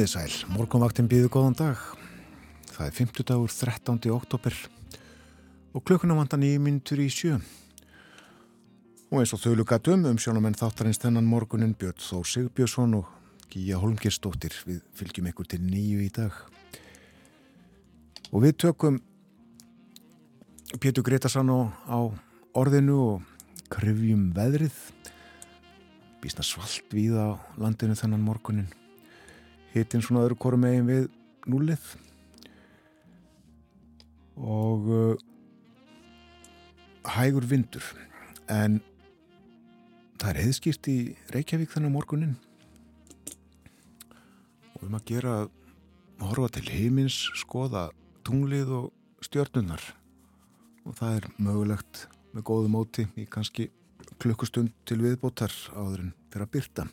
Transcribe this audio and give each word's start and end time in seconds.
Komiði 0.00 0.16
sæl, 0.16 0.54
morgunvaktin 0.56 1.08
býðu 1.12 1.28
góðan 1.28 1.54
dag. 1.58 1.80
Það 2.70 2.86
er 2.86 2.94
50 2.96 3.26
dagur 3.28 3.50
13. 3.52 3.98
oktober 4.14 4.54
og 5.76 5.84
klukkuna 5.84 6.16
vandan 6.16 6.46
í 6.46 6.54
myndur 6.56 7.02
í 7.04 7.08
sjö. 7.12 7.34
Og 9.10 9.18
eins 9.20 9.34
og 9.36 9.42
þau 9.42 9.58
lukatum 9.58 10.06
um 10.08 10.16
sjónamenn 10.16 10.56
þáttarins 10.56 11.02
þennan 11.02 11.28
morgunin 11.28 11.76
Björn 11.76 12.00
Þór 12.00 12.24
Sigbjörnsson 12.32 12.96
og 12.96 13.12
Gíja 13.52 13.76
Holmgerstóttir. 13.82 14.56
Við 14.64 14.80
fylgjum 14.96 15.28
ykkur 15.34 15.52
til 15.52 15.60
nýju 15.66 16.00
í 16.06 16.08
dag. 16.16 16.32
Og 18.32 18.48
við 18.48 18.56
tökum 18.64 19.02
Pétur 20.80 21.04
Gretarsson 21.04 21.52
á 21.52 22.00
orðinu 22.56 23.00
og 23.04 23.46
krifjum 23.68 24.30
veðrið. 24.32 24.80
Bísna 26.24 26.40
svalt 26.40 26.88
við 26.88 27.20
á 27.20 27.36
landinu 27.60 28.00
þennan 28.00 28.24
morgunin 28.24 28.72
hittin 29.74 30.02
svona 30.04 30.24
öðru 30.26 30.38
korum 30.40 30.64
megin 30.64 30.88
við 30.88 31.08
núlið 31.50 31.84
og 34.40 34.88
uh, 34.90 35.14
hægur 37.14 37.46
vindur. 37.48 37.84
En 38.50 38.80
það 40.20 40.30
er 40.32 40.40
heiðskýrt 40.44 40.90
í 40.90 40.98
Reykjavík 41.34 41.72
þannig 41.72 41.94
morgunin 41.94 42.36
og 44.74 44.82
við 44.82 44.92
maður 44.92 45.08
gera 45.12 45.34
horfa 46.20 46.50
til 46.56 46.66
heimins, 46.68 47.16
skoða 47.40 47.88
tunglið 48.26 48.72
og 48.76 49.24
stjörnunar 49.24 49.82
og 50.84 50.96
það 50.98 51.16
er 51.18 51.28
mögulegt 51.40 52.06
með 52.34 52.46
góðu 52.50 52.72
móti 52.72 53.06
í 53.20 53.26
kannski 53.30 53.68
klukkustund 54.20 54.72
til 54.88 55.00
viðbótar 55.02 55.52
áður 55.72 56.06
en 56.06 56.12
fyrir 56.32 56.46
að 56.46 56.52
byrta 56.56 56.86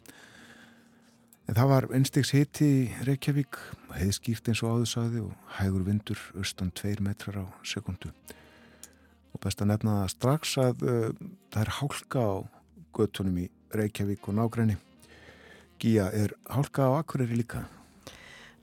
En 1.47 1.55
það 1.55 1.69
var 1.71 1.85
einstegs 1.95 2.33
hiti 2.35 2.65
í 2.67 2.79
Reykjavík, 3.07 3.55
heiðskýrt 3.95 4.49
eins 4.51 4.61
og 4.65 4.73
áðursaði 4.73 5.21
og 5.23 5.53
hægur 5.55 5.85
vindur 5.87 6.19
austan 6.35 6.73
2 6.75 6.97
metrar 7.05 7.39
á 7.39 7.45
sekundu. 7.63 8.11
Og 9.31 9.39
best 9.45 9.63
að 9.63 9.71
nefna 9.71 10.01
það 10.01 10.11
strax 10.11 10.57
að 10.59 10.83
uh, 10.83 11.05
það 11.55 11.61
er 11.61 11.71
hálka 11.77 12.25
á 12.27 12.35
göttunum 12.99 13.39
í 13.39 13.47
Reykjavík 13.79 14.27
og 14.27 14.35
nágræni. 14.41 14.75
Gíja, 15.79 16.09
er 16.11 16.35
hálka 16.51 16.89
á 16.91 16.99
Akureyri 16.99 17.39
líka? 17.39 17.63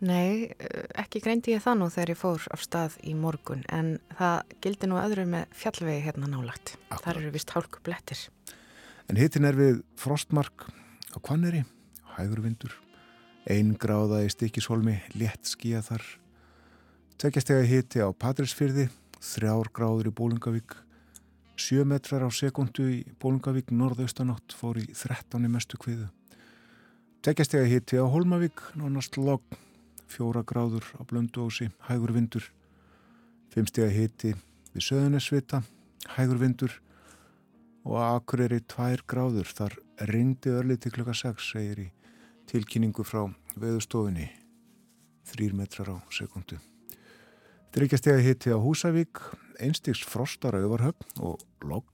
Nei, 0.04 0.52
uh, 0.52 0.84
ekki 1.00 1.24
greindi 1.24 1.54
ég 1.56 1.64
það 1.64 1.80
nú 1.80 1.88
þegar 1.94 2.12
ég 2.12 2.20
fór 2.20 2.48
á 2.52 2.56
stað 2.60 2.98
í 3.00 3.16
morgun 3.16 3.64
en 3.72 3.94
það 4.18 4.58
gildi 4.66 4.90
nú 4.92 5.00
öðru 5.00 5.24
með 5.32 5.56
fjallvegi 5.56 6.04
hérna 6.04 6.28
nálagt. 6.28 6.76
Akkurat. 6.90 7.06
Það 7.06 7.14
eru 7.16 7.32
vist 7.38 7.56
hálku 7.56 7.80
blettir. 7.86 8.26
En 9.08 9.16
hitin 9.16 9.48
er 9.48 9.56
við 9.56 9.80
frostmark 9.96 10.68
á 11.16 11.18
Kvanneri? 11.24 11.64
Hægurvindur, 12.18 12.74
einn 13.50 13.74
gráða 13.80 14.22
í 14.24 14.30
stikishólmi, 14.32 14.96
létt 15.18 15.50
skíja 15.50 15.82
þar, 15.84 16.04
tveggjastega 17.20 17.66
hiti 17.68 18.02
á 18.02 18.08
Patrísfyrði, 18.12 18.88
þrjár 19.20 19.70
gráður 19.74 20.10
í 20.10 20.14
Bólingavík, 20.16 20.76
sjö 21.56 21.84
metrar 21.88 22.24
á 22.26 22.30
sekundu 22.34 22.86
í 22.90 23.00
Bólingavík, 23.22 23.72
norðaustanátt 23.74 24.56
fór 24.56 24.80
í 24.82 24.86
13. 24.92 25.44
mestu 25.50 25.80
kviðu. 25.80 26.08
Tveggjastega 27.24 27.68
hiti 27.70 28.00
á 28.00 28.04
Holmavík, 28.04 28.60
nánast 28.76 29.16
logg, 29.16 29.44
fjóra 30.10 30.44
gráður 30.44 30.84
á 30.98 31.02
Blönduósi, 31.08 31.70
hægurvindur, 31.88 32.50
fimmstega 33.54 33.88
hiti 33.92 34.34
við 34.74 34.88
Söðunesvita, 34.88 35.62
hægurvindur 36.16 36.74
og 37.84 37.98
Akureyri 38.00 38.60
tvær 38.68 39.04
gráður, 39.08 39.48
þar 39.48 39.76
ringdi 40.10 40.52
örlið 40.52 40.84
til 40.84 40.94
klukka 40.96 41.14
6, 41.16 41.52
segir 41.54 41.84
í 41.86 41.88
tilkynningu 42.50 43.04
frá 43.06 43.26
veðustofinni 43.60 44.28
3 45.30 45.52
metrar 45.56 45.90
á 45.90 45.96
sekundu. 46.12 46.58
Þryggjastega 47.74 48.20
hitti 48.22 48.52
á 48.54 48.58
Húsavík, 48.60 49.18
einstiks 49.58 50.04
frostar 50.06 50.54
á 50.54 50.62
Övarhöfn 50.62 51.24
og 51.24 51.42
Logg. 51.66 51.88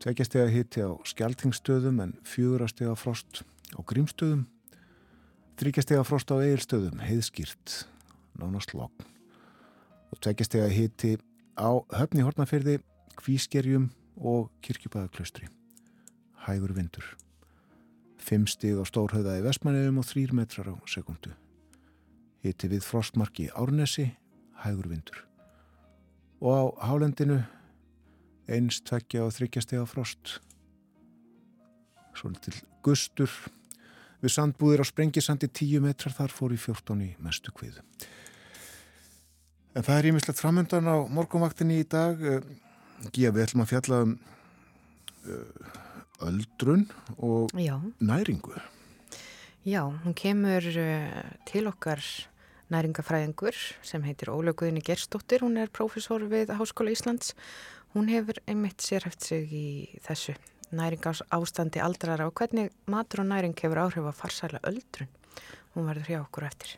Tveggjastega 0.00 0.48
hitti 0.48 0.80
á 0.80 0.94
Skeltingstöðum 1.04 2.00
en 2.00 2.14
fjúrastega 2.24 2.94
frost 2.96 3.42
á 3.76 3.80
Grímstöðum. 3.82 4.46
Þryggjastega 5.58 6.06
frost 6.06 6.32
á 6.32 6.38
Egilstöðum, 6.38 7.02
heiðskýrt, 7.02 7.84
nánast 8.40 8.72
Logg. 8.78 9.04
Og 10.14 10.22
tveggjastega 10.24 10.70
hitti 10.72 11.16
á 11.58 11.68
Höfni 11.98 12.24
Hortnafyrði, 12.24 12.78
Kvískerjum 13.18 13.90
og 14.16 14.52
Kirkjubæðaklaustri. 14.62 15.50
Hægur 16.46 16.72
vindur. 16.72 17.04
5 18.28 18.48
stig 18.52 18.76
á 18.76 18.84
stórhauða 18.84 19.38
í 19.38 19.44
Vestmanniðum 19.46 20.02
og 20.02 20.08
3 20.08 20.34
metrar 20.36 20.68
á 20.68 20.76
sekundu. 20.84 21.32
Hitti 22.44 22.68
við 22.70 22.84
frostmarki 22.84 23.48
Árnesi, 23.56 24.10
hægur 24.62 24.90
vindur. 24.90 25.22
Og 26.44 26.76
á 26.76 26.90
hálendinu 26.90 27.40
eins, 28.48 28.82
tveggja 28.84 29.24
og 29.24 29.32
þryggja 29.36 29.64
steg 29.64 29.80
á 29.80 29.86
frost. 29.88 30.38
Svona 32.16 32.40
til 32.44 32.54
gustur. 32.84 33.32
Við 34.20 34.34
sandbúðir 34.34 34.82
á 34.82 34.86
Sprengisandi 34.86 35.48
10 35.48 35.82
metrar 35.84 36.14
þar 36.14 36.34
fór 36.34 36.54
í 36.54 36.60
14 36.60 37.04
í 37.06 37.10
mestu 37.22 37.54
kviðu. 37.54 37.84
En 39.76 39.84
það 39.86 39.98
er 39.98 40.08
ímislegt 40.10 40.40
framöndan 40.40 40.90
á 40.90 40.96
morgunvaktinni 41.06 41.80
í 41.80 41.86
dag. 41.86 42.18
Gíða 43.14 43.34
við 43.36 43.44
ætlum 43.44 43.62
að 43.62 43.70
fjalla 43.72 44.00
um 44.04 44.16
uh, 44.18 45.76
öldrun 46.20 46.86
og 47.18 47.50
Já. 47.54 47.80
næringu. 48.00 48.54
Já, 49.66 49.84
hún 50.04 50.14
kemur 50.14 50.62
uh, 50.62 51.22
til 51.44 51.66
okkar 51.66 52.00
næringafræðingur 52.72 53.56
sem 53.82 54.02
heitir 54.02 54.30
Ólauguðinni 54.32 54.82
Gerstóttir, 54.84 55.42
hún 55.44 55.56
er 55.56 55.68
prófessor 55.72 56.24
við 56.28 56.52
Háskóla 56.56 56.92
Íslands. 56.92 57.34
Hún 57.94 58.08
hefur 58.08 58.40
einmitt 58.46 58.84
sérhæft 58.84 59.24
sig 59.24 59.48
í 59.52 59.68
þessu 60.04 60.36
næringás 60.72 61.22
ástandi 61.32 61.80
aldrara 61.80 62.28
og 62.28 62.34
hvernig 62.36 62.70
matur 62.86 63.24
og 63.24 63.30
næring 63.32 63.56
hefur 63.56 63.80
áhrif 63.86 64.04
að 64.04 64.20
farsæla 64.20 64.60
öldrun. 64.68 65.08
Hún 65.74 65.88
verður 65.88 66.12
hjá 66.12 66.20
okkur 66.20 66.48
eftir. 66.48 66.76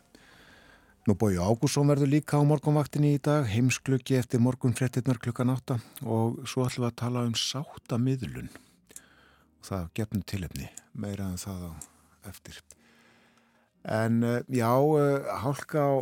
Nú 1.07 1.15
bói 1.17 1.35
Ágússon 1.41 1.89
verður 1.89 2.11
líka 2.13 2.37
á 2.37 2.45
morgunvaktinni 2.45 3.15
í 3.17 3.21
dag, 3.21 3.47
heimsklukki 3.49 4.19
eftir 4.19 4.39
morgun 4.39 4.75
13. 4.77 5.01
klukkan 5.17 5.49
8 5.49 5.79
og 6.05 6.43
svo 6.45 6.67
ætlum 6.67 6.85
við 6.85 6.91
að 6.91 6.99
tala 7.01 7.23
um 7.25 7.33
sáttamiðlun 7.33 8.51
það 9.65 9.89
gefnum 9.97 10.23
tilefni 10.27 10.69
meira 10.93 11.29
en 11.31 11.39
það 11.41 11.67
á 11.69 11.71
eftir. 12.31 12.61
En 13.83 14.23
uh, 14.23 14.39
já 14.49 14.71
uh, 14.77 15.29
hálka 15.41 15.81
á 15.81 15.93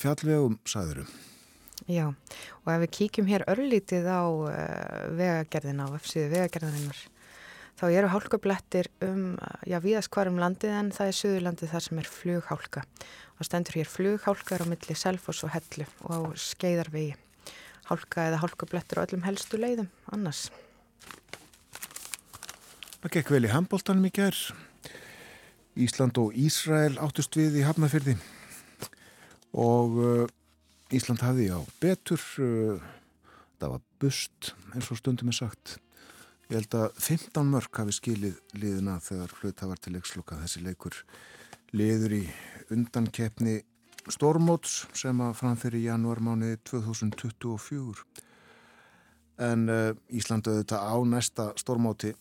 fjallvegum 0.00 0.60
sæðurum 0.68 1.08
Já, 1.86 2.08
og 2.64 2.70
ef 2.72 2.80
við 2.82 2.94
kíkjum 2.96 3.28
hér 3.30 3.44
örlítið 3.52 4.08
á 4.10 4.26
uh, 4.26 4.48
vegagerðina 5.14 5.86
á 5.86 5.94
F-síðu 6.00 6.32
vegagerðarinnar 6.32 7.02
þá 7.76 7.84
eru 7.92 8.10
hálkublettir 8.10 8.88
um, 9.04 9.36
já, 9.68 9.76
viðast 9.84 10.10
hvar 10.14 10.30
um 10.30 10.40
landið 10.40 10.74
en 10.74 10.90
það 10.96 11.12
er 11.12 11.18
söðurlandið 11.20 11.72
þar 11.74 11.86
sem 11.86 12.00
er 12.00 12.10
flughálka. 12.10 12.84
Og 13.36 13.46
stendur 13.46 13.76
hér 13.76 13.90
flughálkar 13.92 14.64
á 14.64 14.70
milli 14.70 14.96
Selfos 14.96 15.44
og 15.44 15.52
Hellu 15.52 15.86
og 16.08 16.32
á 16.32 16.40
skeiðarvegi. 16.40 17.14
Hálka 17.90 18.30
eða 18.30 18.40
hálkublettir 18.42 18.98
á 18.98 19.04
öllum 19.04 19.26
helstu 19.28 19.60
leiðum 19.60 19.92
annars 20.10 20.48
Það 23.06 23.12
gekk 23.20 23.28
vel 23.30 23.46
í 23.46 23.50
handbóltanum 23.52 24.06
í 24.08 24.10
gerð. 24.10 24.38
Ísland 25.78 26.16
og 26.18 26.32
Ísrael 26.34 26.96
áttust 26.98 27.36
við 27.38 27.60
í 27.60 27.62
Hafnafjörði 27.62 28.16
og 29.62 29.94
uh, 30.02 30.24
Ísland 30.90 31.22
hafði 31.22 31.46
á 31.54 31.62
betur. 31.78 32.24
Uh, 32.42 32.82
það 33.62 33.76
var 33.76 33.84
bust 34.02 34.50
eins 34.72 34.90
og 34.90 34.98
stundum 34.98 35.30
er 35.30 35.38
sagt. 35.38 35.76
Ég 36.50 36.58
held 36.58 36.76
að 36.80 36.98
15 36.98 37.54
mörg 37.54 37.78
hafi 37.78 37.94
skilið 37.94 38.42
liðina 38.58 38.98
þegar 39.06 39.36
hluta 39.38 39.70
var 39.70 39.78
til 39.78 39.94
leiksluka 39.94 40.42
þessi 40.42 40.66
leikur 40.66 40.98
liður 41.78 42.18
í 42.18 42.20
undankeppni 42.74 43.60
Stormóts 44.10 44.80
sem 44.98 45.22
að 45.22 45.38
framfyrir 45.44 45.84
í 45.84 45.86
janúarmániði 45.86 46.58
2024 46.74 48.02
en 49.46 49.66
uh, 49.70 49.90
Ísland 50.10 50.50
auðvitað 50.50 50.90
á 50.90 50.96
næsta 51.06 51.52
Stormóti 51.54 52.16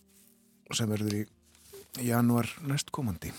sem 0.74 0.90
verður 0.90 1.20
í 1.22 1.26
januar 2.08 2.50
næstkomandi. 2.66 3.32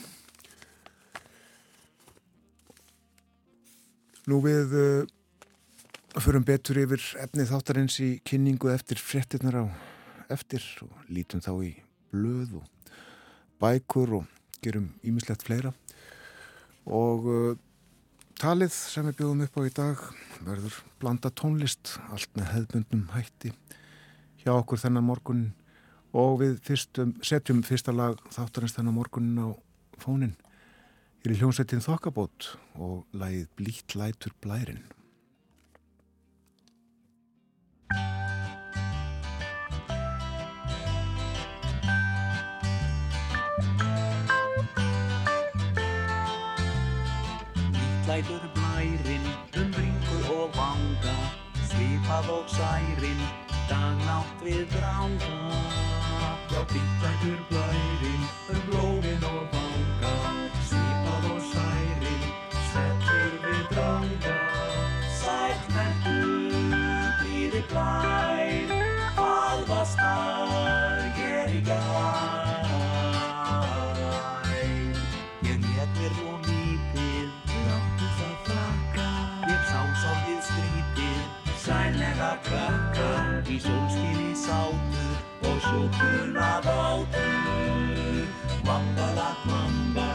Nú 4.27 4.41
við 4.43 4.73
uh, 4.75 6.21
förum 6.23 6.47
betur 6.47 6.79
yfir 6.81 7.03
efni 7.23 7.47
þáttarins 7.47 7.99
í 8.03 8.17
kynningu 8.27 8.71
eftir 8.73 8.99
frettirnar 9.03 9.61
á 9.63 9.65
eftir 10.33 10.65
og 10.83 11.11
lítum 11.13 11.43
þá 11.45 11.53
í 11.63 11.75
blöð 12.11 12.57
og 12.61 12.95
bækur 13.63 14.17
og 14.21 14.33
gerum 14.65 14.89
ímislegt 15.07 15.45
fleira 15.47 15.73
og 16.87 17.29
uh, 17.31 17.53
talið 18.41 18.73
sem 18.75 19.07
við 19.09 19.21
bjóðum 19.21 19.45
upp 19.47 19.61
á 19.61 19.63
í 19.67 19.75
dag 19.77 20.03
verður 20.47 20.81
blanda 21.03 21.31
tónlist 21.31 21.97
allt 22.11 22.33
með 22.39 22.51
hefðbundnum 22.55 23.07
hætti 23.15 23.53
hjá 24.43 24.53
okkur 24.57 24.83
þennan 24.83 25.07
morgunin 25.07 25.55
og 26.17 26.41
við 26.41 26.59
fyrstum, 26.65 27.15
setjum 27.21 27.63
fyrsta 27.67 27.93
lag 27.93 28.21
þáttarins 28.33 28.77
þennan 28.77 28.97
morgunin 28.97 29.41
á 29.45 29.49
fónin 30.01 30.37
hér 31.21 31.35
í 31.35 31.41
hljómsveitin 31.41 31.85
Þokkabót 31.85 32.55
og 32.81 33.05
lagið 33.13 33.49
Blít 33.59 33.97
lætur 33.99 34.33
blærin 34.41 34.85
Blítlætur 47.77 48.47
blærin 48.57 49.27
um 49.61 49.75
ringur 49.77 50.31
og 50.39 50.57
vanga 50.57 51.19
svipað 51.69 52.33
og 52.39 52.49
særin 52.57 53.27
dagnátt 53.69 54.47
við 54.47 54.65
dranga 54.73 55.86
Já, 56.57 56.63
blítlætur 56.65 57.41
blærin 57.51 58.23
um 58.49 58.61
blóðin 58.67 59.25
og 59.29 59.43
vanga 59.53 60.13
svipað 60.69 61.27
og 61.35 61.43
særin 61.51 62.23
svellur 62.69 63.35
við 63.43 63.67
dranga. 63.75 64.37
Sætt 65.19 65.67
verðu 65.75 66.31
blíði 67.19 67.61
blær 67.69 68.73
hvað 69.19 69.67
var 69.69 69.85
starg 69.93 71.21
er 71.29 71.53
í 71.53 71.61
gær? 71.69 72.73
Ég 75.51 75.61
let 75.77 75.93
mér 76.01 76.19
nú 76.23 76.41
lífið, 76.49 77.31
láttu 77.69 78.13
það 78.17 78.37
flakka. 78.49 79.11
Ég 79.53 79.73
sá 79.75 79.81
svolítið 80.01 80.41
skrítið, 80.49 81.25
sænlega 81.69 82.33
krakka 82.49 83.11
Í 83.45 83.61
sólskinni 83.61 84.33
sátu 84.47 84.96
og 85.67 85.91
sjúkuna 85.91 86.61
bátu 86.65 87.27
Mambala 88.67 89.31
kvamba, 89.45 90.09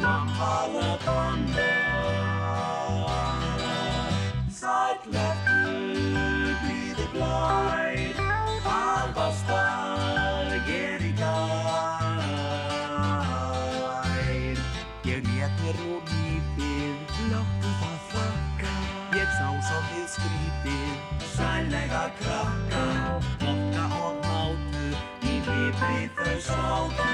mambala 0.00 0.98
lifri 26.38 26.54
þau 26.54 26.90
sátu 26.94 27.06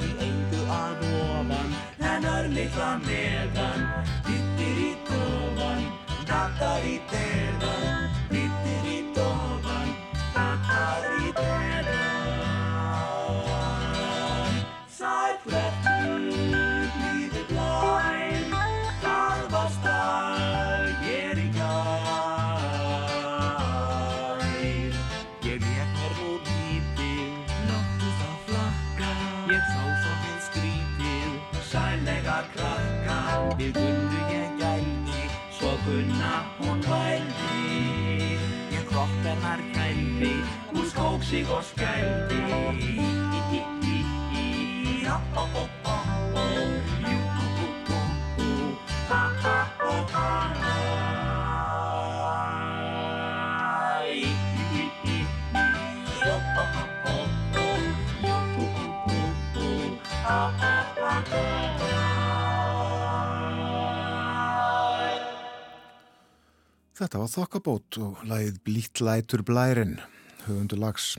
Í 0.00 0.10
engu 0.24 0.62
að 0.72 1.04
ofan 1.20 1.74
En 2.00 2.24
örlitla 2.24 2.90
meðan 3.04 3.84
Dittir 4.26 4.80
í 4.86 4.92
tofan 5.08 5.84
Datar 6.26 6.84
í 6.84 7.00
teðan 7.10 7.47
Hún 41.28 41.44
skók 41.44 41.44
sig 41.44 41.46
og 41.50 41.62
skældi 41.64 42.38
Þetta 66.98 67.18
var 67.18 67.28
Þokkabót 67.30 67.96
og 68.02 68.22
lagið 68.26 68.56
Blít 68.66 69.00
lætur 69.00 69.44
blærin 69.46 70.00
höfundu 70.48 70.76
lags 70.80 71.16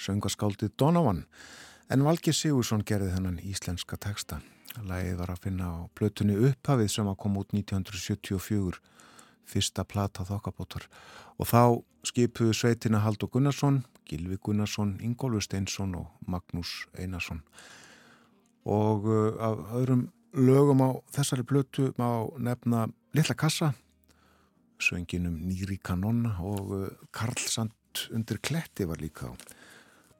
söngaskáldið 0.00 0.74
Donovan. 0.78 1.24
En 1.90 2.04
Valgi 2.06 2.32
Sigursson 2.32 2.84
gerði 2.86 3.12
þennan 3.14 3.40
íslenska 3.44 3.98
texta. 4.00 4.40
Lagið 4.88 5.18
var 5.20 5.32
að 5.34 5.42
finna 5.44 5.68
á 5.68 5.78
plötunni 5.96 6.38
upphafið 6.48 6.88
sem 6.94 7.08
að 7.10 7.18
koma 7.24 7.42
út 7.42 7.52
1974 7.52 8.80
fyrsta 9.52 9.84
plata 9.84 10.24
Þokkabótar. 10.24 10.86
Og 11.36 11.48
þá 11.50 11.82
skipuðu 12.06 12.54
sveitina 12.56 13.02
Haldur 13.04 13.30
Gunnarsson, 13.32 13.82
Gilvi 14.08 14.38
Gunnarsson, 14.40 14.96
Ingólfur 15.04 15.44
Steinsson 15.44 15.94
og 15.98 16.08
Magnús 16.26 16.86
Einarsson. 16.96 17.42
Og 18.64 19.06
uh, 19.10 19.36
af 19.42 19.76
öðrum 19.76 20.08
lögum 20.32 20.80
á 20.80 20.90
þessari 21.12 21.44
plötu 21.44 21.92
má 21.98 22.30
nefna 22.38 22.86
Lilla 23.12 23.36
Kassa 23.36 23.74
sönginum 24.82 25.36
Nýri 25.46 25.78
Kanonna 25.78 26.36
og 26.42 26.72
uh, 26.74 26.86
Karlsand 27.92 28.14
undir 28.14 28.38
kletti 28.40 28.86
var 28.86 28.98
líka 29.00 29.28
á 29.28 29.32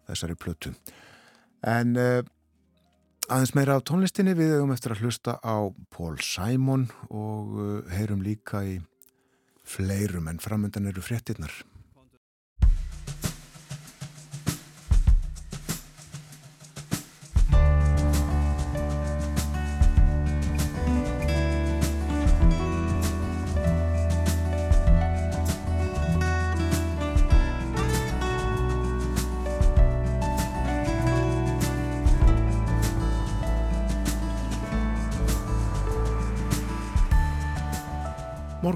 þessari 0.09 0.37
plötu. 0.37 0.73
En 1.63 1.97
uh, 1.97 2.23
aðeins 3.29 3.55
meira 3.55 3.77
af 3.77 3.85
tónlistinni 3.85 4.35
við 4.35 4.57
hefum 4.57 4.73
eftir 4.73 4.93
að 4.93 5.03
hlusta 5.03 5.39
á 5.41 5.73
Paul 5.91 6.19
Simon 6.21 6.91
og 7.11 7.55
uh, 7.57 7.91
heyrum 7.91 8.23
líka 8.23 8.65
í 8.65 8.81
fleirum 9.65 10.29
en 10.29 10.41
framöndan 10.43 10.89
eru 10.91 11.01
fréttinnar. 11.01 11.53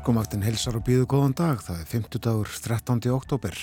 Morgumvaktin 0.07 0.45
helsar 0.47 0.77
og 0.79 0.85
býðu 0.87 1.03
góðan 1.11 1.33
dag. 1.35 1.59
Það 1.67 1.79
er 1.83 1.87
50 1.91 2.21
dagur 2.23 2.51
13. 2.63 3.01
oktober. 3.11 3.57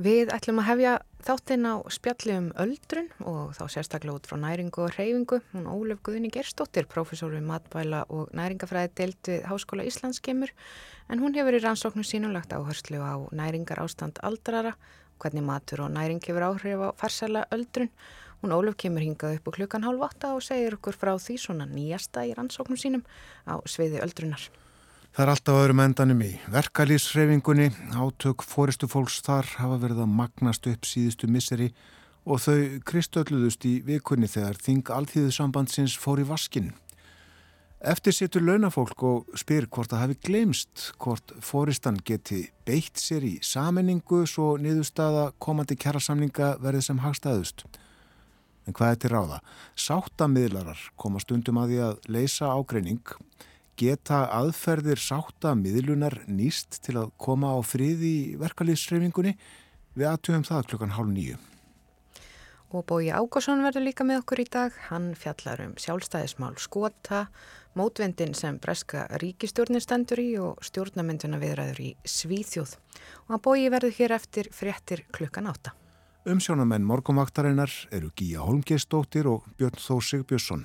Við 0.00 0.32
ætlum 0.32 0.62
að 0.62 0.66
hefja 0.70 0.94
þáttinn 1.26 1.68
á 1.68 1.74
spjalli 1.92 2.38
um 2.38 2.48
öldrun 2.64 3.10
og 3.28 3.52
þá 3.58 3.60
sérstaklega 3.74 4.16
út 4.16 4.30
frá 4.30 4.40
næringu 4.40 4.86
og 4.86 4.96
reyfingu. 4.96 5.42
Hún 5.52 5.68
Ólef 5.68 6.00
Guðni 6.00 6.32
Gerstóttir, 6.32 6.88
profesor 6.88 7.36
við 7.36 7.44
matvæla 7.50 8.06
og 8.08 8.32
næringafræði 8.32 8.94
deilt 8.96 9.32
við 9.34 9.44
Háskóla 9.52 9.84
Íslands 9.84 10.24
kemur 10.24 10.56
en 11.12 11.20
hún 11.20 11.36
hefur 11.36 11.60
í 11.60 11.60
rannsóknu 11.60 12.08
sínum 12.08 12.32
lagt 12.32 12.56
áherslu 12.56 13.04
á 13.04 13.20
næringar 13.36 13.84
ástand 13.84 14.16
aldrara, 14.24 14.78
hvernig 15.20 15.44
matur 15.44 15.84
og 15.84 15.92
næring 15.92 16.24
hefur 16.24 16.48
áhrif 16.48 16.88
á 16.88 16.96
farsala 16.96 17.44
öldrun. 17.52 17.92
Hún 18.44 18.52
Ólef 18.52 18.74
kemur 18.76 19.00
hingað 19.00 19.38
upp 19.38 19.46
á 19.48 19.56
klukkan 19.56 19.86
hálf 19.86 20.02
8 20.04 20.34
og 20.36 20.42
segir 20.44 20.74
okkur 20.76 20.96
frá 21.00 21.14
því 21.16 21.34
svona 21.40 21.64
nýjasta 21.64 22.26
í 22.28 22.34
rannsóknum 22.36 22.76
sínum 22.76 23.00
á 23.48 23.56
sviði 23.64 24.02
öldrunar. 24.04 24.42
Það 25.16 25.22
er 25.24 25.30
alltaf 25.32 25.60
öðrum 25.62 25.80
endanum 25.80 26.18
í 26.20 26.28
verkalýsreifingunni, 26.52 27.70
átök 27.96 28.44
fóristu 28.44 28.84
fólks 28.84 29.22
þar 29.24 29.48
hafa 29.62 29.78
verið 29.80 30.02
að 30.04 30.12
magnast 30.18 30.68
upp 30.68 30.84
síðustu 30.84 31.30
misseri 31.32 31.70
og 32.28 32.42
þau 32.44 32.82
kristölluðust 32.84 33.64
í 33.64 33.78
vikunni 33.86 34.28
þegar 34.28 34.60
þing 34.60 34.92
alltíðusambandsins 34.92 35.94
fór 35.96 36.20
í 36.20 36.26
vaskin. 36.28 36.74
Eftir 37.80 38.12
situr 38.12 38.44
launafólk 38.44 39.06
og 39.08 39.38
spyr 39.40 39.70
hvort 39.72 39.94
það 39.94 40.02
hafi 40.02 40.18
glemst 40.28 40.90
hvort 41.00 41.32
fóristan 41.40 41.96
geti 42.04 42.42
beitt 42.68 43.00
sér 43.00 43.24
í 43.24 43.38
saminningu 43.40 44.26
svo 44.28 44.58
niðurstaða 44.60 45.30
komandi 45.40 45.80
kjærasamninga 45.80 46.58
verði 46.60 46.84
sem 46.90 47.00
hagstæðust. 47.00 47.64
En 48.64 48.76
hvað 48.76 48.94
er 48.94 49.00
til 49.02 49.12
ráða? 49.12 49.40
Sáttamidlarar 49.76 50.80
koma 51.00 51.20
stundum 51.20 51.60
að 51.60 51.72
því 51.72 51.80
að 51.88 52.06
leysa 52.16 52.52
ágreining. 52.54 53.16
Geta 53.76 54.24
aðferðir 54.30 55.00
sáttamidlunar 55.02 56.20
nýst 56.30 56.78
til 56.86 56.96
að 57.00 57.10
koma 57.20 57.52
á 57.52 57.60
frið 57.66 58.04
í 58.06 58.16
verkalýðsreifingunni? 58.40 59.34
Við 59.94 60.10
aðtugum 60.10 60.46
það 60.46 60.70
klukkan 60.70 60.94
hálf 60.94 61.10
nýju. 61.10 61.40
Og 62.74 62.82
Bói 62.88 63.12
Ágásson 63.14 63.62
verður 63.62 63.84
líka 63.86 64.06
með 64.06 64.24
okkur 64.24 64.40
í 64.42 64.48
dag. 64.50 64.74
Hann 64.88 65.12
fjallar 65.18 65.60
um 65.62 65.76
sjálfstæðismál 65.78 66.56
skota, 66.58 67.28
mótvendin 67.78 68.34
sem 68.34 68.58
breska 68.58 69.04
ríkistjórnir 69.22 69.84
stendur 69.84 70.22
í 70.22 70.32
og 70.42 70.58
stjórnamynduna 70.66 71.38
viðræður 71.42 71.84
í 71.84 71.92
Svíþjóð. 72.02 72.74
Og 73.26 73.36
hann 73.36 73.44
Bói 73.46 73.70
verður 73.70 73.94
hér 74.00 74.16
eftir 74.18 74.50
fréttir 74.54 75.04
klukkan 75.14 75.50
átta. 75.52 75.76
Umsjónamenn 76.24 76.86
morgumvaktarinnar 76.88 77.68
eru 77.92 78.08
Gíja 78.16 78.40
Holmgeistóttir 78.40 79.26
og 79.28 79.44
Björn 79.58 79.76
Þór 79.76 80.06
Sigbjörnsson. 80.08 80.62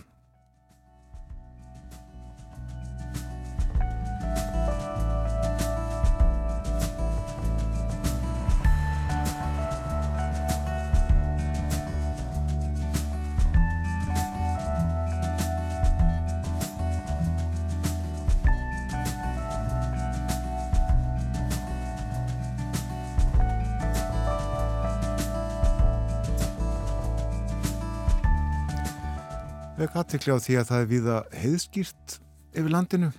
Vek 29.79 29.95
aðtikli 29.95 30.35
á 30.35 30.43
því 30.43 30.55
að 30.59 30.65
það 30.67 30.81
er 30.81 30.87
viða 30.89 31.17
heiðskýrt 31.39 32.15
yfir 32.59 32.73
landinu 32.73 33.09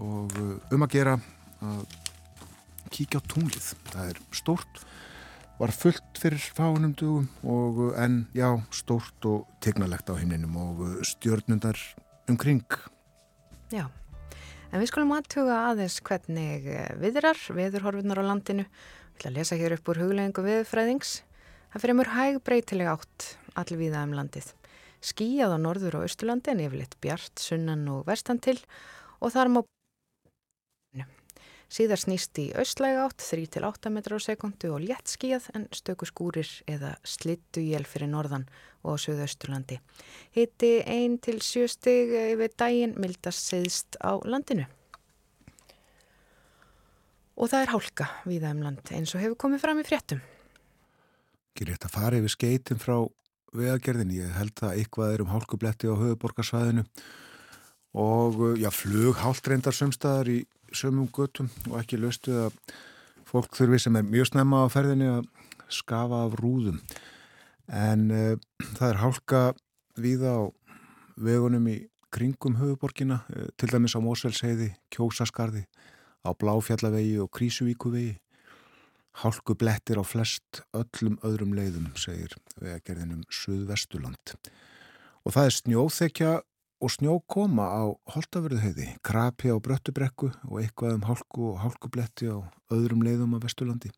og 0.00 0.36
uh, 0.40 0.54
um 0.72 0.84
að 0.86 0.94
gera 0.94 1.16
að 1.60 1.82
kíkja 2.94 3.20
á 3.20 3.28
tunglið. 3.28 3.66
Það 3.90 4.12
er 4.14 4.20
stórt, 4.38 4.80
var 5.58 5.74
fullt 5.76 6.20
fyrir 6.22 6.40
fáinum 6.56 6.94
dugum 6.96 7.28
og 7.44 7.80
uh, 7.90 7.92
en 8.00 8.22
já, 8.32 8.48
stórt 8.72 9.28
og 9.28 9.44
tegnalegt 9.64 10.08
á 10.08 10.16
himninum 10.16 10.56
og 10.56 10.80
uh, 10.86 10.98
stjörnundar 11.04 11.76
umkring. 12.32 12.64
Já, 13.74 13.84
en 14.72 14.80
við 14.80 14.88
skulum 14.88 15.12
aðtuga 15.18 15.60
aðeins 15.74 16.00
hvernig 16.08 16.70
viðrar, 17.02 17.42
viðurhorfinar 17.52 18.22
á 18.24 18.30
landinu. 18.30 18.64
Við 19.12 19.20
ætlum 19.20 19.34
að 19.34 19.42
lesa 19.42 19.60
hér 19.60 19.76
upp 19.76 19.92
úr 19.92 20.06
huglegingu 20.06 20.46
viðfræðings. 20.46 21.18
Það 21.74 21.84
fyrir 21.84 22.00
mjög 22.00 22.14
hæg 22.16 22.40
breytileg 22.48 22.94
átt 22.96 23.34
allir 23.58 23.82
viða 23.82 24.06
um 24.08 24.16
landið 24.16 24.54
skíjað 25.04 25.54
á 25.54 25.58
norður 25.60 26.00
og 26.00 26.06
austurlandi 26.08 26.54
en 26.54 26.62
yfirleitt 26.66 26.96
bjart, 27.02 27.34
sunnan 27.38 27.86
og 27.92 28.06
vestan 28.08 28.40
til 28.42 28.58
og 29.20 29.34
þar 29.34 29.52
má 29.52 29.60
síðar 31.68 32.00
snýst 32.00 32.38
í 32.40 32.46
austlæga 32.56 33.04
átt 33.04 33.22
3-8 33.22 33.92
metrar 33.92 34.20
á 34.20 34.24
sekundu 34.24 34.70
og 34.72 34.84
létt 34.84 35.10
skíjað 35.12 35.50
en 35.54 35.66
stöku 35.74 36.08
skúrir 36.08 36.48
eða 36.70 36.94
slittu 37.04 37.60
jél 37.60 37.84
fyrir 37.84 38.08
norðan 38.08 38.48
og 38.82 38.96
á 38.96 39.02
söðu 39.02 39.26
austurlandi. 39.26 39.78
Hitti 40.32 40.78
1-7 40.80 41.68
stig 41.68 42.14
yfir 42.16 42.54
daginn 42.56 42.96
mildast 43.00 43.52
seðst 43.52 44.00
á 44.00 44.16
landinu. 44.24 44.64
Og 47.38 47.52
það 47.52 47.62
er 47.62 47.74
hálka 47.74 48.08
viða 48.26 48.54
um 48.56 48.64
land 48.64 48.94
eins 48.96 49.14
og 49.14 49.22
hefur 49.22 49.38
komið 49.44 49.62
fram 49.62 49.82
í 49.82 49.86
fréttum. 49.86 50.24
Rétt 51.58 51.84
að 51.84 51.94
fara 51.94 52.18
yfir 52.18 52.32
skeitin 52.32 52.80
frá 52.80 53.02
vegagerðin. 53.56 54.12
Ég 54.16 54.36
held 54.36 54.62
að 54.64 54.80
eitthvað 54.80 55.14
er 55.14 55.24
um 55.24 55.32
hálkubletti 55.32 55.90
á 55.90 55.94
höfuborgarsvæðinu 55.96 56.84
og 57.98 58.40
uh, 58.42 58.54
já, 58.60 58.68
flug 58.74 59.18
háltreyndar 59.22 59.76
sömstaðar 59.76 60.30
í 60.32 60.38
sömum 60.76 61.08
göttum 61.14 61.48
og 61.70 61.78
ekki 61.80 62.00
löstu 62.00 62.34
að 62.46 62.56
fólk 63.28 63.56
þurfi 63.56 63.80
sem 63.84 63.96
er 63.96 64.08
mjög 64.08 64.30
snemma 64.30 64.64
á 64.64 64.72
ferðinni 64.72 65.08
að 65.10 65.28
skafa 65.72 66.24
af 66.26 66.36
rúðum. 66.40 66.80
En 67.68 68.08
uh, 68.12 68.34
það 68.76 68.88
er 68.90 69.02
hálka 69.02 69.42
víða 69.98 70.34
á 70.36 70.42
vegunum 71.18 71.66
í 71.72 71.78
kringum 72.14 72.56
höfuborgina, 72.60 73.22
uh, 73.32 73.48
til 73.56 73.72
dæmis 73.72 73.96
á 73.96 74.00
Mósvelsheiði, 74.04 74.72
Kjósaskarði, 74.92 75.64
á 76.24 76.30
Bláfjallavegi 76.36 77.18
og 77.22 77.32
Krísuvíkuvegi 77.32 78.18
Hálku 79.16 79.56
blettir 79.58 79.98
á 79.98 80.04
flest 80.06 80.60
öllum 80.76 81.16
öðrum 81.26 81.54
leiðum, 81.56 81.88
segir 81.98 82.36
vegagerðinum 82.60 83.24
Suðvestuland. 83.32 84.36
Og 85.26 85.34
það 85.34 85.48
er 85.48 85.56
snjóþekja 85.56 86.34
og 86.78 86.92
snjókoma 86.94 87.66
á 87.66 87.84
Holtavörðuheiði, 88.14 88.92
krapi 89.02 89.50
á 89.50 89.58
Bröttubrekku 89.58 90.30
og 90.46 90.60
eitthvað 90.60 91.00
um 91.00 91.08
hálku 91.08 91.48
og 91.50 91.58
hálkubletti 91.64 92.30
á 92.30 92.38
öðrum 92.70 93.02
leiðum 93.02 93.34
á 93.34 93.42
Vestulandi. 93.42 93.90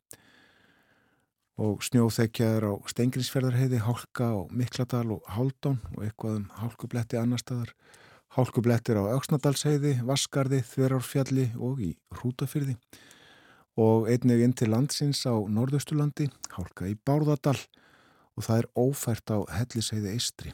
Og 1.60 1.84
snjóþekja 1.84 2.48
er 2.56 2.70
á 2.72 2.74
Stengrinsferðarheiði, 2.88 3.82
hálka 3.84 4.32
á 4.32 4.40
Mikladal 4.48 5.18
og 5.18 5.28
Háldón 5.28 5.82
og 5.98 6.06
eitthvað 6.06 6.40
um 6.40 6.48
hálkubletti 6.62 7.20
annar 7.20 7.44
staðar. 7.44 7.74
Hálkublettir 8.32 8.96
á 8.96 9.04
Öksnadalsheiði, 9.12 9.98
Vaskarði, 10.06 10.62
Þverárfjalli 10.64 11.50
og 11.60 11.82
í 11.84 11.96
Hrútafyrði 12.14 12.78
og 13.78 14.08
einnig 14.10 14.42
inn 14.44 14.54
til 14.56 14.72
landsins 14.72 15.22
á 15.28 15.34
Norðausturlandi, 15.34 16.30
hálka 16.54 16.88
í 16.90 16.96
Bárðardal 16.96 17.58
og 18.36 18.46
það 18.46 18.62
er 18.62 18.68
ófært 18.78 19.32
á 19.34 19.38
Helliseiði 19.52 20.14
Eistri. 20.14 20.52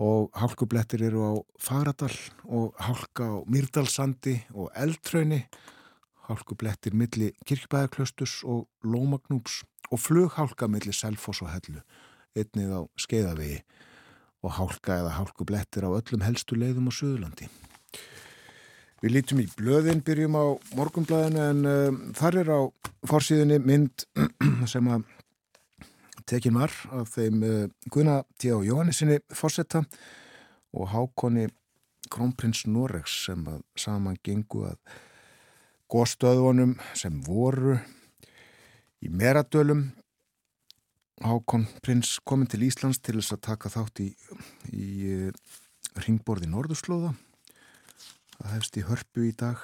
Og 0.00 0.30
hálkublettir 0.36 1.02
eru 1.04 1.24
á 1.24 1.32
Faradal 1.60 2.14
og 2.48 2.76
hálka 2.80 3.26
á 3.26 3.36
Myrdalsandi 3.46 4.36
og 4.54 4.70
Eldtröyni, 4.74 5.44
hálkublettir 6.28 6.94
milli 6.94 7.32
Kirkbæðarklöstus 7.44 8.40
og 8.44 8.68
Lómagnúps 8.84 9.62
og 9.90 9.98
flughálka 10.00 10.68
milli 10.70 10.94
Selfos 10.94 11.42
og 11.42 11.50
Hellu, 11.52 11.82
einnig 12.36 12.70
á 12.70 12.80
Skeiðavegi 12.96 13.60
og 14.40 14.54
hálka 14.56 15.00
eða 15.02 15.16
hálkublettir 15.18 15.84
á 15.84 15.90
öllum 15.90 16.24
helstu 16.24 16.56
leiðum 16.56 16.88
á 16.88 16.92
Suðurlandi. 16.94 17.50
Við 19.00 19.14
lítum 19.14 19.38
í 19.40 19.46
blöðin, 19.56 20.02
byrjum 20.04 20.34
á 20.36 20.44
morgunblæðinu 20.76 21.40
en 21.40 21.60
uh, 21.64 22.00
þar 22.18 22.36
er 22.42 22.48
á 22.52 22.60
fórsíðunni 23.08 23.56
mynd 23.64 24.02
sem 24.72 24.90
að 24.92 25.06
tekin 26.28 26.58
var 26.60 26.74
af 26.92 27.14
þeim 27.14 27.38
uh, 27.40 27.62
Gunna 27.88 28.18
T. 28.36 28.50
og 28.52 28.66
Jóhannesinni 28.68 29.22
fórsetta 29.32 29.80
og 30.76 30.92
hákonni 30.92 31.46
Krónprins 32.12 32.66
Noregs 32.68 33.14
sem 33.24 33.40
að 33.48 33.62
saman 33.80 34.20
gengu 34.20 34.66
að 34.68 34.76
góðstöðunum 35.90 36.76
sem 36.92 37.16
voru 37.24 37.78
í 39.00 39.08
meradölum. 39.08 39.86
Hákon 41.24 41.64
prins 41.80 42.18
komin 42.20 42.52
til 42.52 42.66
Íslands 42.68 43.00
til 43.00 43.16
þess 43.16 43.38
að 43.38 43.42
taka 43.48 43.72
þátt 43.72 44.04
í, 44.04 44.12
í 44.76 44.86
uh, 45.24 45.58
ringborði 46.04 46.52
Norðurslóða 46.52 47.16
það 48.40 48.56
hefst 48.56 48.78
í 48.80 48.86
hörpu 48.88 49.26
í 49.28 49.36
dag. 49.36 49.60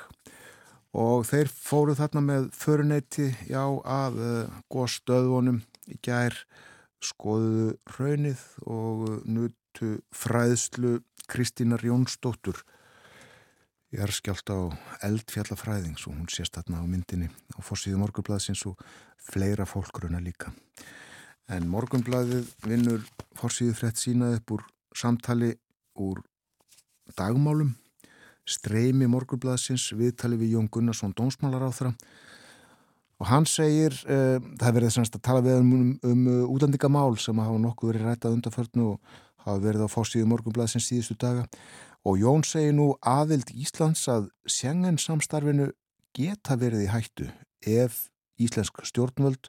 Og 0.97 1.27
þeir 1.29 1.51
fóru 1.53 1.97
þarna 1.97 2.23
með 2.25 2.47
föruneyti 2.57 3.29
já 3.51 3.65
að 3.65 4.17
uh, 4.17 4.31
eh, 4.39 4.63
góð 4.73 4.89
stöðvonum 4.95 5.61
í 5.93 5.99
gær 6.05 6.39
skoðuðu 7.05 7.75
raunið 7.99 8.45
og 8.73 9.05
nutu 9.29 9.91
fræðslu 10.17 11.01
Kristínar 11.29 11.85
Jónsdóttur. 11.85 12.63
Ég 13.95 14.03
er 14.03 14.13
skjált 14.15 14.51
á 14.51 14.73
eldfjallafræðing 15.07 15.99
svo 16.01 16.15
hún 16.15 16.31
sést 16.33 16.57
þarna 16.57 16.83
á 16.83 16.85
myndinni 16.89 17.29
á 17.55 17.61
fórsíðu 17.63 18.01
morgunblæðsins 18.01 18.65
og 18.71 18.81
fleira 19.21 19.67
fólkruna 19.69 20.19
líka. 20.23 20.53
En 21.53 21.69
morgunblæðið 21.71 22.49
vinnur 22.67 23.05
fórsíðu 23.39 23.77
frétt 23.79 24.01
sínað 24.01 24.41
upp 24.41 24.57
úr 24.57 24.65
samtali 24.97 25.53
úr 26.03 26.25
dagmálum 27.15 27.77
streymi 28.47 29.09
morgurblaðsins 29.11 29.89
viðtali 29.99 30.39
við 30.41 30.57
Jón 30.57 30.71
Gunnarsson 30.73 31.15
dónsmálar 31.17 31.67
á 31.67 31.71
þeirra 31.75 31.93
og 33.17 33.31
hann 33.31 33.49
segir 33.49 33.97
uh, 34.07 34.39
það 34.61 34.79
verður 34.79 34.95
semst 34.97 35.19
að 35.19 35.25
tala 35.29 35.45
við 35.45 35.61
um, 35.61 35.73
um, 35.73 35.93
um 36.07 36.25
uh, 36.31 36.55
útlandingamál 36.55 37.17
sem 37.21 37.43
hafa 37.43 37.61
nokkuð 37.63 37.93
verið 37.93 38.09
rættað 38.11 38.39
undanförnu 38.39 38.89
og 38.93 39.21
hafa 39.47 39.59
verið 39.65 39.87
á 39.87 39.89
fórsíðu 39.91 40.31
morgurblaðsins 40.33 40.89
síðustu 40.91 41.19
daga 41.21 41.47
og 42.07 42.21
Jón 42.23 42.45
segir 42.47 42.77
nú 42.77 42.93
aðild 43.03 43.51
Íslands 43.55 44.07
að 44.13 44.31
sjengen 44.47 45.01
samstarfinu 45.03 45.73
geta 46.17 46.59
verið 46.61 46.87
í 46.87 46.93
hættu 46.93 47.31
ef 47.67 48.07
íslensk 48.41 48.85
stjórnvöld 48.87 49.49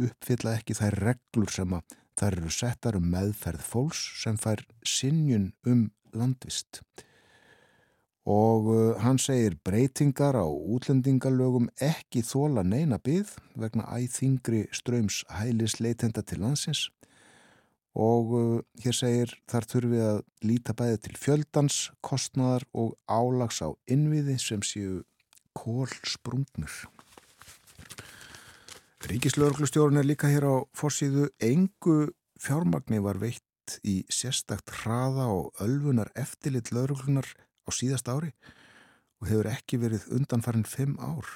uppfylla 0.00 0.54
ekki 0.60 0.76
þær 0.78 1.02
reglur 1.02 1.50
sem 1.50 1.74
að 1.74 1.98
Þar 2.20 2.34
eru 2.36 2.50
settar 2.52 2.96
um 2.98 3.06
meðferð 3.08 3.62
fólks 3.64 4.00
sem 4.20 4.36
fær 4.36 4.60
sinjun 4.84 5.54
um 5.64 5.86
landvist. 6.12 6.82
Og 8.28 8.66
uh, 8.68 9.00
hann 9.00 9.18
segir 9.18 9.56
breytingar 9.64 10.36
á 10.36 10.44
útlendingalögum 10.44 11.70
ekki 11.80 12.20
þóla 12.20 12.62
neina 12.66 12.98
byggð 13.00 13.38
vegna 13.56 13.86
æþingri 13.96 14.66
ströms 14.76 15.22
hælisleitenda 15.32 16.22
til 16.22 16.42
landsins 16.44 16.90
og 17.96 18.32
uh, 18.36 18.60
hér 18.84 18.94
segir 18.94 19.32
þar 19.50 19.66
þurfi 19.66 20.00
að 20.04 20.20
líta 20.46 20.74
bæði 20.76 21.00
til 21.06 21.16
fjöldans, 21.18 21.90
kostnaðar 22.04 22.64
og 22.72 22.94
álags 23.08 23.60
á 23.64 23.74
innviði 23.90 24.36
sem 24.38 24.62
séu 24.62 25.02
kólsprungnur. 25.58 26.86
Ríkislauglustjórun 29.10 29.98
er 29.98 30.06
líka 30.06 30.28
hér 30.30 30.46
á 30.46 30.56
fórsíðu 30.76 31.30
engu 31.40 32.12
fjármagni 32.40 33.00
var 33.02 33.18
veitt 33.18 33.80
í 33.82 34.02
sérstakt 34.12 34.70
hraða 34.82 35.26
og 35.32 35.62
ölfunar 35.62 36.10
eftirlit 36.18 36.70
lauruglunar 36.74 37.26
á 37.70 37.78
síðast 37.78 38.10
ári 38.10 38.34
og 39.20 39.28
hefur 39.30 39.50
ekki 39.52 39.78
verið 39.80 40.08
undanfarin 40.16 40.66
fimm 40.66 40.96
ár. 40.98 41.28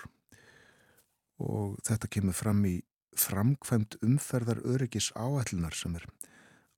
Og 1.39 1.79
þetta 1.87 2.11
kemur 2.11 2.37
fram 2.37 2.65
í 2.67 2.81
framkvæmt 3.19 3.99
umferðar 4.03 4.63
öryggis 4.67 5.13
áætlunar 5.15 5.77
sem 5.79 5.95
er 5.99 6.07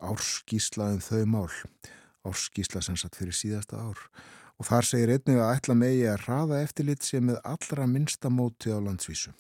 árskíslaðum 0.03 1.01
þau 1.01 1.25
mál. 1.31 1.55
Árskísla 2.27 2.83
sem 2.83 2.99
satt 2.99 3.17
fyrir 3.17 3.37
síðasta 3.37 3.81
ár. 3.81 4.01
Og 4.57 4.69
þar 4.69 4.89
segir 4.89 5.13
einnig 5.13 5.41
að 5.41 5.55
ætla 5.55 5.77
megi 5.77 6.07
að 6.09 6.23
hraða 6.27 6.61
eftirlit 6.65 7.05
sem 7.05 7.27
með 7.29 7.41
allra 7.45 7.87
minsta 7.89 8.31
móti 8.33 8.73
á 8.73 8.81
landsvísu. 8.81 9.33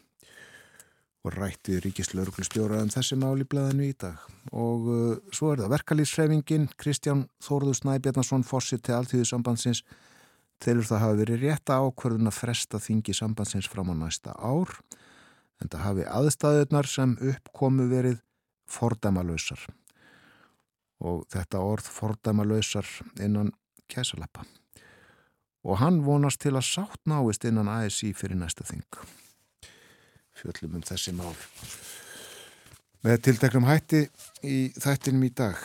Og 1.26 1.34
rætti 1.34 1.80
ríkislauglustjóra 1.82 2.82
um 2.84 2.90
þessi 2.92 3.16
mál 3.18 3.40
í 3.42 3.46
blæðinu 3.48 3.88
í 3.88 3.94
dag. 3.98 4.20
Og 4.54 4.86
uh, 4.86 5.14
svo 5.34 5.52
er 5.52 5.64
það 5.64 5.72
verkalýsreifingin 5.74 6.68
Kristján 6.78 7.24
Þórður 7.42 7.80
Snæbjarnason 7.80 8.46
fórsið 8.46 8.84
til 8.86 8.98
alltíðusambandsins 9.00 9.82
telur 10.62 10.86
það 10.88 11.02
hafi 11.04 11.18
verið 11.22 11.42
rétta 11.44 11.80
ákverðun 11.82 12.30
að 12.30 12.38
fresta 12.38 12.80
þingi 12.82 13.14
sambandsins 13.16 13.68
fram 13.70 13.92
á 13.92 13.94
næsta 13.96 14.34
ár 14.36 14.72
en 15.62 15.72
það 15.72 15.84
hafi 15.84 16.06
aðstæðunar 16.18 16.88
sem 16.90 17.16
uppkomu 17.32 17.88
verið 17.90 18.20
fordæmalösar 18.70 19.66
og 21.04 21.26
þetta 21.32 21.60
orð 21.60 21.88
fordæmalösar 21.92 22.88
innan 23.20 23.52
kæsalappa. 23.92 24.46
Og 25.66 25.80
hann 25.82 26.02
vonast 26.06 26.40
til 26.40 26.54
að 26.54 26.68
sátt 26.68 27.02
náist 27.10 27.44
innan 27.44 27.68
ASI 27.68 28.12
fyrir 28.16 28.38
næsta 28.38 28.64
þing. 28.66 28.86
Fjöllum 30.36 30.78
um 30.78 30.84
þessi 30.86 31.12
mál. 31.16 31.34
Með 33.04 33.22
tilteknum 33.26 33.66
hætti 33.68 34.06
í 34.46 34.70
þættinum 34.78 35.26
í 35.26 35.32
dag 35.36 35.58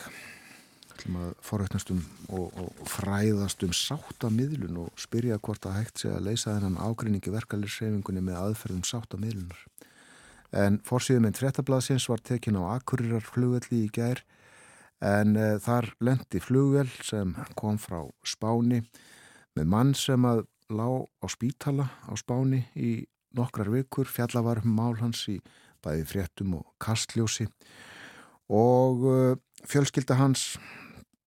ætlum 1.02 1.18
að 1.18 1.30
forveitnast 1.42 1.90
um 1.90 2.00
og, 2.30 2.52
og 2.54 2.88
fræðast 2.88 3.62
um 3.66 3.72
sáttamidlun 3.74 4.76
og 4.84 5.00
spyrja 5.00 5.38
hvort 5.42 5.66
að 5.66 5.78
hægt 5.80 6.02
sé 6.02 6.10
að 6.12 6.28
leysa 6.28 6.54
þennan 6.54 6.78
ágrinningi 6.78 7.32
verkalirsreifingunni 7.32 8.22
með 8.22 8.38
aðferðum 8.38 8.84
sáttamidlunar. 8.86 9.64
En 10.52 10.78
fórsíðum 10.86 11.26
einn 11.26 11.36
frettablasins 11.36 12.06
var 12.10 12.22
tekin 12.22 12.60
á 12.60 12.76
Akureyrar 12.76 13.24
flugvelli 13.24 13.86
í 13.86 13.90
gær 13.92 14.22
en 15.02 15.34
uh, 15.36 15.58
þar 15.58 15.90
lendi 16.00 16.40
flugvel 16.42 16.88
sem 17.02 17.34
kom 17.58 17.80
frá 17.82 18.04
Spáni 18.22 18.82
með 19.56 19.66
mann 19.66 19.94
sem 19.98 20.22
að 20.28 20.44
lá 20.70 20.86
á 21.18 21.26
spítala 21.32 21.88
á 22.06 22.12
Spáni 22.14 22.66
í 22.76 23.02
nokkrar 23.34 23.72
vikur, 23.72 24.06
fjallavar 24.06 24.62
mál 24.64 24.94
hans 25.00 25.24
í 25.32 25.40
bæði 25.82 26.06
fréttum 26.06 26.54
og 26.60 26.68
kastljósi 26.78 27.48
og 28.52 29.08
uh, 29.08 29.34
fjölskylda 29.66 30.20
hans 30.20 30.52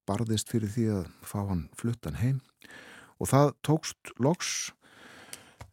barðist 0.07 0.51
fyrir 0.51 0.71
því 0.71 0.87
að 0.99 1.05
fá 1.25 1.39
hann 1.49 1.67
fluttan 1.77 2.19
heim 2.21 2.41
og 3.19 3.31
það 3.31 3.53
tókst 3.65 4.11
loks 4.21 4.51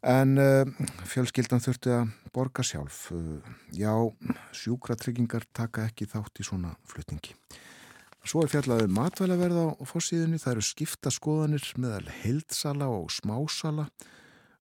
en 0.03 0.39
uh, 0.41 0.67
fjölskyldan 1.07 1.63
þurfti 1.63 1.93
að 1.95 2.09
borga 2.35 2.65
sjálf. 2.67 3.05
Uh, 3.15 3.39
já, 3.71 3.93
sjúkratryggingar 4.57 5.47
taka 5.55 5.87
ekki 5.87 6.09
þátt 6.11 6.43
í 6.43 6.47
svona 6.47 6.75
flutningi. 6.91 7.37
Svo 8.23 8.45
er 8.45 8.51
fjallaðið 8.53 8.87
um 8.87 8.97
matvælaverða 9.01 9.63
á 9.75 9.83
fórsíðinu, 9.87 10.39
það 10.39 10.53
eru 10.53 10.65
skipta 10.67 11.11
skoðanir 11.11 11.65
meðal 11.83 12.05
heildsala 12.23 12.87
og 12.91 13.11
smásala 13.11 13.89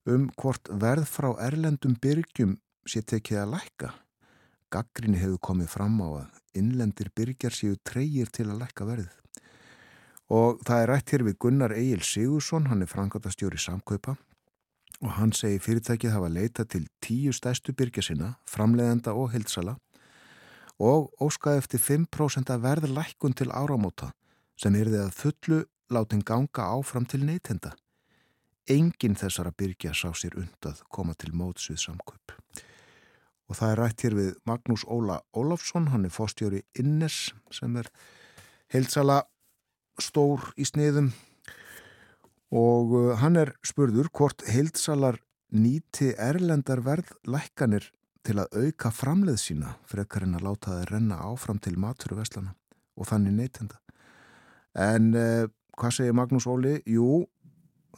um 0.10 0.29
hvort 0.34 0.69
verð 0.81 1.05
frá 1.10 1.29
erlendum 1.45 1.93
byrgjum 2.01 2.55
sé 2.89 3.03
tekið 3.05 3.43
að 3.43 3.51
lækka. 3.55 3.91
Gaggrinni 4.73 5.21
hefur 5.21 5.41
komið 5.51 5.69
fram 5.75 5.99
á 6.01 6.10
að 6.23 6.57
innlendir 6.57 7.12
byrgjar 7.13 7.53
séu 7.53 7.77
treyjir 7.86 8.34
til 8.34 8.49
að 8.49 8.63
lækka 8.63 8.88
verðið. 8.88 9.20
Og 10.31 10.61
það 10.63 10.81
er 10.81 10.89
rætt 10.93 11.11
hér 11.11 11.23
við 11.27 11.39
Gunnar 11.43 11.73
Egil 11.75 12.03
Sigursson, 12.07 12.69
hann 12.71 12.85
er 12.85 12.87
frangatastjóri 12.87 13.59
samkaupa 13.59 14.15
og 15.01 15.15
hann 15.17 15.33
segi 15.35 15.59
fyrirtækið 15.59 16.13
hafa 16.13 16.29
leita 16.29 16.63
til 16.63 16.85
tíu 17.03 17.33
stæstu 17.33 17.73
byrgja 17.73 18.03
sinna, 18.05 18.35
framleiðenda 18.45 19.15
og 19.17 19.31
hildsala 19.33 19.75
og 20.81 21.09
óskaði 21.21 21.61
eftir 21.61 21.81
5% 21.83 22.53
verðlækkun 22.63 23.35
til 23.37 23.49
áramóta 23.51 24.11
sem 24.61 24.77
er 24.77 24.91
þið 24.93 25.03
að 25.03 25.17
fullu 25.17 25.59
látin 25.91 26.23
ganga 26.23 26.69
áfram 26.77 27.05
til 27.09 27.25
neytenda. 27.25 27.73
Engin 28.69 29.17
þessara 29.17 29.51
byrgja 29.51 29.91
sá 29.97 30.13
sér 30.15 30.37
undað 30.39 30.83
koma 30.93 31.17
til 31.17 31.33
móts 31.35 31.67
við 31.69 31.81
samkaup. 31.83 32.37
Og 33.49 33.57
það 33.57 33.71
er 33.73 33.81
rætt 33.81 34.05
hér 34.05 34.15
við 34.15 34.31
Magnús 34.47 34.85
Óla 34.87 35.19
Ólafsson, 35.35 35.89
hann 35.91 36.05
er 36.07 36.13
fóstjóri 36.13 36.61
Innes 36.79 37.33
sem 37.51 37.75
er 37.75 37.89
heilsala 38.71 39.25
stór 40.03 40.51
í 40.57 40.67
sniðum 40.67 41.11
og 42.51 42.95
uh, 42.97 43.11
hann 43.21 43.39
er 43.39 43.53
spurður 43.65 44.11
hvort 44.11 44.43
heilsalar 44.49 45.21
nýti 45.51 46.13
erlendar 46.19 46.81
verðlækkanir 46.85 47.89
til 48.25 48.37
að 48.39 48.53
auka 48.55 48.91
framleð 48.93 49.39
sína 49.41 49.75
frekar 49.89 50.25
en 50.25 50.37
að 50.37 50.45
láta 50.47 50.75
það 50.75 50.89
renna 50.91 51.19
áfram 51.25 51.59
til 51.63 51.77
maturveslana 51.81 52.53
og 52.95 53.07
þannig 53.09 53.37
neytenda. 53.37 53.79
En 54.77 55.13
eh, 55.17 55.47
hvað 55.77 55.95
segir 55.97 56.15
Magnús 56.15 56.47
Óli? 56.47 56.77
Jú, 56.87 57.23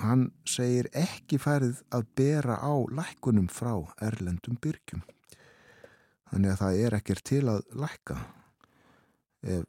hann 0.02 0.30
segir 0.50 0.90
ekki 0.98 1.38
færið 1.42 1.84
að 1.94 2.08
bera 2.18 2.58
á 2.58 2.74
lækkunum 2.88 3.50
frá 3.52 3.76
erlendum 4.02 4.58
byrgjum. 4.64 5.04
Þannig 6.32 6.54
að 6.54 6.62
það 6.64 6.80
er 6.86 6.98
ekkert 6.98 7.28
til 7.30 7.44
að 7.52 7.62
lækka 7.78 8.18
ef 9.44 9.68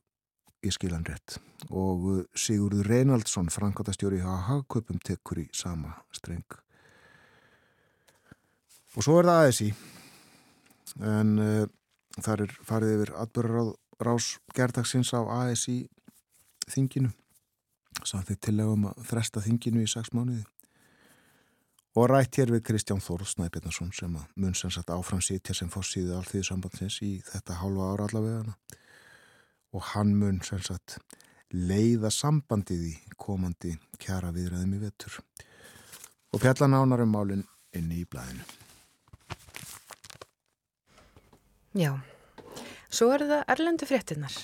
ég 0.64 0.74
skil 0.77 0.92
hann 0.94 1.07
rétt. 1.09 1.38
Og 1.70 2.09
uh, 2.11 2.20
Sigurður 2.37 2.88
Reynaldsson, 2.90 3.50
frankátastjóri 3.53 4.20
á 4.24 4.35
Hagköpum, 4.48 5.00
tekkur 5.05 5.42
í 5.44 5.48
sama 5.55 5.94
streng. 6.14 6.59
Og 8.94 9.03
svo 9.03 9.18
er 9.20 9.31
það 9.31 9.40
aðeins 9.42 9.62
í. 9.64 9.70
En 11.14 11.35
uh, 11.42 11.64
þar 12.22 12.46
er 12.46 12.57
farið 12.66 12.96
yfir 12.98 13.14
atbyrjar 13.24 13.74
rás 14.05 14.35
gerdagsins 14.55 15.12
á 15.14 15.22
ASI 15.22 15.85
þinginu 16.70 17.12
samt 18.03 18.29
því 18.29 18.37
tillegum 18.42 18.88
að 18.90 19.07
þresta 19.11 19.42
þinginu 19.44 19.85
í 19.85 19.90
sex 19.90 20.11
mánuði 20.14 20.42
og 21.94 22.09
rætt 22.11 22.40
hér 22.40 22.50
við 22.50 22.64
Kristján 22.66 23.03
Þór 23.03 23.22
Snæbjörnarsson 23.31 23.92
sem 23.94 24.16
að 24.18 24.24
mun 24.42 24.57
sem 24.59 24.72
sagt 24.74 24.90
áfram 24.90 25.22
sítja 25.22 25.55
sem 25.55 25.70
fórsýði 25.70 26.16
allþýðu 26.16 26.48
sambandsins 26.48 26.98
í 27.07 27.12
þetta 27.29 27.61
hálfa 27.61 27.90
ára 27.92 28.09
allavegana 28.09 28.57
og 29.75 29.91
hann 29.93 30.15
mun 30.19 30.41
sem 30.47 30.63
sagt 30.63 30.99
leiða 31.55 32.11
sambandið 32.15 32.87
í 32.89 32.95
komandi 33.19 33.75
kjara 34.03 34.33
viðræðum 34.35 34.75
í 34.79 34.83
vetur. 34.83 35.19
Og 36.35 36.43
fjalla 36.43 36.71
nánar 36.71 37.05
um 37.05 37.13
málinn 37.15 37.47
inn 37.75 37.91
í 37.95 38.05
blæðinu 38.07 38.47
Já, 41.75 41.91
svo 42.87 43.09
er 43.11 43.25
það 43.27 43.49
Erlendu 43.51 43.87
fréttinnar 43.91 44.35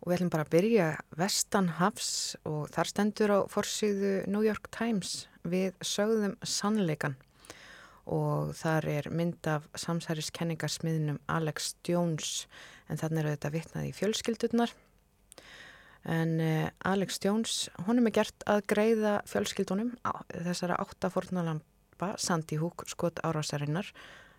og 0.00 0.08
við 0.08 0.14
ætlum 0.16 0.30
bara 0.32 0.46
að 0.46 0.52
byrja 0.54 0.86
Vestan 1.18 1.68
Hafs 1.80 2.10
og 2.46 2.70
þar 2.72 2.88
stendur 2.88 3.32
á 3.34 3.38
forsýðu 3.50 4.12
New 4.30 4.44
York 4.46 4.70
Times. 4.70 5.26
Við 5.42 5.74
sögðum 5.82 6.36
sannleikan 6.46 7.16
og 8.06 8.54
þar 8.54 8.88
er 8.90 9.08
mynd 9.10 9.46
af 9.50 9.66
samsæriskenningarsmiðnum 9.82 11.18
Alex 11.32 11.74
Jones 11.86 12.46
en 12.86 13.00
þannig 13.00 13.24
er 13.24 13.30
þetta 13.34 13.52
vitnað 13.54 13.88
í 13.88 13.94
fjölskyldurnar. 13.96 14.74
En 16.06 16.36
uh, 16.38 16.68
Alex 16.86 17.18
Jones, 17.24 17.54
honum 17.88 18.06
er 18.06 18.14
gert 18.20 18.46
að 18.46 18.62
greiða 18.70 19.16
fjölskyldunum 19.26 19.96
á, 20.06 20.22
þessara 20.30 20.78
áttafornalampa 20.84 22.12
Sandy 22.22 22.60
Hook 22.62 22.86
skot 22.86 23.18
árásarinnar 23.26 23.90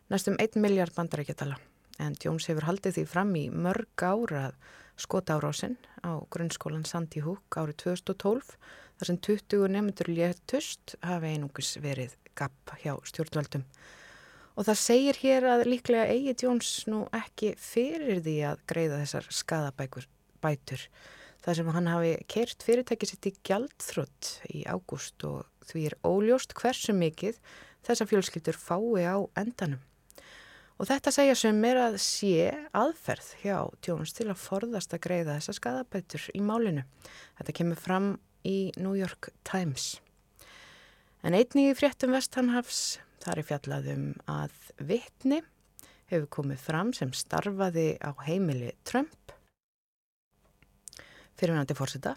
næstum 0.08 0.38
1 0.40 0.56
miljard 0.64 0.96
bandarækjatala 0.96 1.58
en 2.00 2.16
Jones 2.24 2.48
hefur 2.48 2.68
haldið 2.70 3.00
því 3.00 3.06
fram 3.10 3.34
í 3.36 3.48
mörg 3.52 4.04
ára 4.06 4.48
að 4.50 4.60
skotárásin 5.02 5.76
á 6.08 6.22
grunnskólan 6.34 6.88
Sandy 6.88 7.22
Hook 7.26 7.58
árið 7.60 7.82
2012 7.84 8.56
þar 8.98 9.10
sem 9.10 9.20
20 9.28 9.68
nefndur 9.74 10.12
léttust 10.14 10.96
hafi 11.04 11.34
einungus 11.36 11.76
verið 11.84 12.16
gapp 12.38 12.78
hjá 12.82 12.94
stjórnvöldum 13.10 13.66
Og 14.58 14.66
það 14.66 14.80
segir 14.82 15.20
hér 15.22 15.46
að 15.52 15.68
líklega 15.70 16.10
eigi 16.10 16.34
Jóns 16.42 16.72
nú 16.90 17.04
ekki 17.14 17.52
fyrir 17.62 18.24
því 18.26 18.38
að 18.50 18.64
greiða 18.70 19.02
þessar 19.04 19.28
skadabætur. 19.38 20.88
Það 21.46 21.58
sem 21.60 21.70
hann 21.76 21.90
hafi 21.92 22.14
kert 22.34 22.66
fyrirtækið 22.66 23.12
sitt 23.12 23.28
í 23.30 23.34
gjaldþrott 23.46 24.32
í 24.50 24.64
ágúst 24.66 25.26
og 25.30 25.46
því 25.70 25.84
er 25.92 25.98
óljóst 26.02 26.58
hversu 26.58 26.96
mikið 26.98 27.38
þessa 27.86 28.10
fjölskyldur 28.10 28.58
fái 28.58 29.06
á 29.06 29.22
endanum. 29.38 29.84
Og 30.82 30.90
þetta 30.90 31.14
segja 31.14 31.38
sem 31.38 31.62
er 31.70 31.80
að 31.82 32.00
sé 32.02 32.50
aðferð 32.74 33.30
hjá 33.44 33.60
Jóns 33.86 34.18
til 34.18 34.32
að 34.32 34.42
forðast 34.42 34.98
að 34.98 35.06
greiða 35.06 35.38
þessa 35.38 35.58
skadabætur 35.60 36.28
í 36.34 36.42
málinu. 36.42 36.86
Þetta 37.38 37.58
kemur 37.62 37.82
fram 37.86 38.12
í 38.42 38.74
New 38.82 38.98
York 38.98 39.30
Times. 39.46 40.00
En 41.26 41.34
einnig 41.34 41.72
í 41.72 41.78
fréttum 41.78 42.14
Vesthanhafs 42.14 43.00
þar 43.24 43.42
er 43.42 43.48
fjallaðum 43.48 44.10
að 44.30 44.54
vittni 44.90 45.42
hefur 46.12 46.30
komið 46.38 46.62
fram 46.62 46.94
sem 46.96 47.12
starfaði 47.16 47.96
á 48.00 48.14
heimili 48.28 48.72
Trump 48.88 49.34
fyrirvænandi 51.38 51.76
fórseta 51.78 52.16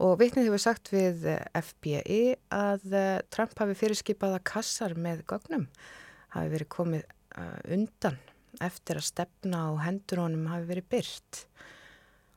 og 0.00 0.16
vittnið 0.20 0.48
hefur 0.48 0.62
sagt 0.64 0.90
við 0.92 1.26
FBI 1.60 2.24
að 2.56 2.86
Trump 3.32 3.54
hafi 3.60 3.76
fyrirskipað 3.78 4.38
að 4.38 4.46
kassar 4.50 4.96
með 4.96 5.24
gögnum 5.30 5.68
hafi 6.34 6.52
verið 6.54 6.72
komið 6.72 7.04
uh, 7.04 7.58
undan 7.76 8.18
eftir 8.64 9.00
að 9.00 9.08
stefna 9.08 9.66
á 9.68 9.70
hendur 9.84 10.24
honum 10.24 10.48
hafi 10.50 10.68
verið 10.72 10.90
byrt 10.96 11.44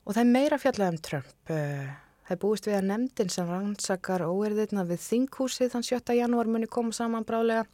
og 0.03 0.15
það 0.15 0.23
er 0.25 0.33
meira 0.35 0.59
fjallað 0.61 0.93
um 0.93 1.03
Trump 1.07 1.53
uh, 1.55 1.93
það 2.23 2.35
er 2.35 2.41
búist 2.41 2.67
við 2.69 2.77
að 2.77 2.87
nefndin 2.89 3.31
sem 3.33 3.49
rannsakar 3.49 4.23
óerðirna 4.27 4.85
við 4.87 5.01
þinghúsið 5.03 5.73
þann 5.73 5.87
7. 5.89 6.15
janúar 6.17 6.49
muni 6.51 6.69
koma 6.71 6.95
saman 6.95 7.27
brálega 7.27 7.65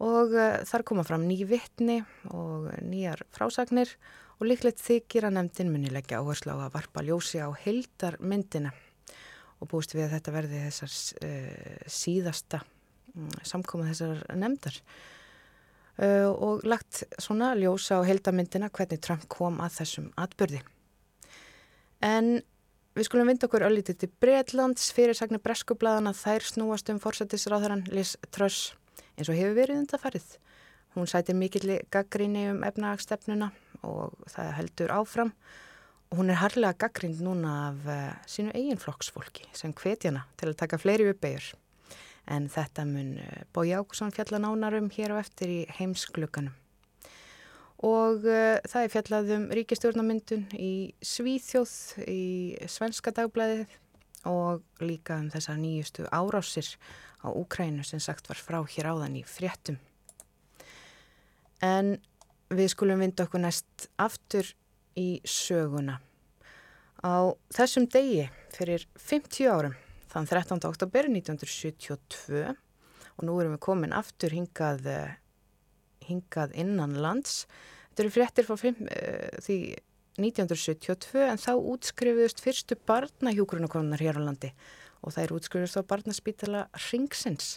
og 0.00 0.32
uh, 0.32 0.60
þar 0.68 0.86
koma 0.88 1.04
fram 1.04 1.26
ný 1.28 1.42
vittni 1.48 2.00
og 2.32 2.70
nýjar 2.80 3.26
frásagnir 3.36 3.92
og 4.40 4.48
líklegt 4.48 4.80
þykir 4.80 5.28
að 5.28 5.36
nefndin 5.36 5.72
muni 5.72 5.92
leggja 5.92 6.22
áherslu 6.22 6.56
á 6.56 6.64
að 6.64 6.74
varpa 6.78 7.04
ljósi 7.04 7.42
á 7.44 7.52
heildarmyndina 7.52 8.72
og 9.60 9.68
búist 9.68 9.92
við 9.92 10.06
að 10.06 10.14
þetta 10.16 10.36
verði 10.38 10.60
þessar 10.66 10.98
uh, 11.28 11.88
síðasta 12.00 12.62
um, 13.12 13.28
samkoma 13.44 13.90
þessar 13.90 14.22
nefndar 14.40 14.80
uh, 16.00 16.30
og 16.32 16.64
lagt 16.64 17.02
svona 17.20 17.52
ljósa 17.60 18.00
á 18.00 18.08
heildarmyndina 18.08 18.72
hvernig 18.72 19.04
Trump 19.04 19.28
kom 19.28 19.60
að 19.60 19.82
þessum 19.82 20.08
atbyrði. 20.16 20.62
En 22.00 22.38
við 23.00 23.06
skulum 23.08 23.30
vinda 23.30 23.48
okkur 23.48 23.64
öllítið 23.64 23.96
til 24.02 24.10
Breitlands 24.20 24.90
fyrirsagnir 24.92 25.40
breskublaðana 25.40 26.10
þær 26.12 26.44
snúast 26.44 26.90
um 26.92 26.98
fórsættisráðaran 27.00 27.86
Liz 27.88 28.18
Truss 28.28 28.74
eins 29.16 29.30
og 29.30 29.38
hefur 29.38 29.56
verið 29.56 29.80
undarfarið. 29.80 30.26
Hún 30.98 31.08
sætir 31.08 31.38
mikill 31.38 31.78
gaggríni 31.88 32.50
um 32.50 32.60
efnagstefnuna 32.66 33.48
og 33.88 34.12
það 34.28 34.52
heldur 34.58 34.92
áfram 34.92 35.32
hún 36.12 36.28
er 36.28 36.42
harlega 36.42 36.76
gaggrind 36.84 37.22
núna 37.24 37.54
af 37.70 37.88
uh, 37.88 38.12
sínu 38.28 38.52
eigin 38.52 38.80
flokksfólki 38.82 39.48
sem 39.56 39.72
hvetjana 39.72 40.26
til 40.36 40.50
að 40.50 40.58
taka 40.60 40.80
fleiri 40.82 41.08
uppeyjur. 41.14 41.54
En 42.28 42.50
þetta 42.52 42.84
mun 42.84 43.14
uh, 43.22 43.44
Bói 43.54 43.70
Ákusson 43.78 44.12
fjalla 44.12 44.42
nánarum 44.42 44.92
hér 44.92 45.14
og 45.14 45.22
eftir 45.24 45.54
í 45.54 45.60
heimsklukanum. 45.78 46.52
Og 47.86 48.26
uh, 48.28 48.58
það 48.68 48.82
er 48.82 48.92
fjallaðum 48.92 49.46
ríkistjórnamyndun 49.56 50.48
í 50.60 50.72
Svíþjóð 51.00 51.76
í 52.12 52.24
Svenska 52.68 53.12
dagblæðið 53.16 53.78
og 54.28 54.84
líka 54.84 55.16
um 55.16 55.30
þessar 55.32 55.56
nýjustu 55.60 56.04
árásir 56.12 56.68
á 57.24 57.32
Úkrænu 57.32 57.84
sem 57.84 58.00
sagt 58.00 58.28
var 58.28 58.36
frá 58.36 58.60
hér 58.68 58.90
áðan 58.92 59.16
í 59.20 59.24
fréttum. 59.24 59.78
En 61.64 61.96
við 62.52 62.72
skulum 62.72 63.00
vinda 63.00 63.24
okkur 63.24 63.44
næst 63.44 63.88
aftur 64.00 64.48
í 64.98 65.20
söguna. 65.24 66.00
Á 67.00 67.32
þessum 67.54 67.86
degi 67.88 68.26
fyrir 68.52 68.84
50 69.00 69.48
árum, 69.48 69.76
þann 70.12 70.28
13. 70.28 70.60
oktober 70.68 71.08
1972 71.08 72.44
og 72.50 73.24
nú 73.24 73.38
erum 73.40 73.56
við 73.56 73.64
komin 73.64 73.96
aftur 73.96 74.34
hingað, 74.36 74.84
hingað 76.10 76.56
innan 76.58 76.98
lands. 77.00 77.44
Þetta 77.90 78.04
eru 78.04 78.14
fréttir 78.14 78.48
frá 78.48 78.58
fimm, 78.60 78.84
uh, 78.90 79.30
því 79.46 79.60
1972 80.20 81.22
en 81.30 81.40
þá 81.40 81.52
útskrifuðust 81.56 82.42
fyrstu 82.44 82.76
barnahjókurunakonunar 82.88 84.02
hér 84.02 84.20
á 84.20 84.26
landi 84.26 84.50
og 85.00 85.14
það 85.14 85.22
er 85.22 85.34
útskrifuðust 85.38 85.80
á 85.80 85.82
barnaspítala 85.88 86.66
Ringsins. 86.90 87.54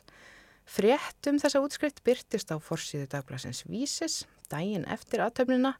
Frétt 0.63 1.27
um 1.27 1.39
þessa 1.41 1.59
útskrift 1.63 1.99
byrtist 2.07 2.53
á 2.53 2.57
forsýðu 2.63 3.09
dagblæsins 3.11 3.65
Vísis 3.67 4.21
daginn 4.51 4.87
eftir 4.91 5.23
aðtöfnina 5.25 5.73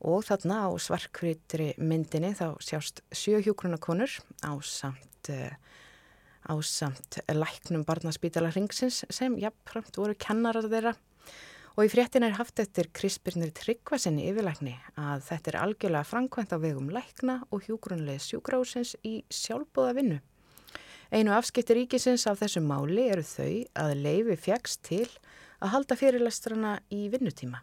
og 0.00 0.24
þarna 0.26 0.64
á 0.68 0.70
svarkvítri 0.80 1.72
myndinni 1.80 2.32
þá 2.36 2.56
sjást 2.64 3.02
sjöhjókrunakonur 3.12 4.12
á 4.44 4.52
samt, 4.60 5.28
eh, 5.28 5.56
á 6.44 6.54
samt 6.60 7.20
læknum 7.28 7.84
barnaspítala 7.84 8.52
Ringsins 8.52 9.04
sem 9.08 9.36
jafnframt 9.38 9.96
voru 9.96 10.14
kennarar 10.14 10.68
þeirra 10.68 10.94
og 11.76 11.86
í 11.86 11.90
fréttin 11.92 12.26
er 12.26 12.36
haft 12.38 12.60
eftir 12.62 12.90
Krispirnir 12.96 13.52
Tryggvasinni 13.54 14.26
yfirlækni 14.30 14.74
að 14.98 15.22
þetta 15.28 15.52
er 15.52 15.58
algjörlega 15.60 16.08
framkvæmt 16.08 16.54
á 16.54 16.58
vegum 16.62 16.90
lækna 16.92 17.40
og 17.50 17.66
hjókrunlega 17.68 18.22
sjúgrásins 18.24 18.96
í 19.06 19.20
sjálfbóða 19.30 19.96
vinnu. 20.00 20.18
Einu 21.10 21.34
afskipti 21.34 21.74
ríkisins 21.74 22.26
af 22.30 22.38
þessu 22.42 22.62
máli 22.62 23.08
eru 23.10 23.24
þau 23.26 23.54
að 23.82 23.96
leifi 23.98 24.36
fjagst 24.38 24.82
til 24.86 25.06
að 25.60 25.72
halda 25.74 25.98
fyrirlestrana 25.98 26.74
í 26.94 27.08
vinnutíma. 27.12 27.62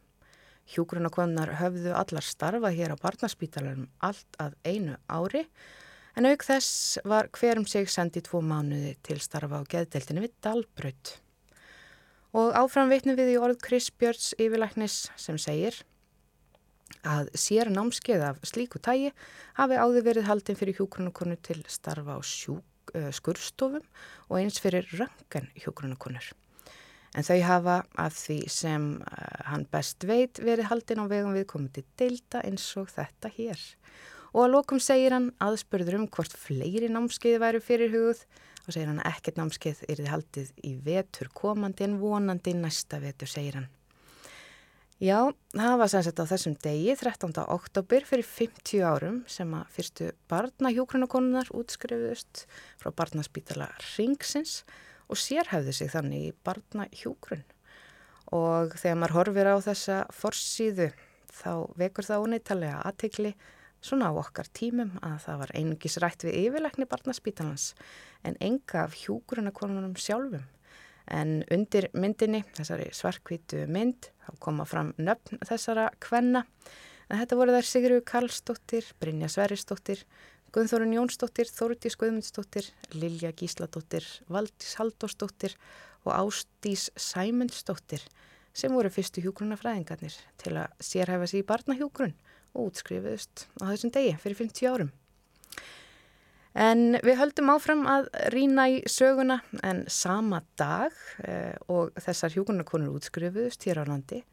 Hjúgrunakonnar 0.67 1.53
höfðu 1.61 1.93
allar 1.95 2.25
starfað 2.27 2.75
hér 2.75 2.95
á 2.95 2.97
barnaspítalarnum 2.99 3.87
allt 4.03 4.41
að 4.43 4.57
einu 4.67 4.97
ári 5.07 5.45
en 6.17 6.27
auk 6.27 6.43
þess 6.43 6.97
var 7.07 7.29
hverjum 7.31 7.67
sig 7.69 7.87
sendið 7.91 8.27
tvo 8.27 8.41
mánuði 8.43 8.97
til 9.05 9.21
starfa 9.23 9.61
á 9.63 9.69
geðdeltinu 9.69 10.25
við 10.25 10.35
Dalbraut. 10.43 11.15
Og 12.35 12.55
áfram 12.57 12.89
veitnum 12.91 13.15
við 13.15 13.35
í 13.35 13.37
orð 13.39 13.61
Chris 13.63 13.87
Björns 13.91 14.33
yfirlæknis 14.35 15.05
sem 15.19 15.37
segir 15.39 15.77
að 17.07 17.29
sér 17.37 17.69
námskeið 17.71 18.23
af 18.29 18.41
slíku 18.47 18.81
tægi 18.83 19.13
hafi 19.57 19.77
áður 19.79 20.07
verið 20.09 20.27
haldin 20.27 20.57
fyrir 20.59 20.75
hjúgrunarkonu 20.79 21.37
til 21.43 21.61
starfa 21.71 22.17
á 22.17 22.21
sjúk, 22.23 22.91
uh, 22.95 23.11
skurstofum 23.15 23.85
og 24.27 24.35
eins 24.39 24.59
fyrir 24.59 24.87
röngan 24.91 25.47
hjúgrunakonur. 25.55 26.33
En 27.15 27.23
þau 27.23 27.39
hafa 27.47 27.77
af 27.95 28.17
því 28.19 28.39
sem 28.51 28.89
uh, 28.99 29.39
hann 29.47 29.65
best 29.71 30.03
veit 30.07 30.41
verið 30.43 30.67
haldin 30.71 31.03
á 31.03 31.05
vegum 31.07 31.35
viðkomandi 31.37 31.85
deilda 31.99 32.43
eins 32.43 32.67
og 32.79 32.91
þetta 32.91 33.31
hér. 33.37 33.61
Og 34.35 34.43
að 34.43 34.53
lokum 34.57 34.83
segir 34.83 35.15
hann 35.15 35.31
aðspörður 35.41 36.01
um 36.01 36.09
hvort 36.11 36.35
fleiri 36.35 36.91
námskeiði 36.91 37.39
væri 37.41 37.63
fyrir 37.63 37.93
hugð 37.95 38.25
og 38.67 38.75
segir 38.75 38.91
hann 38.91 39.01
að 39.01 39.15
ekkert 39.15 39.39
námskeið 39.39 39.81
er 39.87 40.01
þið 40.01 40.11
haldið 40.11 40.53
í 40.67 40.75
vetur 40.83 41.31
komandi 41.33 41.87
en 41.87 41.97
vonandi 42.01 42.53
næsta 42.57 42.99
vetur, 43.03 43.31
segir 43.31 43.61
hann. 43.61 43.69
Já, 44.97 45.29
það 45.53 45.75
var 45.77 45.91
sannsett 45.93 46.17
á 46.17 46.25
þessum 46.25 46.55
degi, 46.57 46.95
13. 46.97 47.35
oktober 47.53 48.05
fyrir 48.09 48.25
50 48.25 48.81
árum 48.81 49.19
sem 49.29 49.51
að 49.53 49.75
fyrstu 49.75 50.07
barnahjókrunakonunar 50.31 51.51
útskrifuðust 51.53 52.47
frá 52.81 52.89
barnaspítala 52.97 53.69
Ringsins 53.91 54.63
og 55.05 55.21
sérhæfði 55.21 55.75
sig 55.77 55.91
þannig 55.93 56.31
í 56.31 56.33
barna 56.41 56.87
hjúgrunn 56.97 57.45
og 58.33 58.73
þegar 58.73 58.97
maður 58.97 59.15
horfir 59.19 59.51
á 59.53 59.55
þessa 59.63 59.99
forsýðu 60.17 60.89
þá 61.29 61.51
vekur 61.77 62.07
það 62.09 62.25
óneitalega 62.25 62.81
aðtikli 62.89 63.35
svona 63.87 64.11
á 64.11 64.13
okkar 64.19 64.49
tímum 64.53 64.91
að 65.05 65.17
það 65.23 65.41
var 65.41 65.53
einungis 65.55 65.97
rætt 66.03 66.25
við 66.27 66.37
yfirleikni 66.43 66.87
barnaspítalans 66.91 67.71
en 68.27 68.37
enga 68.43 68.83
af 68.83 68.97
hjúgrunnakonunum 68.99 69.95
sjálfum. 69.99 70.45
En 71.07 71.43
undir 71.53 71.87
myndinni, 71.95 72.43
þessari 72.57 72.89
svarkvítu 72.91 73.63
mynd, 73.71 74.09
þá 74.25 74.31
koma 74.43 74.65
fram 74.67 74.91
nöfn 74.99 75.39
þessara 75.47 75.87
kvenna. 76.03 76.43
En 77.07 77.21
þetta 77.21 77.37
voru 77.39 77.55
þær 77.55 77.69
Sigurður 77.69 78.03
Karlsdóttir, 78.11 78.89
Brynja 78.99 79.29
Sveristóttir, 79.31 80.03
Guðþórun 80.51 80.95
Jónsdóttir, 80.95 81.47
Þórtís 81.51 81.95
Guðmundsdóttir, 81.99 82.67
Lilja 82.95 83.31
Gísladóttir, 83.35 84.03
Valdís 84.31 84.75
Haldósdóttir 84.79 85.55
og 86.03 86.13
Ástís 86.15 86.89
Sæmundsdóttir 86.95 88.03
sem 88.57 88.73
voru 88.73 88.89
fyrstu 88.89 89.21
hjúgrunafræðingarnir 89.21 90.15
til 90.41 90.55
að 90.57 90.71
sérhæfa 90.81 91.27
sér 91.29 91.43
í 91.43 91.47
barnahjúgrun 91.47 92.15
og 92.57 92.71
útskrifuðust 92.71 93.45
á 93.61 93.69
þessum 93.69 93.93
degi 93.93 94.15
fyrir 94.21 94.39
50 94.41 94.71
árum. 94.73 94.91
En 96.57 96.97
við 97.05 97.19
höldum 97.19 97.51
áfram 97.53 97.83
að 97.85 98.07
rína 98.33 98.65
í 98.73 98.79
söguna 98.89 99.43
en 99.61 99.83
sama 99.93 100.41
dag 100.57 100.93
eh, 101.21 101.53
og 101.69 101.93
þessar 102.01 102.33
hjúgrunarkonur 102.33 102.95
útskrifuðust 102.97 103.67
hér 103.69 103.83
á 103.85 103.89
landi 103.89 104.23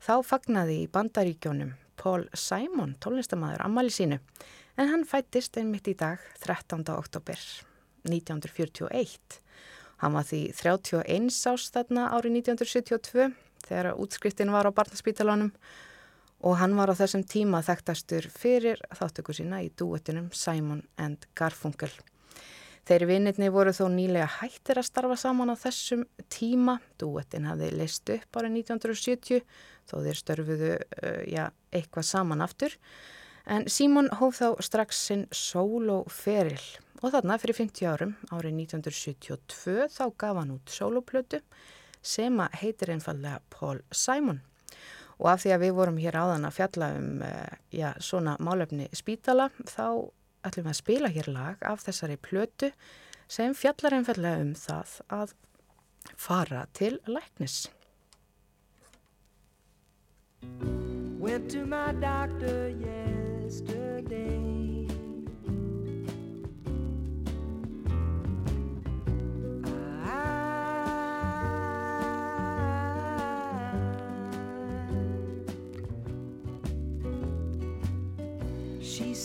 þá 0.00 0.14
fagnaði 0.24 0.82
í 0.84 0.90
bandaríkjónum 0.92 1.74
Paul 2.00 2.26
Simon, 2.36 2.94
tónlistamæður, 3.00 3.64
ammali 3.64 3.92
sínu 3.92 4.20
en 4.76 4.92
hann 4.92 5.04
fættist 5.08 5.56
einmitt 5.60 5.88
í 5.88 5.96
dag 5.96 6.20
13. 6.44 6.84
oktober 6.96 7.40
1941. 8.06 9.40
Hann 10.00 10.16
var 10.16 10.26
því 10.28 10.40
31 10.56 11.28
ást 11.52 11.76
þarna 11.76 12.10
árið 12.12 12.40
1972 12.40 13.30
þegar 13.66 13.96
útskriftin 13.96 14.52
var 14.54 14.68
á 14.68 14.76
barnaspítalunum 14.76 15.52
og 16.44 16.58
hann 16.60 16.76
var 16.76 16.92
á 16.92 16.98
þessum 16.98 17.24
tíma 17.24 17.62
þekktastur 17.64 18.28
fyrir 18.32 18.82
þáttöku 18.96 19.34
sína 19.36 19.62
í 19.64 19.70
duetinum 19.78 20.28
Simon 20.36 20.82
and 21.00 21.24
Garfunkel. 21.38 21.92
Þeirri 22.86 23.08
vinnirni 23.10 23.48
voru 23.50 23.72
þó 23.74 23.88
nýlega 23.90 24.28
hættir 24.38 24.78
að 24.78 24.86
starfa 24.86 25.16
saman 25.18 25.50
á 25.50 25.56
þessum 25.58 26.04
tíma. 26.30 26.76
Duetin 27.00 27.48
hafði 27.48 27.72
leist 27.74 28.12
upp 28.14 28.38
árið 28.38 28.60
1970 28.60 29.42
þó 29.90 29.96
þeir 30.04 30.20
störfuðu 30.20 30.72
uh, 30.76 31.22
ja, 31.26 31.48
eitthvað 31.74 32.06
saman 32.12 32.44
aftur. 32.46 32.76
En 33.46 33.66
Simon 33.70 34.10
hóf 34.20 34.38
þá 34.38 34.62
strax 34.62 35.00
sinn 35.08 35.26
soloferil 35.34 36.62
og 37.02 37.12
þarna 37.14 37.36
fyrir 37.42 37.58
50 37.58 37.90
árum 37.90 38.14
árið 38.30 38.60
1972 38.62 39.88
þá 39.92 40.04
gaf 40.18 40.38
hann 40.38 40.54
út 40.54 40.72
soloplötu 40.72 41.42
sem 42.06 42.38
heitir 42.60 42.94
einfallega 42.94 43.42
Paul 43.50 43.82
Simon 43.90 44.40
og 45.16 45.30
af 45.32 45.42
því 45.42 45.54
að 45.54 45.64
við 45.64 45.74
vorum 45.78 45.98
hér 46.02 46.18
áðan 46.20 46.48
að 46.48 46.56
fjalla 46.58 46.90
um 46.98 47.22
eh, 47.24 47.56
já, 47.72 47.90
svona 48.02 48.36
málefni 48.42 48.88
spítala 48.96 49.48
þá 49.64 50.12
ætlum 50.46 50.68
við 50.68 50.72
að 50.72 50.80
spila 50.80 51.12
hér 51.12 51.30
lag 51.32 51.66
af 51.66 51.84
þessari 51.86 52.18
plötu 52.20 52.70
sem 53.28 53.54
fjallar 53.56 53.96
einfallega 53.96 54.44
um 54.44 54.52
það 54.58 54.98
að 55.10 55.34
fara 56.16 56.66
til 56.76 57.00
læknis. 57.10 57.66
Went 61.18 61.50
to 61.50 61.66
my 61.66 61.90
doctor 61.98 62.68
yesterday 62.68 64.75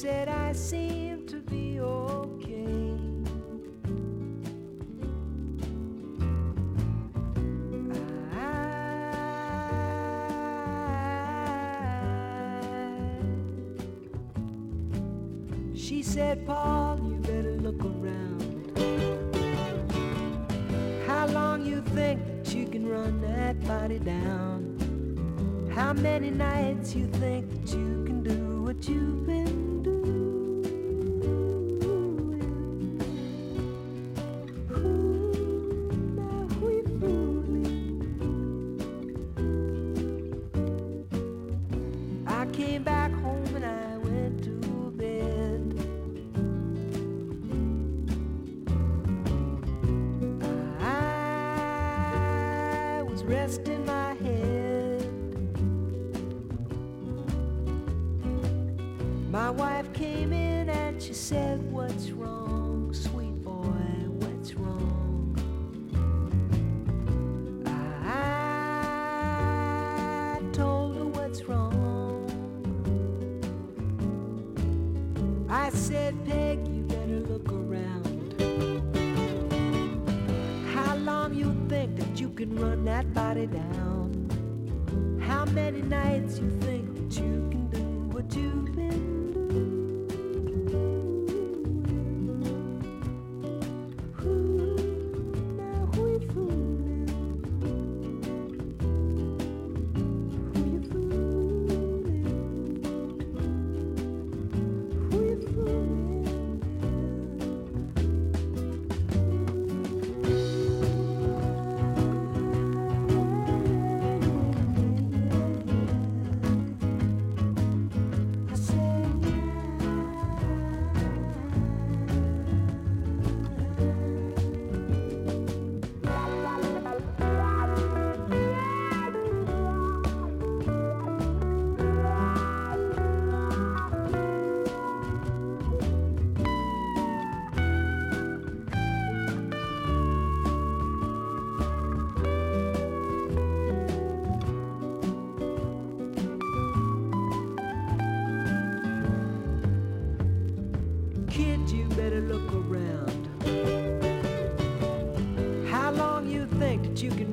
said 0.02 0.28
I 0.30 0.52
seem 0.54 1.28
to 1.28 1.36
be 1.42 1.80
okay. 1.80 2.98
I, 8.34 8.42
she 15.76 16.02
said, 16.02 16.48
Paul, 16.48 16.98
you 17.08 17.18
better 17.18 17.58
look 17.58 17.86
around. 17.86 18.72
How 21.06 21.28
long 21.28 21.64
you 21.64 21.84
think 21.94 22.26
that 22.26 22.56
you 22.56 22.66
can 22.66 22.90
run 22.90 23.22
that 23.22 23.64
body 23.68 24.00
down? 24.00 25.70
How 25.72 25.94
many 25.94 26.32
nights 26.32 26.96
you 26.96 27.06
think 27.06 27.48
that 27.52 27.78
you 27.78 28.04
can 28.04 28.24
do 28.24 28.64
what 28.64 28.90
you've 28.90 29.28
been 29.28 29.71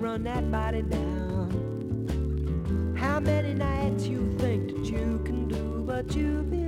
run 0.00 0.22
that 0.24 0.50
body 0.50 0.80
down. 0.80 1.50
How 2.98 3.20
many 3.20 3.52
nights 3.52 4.06
you 4.06 4.34
think 4.38 4.68
that 4.68 4.86
you 4.86 5.20
can 5.26 5.46
do, 5.46 5.84
but 5.86 6.14
you've 6.16 6.50
been 6.50 6.67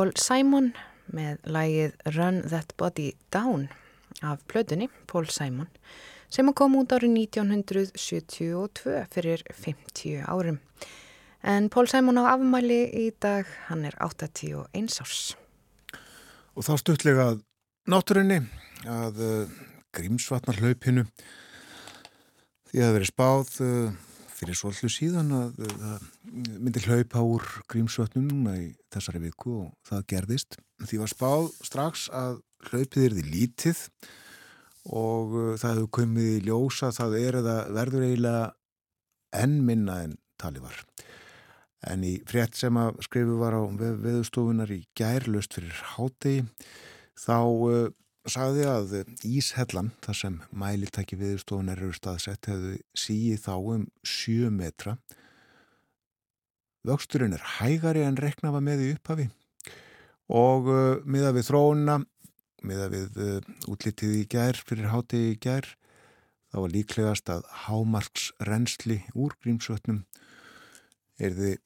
Paul 0.00 0.14
Simon 0.16 0.70
með 1.12 1.42
lægið 1.52 1.96
Run 2.14 2.38
That 2.48 2.70
Body 2.80 3.10
Down 3.34 3.66
af 4.24 4.40
plötunni 4.48 4.86
Paul 5.10 5.26
Simon 5.28 5.68
sem 6.32 6.48
kom 6.56 6.78
út 6.80 6.94
árið 6.96 7.18
1972 7.26 8.94
fyrir 9.12 9.44
50 9.52 10.24
árum. 10.24 10.56
En 11.44 11.68
Paul 11.68 11.90
Simon 11.92 12.16
á 12.16 12.32
afmæli 12.32 12.80
í 12.96 13.10
dag, 13.20 13.44
hann 13.68 13.84
er 13.84 13.98
81 14.00 14.96
árs. 15.04 15.20
Og 16.56 16.64
þá 16.64 16.72
stuttlega 16.80 17.28
náttúrunni 17.84 18.40
að 18.88 19.20
uh, 19.20 19.54
grímsvatnar 19.92 20.64
hlaupinu 20.64 21.04
því 22.70 22.80
að 22.80 22.86
það 22.86 22.96
veri 22.96 23.12
spáð 23.12 23.52
uh, 23.68 23.92
fyrir 24.40 24.56
svolítið 24.56 24.92
síðan 24.94 25.34
að 25.36 25.58
það 25.68 26.06
myndi 26.64 26.82
hlaupa 26.86 27.24
úr 27.28 27.44
grímsvötnum 27.70 28.30
núna 28.30 28.54
í 28.56 28.70
þessari 28.92 29.20
viku 29.26 29.56
og 29.66 29.74
það 29.88 30.06
gerðist. 30.14 30.56
Því 30.80 31.00
var 31.02 31.12
spáð 31.12 31.50
strax 31.66 32.06
að 32.16 32.40
hlaupið 32.70 33.04
er 33.04 33.16
því 33.18 33.24
lítið 33.34 33.82
og 34.88 35.36
uh, 35.36 35.52
það 35.60 35.74
hefur 35.74 35.90
komið 35.98 36.30
í 36.32 36.42
ljósa 36.48 36.92
það 36.96 37.16
er 37.20 37.40
eða 37.42 37.56
verður 37.76 38.06
eiginlega 38.08 38.44
enn 39.40 39.58
minna 39.66 40.00
en 40.06 40.16
tali 40.40 40.62
var. 40.64 40.76
En 41.90 42.04
í 42.04 42.16
frétt 42.28 42.56
sem 42.56 42.76
að 42.80 43.00
skrifu 43.04 43.38
var 43.40 43.56
á 43.56 43.62
veðustofunar 43.76 44.72
í 44.72 44.82
gærlust 44.96 45.56
fyrir 45.56 45.84
hátegi 45.94 46.46
þá 47.20 47.36
uh, 47.44 47.88
sagði 48.28 48.66
að 48.68 48.92
Íshellan, 49.24 49.92
þar 50.04 50.18
sem 50.18 50.36
mælitæki 50.52 51.16
veðustofunar 51.20 51.80
eru 51.80 51.94
staðsett, 51.96 52.50
hefðu 52.50 52.76
síið 52.98 53.42
þá 53.46 53.54
um 53.56 53.86
7 54.04 54.50
metra. 54.52 54.96
Vöxturinn 56.86 57.36
er 57.36 57.44
hægari 57.58 58.04
en 58.04 58.18
reknafa 58.20 58.60
með 58.64 58.86
í 58.86 58.92
upphafi 58.96 59.28
og 60.30 60.68
uh, 60.70 61.00
miða 61.04 61.32
við 61.34 61.48
þróuna, 61.48 61.96
miða 62.62 62.86
við 62.92 63.16
uh, 63.18 63.48
útlitið 63.72 64.14
í 64.20 64.26
gær, 64.30 64.60
fyrir 64.62 64.92
hátegi 64.92 65.34
í 65.34 65.40
gær, 65.42 65.66
þá 66.52 66.56
var 66.62 66.74
líklegast 66.74 67.32
að 67.34 67.48
hámarks 67.66 68.30
reynsli 68.46 69.00
úr 69.18 69.34
grímsvötnum 69.42 70.04
er 71.20 71.34
þið 71.36 71.58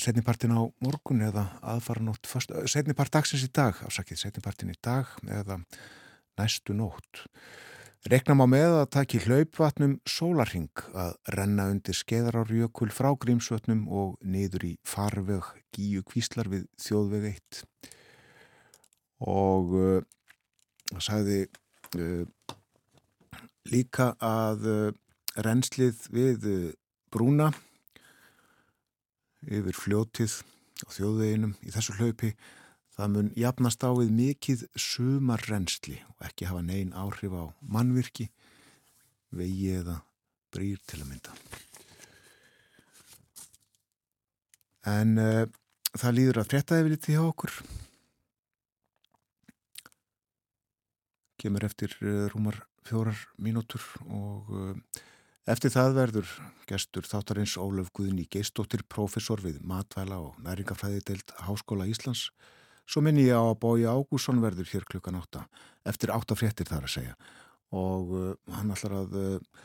setnipartin 0.00 0.54
á 0.56 0.62
morgun 0.80 1.20
eða 1.24 1.44
aðfara 1.60 2.04
nótt, 2.04 2.28
setnipart 2.70 3.12
dagsins 3.12 3.44
í 3.44 3.50
dag, 3.52 3.76
afsakið 3.84 4.22
setnipartin 4.24 4.72
í 4.72 4.78
dag 4.80 5.10
eða 5.28 5.58
næstu 6.40 6.76
nótt. 6.76 7.26
Reknam 8.10 8.42
á 8.42 8.46
með 8.50 8.76
að 8.80 8.88
taki 8.96 9.20
hlaupvatnum 9.22 9.92
sólarhing 10.08 10.80
að 10.98 11.12
renna 11.36 11.68
undir 11.70 11.94
skeðarárjökul 11.94 12.88
frá 12.90 13.12
grímsvötnum 13.14 13.84
og 13.86 14.16
niður 14.26 14.64
í 14.66 14.74
farveg 14.82 15.46
gíu 15.76 16.02
kvíslar 16.02 16.50
við 16.50 16.64
þjóðveg 16.82 17.28
1. 17.30 17.60
Og 19.22 19.76
uh, 19.78 20.00
sagði 20.98 21.44
uh, 22.00 22.24
líka 23.70 24.16
að 24.18 24.66
uh, 24.66 24.88
renslið 25.46 26.02
við 26.10 26.48
brúna 27.14 27.52
yfir 29.46 29.78
fljótið 29.78 30.40
á 30.82 30.88
þjóðveginum 30.94 31.56
í 31.62 31.74
þessu 31.74 31.96
hlaupi 31.98 32.32
Það 32.92 33.12
mun 33.14 33.28
jafnast 33.40 33.84
á 33.88 33.90
við 33.96 34.10
mikið 34.12 34.62
sumarrensli 34.76 35.96
og 36.12 36.26
ekki 36.28 36.48
hafa 36.48 36.60
neyn 36.66 36.92
áhrif 36.92 37.32
á 37.32 37.44
mannvirki, 37.64 38.28
vegi 39.32 39.70
eða 39.78 40.02
brýr 40.52 40.80
til 40.84 41.00
að 41.00 41.08
mynda. 41.08 41.36
En 44.92 45.16
uh, 45.22 45.46
það 45.96 46.16
líður 46.18 46.42
að 46.42 46.50
frettaði 46.52 46.84
við 46.84 46.94
litið 46.96 47.16
hjá 47.16 47.22
okkur. 47.30 47.56
Kemur 51.40 51.64
eftir 51.64 51.96
uh, 52.02 52.26
rúmar 52.34 52.60
fjórar 52.84 53.24
mínútur 53.40 53.86
og 54.04 54.52
uh, 54.52 55.02
eftir 55.50 55.72
það 55.74 55.96
verður 55.98 56.32
gestur 56.70 57.06
þáttarins 57.08 57.58
Ólaf 57.58 57.90
Guðni 57.96 58.28
Geistóttir, 58.30 58.84
profesor 58.88 59.42
við 59.42 59.60
matvæla 59.66 60.20
og 60.22 60.36
næringafræði 60.44 61.02
deilt 61.08 61.34
Háskóla 61.46 61.88
Íslands 61.90 62.28
Svo 62.88 63.02
minni 63.04 63.28
ég 63.28 63.38
á 63.38 63.42
að 63.42 63.60
Bói 63.62 63.84
Ágússon 63.86 64.42
verður 64.42 64.68
hér 64.72 64.86
klukkan 64.88 65.16
átta, 65.16 65.46
eftir 65.86 66.10
átta 66.12 66.36
fréttir 66.38 66.68
þar 66.68 66.88
að 66.88 66.94
segja 66.96 67.14
og 67.72 68.10
uh, 68.12 68.32
hann 68.52 68.72
ætlar 68.74 68.98
að 68.98 69.14
uh, 69.16 69.62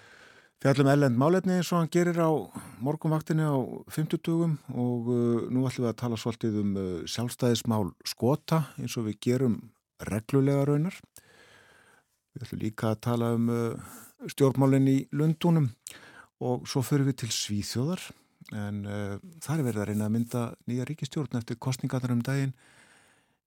fjallum 0.63 0.87
ellend 0.93 1.19
málefni 1.19 1.57
eins 1.57 1.73
og 1.73 1.81
hann 1.81 1.91
gerir 1.91 2.19
á 2.23 2.31
morgunvaktinni 2.79 3.43
á 3.43 3.57
50 3.91 4.21
dugum 4.23 4.53
og 4.71 5.09
uh, 5.11 5.47
nú 5.51 5.65
ætlum 5.67 5.87
við 5.87 5.91
að 5.91 5.99
tala 5.99 6.19
svolítið 6.21 6.61
um 6.61 6.71
uh, 6.79 6.85
sjálfstæðismál 7.03 7.89
skota 8.07 8.61
eins 8.79 8.95
og 8.95 9.09
við 9.09 9.19
gerum 9.27 9.57
reglulega 10.07 10.63
raunar. 10.69 10.95
Við 12.31 12.47
ætlum 12.47 12.63
líka 12.63 12.93
að 12.93 13.03
tala 13.09 13.33
um 13.35 13.51
uh, 13.51 13.91
stjórnmálinn 14.25 14.89
í 14.89 14.97
Lundunum 15.15 15.69
og 16.43 16.67
svo 16.69 16.83
fyrir 16.85 17.07
við 17.09 17.21
til 17.23 17.31
Svíþjóðar. 17.33 18.01
En 18.55 18.83
uh, 18.87 19.15
það 19.43 19.59
er 19.59 19.67
verið 19.67 19.81
að 19.83 19.89
reyna 19.91 20.07
að 20.07 20.13
mynda 20.15 20.43
nýja 20.69 20.87
ríkistjórn 20.87 21.39
eftir 21.39 21.59
kostningatar 21.61 22.13
um 22.13 22.23
daginn. 22.25 22.53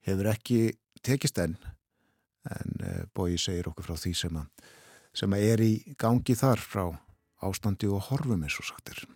Hefur 0.07 0.31
ekki 0.33 0.61
tekist 1.07 1.41
enn. 1.41 1.57
En 2.51 2.77
uh, 2.85 3.05
Bói 3.15 3.39
segir 3.41 3.71
okkur 3.71 3.91
frá 3.91 3.97
því 4.01 4.15
sem 4.25 4.41
að, 4.41 4.69
sem 5.17 5.37
að 5.37 5.47
er 5.53 5.65
í 5.65 5.73
gangi 6.01 6.37
þar 6.39 6.63
frá 6.63 6.85
ástandi 7.47 7.89
og 7.89 8.11
horfum 8.11 8.45
eins 8.45 8.61
og 8.61 8.69
sagtir. 8.69 9.07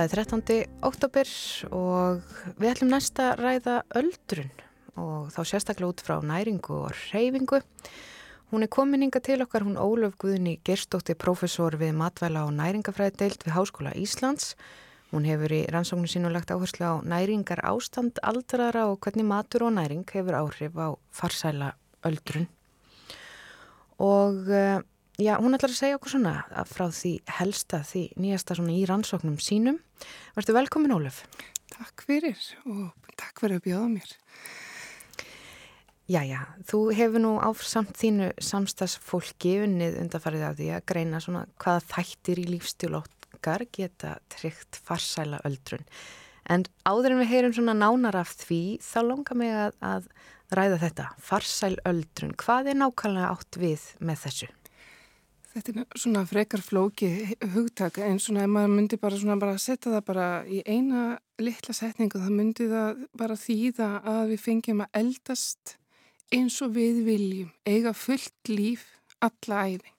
Það 0.00 0.06
er 0.06 0.20
13. 0.32 0.54
oktober 0.88 1.30
og 1.76 2.28
við 2.56 2.70
ætlum 2.70 2.88
næsta 2.88 3.24
ræða 3.36 3.74
öldrun 4.00 4.46
og 4.96 5.26
þá 5.34 5.40
sérstaklega 5.50 5.90
út 5.92 6.00
frá 6.00 6.14
næringu 6.24 6.78
og 6.86 6.94
reyfingu. 7.10 7.58
Hún 8.48 8.64
er 8.64 8.70
kominninga 8.72 9.20
til 9.20 9.44
okkar, 9.44 9.66
hún 9.68 9.76
Ólöf 9.76 10.14
Guðni 10.16 10.54
Gerstóttir, 10.64 11.18
professor 11.20 11.76
við 11.76 11.92
matvæla 12.00 12.46
og 12.48 12.54
næringafræði 12.56 13.18
deilt 13.20 13.44
við 13.44 13.58
Háskóla 13.58 13.92
Íslands. 13.92 14.54
Hún 15.12 15.28
hefur 15.28 15.52
í 15.52 15.66
rannsóknu 15.68 16.08
sínu 16.08 16.32
lagt 16.32 16.48
áherslu 16.48 16.96
á 16.96 17.04
næringar 17.04 17.60
ástand 17.60 18.24
aldrara 18.24 18.86
og 18.88 19.04
hvernig 19.04 19.28
matur 19.28 19.68
og 19.68 19.76
næring 19.76 20.08
hefur 20.08 20.40
áhrif 20.40 20.80
á 20.80 20.96
farsæla 21.12 21.74
öldrun. 22.08 22.48
Og 24.00 24.48
uh, 24.48 24.80
Já, 25.20 25.34
hún 25.36 25.52
ætlar 25.52 25.68
að 25.68 25.76
segja 25.76 25.96
okkur 25.98 26.14
svona 26.14 26.64
frá 26.64 26.86
því 26.96 27.10
helsta, 27.36 27.82
því 27.84 28.06
nýjasta 28.24 28.54
svona 28.56 28.72
í 28.72 28.86
rannsóknum 28.88 29.34
sínum. 29.42 29.76
Vartu 30.32 30.54
velkomin, 30.56 30.94
Ólef? 30.96 31.18
Takk 31.68 32.06
fyrir 32.06 32.38
og 32.64 33.10
takk 33.20 33.42
fyrir 33.42 33.58
að 33.58 33.66
bjóða 33.66 33.90
mér. 33.98 34.14
Já, 36.08 36.22
já, 36.24 36.38
þú 36.70 36.80
hefur 36.96 37.20
nú 37.20 37.32
áframt 37.36 37.92
þínu 38.00 38.30
samstagsfólki 38.40 39.58
unnið 39.66 39.98
undarfarið 40.06 40.44
af 40.46 40.56
því 40.56 40.68
að 40.78 40.86
greina 40.88 41.20
svona 41.20 41.42
hvaða 41.60 41.82
þættir 41.90 42.40
í 42.40 42.46
lífstílótkar 42.54 43.66
geta 43.76 44.14
tryggt 44.32 44.80
farsæla 44.86 45.42
öldrun. 45.44 45.84
En 46.48 46.64
áður 46.88 47.12
en 47.12 47.20
við 47.20 47.32
heyrum 47.34 47.54
svona 47.58 47.74
nánar 47.76 48.16
af 48.22 48.32
því, 48.40 48.80
þá 48.80 48.98
longar 49.04 49.36
mig 49.36 49.52
að, 49.52 49.76
að 49.84 50.08
ræða 50.56 50.80
þetta, 50.86 51.10
farsæl 51.28 51.76
öldrun. 51.92 52.32
Hvað 52.40 52.72
er 52.72 52.80
nákvæmlega 52.80 53.34
átt 53.36 53.60
við 53.60 53.84
með 54.00 54.24
þessu? 54.24 54.50
Þetta 55.50 55.72
er 55.82 55.98
svona 55.98 56.20
frekar 56.30 56.62
flóki 56.62 57.08
hugtak 57.56 57.98
en 58.06 58.20
svona 58.22 58.44
ef 58.46 58.50
maður 58.54 58.74
myndi 58.76 58.98
bara 59.02 59.36
bara 59.40 59.58
setja 59.58 59.90
það 59.96 60.04
bara 60.06 60.26
í 60.46 60.60
eina 60.62 61.18
litla 61.42 61.74
setningu 61.74 62.20
það 62.22 62.36
myndi 62.36 62.66
það 62.70 63.00
bara 63.18 63.34
þýða 63.34 63.88
að 64.12 64.20
við 64.30 64.44
fengjum 64.44 64.84
að 64.84 65.00
eldast 65.00 65.72
eins 66.30 66.60
og 66.62 66.76
við 66.76 67.00
viljum 67.08 67.50
eiga 67.66 67.92
fullt 67.92 68.52
líf 68.52 68.84
alla 69.18 69.64
æfi 69.66 69.96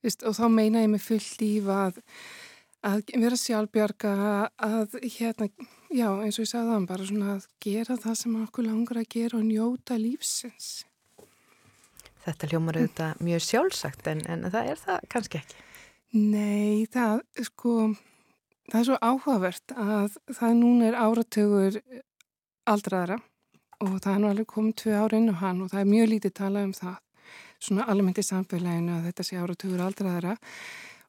Vist, 0.00 0.22
og 0.24 0.32
þá 0.38 0.46
meina 0.48 0.84
ég 0.84 0.92
með 0.94 1.02
fullt 1.04 1.42
líf 1.42 1.66
að, 1.74 1.98
að 2.86 3.02
vera 3.10 3.36
sjálfbjarga 3.36 4.12
að 4.64 4.94
hérna, 5.02 5.50
já 5.92 6.06
eins 6.14 6.38
og 6.38 6.46
ég 6.46 6.52
sagði 6.52 6.70
það 6.70 6.86
bara 6.92 7.08
svona 7.10 7.34
að 7.34 7.50
gera 7.66 7.98
það 8.06 8.16
sem 8.22 8.38
okkur 8.44 8.68
langar 8.70 9.02
að 9.02 9.10
gera 9.16 9.40
og 9.40 9.44
njóta 9.50 9.98
lífsins 10.00 10.70
Þetta 12.30 12.50
hljómar 12.50 12.78
auðvitað 12.78 13.24
mjög 13.26 13.42
sjálfsagt 13.46 14.08
en, 14.12 14.22
en 14.30 14.46
það 14.48 14.70
er 14.72 14.80
það 14.84 15.08
kannski 15.14 15.40
ekki. 15.40 15.66
Nei, 16.10 16.86
það, 16.90 17.20
sko, 17.46 17.74
það 18.70 18.78
er 18.80 18.86
svo 18.88 18.98
áhugavert 19.02 19.74
að 19.76 20.16
það 20.38 20.56
núna 20.58 20.88
er 20.88 20.98
áratögur 20.98 21.80
aldraðara 22.70 23.20
og 23.80 23.96
það 24.02 24.12
er 24.12 24.20
nú 24.22 24.30
alveg 24.30 24.50
komið 24.50 24.76
tvö 24.82 24.96
ára 24.98 25.20
inn 25.20 25.32
á 25.32 25.40
hann 25.40 25.62
og 25.64 25.70
það 25.72 25.82
er 25.82 25.90
mjög 25.90 26.10
lítið 26.14 26.36
talað 26.36 26.66
um 26.68 26.74
það 26.76 26.98
svona 27.60 27.86
almennt 27.92 28.20
í 28.20 28.24
samfélaginu 28.26 28.96
að 28.96 29.06
þetta 29.08 29.26
sé 29.26 29.40
áratugur 29.40 29.82
aldraðara 29.84 30.36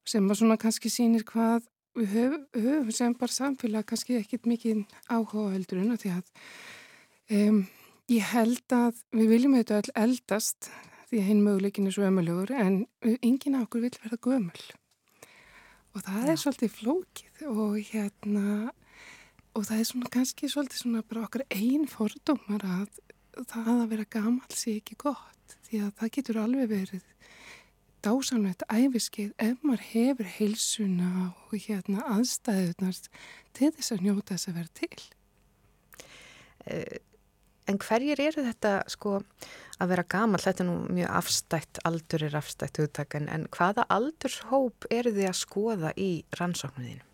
sem 0.08 0.28
að 0.28 0.42
svona 0.42 0.60
kannski 0.62 0.92
sýnir 0.92 1.26
hvað 1.28 1.68
við 1.98 2.14
höfum 2.16 2.46
höf, 2.64 2.94
sem 2.96 3.16
bara 3.20 3.36
samfélag 3.36 3.88
kannski 3.88 4.18
ekkit 4.20 4.48
mikið 4.48 4.84
áhuga 5.12 5.52
heldur 5.56 5.82
en 5.82 5.98
því 6.00 6.14
að 6.16 6.30
um, 7.38 7.60
ég 8.12 8.32
held 8.32 8.76
að 8.76 9.02
við 9.16 9.34
viljum 9.34 9.58
auðvitað 9.58 9.82
all 9.82 10.06
eldast 10.06 10.72
því 11.12 11.24
hinn 11.28 11.44
möguleikin 11.44 11.90
er 11.90 11.96
svo 11.96 12.08
ömulegur 12.08 12.54
en 12.56 12.86
enginn 13.20 13.58
af 13.60 13.68
okkur 13.68 13.84
vil 13.86 13.98
verða 14.04 14.22
gömul 14.24 14.64
og 15.92 16.06
það 16.06 16.22
Já. 16.24 16.32
er 16.32 16.40
svolítið 16.40 16.76
flókið 16.78 17.48
og 17.52 17.78
hérna 17.92 18.46
og 19.52 19.66
það 19.68 19.80
er 19.80 19.88
svona 19.90 20.12
kannski 20.14 20.50
svolítið 20.52 20.84
svona 20.86 21.04
bara 21.04 21.26
okkar 21.28 21.44
einn 21.52 21.88
fordómar 21.92 22.64
að 22.64 23.02
það 23.52 23.74
að 23.76 23.88
vera 23.92 24.12
gamal 24.16 24.56
sé 24.56 24.78
ekki 24.80 24.96
gott 25.04 25.58
því 25.68 25.84
að 25.86 25.92
það 26.00 26.14
getur 26.18 26.42
alveg 26.46 26.72
verið 26.72 27.08
dásamlegt 28.02 28.66
æfiskeið 28.72 29.32
ef 29.38 29.62
maður 29.68 29.84
hefur 29.92 30.30
heilsuna 30.38 31.12
og 31.28 31.56
hérna 31.68 32.06
aðstæðunars 32.16 33.04
til 33.54 33.70
þess 33.76 33.94
að 33.94 34.06
njóta 34.08 34.34
þess 34.34 34.50
að 34.50 34.58
vera 34.58 34.72
til. 34.80 35.02
En 37.70 37.78
hverjir 37.82 38.22
eru 38.24 38.46
þetta 38.48 38.74
sko 38.92 39.20
að 39.82 39.94
vera 39.94 40.08
gamal, 40.10 40.42
þetta 40.42 40.64
er 40.64 40.70
nú 40.70 40.80
mjög 40.98 41.14
afstætt, 41.20 41.84
aldur 41.88 42.26
er 42.28 42.36
afstætt 42.38 42.82
hugtak, 42.82 43.16
en, 43.18 43.48
hvaða 43.54 43.86
aldurshóp 43.94 44.90
eru 44.90 45.14
þið 45.16 45.30
að 45.30 45.40
skoða 45.42 45.94
í 45.98 46.12
rannsóknuðinu? 46.40 47.06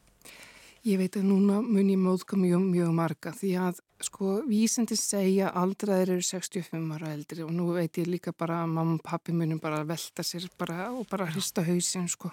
Ég 0.87 1.01
veit 1.01 1.17
að 1.19 1.25
núna 1.27 1.57
mun 1.65 1.89
ég 1.91 1.99
móðka 1.99 2.37
mjög, 2.39 2.61
mjög 2.63 2.91
marga 2.95 3.33
því 3.35 3.49
að 3.59 3.79
sko 4.07 4.37
vísindi 4.47 4.95
segja 4.95 5.49
aldraðir 5.57 6.13
eru 6.13 6.23
65 6.23 6.93
ára 6.95 7.09
eldri 7.11 7.43
og 7.43 7.51
nú 7.51 7.65
veit 7.75 7.97
ég 7.99 8.07
líka 8.07 8.31
bara 8.31 8.61
að 8.63 8.75
mamma 8.75 8.95
og 8.95 9.03
pappi 9.03 9.35
munum 9.35 9.59
bara 9.59 9.81
velta 9.89 10.23
sér 10.23 10.45
bara 10.55 10.91
og 10.93 11.09
bara 11.09 11.27
hrista 11.33 11.65
hausin 11.65 12.07
sko 12.07 12.31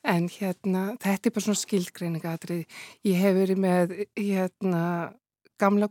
en 0.00 0.30
hérna 0.32 0.94
þetta 1.02 1.28
er 1.28 1.34
bara 1.34 1.46
svona 1.48 1.64
skildgreiningatrið. 1.64 2.64
Ég 3.10 3.20
hef 3.20 3.36
verið 3.36 3.62
með 3.66 3.96
hérna 4.16 4.84
gamla, 5.60 5.88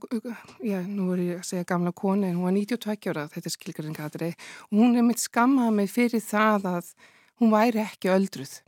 já, 0.65 0.79
nú 0.87 1.11
er 1.13 1.21
ég 1.23 1.39
að 1.39 1.47
segja 1.47 1.67
gamla 1.69 1.93
koni, 1.95 2.29
en 2.29 2.39
hún 2.39 2.47
var 2.49 2.55
92 2.57 3.13
ára, 3.13 3.27
þetta 3.31 3.49
er 3.49 3.55
skilgaringatri, 3.55 4.29
og 4.69 4.81
hún 4.81 4.97
er 4.97 5.05
mitt 5.07 5.21
skammaði 5.21 5.75
mig 5.77 5.91
fyrir 5.93 6.23
það 6.25 6.67
að 6.73 6.91
hún 7.39 7.53
væri 7.53 7.83
ekki 7.85 8.11
öldruð 8.13 8.59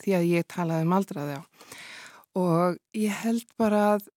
því 0.00 0.16
að 0.18 0.28
ég 0.30 0.48
talaði 0.50 0.86
um 0.86 0.96
aldraði 0.96 1.38
á. 1.40 1.42
Og 2.40 2.78
ég 2.94 3.22
held 3.24 3.46
bara 3.58 3.82
að, 3.96 4.08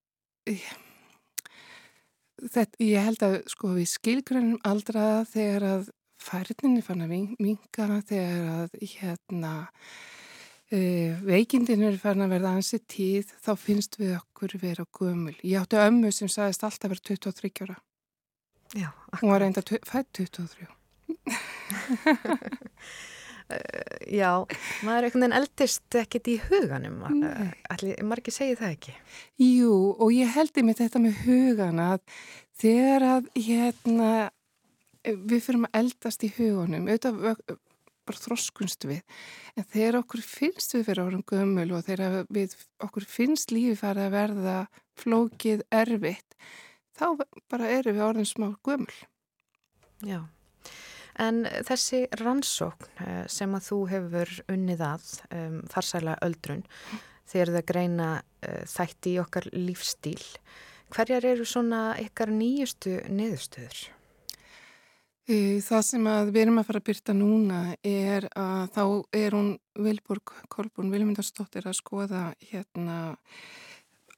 þetta, 2.44 2.78
ég 2.84 3.08
held 3.08 3.26
að 3.26 3.38
sko 3.56 3.74
við 3.78 3.90
skilgrinum 3.96 4.60
aldraða 4.68 5.24
þegar 5.32 5.70
að 5.72 5.92
færninni 6.24 6.84
fann 6.86 7.04
að 7.04 7.16
minga, 7.42 8.02
þegar 8.08 8.52
að 8.60 8.78
hérna, 8.94 9.54
veikindin 10.74 11.84
er 11.86 11.98
farin 12.02 12.26
að 12.26 12.36
verða 12.38 12.54
ansi 12.58 12.80
tíð 12.90 13.34
þá 13.46 13.52
finnst 13.62 13.98
við 14.00 14.16
okkur 14.18 14.56
vera 14.62 14.86
gömul. 14.98 15.36
Ég 15.46 15.62
átti 15.62 15.78
ömmu 15.78 16.12
sem 16.16 16.32
sagðist 16.32 16.66
alltaf 16.66 16.94
verið 16.94 17.20
23 17.22 17.66
ára. 17.68 17.78
Já, 18.74 18.90
hún 19.22 19.30
var 19.30 19.44
reynda 19.44 19.62
fætt 19.86 20.08
23 20.18 20.66
uh, 20.66 20.78
Já, 24.10 24.32
maður 24.82 24.98
er 24.98 25.06
einhvern 25.06 25.22
veginn 25.22 25.36
eldist 25.38 25.98
ekkit 26.00 26.30
í 26.32 26.40
huganum 26.48 27.04
allir, 27.06 28.00
margir 28.02 28.34
segi 28.34 28.56
það 28.58 28.74
ekki? 28.74 28.94
Jú, 29.46 29.76
og 29.94 30.10
ég 30.16 30.32
heldi 30.34 30.64
mig 30.66 30.80
þetta 30.80 31.04
með 31.04 31.20
hugan 31.28 31.84
að 31.84 32.02
þegar 32.64 33.06
að 33.12 33.30
hérna 33.38 34.10
við 35.04 35.40
fyrir 35.46 35.68
að 35.68 35.80
eldast 35.84 36.26
í 36.26 36.32
hugunum 36.40 36.90
auðvitað 36.90 37.38
bara 38.08 38.22
þroskunst 38.22 38.88
við. 38.90 39.02
En 39.58 39.68
þegar 39.70 40.00
okkur 40.02 40.24
finnst 40.26 40.76
við 40.76 40.86
fyrir 40.90 41.04
árum 41.06 41.26
gömul 41.30 41.70
og 41.78 41.86
þegar 41.88 42.28
við, 42.34 42.56
okkur 42.84 43.08
finnst 43.10 43.54
lífi 43.56 43.78
farið 43.80 44.08
að 44.08 44.16
verða 44.18 44.58
flókið 45.00 45.66
erfitt 45.74 46.38
þá 46.94 47.08
bara 47.50 47.72
eru 47.74 47.96
við 47.96 48.06
orðin 48.06 48.30
smá 48.30 48.50
gömul. 48.66 49.00
Já, 50.04 50.20
en 51.22 51.46
þessi 51.66 52.04
rannsókn 52.20 53.06
eh, 53.06 53.24
sem 53.32 53.56
að 53.56 53.68
þú 53.70 53.80
hefur 53.94 54.36
unnið 54.52 54.86
að 54.90 55.10
um, 55.30 55.58
farsæla 55.72 56.20
öldrun 56.26 56.66
þegar 57.30 57.54
það 57.56 57.68
greina 57.72 58.10
uh, 58.20 58.62
þætti 58.68 59.16
í 59.16 59.20
okkar 59.24 59.48
lífstíl 59.56 60.20
hverjar 60.94 61.26
eru 61.26 61.46
svona 61.48 61.94
ykkar 62.02 62.30
nýjustu 62.34 63.00
niðurstöður? 63.10 63.88
Það 65.24 65.84
sem 65.88 66.08
við 66.36 66.38
erum 66.42 66.58
að 66.60 66.66
fara 66.68 66.80
að 66.82 66.88
byrta 66.90 67.14
núna 67.16 67.58
er 67.88 68.26
að 68.36 68.64
þá 68.76 68.84
er 69.16 69.36
hún 69.38 69.52
Vilborg 69.80 70.34
Kolbún 70.52 70.90
Vilmundarsdóttir 70.92 71.64
að 71.64 71.78
skoða 71.78 72.24
hérna 72.44 72.98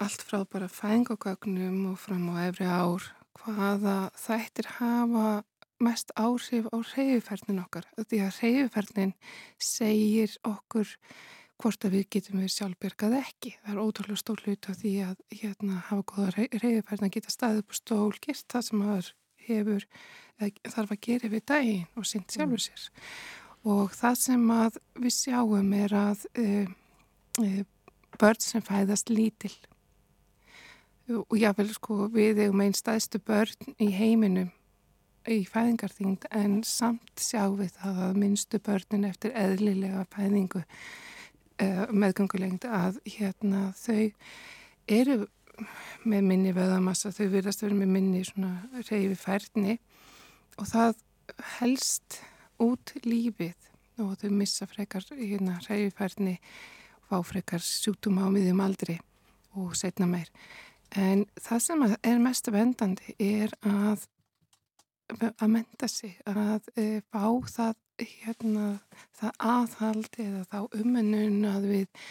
allt 0.01 0.23
frá 0.25 0.39
bara 0.49 0.65
fængagögnum 0.65 1.91
og 1.91 1.99
fram 2.01 2.31
á 2.33 2.49
efri 2.49 2.65
ár 2.65 3.05
hvaða 3.37 4.09
þættir 4.17 4.69
hafa 4.79 5.43
mest 5.77 6.09
áhrif 6.17 6.65
á 6.73 6.77
reyðuferðin 6.81 7.61
okkar. 7.61 7.85
Því 8.01 8.21
að 8.25 8.39
reyðuferðin 8.41 9.13
segir 9.61 10.33
okkur 10.41 10.89
hvort 11.61 11.85
að 11.85 11.99
við 11.99 12.07
getum 12.15 12.41
við 12.41 12.55
sjálfbergað 12.55 13.19
ekki. 13.19 13.53
Það 13.61 13.75
er 13.75 13.83
ótrúlega 13.83 14.23
stór 14.23 14.41
hlut 14.47 14.71
af 14.73 14.81
því 14.81 14.95
að 15.11 15.21
hérna 15.37 15.83
hafa 15.91 16.07
góða 16.15 16.33
reyðuferðin 16.39 17.11
að 17.11 17.15
geta 17.19 17.35
staðið 17.35 17.61
upp 17.61 17.77
og 17.77 17.79
stól, 17.83 18.11
gert 18.25 18.49
það 18.49 18.67
sem 18.71 18.83
hafa 18.87 19.05
hefur 19.47 19.85
þarf 20.39 20.91
að 20.95 21.01
gera 21.07 21.31
við 21.31 21.45
daginn 21.47 21.85
og 21.95 22.07
sýnt 22.07 22.27
mm. 22.27 22.35
sjálfur 22.35 22.65
sér. 22.65 22.89
Og 23.65 23.93
það 23.97 24.17
sem 24.21 24.49
að 24.53 24.81
við 25.01 25.15
sjáum 25.15 25.71
er 25.73 25.95
að 25.97 26.25
e, 26.37 26.49
e, 27.41 27.63
börn 28.19 28.43
sem 28.43 28.63
fæðast 28.65 29.09
lítil 29.09 29.53
og 31.05 31.35
jáfnvel 31.37 31.69
sko 31.73 32.05
við 32.13 32.41
hefum 32.41 32.63
einn 32.65 32.77
staðstu 32.77 33.21
börn 33.21 33.75
í 33.81 33.91
heiminum 33.93 34.51
í 35.29 35.41
fæðingarþyngd 35.49 36.27
en 36.37 36.59
samt 36.65 37.21
sjáum 37.21 37.59
við 37.59 37.73
það 37.79 38.01
að 38.07 38.19
minnstu 38.21 38.61
börnin 38.65 39.07
eftir 39.09 39.33
eðlilega 39.37 40.05
fæðingu 40.13 40.61
e, 41.61 41.67
meðgöngulegnd 41.89 42.67
að 42.69 42.99
hérna 43.09 43.69
þau 43.77 44.11
eru 44.85 45.25
með 46.05 46.27
minni 46.29 46.53
veðamassa, 46.55 47.11
þau 47.15 47.27
virðast 47.33 47.63
að 47.63 47.69
vera 47.69 47.79
með 47.81 47.93
minni 47.95 48.23
svona 48.27 48.83
reyfi 48.89 49.17
færni 49.19 49.77
og 50.59 50.69
það 50.69 50.95
helst 51.59 52.19
út 52.61 52.95
lífið 53.05 53.71
og 54.03 54.15
þau 54.21 54.31
missa 54.35 54.67
frekar 54.69 55.05
hérna 55.15 55.59
reyfi 55.67 55.93
færni 55.95 56.37
og 57.01 57.09
fá 57.09 57.31
frekar 57.31 57.63
sjútum 57.63 58.19
á 58.21 58.27
miðjum 58.33 58.63
aldri 58.65 58.97
og 59.55 59.75
setna 59.77 60.07
meir. 60.09 60.29
En 60.95 61.25
það 61.41 61.63
sem 61.63 61.87
er 61.87 62.19
mest 62.21 62.51
vendandi 62.51 63.15
er 63.19 63.53
að 63.65 64.05
að 65.13 65.49
menta 65.51 65.87
sig, 65.89 66.15
að 66.25 66.65
e, 66.77 67.01
fá 67.13 67.25
það, 67.51 67.75
hérna, 68.01 68.69
það 69.19 69.35
aðhald 69.51 70.17
eða 70.21 70.41
þá 70.49 70.79
umennun 70.81 71.45
að 71.49 71.67
við 71.69 72.07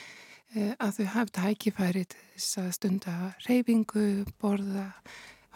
að 0.54 0.98
þau 0.98 1.06
hafi 1.14 1.34
tækifæri 1.34 2.04
til 2.10 2.20
þess 2.34 2.58
að 2.62 2.68
stunda 2.76 3.14
reyfingu, 3.46 4.24
borða, 4.42 4.90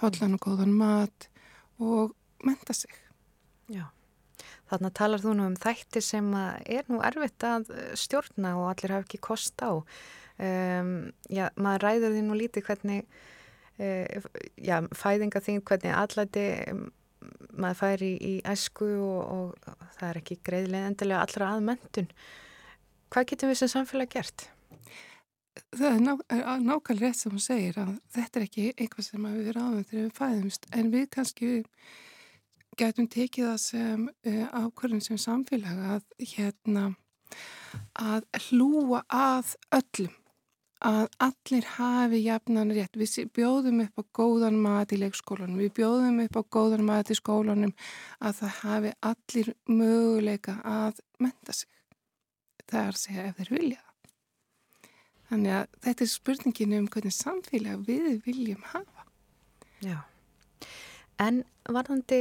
hollan 0.03 0.35
og 0.39 0.43
góðan 0.47 0.75
mat 0.75 1.29
og 1.79 2.15
menta 2.47 2.75
sig. 2.75 2.93
Já, 3.71 3.87
þarna 4.71 4.91
talar 4.95 5.23
þú 5.23 5.35
nú 5.39 5.49
um 5.53 5.57
þættir 5.59 6.05
sem 6.05 6.29
er 6.35 6.89
nú 6.91 7.03
erfitt 7.05 7.47
að 7.47 7.71
stjórna 7.99 8.57
og 8.59 8.73
allir 8.73 8.97
hafi 8.97 9.09
ekki 9.09 9.23
kost 9.31 9.63
á. 9.63 9.79
Um, 10.39 11.11
já, 11.27 11.49
maður 11.59 11.85
ræður 11.87 12.15
því 12.15 12.27
nú 12.27 12.37
lítið 12.39 12.69
hvernig, 12.69 13.09
uh, 13.83 14.29
já, 14.55 14.77
fæðinga 14.95 15.43
þín, 15.43 15.65
hvernig 15.67 15.95
allæti 15.99 16.45
um, 16.71 16.85
maður 17.59 17.81
færi 17.81 18.13
í, 18.15 18.19
í 18.19 18.35
æsku 18.47 18.93
og, 19.03 19.19
og 19.35 19.81
það 19.99 20.07
er 20.11 20.21
ekki 20.23 20.39
greiðilega 20.47 20.93
endilega 20.93 21.25
allra 21.25 21.51
aðmöndun. 21.57 22.13
Hvað 23.09 23.29
getum 23.33 23.51
við 23.51 23.61
sem 23.63 23.73
samfélag 23.73 24.15
gert? 24.15 24.47
Það 25.77 25.89
er, 25.89 26.03
ná, 26.03 26.13
er 26.35 26.45
nákvæmlega 26.65 27.09
rétt 27.09 27.21
sem 27.21 27.35
hún 27.35 27.43
segir 27.43 27.81
að 27.81 27.97
þetta 28.15 28.41
er 28.41 28.47
ekki 28.47 28.67
eitthvað 28.75 29.09
sem 29.09 29.27
við 29.39 29.51
ráðum 29.57 29.89
þegar 29.89 30.05
við 30.05 30.15
fæðumst. 30.19 30.69
En 30.75 30.93
við 30.93 31.09
kannski 31.15 31.51
getum 32.79 33.09
tekið 33.11 33.51
það 33.51 33.61
sem 33.65 34.07
uh, 34.09 34.47
ákvörðin 34.55 35.05
sem 35.05 35.21
samfélag 35.21 35.85
að 35.97 36.33
hérna 36.35 36.87
að 37.99 38.25
hlúa 38.49 39.03
að 39.13 39.55
öllum 39.79 40.17
að 40.79 41.09
allir 41.19 41.67
hafi 41.75 42.21
jafnan 42.23 42.71
rétt. 42.75 42.95
Við 42.99 43.33
bjóðum 43.35 43.83
upp 43.83 43.99
á 43.99 44.03
góðan 44.21 44.61
mat 44.63 44.95
í 44.95 45.01
leikskólanum, 45.01 45.59
við 45.59 45.75
bjóðum 45.81 46.23
upp 46.23 46.39
á 46.39 46.43
góðan 46.55 46.87
mat 46.87 47.11
í 47.11 47.19
skólanum 47.19 47.75
að 48.23 48.39
það 48.45 48.55
hafi 48.63 48.95
allir 49.11 49.53
möguleika 49.67 50.61
að 50.63 51.03
menta 51.19 51.57
sig. 51.57 51.71
Það 52.69 52.81
er 52.85 52.95
að 52.95 53.03
segja 53.03 53.29
ef 53.29 53.43
þeir 53.43 53.55
vilja 53.57 53.88
Þannig 55.29 55.55
að 55.59 55.65
þetta 55.85 56.05
er 56.05 56.13
spurningin 56.13 56.77
um 56.79 56.91
hvernig 56.93 57.15
samfélag 57.15 57.83
við 57.89 58.23
viljum 58.25 58.63
hafa. 58.73 59.05
Já, 59.85 59.99
en 61.23 61.43
varðandi 61.69 62.21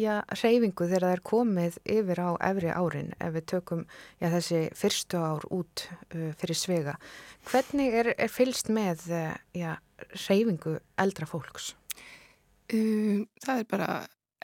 já, 0.00 0.22
reyfingu 0.40 0.88
þegar 0.88 1.06
það 1.06 1.14
er 1.14 1.22
komið 1.28 1.78
yfir 1.94 2.22
á 2.24 2.30
efri 2.48 2.72
árin 2.72 3.12
ef 3.22 3.34
við 3.36 3.46
tökum 3.52 3.84
já, 4.22 4.28
þessi 4.32 4.60
fyrstu 4.78 5.20
ár 5.20 5.46
út 5.54 5.86
uh, 5.90 6.30
fyrir 6.40 6.58
svega. 6.58 6.96
Hvernig 7.50 7.98
er, 8.00 8.12
er 8.16 8.32
fylst 8.32 8.70
með 8.72 9.06
já, 9.54 9.76
reyfingu 10.26 10.78
eldra 11.00 11.28
fólks? 11.30 11.74
Um, 12.72 13.26
það 13.44 13.60
er 13.60 13.68
bara 13.70 13.90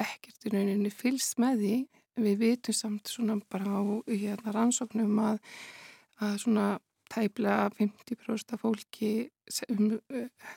ekkert 0.00 0.46
í 0.46 0.54
rauninni 0.54 0.92
fylst 0.92 1.40
með 1.40 1.64
því. 1.64 1.78
Við 2.20 2.40
vitum 2.42 2.76
samt 2.76 3.08
svona 3.08 3.38
bara 3.48 3.80
á 3.80 3.82
hérna, 4.10 4.52
rannsóknum 4.52 5.18
að, 5.24 5.38
að 6.20 6.38
svona 6.42 6.66
tæplega 7.10 7.70
50% 7.80 8.54
af 8.54 8.60
fólki 8.60 9.28
um 9.68 10.00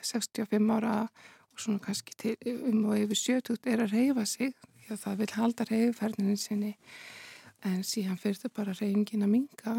65 0.02 0.70
ára 0.70 1.08
og 1.52 1.60
svona 1.60 1.78
kannski 1.78 2.14
til, 2.18 2.36
um 2.68 2.84
og 2.84 2.98
yfir 2.98 3.14
70 3.14 3.66
er 3.66 3.82
að 3.84 3.92
reyfa 3.92 4.24
sig 4.24 4.54
því 4.84 4.92
að 4.92 5.02
það 5.04 5.18
vil 5.18 5.30
halda 5.32 5.66
reyðferðinu 5.70 6.36
sinni. 6.36 6.72
En 7.64 7.82
síðan 7.86 8.18
fyrir 8.20 8.40
þau 8.42 8.50
bara 8.54 8.76
reyngin 8.80 9.24
að 9.24 9.32
minga 9.32 9.74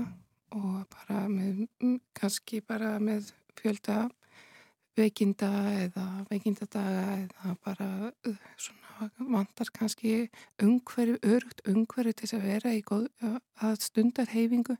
og 0.55 0.85
bara 0.93 1.27
með, 1.29 1.65
kannski 2.15 2.61
bara 2.61 2.95
með 2.99 3.31
fjölda 3.59 4.07
veikinda 4.95 5.51
eða 5.85 6.05
veikindadaga 6.29 7.05
eða 7.19 7.55
bara 7.65 7.89
uh, 8.11 8.49
svona 8.55 8.85
vantar 9.19 9.71
kannski 9.75 10.29
ungverju, 10.63 11.19
örugt 11.23 11.61
ungverju 11.67 12.15
til 12.15 12.31
að 12.37 12.47
vera 12.47 12.71
í 12.71 12.81
góð, 12.85 13.09
að 13.59 13.77
stundar 13.83 14.31
heifingu. 14.31 14.77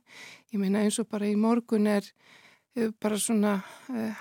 Ég 0.52 0.60
meina 0.62 0.84
eins 0.84 0.98
og 1.02 1.10
bara 1.10 1.28
í 1.28 1.36
morgun 1.36 1.88
er 1.90 2.08
bara 3.00 3.16
svona 3.16 3.54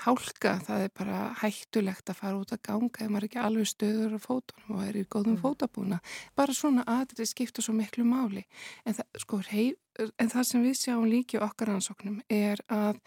hálka, 0.05 0.55
það 0.63 0.85
er 0.85 0.91
bara 0.95 1.21
hættulegt 1.41 2.11
að 2.11 2.19
fara 2.21 2.39
út 2.39 2.53
að 2.55 2.61
ganga 2.63 3.03
ef 3.03 3.11
maður 3.11 3.27
ekki 3.27 3.41
alveg 3.43 3.67
stöður 3.67 4.15
á 4.15 4.19
fótunum 4.23 4.77
og 4.77 4.83
er 4.85 4.99
í 4.99 5.03
góðum 5.03 5.35
mm. 5.35 5.41
fótabúna. 5.43 5.99
Bara 6.39 6.55
svona 6.55 6.85
aðrið 6.87 7.31
skipta 7.33 7.65
svo 7.65 7.75
miklu 7.75 8.05
máli. 8.07 8.45
En 8.87 8.95
það, 8.95 9.09
sko, 9.25 9.41
hei, 9.51 9.65
en 9.99 10.31
það 10.31 10.47
sem 10.51 10.63
við 10.63 10.77
sjáum 10.79 11.09
líki 11.11 11.41
okkar 11.43 11.73
ansóknum 11.75 12.21
er 12.31 12.63
að 12.71 13.01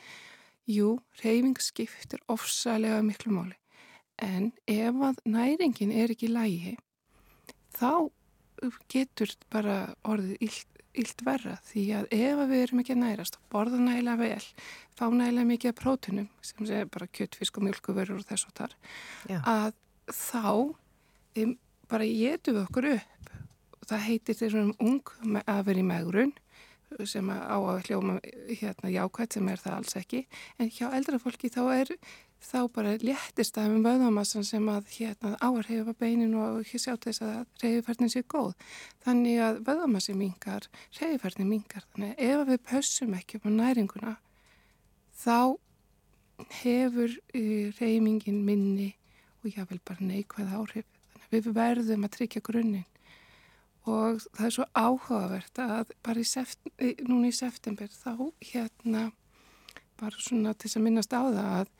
Jú, 0.68 0.98
reyfing 1.22 1.56
skiptir 1.62 2.20
ofsalega 2.28 3.00
miklu 3.02 3.32
máli. 3.32 3.56
En 4.20 4.50
ef 4.68 4.98
að 5.08 5.22
næringin 5.24 5.94
er 5.94 6.12
ekki 6.12 6.28
lægi 6.28 6.74
þá 7.78 8.10
getur 8.90 9.30
bara 9.52 9.76
orðið 10.08 10.42
illt, 10.48 10.80
illt 10.98 11.22
verra. 11.26 11.56
Því 11.68 11.84
að 11.98 12.08
ef 12.16 12.42
við 12.50 12.62
erum 12.62 12.82
ekki 12.82 12.96
að 12.96 13.02
nærast 13.04 13.38
og 13.38 13.46
borða 13.52 13.80
nægilega 13.82 14.20
vel, 14.22 14.48
fá 14.98 15.04
nægilega 15.06 15.50
mikið 15.52 15.72
af 15.72 15.78
prótunum 15.82 16.28
sem 16.42 16.68
sé 16.68 16.82
bara 16.90 17.10
kjöttfisk 17.18 17.60
og 17.60 17.68
mjölkuverur 17.68 18.18
og 18.18 18.26
þess 18.28 18.48
og 18.48 18.56
þar 18.58 18.76
Já. 19.30 19.38
að 19.40 19.70
þá 20.08 20.50
um, 21.44 21.54
bara 21.88 22.10
getum 22.10 22.58
við 22.58 22.64
okkur 22.66 22.90
upp. 22.96 23.32
Og 23.78 23.88
það 23.88 24.06
heitir 24.08 24.40
þessum 24.42 24.74
ung 24.82 25.14
að 25.46 25.64
vera 25.70 25.80
í 25.80 25.86
megrun 25.86 26.34
sem 27.09 27.28
á 27.30 27.59
að 27.59 27.82
hljóma 27.89 28.16
hérna 28.49 28.93
jákvæmt 28.93 29.36
sem 29.36 29.49
er 29.53 29.61
það 29.62 29.76
alls 29.76 29.99
ekki. 30.01 30.24
En 30.59 30.70
hjá 30.72 30.89
eldra 30.89 31.20
fólki 31.22 31.51
þá 31.53 31.62
er 31.74 31.93
þá 32.39 32.59
bara 32.72 32.97
léttist 33.03 33.59
af 33.59 33.68
um 33.68 33.82
vöðamassan 33.84 34.47
sem 34.47 34.68
að 34.70 34.91
hérna 34.95 35.34
áarhefa 35.43 35.95
beinin 35.99 36.36
og 36.39 36.61
ekki 36.62 36.80
sjá 36.80 36.95
þess 36.97 37.22
að 37.26 37.62
reyðferðin 37.62 38.12
sé 38.12 38.22
góð. 38.22 38.55
Þannig 39.05 39.41
að 39.43 39.62
vöðamassi 39.66 40.14
mingar 40.16 40.68
reyðferðin 41.01 41.51
mingar 41.51 41.86
þannig 41.93 42.14
að 42.14 42.28
ef 42.28 42.45
við 42.53 42.62
pössum 42.70 43.16
ekki 43.18 43.43
á 43.43 43.49
næringuna 43.51 44.14
þá 45.18 45.59
hefur 46.62 47.11
eh, 47.34 47.74
reyðmingin 47.80 48.45
minni 48.47 48.93
og 49.43 49.51
jável 49.57 49.80
bara 49.82 50.07
neikvæð 50.07 50.55
áhrif. 50.55 50.86
Þannig 51.12 51.26
að 51.26 51.34
við 51.34 51.53
verðum 51.59 52.07
að 52.07 52.14
tryggja 52.14 52.45
grunninn 52.47 52.86
og 53.89 54.20
það 54.36 54.45
er 54.47 54.55
svo 54.55 54.66
áhugavert 54.76 55.62
að 55.62 55.95
bara 56.05 56.22
í 56.22 56.28
seft, 56.28 56.61
núna 57.09 57.30
í 57.30 57.34
september 57.36 57.91
þá 57.93 58.28
hérna 58.51 59.09
bara 59.99 60.22
svona 60.22 60.55
til 60.55 60.68
þess 60.68 60.78
að 60.78 60.86
minnast 60.86 61.14
á 61.16 61.22
það 61.24 61.39
að 61.45 61.72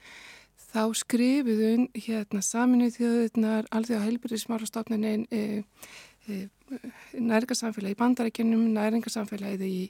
þá 0.69 0.83
skrifuðun 1.01 1.89
hérna 1.97 2.43
saminuð 2.45 2.97
þjóðunar 2.99 3.69
alþjóða 3.73 4.07
heilbyrðismálastofnunin 4.07 5.27
e, 5.33 5.43
e, 6.29 6.39
næringarsamfélagi 7.15 7.97
í 7.97 8.01
bandarækjunum, 8.03 8.67
næringarsamfélagið 8.77 9.67
í 9.69 9.81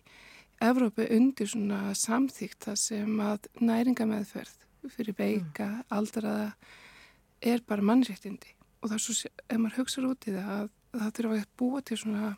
Evrópu 0.59 1.05
undir 1.14 1.47
svona 1.47 1.93
samþýgt 1.95 2.64
það 2.66 2.79
sem 2.83 3.21
að 3.23 3.45
næringameðferð 3.62 4.91
fyrir 4.91 5.14
beika, 5.14 5.69
mm. 5.69 5.85
aldraða 5.95 6.49
er 7.39 7.62
bara 7.66 7.85
mannréttindi 7.87 8.55
og 8.83 8.91
það 8.91 8.97
er 8.97 9.05
svo, 9.05 9.31
ef 9.39 9.61
maður 9.61 9.79
hugsaður 9.79 10.11
út 10.12 10.27
í 10.27 10.35
það 10.35 10.51
að 10.57 10.73
það 10.95 11.14
þurfa 11.18 11.39
að 11.39 11.53
búa 11.61 11.82
til 11.84 11.99
svona 12.01 12.32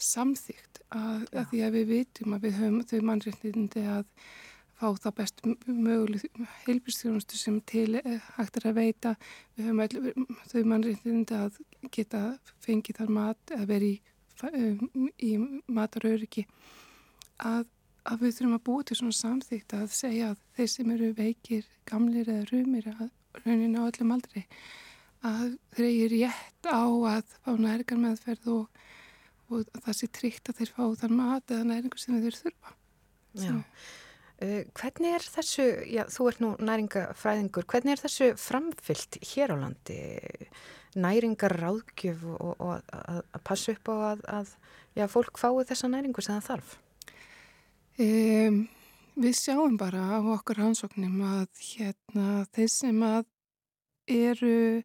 samþýgt 0.00 0.80
að, 0.96 1.26
að 1.36 1.50
því 1.50 1.64
að 1.64 1.74
við 1.76 1.90
vitum 1.94 2.36
að 2.36 2.46
við 2.46 2.56
höfum 2.60 2.84
þau 2.88 3.00
mannréttindi 3.08 3.82
að 3.94 4.06
fá 4.80 4.86
það 4.96 5.16
best 5.18 5.42
möguleg 5.66 6.46
heilbjörnstjónustu 6.64 7.36
sem 7.36 7.58
til 7.68 7.98
hægt 8.00 8.56
er 8.56 8.68
að 8.70 8.78
veita. 8.78 9.14
Við 9.56 9.68
höfum 9.68 9.82
all, 9.84 10.14
þau 10.48 10.62
mannréttindi 10.72 11.36
að 11.36 11.58
geta 11.92 12.22
fengið 12.64 13.02
þar 13.02 13.12
mat 13.18 13.54
að 13.56 13.66
vera 13.68 13.90
í, 13.90 13.94
um, 14.48 15.10
í 15.20 15.32
mataröryggi. 15.68 16.46
Að, 17.44 17.66
að 18.08 18.24
við 18.24 18.36
þurfum 18.38 18.56
að 18.56 18.66
búa 18.70 18.86
til 18.88 19.00
svona 19.00 19.18
samþýgt 19.20 19.76
að 19.76 19.88
segja 19.96 20.32
að 20.32 20.44
þeir 20.56 20.70
sem 20.74 20.94
eru 20.96 21.10
veikir, 21.16 21.68
gamlir 21.88 22.28
eða 22.32 22.48
rumir 22.54 22.88
að 22.94 23.10
raunin 23.44 23.76
á 23.76 23.84
öllum 23.84 24.16
aldrei 24.16 24.46
að 25.26 25.56
þeir 25.76 25.86
eru 25.88 26.18
rétt 26.18 26.68
á 26.70 26.80
að 26.80 27.32
fá 27.44 27.50
nærgar 27.60 28.00
meðferð 28.00 28.50
og, 28.54 28.84
og 29.50 29.72
það 29.84 29.96
sé 29.98 30.08
tryggt 30.16 30.50
að 30.50 30.60
þeir 30.60 30.74
fá 30.76 30.84
þann 31.02 31.16
mat 31.18 31.52
eða 31.52 31.66
næringu 31.68 32.00
sem 32.00 32.20
þeir 32.22 32.38
þurfa. 32.38 32.76
Já. 33.40 33.54
Uh, 34.40 34.62
hvernig 34.72 35.14
er 35.18 35.24
þessu, 35.28 35.64
já 35.84 36.02
þú 36.08 36.26
ert 36.30 36.38
nú 36.40 36.50
næringafræðingur, 36.64 37.66
hvernig 37.68 37.92
er 37.92 38.02
þessu 38.06 38.30
framfyllt 38.40 39.18
hér 39.34 39.52
á 39.52 39.56
landi? 39.66 40.00
Næringar 40.96 41.54
ráðgjöf 41.60 42.24
og, 42.34 42.54
og 42.56 42.70
að, 42.72 43.20
að 43.20 43.42
passa 43.46 43.74
upp 43.76 43.90
á 43.92 43.96
að, 44.14 44.22
að 44.40 44.54
já, 44.96 45.04
fólk 45.12 45.38
fái 45.38 45.68
þessa 45.68 45.90
næringu 45.92 46.24
sem 46.24 46.40
það 46.40 46.48
þarf? 46.48 46.72
Um, 48.00 48.62
við 49.20 49.36
sjáum 49.36 49.76
bara 49.76 50.00
á 50.16 50.18
okkur 50.38 50.62
hansóknum 50.64 51.20
að 51.26 51.46
hérna, 51.60 52.46
þeir 52.56 52.72
sem 52.72 53.04
að 53.04 53.28
eru 54.08 54.82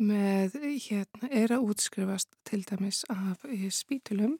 með, 0.00 0.56
hérna, 0.86 1.28
er 1.28 1.56
að 1.56 1.66
útskrifast 1.72 2.32
til 2.48 2.62
dæmis 2.68 3.02
af 3.12 3.44
spítulum 3.74 4.38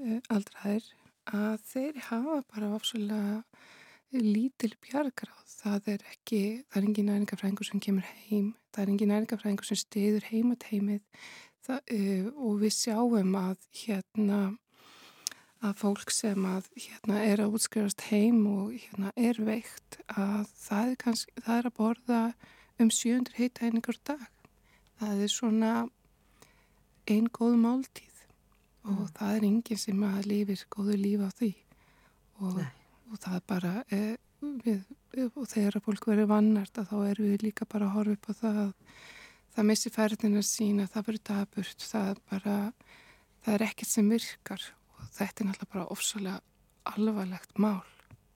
eh, 0.00 0.20
aldraðir 0.28 0.90
að 1.32 1.62
þeir 1.70 2.02
hafa 2.10 2.42
bara 2.52 2.74
ofsvöldlega 2.76 3.42
lítil 4.14 4.74
bjargráð. 4.84 5.46
Það 5.48 5.88
er 5.94 6.04
ekki, 6.12 6.42
það 6.68 6.80
er 6.80 6.88
engin 6.88 7.08
næringafræðingur 7.10 7.68
sem 7.68 7.80
kemur 7.82 8.10
heim, 8.26 8.52
það 8.74 8.82
er 8.82 8.92
engin 8.92 9.10
næringafræðingur 9.14 9.68
sem 9.68 9.80
stiður 9.80 10.28
heimateimið 10.28 11.00
uh, 11.72 12.28
og 12.36 12.60
við 12.62 12.76
sjáum 12.76 13.34
að 13.40 13.64
hérna 13.84 14.42
að 15.64 15.78
fólk 15.80 16.12
sem 16.12 16.44
að 16.44 16.68
hérna 16.76 17.22
er 17.24 17.40
að 17.40 17.56
útskrifast 17.56 18.04
heim 18.10 18.42
og 18.50 18.74
hérna 18.76 19.14
er 19.16 19.40
veikt 19.40 19.98
að 20.12 20.50
það 20.60 20.90
er 20.90 20.98
kannski, 21.00 21.36
það 21.40 21.56
er 21.56 21.70
að 21.70 21.76
borða 21.78 22.20
um 22.80 22.90
700 22.90 23.36
heitæningar 23.38 24.00
dag. 24.06 24.26
Það 24.98 25.22
er 25.26 25.32
svona 25.32 25.72
einn 27.10 27.28
góð 27.28 27.56
máltíð 27.60 28.20
og 28.84 28.98
mm. 28.98 29.08
það 29.16 29.36
er 29.36 29.46
enginn 29.48 29.80
sem 29.80 30.04
að 30.06 30.28
lifir 30.30 30.66
góðu 30.72 30.96
líf 31.00 31.24
á 31.24 31.30
því 31.34 31.50
og, 32.44 32.60
og 33.10 33.18
það 33.20 33.36
er 33.38 33.44
bara 33.48 33.72
eh, 33.92 34.14
við, 34.64 34.80
og 35.34 35.48
þegar 35.50 35.78
að 35.78 35.86
fólk 35.88 36.08
verður 36.10 36.30
vannart 36.32 36.80
þá 36.80 36.96
erum 37.08 37.30
við 37.32 37.46
líka 37.48 37.68
bara 37.68 37.88
að 37.88 37.96
horfa 37.98 38.16
upp 38.16 38.30
á 38.30 38.32
það 38.40 38.60
að 38.64 38.72
það 39.54 39.68
missi 39.70 39.92
færðina 39.94 40.42
sína, 40.42 40.88
það 40.90 41.06
verður 41.08 41.26
daburt, 41.30 41.84
það 41.86 42.08
er 42.10 42.22
bara 42.30 42.56
það 43.44 43.56
er 43.56 43.66
ekkert 43.68 43.92
sem 43.92 44.08
virkar 44.10 44.64
og 44.96 45.10
þetta 45.14 45.44
er 45.44 45.50
náttúrulega 45.50 45.74
bara 45.76 45.90
ofsalega 45.94 46.40
alvarlegt 46.94 47.60
mál. 47.62 47.84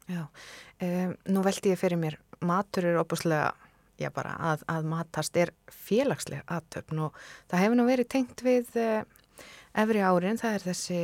Já, 0.09 0.22
um, 0.24 1.16
nú 1.28 1.41
veldi 1.45 1.72
ég 1.74 1.80
fyrir 1.80 2.01
mér, 2.01 2.16
matur 2.41 2.86
er 2.89 3.01
opuslega 3.01 3.51
já 3.99 4.11
bara 4.14 4.34
að, 4.53 4.64
að 4.70 4.90
matast 4.90 5.38
er 5.40 5.53
félagsleg 5.72 6.44
aðtöfn 6.46 7.07
og 7.09 7.16
það 7.51 7.64
hefur 7.64 7.80
nú 7.80 7.86
verið 7.88 8.11
tengt 8.14 8.44
við 8.46 8.76
uh, 8.78 9.01
efri 9.78 10.05
árin, 10.05 10.40
það 10.40 10.59
er 10.59 10.66
þessi 10.68 11.01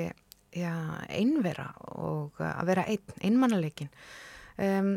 já, 0.55 0.74
einvera 1.09 1.70
og 1.99 2.38
uh, 2.40 2.53
að 2.53 2.70
vera 2.70 2.86
ein, 2.90 3.16
einmannaleikin 3.20 3.90
um, 4.59 4.95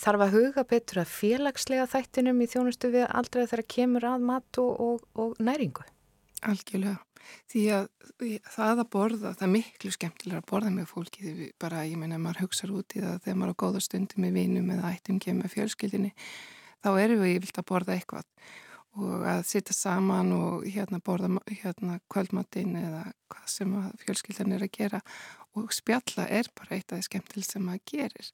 þarf 0.00 0.26
að 0.26 0.36
huga 0.38 0.66
betur 0.68 1.02
að 1.04 1.12
félagslega 1.14 1.88
þættinum 1.90 2.42
í 2.42 2.50
þjónustu 2.50 2.90
við 2.94 3.08
aldrei 3.08 3.44
þegar 3.46 3.66
kemur 3.76 4.06
að 4.10 4.28
mat 4.30 4.62
og, 4.62 4.72
og, 4.80 5.04
og 5.14 5.36
næringu? 5.42 5.84
Algjörlega, 6.44 6.98
því 7.52 7.62
að 7.78 7.86
það 8.52 8.82
að 8.82 8.90
borða, 8.92 9.30
það 9.38 9.46
er 9.46 9.52
miklu 9.54 9.92
skemmtilega 9.94 10.42
að 10.42 10.50
borða 10.50 10.72
með 10.74 10.90
fólki 10.90 11.22
því 11.22 11.32
við 11.38 11.54
bara, 11.62 11.84
ég 11.88 12.00
meina, 12.00 12.18
maður 12.20 12.44
hugsaður 12.44 12.74
út 12.80 12.96
í 12.96 13.04
það 13.04 13.22
þegar 13.24 13.38
maður 13.40 13.54
á 13.54 13.62
góða 13.62 13.84
stundi 13.86 14.20
með 14.24 14.36
vinum 14.40 14.74
eða 14.74 14.92
ættum 14.92 15.22
kemur 15.22 15.52
fjölskyldinni 15.54 16.12
þá 16.84 16.90
erum 17.00 17.24
við 17.24 17.38
yfirlt 17.38 17.60
að 17.62 17.68
borða 17.72 17.96
eitthvað 17.96 18.28
og 18.94 19.24
að 19.26 19.40
sitja 19.48 19.74
saman 19.74 20.30
og 20.36 20.66
hérna 20.70 21.00
borða 21.02 21.30
hérna 21.48 21.98
kvöldmattin 22.12 22.76
eða 22.78 23.00
hvað 23.32 23.48
sem 23.50 23.72
fjölskyldan 24.04 24.54
er 24.54 24.62
að 24.66 24.76
gera. 24.76 25.00
Og 25.58 25.72
spjalla 25.74 26.28
er 26.30 26.50
bara 26.54 26.76
eitt 26.76 26.92
af 26.92 27.00
því 27.00 27.08
skemmtil 27.08 27.42
sem 27.46 27.64
maður 27.66 27.82
gerir. 27.90 28.30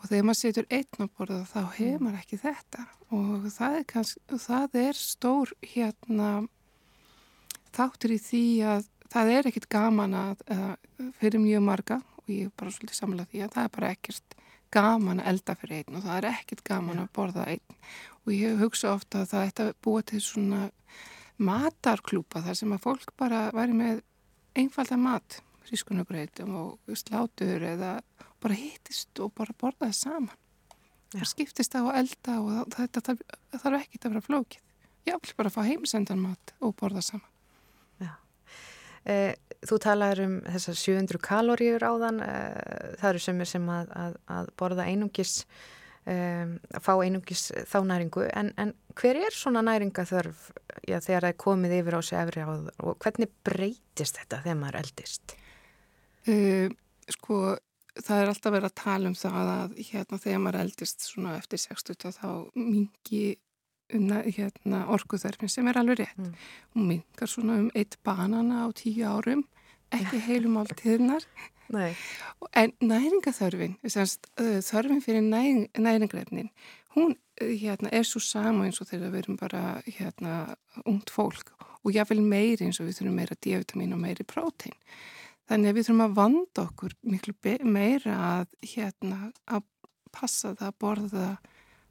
Og 0.00 0.08
þegar 0.08 0.28
maður 0.28 0.40
situr 0.40 0.68
einn 0.70 1.02
á 1.02 1.06
borða 1.10 1.40
þá 1.50 1.60
hefur 1.74 1.98
mm. 1.98 2.06
maður 2.06 2.22
ekki 2.22 2.40
þetta. 2.44 2.86
Og 3.18 3.50
það 3.56 3.76
er, 3.80 3.84
kannski, 3.90 4.22
það 4.46 4.78
er 4.84 5.00
stór 5.00 5.54
hérna 5.74 6.30
þáttur 7.74 8.14
í 8.14 8.20
því 8.22 8.44
að 8.70 8.88
það 9.10 9.32
er 9.34 9.50
ekkit 9.50 9.68
gaman 9.70 10.14
að, 10.16 10.44
að 10.54 11.10
fyrir 11.18 11.42
mjög 11.42 11.66
marga 11.66 11.98
og 12.20 12.30
ég 12.30 12.46
er 12.46 12.54
bara 12.58 12.74
svolítið 12.74 12.98
samlað 12.98 13.32
því 13.32 13.42
að 13.44 13.54
það 13.56 13.66
er 13.66 13.74
bara 13.76 13.92
ekkert 13.96 14.39
gaman 14.74 15.22
að 15.22 15.30
elda 15.32 15.56
fyrir 15.60 15.80
einn 15.80 15.98
og 15.98 16.04
það 16.06 16.18
er 16.18 16.28
ekkert 16.30 16.64
gaman 16.66 17.02
að 17.02 17.12
borða 17.16 17.46
einn 17.52 17.78
og 18.24 18.32
ég 18.34 18.60
hugsa 18.60 18.94
ofta 18.94 19.22
að 19.22 19.32
það 19.32 19.46
ætti 19.48 19.66
að 19.66 19.72
búa 19.84 20.04
til 20.06 20.20
svona 20.24 20.60
matarklúpa 21.40 22.42
þar 22.44 22.58
sem 22.58 22.74
að 22.76 22.84
fólk 22.84 23.14
bara 23.18 23.46
væri 23.56 23.76
með 23.76 24.02
einfalda 24.58 24.98
mat, 25.00 25.40
frískunugreitum 25.66 26.54
og 26.60 26.98
slátur 26.98 27.64
eða 27.64 27.96
bara 28.42 28.58
hittist 28.58 29.22
og 29.22 29.32
bara 29.36 29.56
borðaði 29.60 29.96
saman 29.96 30.38
og 31.16 31.26
skiptist 31.26 31.74
á 31.74 31.82
að 31.82 31.96
elda 32.04 32.36
og 32.38 32.74
þetta 32.76 33.02
þarf, 33.08 33.22
þarf 33.56 33.78
ekki 33.80 33.98
að 33.98 34.12
vera 34.12 34.26
flókið. 34.26 34.66
Ég 35.08 35.16
vil 35.24 35.36
bara 35.40 35.50
fá 35.50 35.60
heimsendan 35.66 36.22
mat 36.22 36.52
og 36.60 36.76
borða 36.78 37.02
saman. 37.02 37.26
Eh, 39.08 39.32
þú 39.64 39.78
talaður 39.80 40.24
um 40.26 40.38
þessar 40.44 40.78
700 40.80 41.20
kaloríur 41.24 41.84
áðan, 41.84 42.20
eh, 42.24 42.96
það 43.00 43.10
eru 43.10 43.22
sem 43.26 43.40
er 43.40 43.48
sem 43.48 43.68
að, 43.72 43.92
að, 43.96 44.16
að 44.36 44.50
borða 44.60 44.86
einungis, 44.88 45.34
eh, 46.04 46.46
að 46.74 46.84
fá 46.84 46.92
einungis 47.00 47.46
þá 47.68 47.78
næringu, 47.88 48.26
en, 48.36 48.52
en 48.60 48.74
hver 49.00 49.20
er 49.20 49.36
svona 49.36 49.64
næringa 49.64 50.04
þörf 50.08 50.50
já, 50.84 50.98
þegar 51.00 51.26
það 51.26 51.32
er 51.32 51.40
komið 51.44 51.76
yfir 51.80 51.96
á 51.96 52.00
sig 52.04 52.20
efri 52.20 52.44
áður 52.44 52.84
og 52.84 53.00
hvernig 53.04 53.32
breytist 53.46 54.20
þetta 54.20 54.42
þegar 54.44 54.60
maður 54.60 54.80
eldist? 54.82 55.36
Uh, 56.28 56.68
sko, 57.08 57.36
það 57.96 58.22
er 58.22 58.32
alltaf 58.32 58.52
verið 58.52 58.68
að 58.68 58.80
tala 58.82 59.08
um 59.08 59.16
það 59.16 59.52
að 59.54 59.78
hérna 59.88 60.18
þegar 60.20 60.42
maður 60.44 60.60
eldist 60.66 61.06
svona 61.06 61.36
eftir 61.38 61.62
60 61.62 62.12
þá 62.18 62.28
mingi 62.54 63.22
hérna, 63.90 64.84
orkuþörfin 64.94 65.50
sem 65.50 65.68
er 65.68 65.78
alveg 65.80 66.02
rétt. 66.02 66.18
Mm. 66.18 66.34
Hún 66.74 66.90
mingar 66.90 67.30
svona 67.30 67.58
um 67.60 67.70
eitt 67.74 67.98
banana 68.04 68.66
á 68.66 68.68
tíu 68.76 69.06
árum, 69.06 69.46
ekki 69.92 70.20
heilum 70.28 70.60
áltíðnar. 70.62 71.26
Nei. 71.70 71.94
En 72.58 72.72
næringaþörfin, 72.82 73.78
þörfin 74.66 75.02
fyrir 75.04 75.22
næring, 75.22 75.68
næringrefnin, 75.78 76.50
hún 76.96 77.14
hérna, 77.40 77.90
er 77.92 78.04
svo 78.04 78.20
sama 78.20 78.66
eins 78.66 78.80
og 78.82 78.90
þegar 78.90 79.12
við 79.12 79.22
erum 79.24 79.38
bara 79.40 79.62
hérna, 79.86 80.56
ungt 80.84 81.12
fólk 81.14 81.54
og 81.80 81.94
jáfnveil 81.94 82.22
meiri 82.26 82.66
eins 82.66 82.80
og 82.82 82.88
við 82.88 83.00
þurfum 83.00 83.20
meira 83.20 83.36
D-vitamin 83.38 83.94
og 83.96 84.02
meiri 84.02 84.26
prótein. 84.28 84.76
Þannig 85.48 85.70
að 85.70 85.78
við 85.78 85.86
þurfum 85.86 86.04
að 86.04 86.16
vanda 86.18 86.64
okkur 86.66 86.96
miklu 87.10 87.34
meira 87.66 88.16
að, 88.26 88.50
hérna, 88.74 89.30
að 89.46 89.64
passa 90.14 90.54
það 90.54 90.66
að 90.68 90.78
borða 90.84 91.28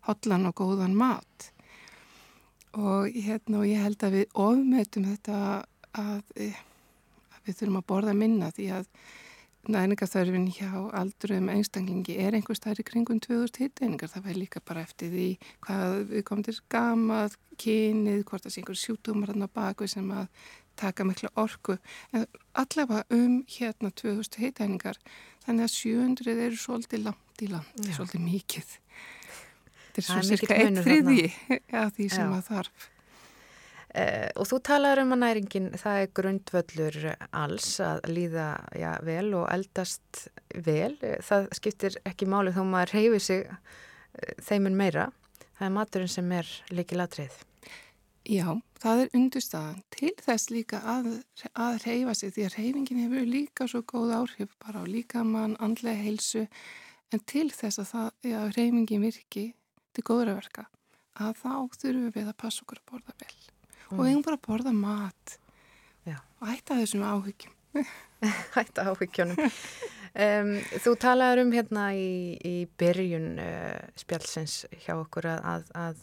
hotlan 0.08 0.48
og 0.50 0.56
góðan 0.60 0.96
mat. 0.98 1.50
Og, 2.78 3.10
hérna, 3.10 3.64
og 3.64 3.66
ég 3.66 3.82
held 3.82 4.04
að 4.06 4.20
við 4.20 4.36
ofmetum 4.38 5.08
þetta 5.10 5.40
að, 5.40 5.64
að 5.98 6.60
við 7.48 7.58
þurfum 7.58 7.80
að 7.80 7.88
borða 7.90 8.14
minna 8.14 8.52
því 8.54 8.68
að 8.78 8.92
næringarþörfin 9.70 10.48
hjá 10.56 10.70
aldruðum 10.98 11.50
einstaklingi 11.52 12.16
er 12.22 12.38
einhver 12.38 12.58
starf 12.58 12.80
í 12.82 12.86
kringum 12.88 13.20
2000 13.26 13.64
hitteiningar. 13.64 14.12
Það 14.14 14.28
væri 14.30 14.44
líka 14.44 14.62
bara 14.66 14.86
eftir 14.86 15.12
því 15.14 15.28
hvað 15.66 15.96
við 16.14 16.26
komum 16.30 16.46
til 16.48 16.56
gamað, 16.72 17.38
kynið, 17.60 18.24
hvort 18.30 18.46
það 18.46 18.54
sé 18.54 18.62
einhver 18.62 18.82
sjútumar 18.84 19.34
á 19.34 19.50
baku 19.50 19.90
sem 19.90 20.14
að 20.16 20.30
taka 20.80 21.04
miklu 21.04 21.32
orku. 21.36 21.76
En 22.14 22.26
allavega 22.54 23.04
um 23.18 23.42
hérna 23.50 23.92
2000 23.92 24.40
heitæningar 24.46 25.02
þannig 25.46 25.66
að 25.68 25.76
700 25.76 26.46
eru 26.46 26.62
svolítið 26.62 27.06
langt 27.10 27.44
í 27.44 27.50
land 27.52 27.90
svolítið 27.96 28.24
mikið 28.26 28.78
þetta 30.06 30.22
er 30.22 30.26
svo 30.26 30.38
cirka 30.38 30.58
eitt 30.58 30.80
þriði 30.86 31.28
af 31.84 31.94
því 31.98 32.08
sem 32.14 32.32
Já. 32.32 32.38
að 32.38 32.50
þarf. 32.54 32.88
Eh, 33.90 34.30
og 34.38 34.46
þú 34.46 34.60
talar 34.70 35.02
um 35.02 35.16
að 35.16 35.22
næringin 35.24 35.70
það 35.82 36.00
er 36.04 36.12
grundvöllur 36.20 36.98
alls 37.34 37.70
að 37.82 38.04
líða 38.12 38.50
ja, 38.78 38.96
vel 39.06 39.32
og 39.34 39.48
eldast 39.50 40.28
vel. 40.54 40.94
Það 41.26 41.50
skiptir 41.58 41.98
ekki 42.06 42.30
máli 42.30 42.54
þó 42.54 42.62
maður 42.70 42.96
reyfi 43.00 43.22
sig 43.26 43.46
eh, 43.50 44.36
þeiminn 44.46 44.78
meira. 44.78 45.10
Það 45.58 45.68
er 45.68 45.76
maturinn 45.76 46.12
sem 46.12 46.36
er 46.38 46.52
líkið 46.72 47.02
latrið 47.02 47.40
Já, 48.30 48.60
það 48.78 49.00
er 49.02 49.16
undurstaðan 49.18 49.80
til 49.96 50.12
þess 50.22 50.52
líka 50.54 50.80
að, 50.86 51.08
að 51.58 51.80
reyfa 51.86 52.14
sig 52.14 52.34
því 52.36 52.44
að 52.46 52.58
reyfingin 52.60 53.00
hefur 53.02 53.26
líka 53.26 53.66
svo 53.72 53.82
góð 53.90 54.12
áhrif 54.20 54.52
bara 54.62 54.84
á 54.84 54.86
líkamann, 54.86 55.56
andlega 55.58 55.98
heilsu. 56.04 56.44
En 57.10 57.24
til 57.26 57.48
þess 57.50 57.82
að, 57.82 57.88
það, 57.90 58.10
að 58.42 58.52
reyfingin 58.58 59.06
virki 59.08 59.46
til 60.00 60.08
góðra 60.08 60.38
verka 60.38 60.66
að 61.20 61.40
þá 61.42 61.54
þurfum 61.82 62.12
við 62.16 62.28
að 62.28 62.38
passa 62.40 62.64
okkur 62.64 62.80
að 62.80 62.92
borða 62.94 63.16
vel 63.20 63.34
mm. 63.36 63.98
og 63.98 64.04
einhver 64.08 64.38
að 64.38 64.46
borða 64.48 64.74
mat 64.76 65.40
Já. 66.08 66.20
og 66.40 66.46
hætta 66.48 66.78
þessum 66.80 67.04
áhyggjum. 67.04 67.56
hætta 68.56 68.86
áhyggjónum. 68.90 69.52
Um, 70.10 70.56
þú 70.82 70.96
talaður 71.00 71.44
um 71.44 71.52
hérna 71.54 71.90
í, 71.94 72.40
í 72.42 72.56
byrjun 72.80 73.36
uh, 73.44 73.76
spjálsins 74.00 74.64
hjá 74.86 74.96
okkur 74.96 75.28
að, 75.36 75.70
að 75.78 76.02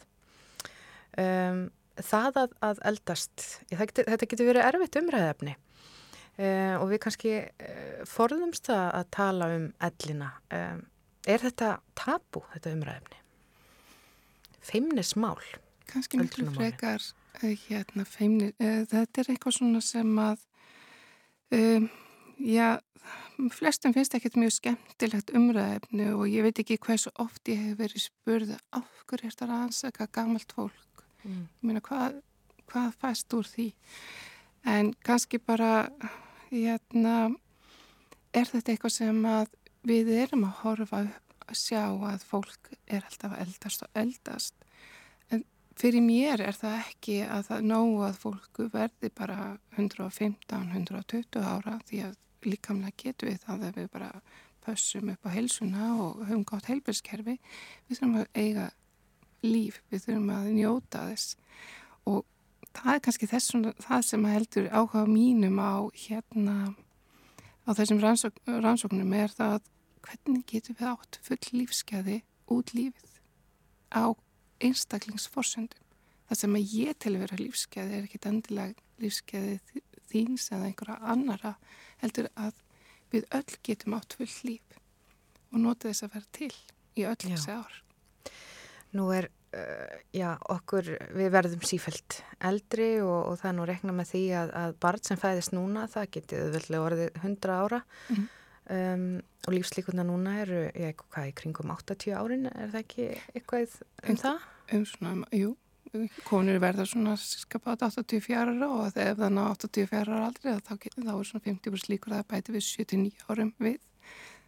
um, 1.19 1.65
það 1.97 2.43
að, 2.45 2.57
að 2.69 2.83
eldast, 2.93 3.47
getur, 3.73 4.07
þetta 4.13 4.31
getur 4.31 4.51
verið 4.53 4.69
erfitt 4.69 5.01
umræðefni 5.01 5.57
uh, 5.57 6.77
og 6.79 6.89
við 6.93 7.03
kannski 7.09 7.37
uh, 7.43 8.01
forðumst 8.07 8.71
að 8.77 9.11
tala 9.17 9.51
um 9.57 9.71
ellina. 9.89 10.35
Um, 10.55 10.85
er 11.27 11.43
þetta 11.43 11.79
tabu, 11.99 12.45
þetta 12.55 12.77
umræðefni? 12.77 13.26
Feimnismál? 14.67 15.39
Kannski 15.87 16.19
miklu 16.19 16.49
frekar 16.55 17.05
hérna, 17.43 18.05
feimni, 18.09 18.51
þetta 18.59 19.23
er 19.23 19.31
eitthvað 19.31 19.59
svona 19.59 19.83
sem 19.85 20.13
að 20.19 20.41
um, 21.55 21.89
já, 22.41 22.79
flestum 23.53 23.95
finnst 23.95 24.17
ekkert 24.17 24.39
mjög 24.41 24.57
skemmtilegt 24.57 25.33
umræðefni 25.37 26.09
og 26.15 26.27
ég 26.31 26.47
veit 26.47 26.63
ekki 26.63 26.79
hversu 26.83 27.13
oft 27.23 27.49
ég 27.51 27.61
hef 27.63 27.79
verið 27.81 28.07
spurða 28.07 28.59
af 28.75 29.05
hverju 29.07 29.29
er 29.29 29.35
þetta 29.35 29.49
að 29.49 29.67
ansaka 29.67 30.09
gamalt 30.13 30.57
fólk 30.57 31.05
mm. 31.25 31.45
ég 31.45 31.69
meina 31.69 31.85
hvað, 31.85 32.21
hvað 32.71 32.97
fæst 33.03 33.37
úr 33.37 33.51
því 33.51 33.69
en 34.67 34.93
kannski 35.07 35.39
bara 35.39 35.89
hérna 36.51 37.17
er 38.35 38.51
þetta 38.51 38.73
eitthvað 38.75 38.97
sem 38.97 39.23
að 39.31 39.53
við 39.87 40.11
erum 40.25 40.49
að 40.49 40.59
horfa 40.65 41.05
upp 41.07 41.26
að 41.47 41.59
sjá 41.61 41.83
að 41.87 42.25
fólk 42.27 42.71
er 42.87 43.05
alltaf 43.07 43.35
að 43.35 43.43
eldast 43.47 43.85
og 43.87 44.01
eldast. 44.03 44.55
En 45.31 45.45
fyrir 45.79 46.05
mér 46.05 46.43
er 46.45 46.57
það 46.57 46.79
ekki 46.83 47.19
að 47.25 47.49
það 47.51 47.69
nógu 47.73 48.01
að 48.07 48.21
fólku 48.23 48.69
verði 48.73 49.13
bara 49.17 49.39
115-120 49.77 51.43
ára 51.43 51.79
því 51.89 52.03
að 52.09 52.17
líkamlega 52.47 53.03
getur 53.03 53.33
við 53.33 53.43
það 53.47 53.69
að 53.69 53.81
við 53.81 53.91
bara 53.97 54.11
pössum 54.67 55.11
upp 55.13 55.27
á 55.27 55.35
heilsuna 55.35 55.91
og 56.03 56.25
höfum 56.27 56.47
gátt 56.47 56.71
heilbilskerfi 56.71 57.37
við 57.37 57.99
þurfum 57.99 58.17
að 58.23 58.27
eiga 58.35 58.71
líf, 59.47 59.83
við 59.91 60.07
þurfum 60.07 60.33
að 60.35 60.49
njóta 60.57 61.05
þess. 61.11 61.37
Og 62.07 62.25
það 62.75 62.93
er 62.95 63.05
kannski 63.07 63.31
þess 63.31 63.53
svona, 63.53 63.73
það 63.83 64.05
sem 64.09 64.27
heldur 64.31 64.69
áhuga 64.73 65.07
mínum 65.11 65.61
á 65.63 65.87
hérna 65.95 66.57
á 67.67 67.71
þessum 67.75 68.03
rannsók, 68.03 68.39
rannsóknum 68.47 69.15
er 69.19 69.33
það 69.35 69.59
að 69.59 69.73
hvernig 70.07 70.45
getur 70.51 70.79
við 70.79 70.93
átt 70.93 71.21
full 71.27 71.43
lífskeiði 71.53 72.21
út 72.53 72.73
lífið 72.77 73.19
á 73.93 74.15
einstaklingsforsöndum. 74.65 75.83
Það 76.27 76.41
sem 76.41 76.57
að 76.59 76.75
ég 76.75 76.99
til 76.99 77.13
að 77.15 77.23
vera 77.25 77.41
lífskeiði 77.41 77.97
er 77.99 78.07
ekkit 78.09 78.29
endilega 78.31 78.87
lífskeiði 79.03 79.83
þíns 80.11 80.51
eða 80.55 80.71
einhverja 80.71 80.97
annara 81.13 81.55
heldur 82.03 82.31
að 82.35 82.63
við 83.13 83.27
öll 83.37 83.59
getum 83.67 83.97
átt 83.99 84.17
full 84.19 84.33
líf 84.47 84.79
og 85.53 85.61
nota 85.63 85.91
þess 85.91 86.07
að 86.07 86.15
vera 86.17 86.31
til 86.37 86.53
í 86.97 87.07
öll 87.07 87.19
þessi 87.23 87.55
ár. 87.55 87.75
Nú 88.97 89.09
er, 89.15 89.29
uh, 89.57 89.97
já, 90.15 90.31
okkur, 90.53 90.89
við 91.17 91.31
verðum 91.35 91.65
sífælt 91.67 92.21
eldri 92.49 92.97
og, 93.05 93.33
og 93.33 93.39
það 93.41 93.51
er 93.51 93.57
nú 93.59 93.69
rekna 93.69 93.95
með 93.97 94.13
því 94.15 94.25
að, 94.41 94.55
að 94.63 94.77
barn 94.87 95.05
sem 95.07 95.21
fæðist 95.21 95.55
núna, 95.57 95.87
það 95.93 96.11
getið 96.17 96.57
vel 96.57 96.81
orðið 96.81 97.21
100 97.23 97.57
ára 97.57 97.83
mm. 98.15 98.27
Um, 98.73 99.07
og 99.47 99.55
lífslíkuna 99.55 100.07
núna 100.07 100.41
eru, 100.43 100.65
ég 100.71 100.91
eitthvað, 100.93 101.13
hvað, 101.15 101.29
í 101.31 101.37
kringum 101.41 101.73
80 101.75 102.17
árin, 102.19 102.49
er 102.51 102.73
það 102.73 102.83
ekki 102.83 103.07
eitthvað 103.35 103.79
um, 103.79 104.11
um 104.11 104.21
það? 104.23 104.49
Um 104.77 104.87
svona, 104.91 105.15
jú, 105.37 105.53
konur 106.27 106.59
verða 106.63 106.87
svona 106.89 107.15
skapað 107.21 107.87
84 107.89 108.41
ára 108.43 108.71
og 108.71 108.89
ef 108.89 109.21
það 109.21 109.37
ná 109.37 109.45
84 109.45 110.03
ára 110.03 110.25
aldrei 110.31 110.57
þá, 110.59 110.75
þá 110.97 111.13
er 111.15 111.29
svona 111.31 111.47
50% 111.47 111.93
líkur 111.93 112.17
að 112.17 112.27
bæti 112.33 112.57
við 112.57 112.67
79 112.71 113.31
árum 113.31 113.55
við. 113.63 113.79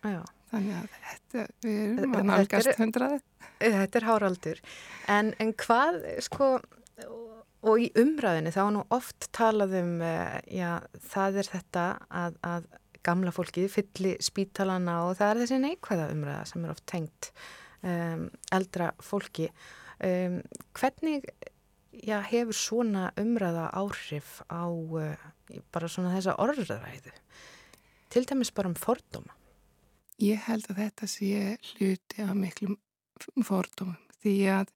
Já. 0.03 0.21
Þannig 0.49 0.77
að 0.79 0.93
þetta, 0.97 1.43
við 1.61 1.81
erum 1.85 2.15
að 2.17 2.29
nálgast 2.31 2.79
hundraði. 2.81 3.19
Þetta 3.61 3.99
er 3.99 4.07
háraldur. 4.07 4.61
En, 5.13 5.33
en 5.43 5.51
hvað, 5.61 5.99
sko, 6.25 6.49
og 7.69 7.83
í 7.85 7.91
umræðinni 8.01 8.53
þá 8.55 8.63
nú 8.73 8.85
oft 8.95 9.29
talað 9.37 9.77
um, 9.83 9.99
uh, 10.01 10.39
já, 10.49 10.79
það 11.11 11.43
er 11.43 11.51
þetta 11.53 11.85
að, 12.09 12.39
að 12.49 12.69
gamla 13.07 13.33
fólkið 13.35 13.69
fylli 13.73 14.17
spítalana 14.25 15.01
og 15.07 15.17
það 15.19 15.31
er 15.31 15.41
þessi 15.43 15.61
neikvæða 15.63 16.11
umræða 16.15 16.45
sem 16.51 16.65
er 16.65 16.75
oft 16.75 16.87
tengt 16.91 17.31
um, 17.83 18.27
eldra 18.55 18.91
fólki. 19.03 19.49
Um, 19.99 20.41
hvernig 20.79 21.27
já, 21.93 22.19
hefur 22.31 22.57
svona 22.57 23.09
umræða 23.19 23.69
áhrif 23.79 24.39
á 24.51 24.67
uh, 24.69 25.27
bara 25.75 25.91
svona 25.91 26.15
þessa 26.17 26.37
orðræðu? 26.43 27.15
Til 28.09 28.25
dæmis 28.29 28.55
bara 28.55 28.71
um 28.71 28.79
fordóma. 28.79 29.35
Ég 30.19 30.41
held 30.49 30.67
að 30.73 30.83
þetta 30.83 31.11
sé 31.11 31.57
hluti 31.73 32.25
af 32.25 32.35
miklum 32.35 32.79
fordómum 33.47 33.99
því 34.23 34.35
að 34.51 34.73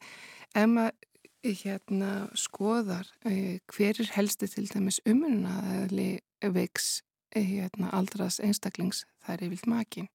ef 0.54 0.68
maður 0.70 1.08
hérna 1.42 2.10
skoðar 2.38 3.08
eh, 3.26 3.58
hver 3.72 3.98
er 3.98 4.10
helsti 4.14 4.46
til 4.46 4.68
dæmis 4.70 5.00
umrunaðali 5.08 6.20
veiks 6.54 7.00
hérna, 7.36 7.90
aldraðs 7.92 8.40
einstaklings 8.40 9.04
það 9.24 9.34
er 9.34 9.44
yfirlt 9.48 9.70
makin. 9.70 10.08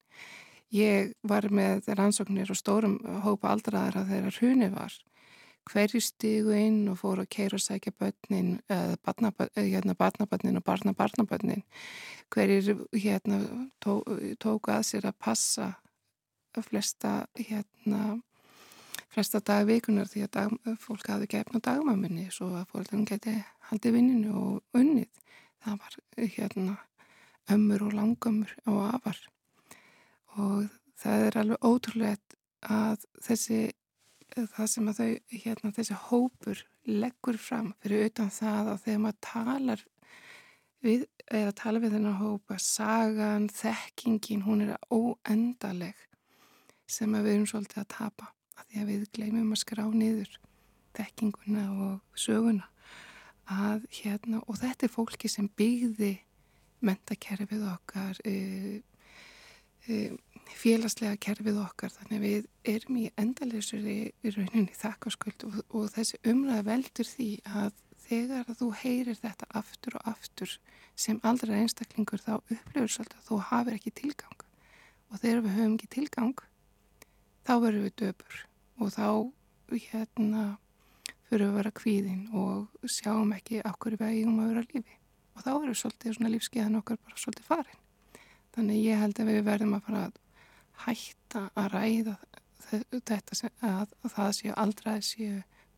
Ég 0.74 1.14
var 1.24 1.48
með 1.50 1.88
rannsóknir 1.96 2.50
og 2.52 2.60
stórum 2.60 2.98
hópa 3.24 3.54
aldraðara 3.54 4.04
þegar 4.10 4.40
hruni 4.42 4.72
var 4.74 4.96
hverju 5.68 6.02
stígu 6.02 6.54
inn 6.56 6.88
og 6.92 7.00
fóru 7.02 7.24
að 7.24 7.32
keira 7.36 7.58
og 7.58 7.64
sækja 7.64 7.92
börnin, 8.00 8.60
eða 8.72 8.96
hérna, 9.56 9.96
barnabörnin 10.00 10.60
og 10.60 10.64
barnabarnabörnin, 10.64 11.64
hverjir 12.32 12.86
hérna, 12.94 13.42
tó, 13.84 14.00
tóku 14.40 14.72
að 14.72 14.86
sér 14.88 15.10
að 15.10 15.20
passa 15.20 15.74
flesta, 16.58 17.28
hérna, 17.38 18.18
flesta 19.14 19.40
dagvikunar 19.40 20.08
því 20.10 20.26
að 20.26 20.34
dag, 20.40 20.58
fólk 20.82 21.08
hafði 21.12 21.30
gefn 21.36 21.60
á 21.60 21.66
dagmaminni 21.70 22.30
svo 22.34 22.50
að 22.58 22.68
fólk 22.72 22.94
geti 23.10 23.36
haldið 23.70 23.98
vinninu 24.00 24.34
og 24.42 24.78
unnið. 24.78 25.10
Það 25.64 25.80
var 25.84 26.00
hérna, 26.38 26.78
ömmur 27.52 27.88
og 27.88 27.94
langömmur 27.98 28.54
og 28.66 28.80
afar. 28.94 29.20
Og 30.38 30.70
það 31.00 31.28
er 31.28 31.38
alveg 31.42 31.68
ótrúlega 31.68 32.18
að 32.68 33.06
þessi 33.24 33.60
það 34.36 34.68
sem 34.70 34.90
að 34.90 34.98
þau, 35.00 35.12
hérna, 35.44 35.74
þessi 35.74 36.00
hópur 36.08 36.64
leggur 36.88 37.38
fram 37.42 37.72
fyrir 37.82 38.10
utan 38.10 38.30
það 38.34 38.74
að 38.74 38.82
þegar 38.84 39.04
maður 39.04 39.22
talar 39.28 39.84
við, 40.86 41.06
eða 41.28 41.54
tala 41.58 41.82
við 41.84 41.96
þennan 41.98 42.20
hópa 42.22 42.58
sagan, 42.62 43.48
þekkingin 43.52 44.46
hún 44.46 44.66
er 44.68 44.76
óendaleg 44.94 46.04
sem 46.88 47.16
að 47.18 47.28
við 47.28 47.36
erum 47.36 47.50
svolítið 47.52 47.84
að 47.84 47.90
tapa. 47.96 48.32
Að 48.58 48.70
því 48.70 48.82
að 48.82 48.92
við 48.92 49.08
gleymum 49.18 49.54
að 49.54 49.62
skrá 49.64 49.84
niður 49.92 50.38
þekkinguna 50.98 51.66
og 51.88 52.18
söguna. 52.18 52.70
Að 53.48 53.86
hérna 54.02 54.42
og 54.44 54.60
þetta 54.60 54.88
er 54.88 54.94
fólki 54.94 55.30
sem 55.32 55.48
byggði 55.60 56.14
mentakerfið 56.86 57.64
okkar 57.72 58.20
e, 58.28 58.36
e, 59.88 60.12
félagslega 60.58 61.18
kerfið 61.22 61.60
okkar 61.62 61.94
þannig 61.94 62.18
að 62.18 62.26
við 62.26 62.48
erum 62.76 63.00
í 63.02 63.06
endaleysur 63.20 63.84
í, 63.84 63.98
í 64.12 64.34
rauninni 64.36 64.78
þakkarskuld 64.78 65.48
og, 65.48 65.60
og 65.70 65.90
þessi 65.96 66.20
umræða 66.28 66.68
veldur 66.70 67.10
því 67.10 67.30
að 67.50 67.72
þegar 68.08 68.48
að 68.48 68.60
þú 68.62 68.68
heyrir 68.82 69.18
þetta 69.20 69.50
aftur 69.60 69.98
og 70.00 70.12
aftur 70.14 70.54
sem 70.98 71.20
aldrei 71.28 71.58
einstaklingur 71.60 72.22
þá 72.24 72.38
upplifur 72.38 72.94
svolítið 72.94 73.18
að 73.20 73.26
þú 73.28 73.40
hafið 73.50 73.78
ekki 73.78 73.96
tilgang. 74.02 74.46
Og 75.12 75.20
þegar 75.22 75.44
við 75.44 75.58
höfum 75.58 75.76
ekki 75.76 75.90
tilgang 75.98 76.46
þá 77.48 77.54
verðum 77.64 77.88
við 77.88 77.98
döpur 78.04 78.40
og 78.78 78.94
þá 78.96 79.10
hérna 79.68 80.46
fyrir 81.28 81.50
að 81.50 81.58
vera 81.60 81.74
kvíðin 81.76 82.24
og 82.36 82.88
sjáum 82.88 83.34
ekki 83.36 83.60
okkur 83.68 83.98
við 84.00 84.14
eigum 84.14 84.40
að 84.44 84.54
vera 84.54 84.66
lífi 84.72 84.98
og 85.38 85.44
þá 85.46 85.52
eru 85.54 85.76
svolítið 85.78 86.18
svona 86.18 86.34
lífskeiðan 86.34 86.80
okkar 86.82 86.98
bara 87.06 87.22
svolítið 87.22 87.50
farin. 87.52 87.84
Þannig 88.58 88.84
ég 88.88 89.02
held 89.04 89.20
að 89.22 89.30
við 89.30 89.44
verðum 89.46 89.76
að 89.78 89.84
fara 89.86 90.04
að 90.08 90.16
hætta 90.88 91.44
að 91.58 91.68
ræða 91.76 92.16
þetta 92.68 93.38
að, 93.64 93.92
að 94.04 94.14
það 94.16 94.32
séu 94.38 94.56
aldrei 94.58 94.96
séu 95.06 95.36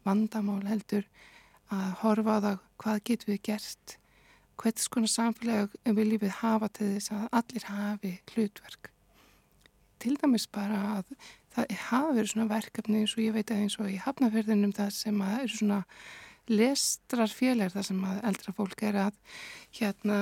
vandamál 0.08 0.62
heldur 0.68 1.08
að 1.70 1.90
horfa 2.04 2.38
á 2.40 2.44
það 2.46 2.62
hvað 2.82 3.02
getur 3.10 3.34
við 3.34 3.42
gert? 3.50 3.98
Hvernig 4.60 4.84
skona 4.84 5.10
samfélag 5.12 5.76
viljum 5.86 6.24
við 6.24 6.34
hafa 6.42 6.70
til 6.76 6.94
þess 6.96 7.14
að 7.16 7.28
allir 7.40 7.68
hafi 7.70 8.14
hlutverk? 8.34 8.90
Til 10.00 10.16
dæmis 10.20 10.48
bara 10.52 10.80
að 10.96 11.14
það 11.54 11.76
hafa 11.90 12.16
verið 12.16 12.32
svona 12.34 12.50
verkefni 12.50 13.04
eins 13.04 13.16
og 13.16 13.24
ég 13.24 13.36
veit 13.36 13.52
að 13.52 13.64
eins 13.66 13.78
og 13.80 13.92
í 13.92 14.00
hafnaferðinum 14.04 14.74
það 14.76 14.92
sem 14.96 15.24
að 15.24 15.38
eru 15.44 15.60
svona 15.62 15.80
lestrar 16.50 17.32
félagar 17.32 17.76
það 17.76 17.88
sem 17.92 18.02
að 18.10 18.24
eldra 18.32 18.56
fólk 18.58 18.84
er 18.90 19.00
að 19.06 19.20
hérna 19.80 20.20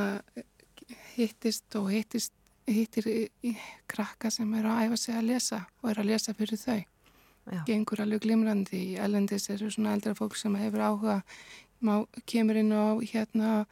hittist 1.15 1.75
og 1.79 1.89
hittist 1.91 2.33
hittir 2.67 3.07
krakka 3.87 4.31
sem 4.33 4.51
eru 4.59 4.71
að 4.71 4.87
æfa 4.87 4.99
sig 4.99 5.15
að 5.15 5.29
lesa 5.31 5.61
og 5.81 5.91
eru 5.91 6.03
að 6.03 6.11
lesa 6.11 6.35
fyrir 6.35 6.59
þau. 6.59 6.81
Já. 7.47 7.61
Gengur 7.69 8.01
alveg 8.03 8.25
glimrandi 8.25 8.81
í 8.89 8.97
ellendis 8.99 9.47
eru 9.53 9.69
svona 9.71 9.93
eldra 9.95 10.11
fólk 10.17 10.35
sem 10.35 10.55
hefur 10.59 10.83
áhuga, 10.83 11.21
má, 11.79 12.03
kemur 12.27 12.59
inn 12.59 12.73
á 12.75 12.99
hérna 12.99 13.63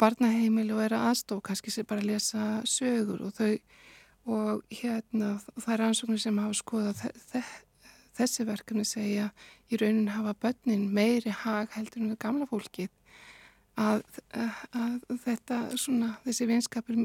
barnaheimil 0.00 0.70
og 0.72 0.80
eru 0.86 1.00
aðstof, 1.10 1.42
kannski 1.44 1.72
sem 1.72 1.86
bara 1.88 2.04
lesa 2.04 2.62
sögur 2.64 3.26
og 3.28 3.36
þau 3.36 3.52
og 4.26 4.64
hérna 4.72 5.36
það 5.54 5.72
er 5.74 5.84
ansóknir 5.86 6.22
sem 6.24 6.40
hafa 6.40 6.56
skoðað 6.56 7.04
þessi 8.16 8.46
verkefni 8.48 8.84
segja 8.88 9.30
í 9.70 9.78
raunin 9.80 10.12
hafa 10.14 10.34
börnin 10.42 10.88
meiri 10.94 11.34
hag 11.44 11.72
heldur 11.76 12.02
en 12.02 12.12
það 12.14 12.22
gamla 12.24 12.48
fólkið 12.50 12.90
að, 13.76 14.02
að, 14.32 14.98
þetta 15.24 15.60
svona 15.76 16.14
þessi 16.24 16.48
vinskapur 16.48 17.00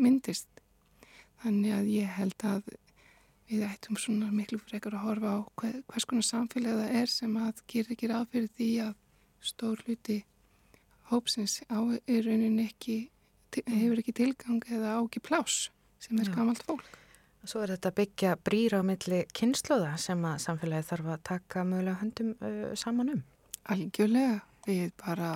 myndist. 0.00 0.48
Þannig 1.40 1.76
að 1.76 1.92
ég 1.94 2.16
held 2.18 2.44
að 2.44 2.72
við 3.50 3.64
ættum 3.66 3.98
svona 3.98 4.28
miklu 4.30 4.60
frekar 4.62 4.94
að 4.94 5.06
horfa 5.08 5.32
á 5.34 5.38
hver, 5.58 5.78
hvers 5.90 6.06
konar 6.06 6.26
samfélag 6.26 6.82
það 6.82 6.98
er 7.00 7.10
sem 7.10 7.38
að 7.40 7.62
gera 7.72 7.94
ekki 7.96 8.10
ráð 8.10 8.28
fyrir 8.34 8.52
því 8.58 8.68
að 8.84 8.92
stór 9.50 9.82
hluti 9.86 10.18
hópsins 11.10 11.58
á 11.66 11.80
raunin 11.80 12.60
ekki, 12.62 13.02
hefur 13.56 14.02
ekki 14.02 14.14
tilgang 14.20 14.62
eða 14.70 14.94
á 14.94 15.00
ekki 15.00 15.24
plás 15.24 15.70
sem 16.00 16.20
er 16.20 16.30
gamalt 16.36 16.62
fólk. 16.68 16.99
Svo 17.48 17.62
er 17.64 17.72
þetta 17.74 17.92
byggja 17.96 18.34
brýra 18.44 18.80
á 18.80 18.84
milli 18.84 19.22
kynnslóða 19.36 19.94
sem 20.00 20.20
að 20.28 20.42
samfélagi 20.44 20.88
þarf 20.90 21.08
að 21.14 21.24
taka 21.30 21.64
mögulega 21.64 22.00
höndum 22.02 22.34
uh, 22.36 22.68
saman 22.76 23.14
um. 23.14 23.24
Algjörlega, 23.72 24.40
við 24.66 24.92
bara 25.00 25.30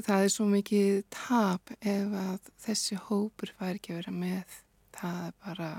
það 0.00 0.24
er 0.24 0.32
svo 0.32 0.48
mikið 0.48 1.02
tap 1.12 1.72
ef 1.80 2.18
að 2.22 2.50
þessi 2.64 3.00
hópur 3.08 3.52
fær 3.58 3.76
ekki 3.76 3.94
að 3.94 4.00
vera 4.00 4.16
með. 4.16 4.58
Það 4.96 5.22
er 5.26 5.38
bara 5.44 5.70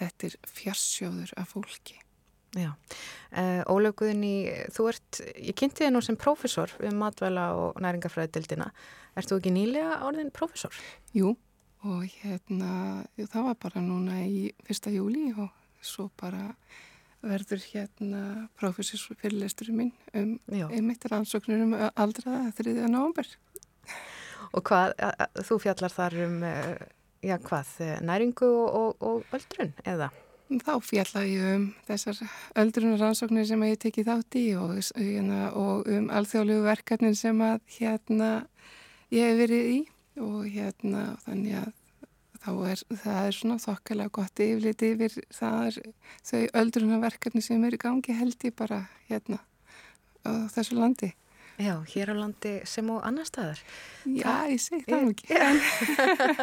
þetta 0.00 0.30
er 0.30 0.38
fjarsjóður 0.58 1.34
af 1.40 1.52
fólki. 1.54 2.00
Já, 2.58 2.72
uh, 2.74 3.60
Ólaf 3.70 3.94
Guðni 4.00 4.34
þú 4.74 4.88
ert, 4.90 5.20
ég 5.38 5.54
kynnti 5.54 5.84
þið 5.84 5.92
nú 5.94 6.02
sem 6.02 6.18
prófessor 6.18 6.72
um 6.82 6.98
matvæla 6.98 7.52
og 7.54 7.78
næringafræðildina 7.78 8.72
Ert 9.18 9.30
þú 9.30 9.38
ekki 9.40 9.52
nýlega 9.54 10.00
orðin 10.06 10.30
prófessor? 10.34 10.74
Jú, 11.16 11.34
og 11.86 12.04
hérna 12.20 13.04
það 13.16 13.48
var 13.48 13.58
bara 13.62 13.82
núna 13.84 14.20
í 14.26 14.50
fyrsta 14.66 14.92
júli 14.92 15.30
og 15.32 15.48
svo 15.80 16.10
bara 16.20 16.50
verður 17.20 17.60
hérna 17.72 18.48
professors 18.60 19.06
fyrirlesturinn 19.20 19.76
minn 19.76 19.92
um 20.16 20.70
einmitt 20.70 21.04
rannsóknir 21.08 21.64
um 21.64 21.76
aldraða 21.76 22.52
þriðja 22.56 22.88
nógumber. 22.88 23.28
Og 24.56 24.64
hvað, 24.66 24.96
þú 25.46 25.60
fjallar 25.62 25.94
þar 25.94 26.16
um, 26.24 26.40
já 27.22 27.36
hvað, 27.44 27.76
næringu 28.04 28.48
og, 28.48 28.80
og, 28.80 29.04
og 29.04 29.36
öldrun 29.36 29.72
eða? 29.84 30.10
Þá 30.50 30.72
fjalla 30.82 31.22
ég 31.28 31.52
um 31.54 31.66
þessar 31.86 32.18
öldrunar 32.58 32.98
rannsóknir 33.04 33.46
sem 33.46 33.60
ég 33.68 33.78
teki 33.84 34.02
þátt 34.08 34.38
í 34.40 34.46
og, 34.58 34.72
hérna, 34.96 35.52
og 35.54 35.86
um 35.86 36.08
alþjóðlegu 36.10 36.64
verkefnin 36.66 37.14
sem 37.14 37.44
að 37.46 37.60
hérna 37.76 38.30
ég 39.14 39.28
hef 39.28 39.38
verið 39.44 39.68
í 39.76 39.78
og 40.18 40.48
hérna 40.50 41.04
þannig 41.24 41.60
að 41.60 41.70
þá 42.40 42.50
er 42.70 42.82
það 43.02 43.20
er 43.20 43.36
svona 43.36 43.60
þokkalega 43.60 44.14
gott 44.16 44.42
yfirleiti 44.42 44.90
yfir 44.94 45.16
það 45.36 45.62
er 45.68 45.78
þau 46.30 46.42
öldrunarverkefni 46.62 47.42
sem 47.44 47.64
er 47.68 47.76
í 47.76 47.80
gangi 47.80 48.16
held 48.16 48.46
ég 48.48 48.56
bara 48.56 48.84
hérna 49.10 49.40
á 50.24 50.48
þessu 50.52 50.78
landi. 50.78 51.12
Já, 51.60 51.74
hér 51.92 52.12
á 52.12 52.14
landi 52.16 52.54
sem 52.64 52.88
á 52.88 52.96
annar 53.04 53.28
staðar. 53.28 53.60
Já, 54.08 54.24
Þa, 54.24 54.36
ég 54.48 54.60
segi 54.64 54.84
það 54.88 55.10
ekki. 55.12 55.26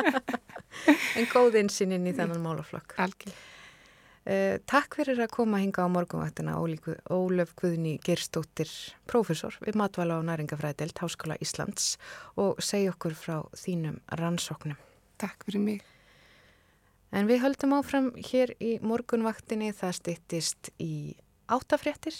en 1.17 1.29
góð 1.31 1.57
insinn 1.63 1.95
inn 1.97 2.05
í 2.05 2.13
þennan 2.13 2.43
málaflokk. 2.43 2.93
Algjör. 3.01 3.33
Uh, 4.27 4.57
takk 4.67 4.97
fyrir 4.99 5.21
að 5.23 5.29
koma 5.31 5.61
hinga 5.61 5.85
á 5.85 5.87
morgunvaktina 5.87 6.57
Ólöf 6.59 7.53
Guðni 7.55 7.93
Gerstóttir, 8.03 8.67
profesor 9.07 9.55
við 9.63 9.77
Matvæla 9.79 10.17
og 10.19 10.25
næringafræðild 10.27 10.99
Háskóla 10.99 11.37
Íslands 11.39 11.93
og 12.35 12.57
segja 12.59 12.91
okkur 12.91 13.15
frá 13.15 13.37
þínum 13.55 14.01
rannsóknum. 14.19 14.75
Takk 15.15 15.45
fyrir 15.47 15.63
mig. 15.63 15.85
En 17.15 17.29
við 17.29 17.39
höldum 17.45 17.77
áfram 17.77 18.09
hér 18.19 18.51
í 18.59 18.73
morgunvaktinni, 18.83 19.69
það 19.71 19.95
stittist 19.95 20.71
í 20.75 21.15
áttafréttir 21.47 22.17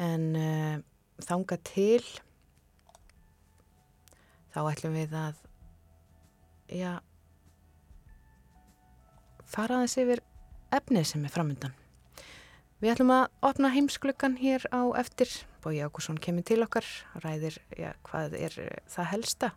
en 0.00 0.24
uh, 0.32 0.78
þanga 1.26 1.58
til 1.60 2.00
þá 4.54 4.62
ætlum 4.70 4.96
við 4.96 5.12
að 5.20 5.44
já 6.72 6.94
fara 9.44 9.76
aðeins 9.76 9.98
yfir 10.00 10.24
efnið 10.74 11.06
sem 11.12 11.26
er 11.26 11.34
framöndan. 11.34 11.74
Við 12.82 12.92
ætlum 12.92 13.12
að 13.14 13.28
opna 13.48 13.70
heimsklukkan 13.72 14.36
hér 14.40 14.66
á 14.68 14.84
eftir. 15.00 15.30
Bói 15.64 15.80
Ákusson 15.80 16.18
kemur 16.20 16.44
til 16.46 16.60
okkar, 16.64 16.84
ræðir 17.24 17.56
já, 17.72 17.94
hvað 18.06 18.36
er 18.38 18.58
það 18.92 19.10
helsta 19.14 19.52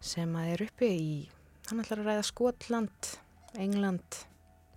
sem 0.00 0.32
að 0.38 0.52
er 0.52 0.64
uppi 0.68 0.88
í, 0.92 1.14
hann 1.68 1.82
ætlar 1.82 2.02
að 2.02 2.10
ræða 2.10 2.26
Skotland, 2.28 3.08
England, 3.58 4.20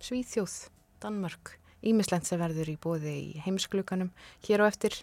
Svíþjóð, 0.02 0.56
Danmörk, 1.00 1.54
Ímislend 1.86 2.26
sem 2.28 2.40
verður 2.40 2.72
í 2.72 2.76
bóði 2.80 3.12
í 3.14 3.44
heimsklukkanum 3.44 4.10
hér 4.44 4.64
á 4.64 4.68
eftir 4.68 4.98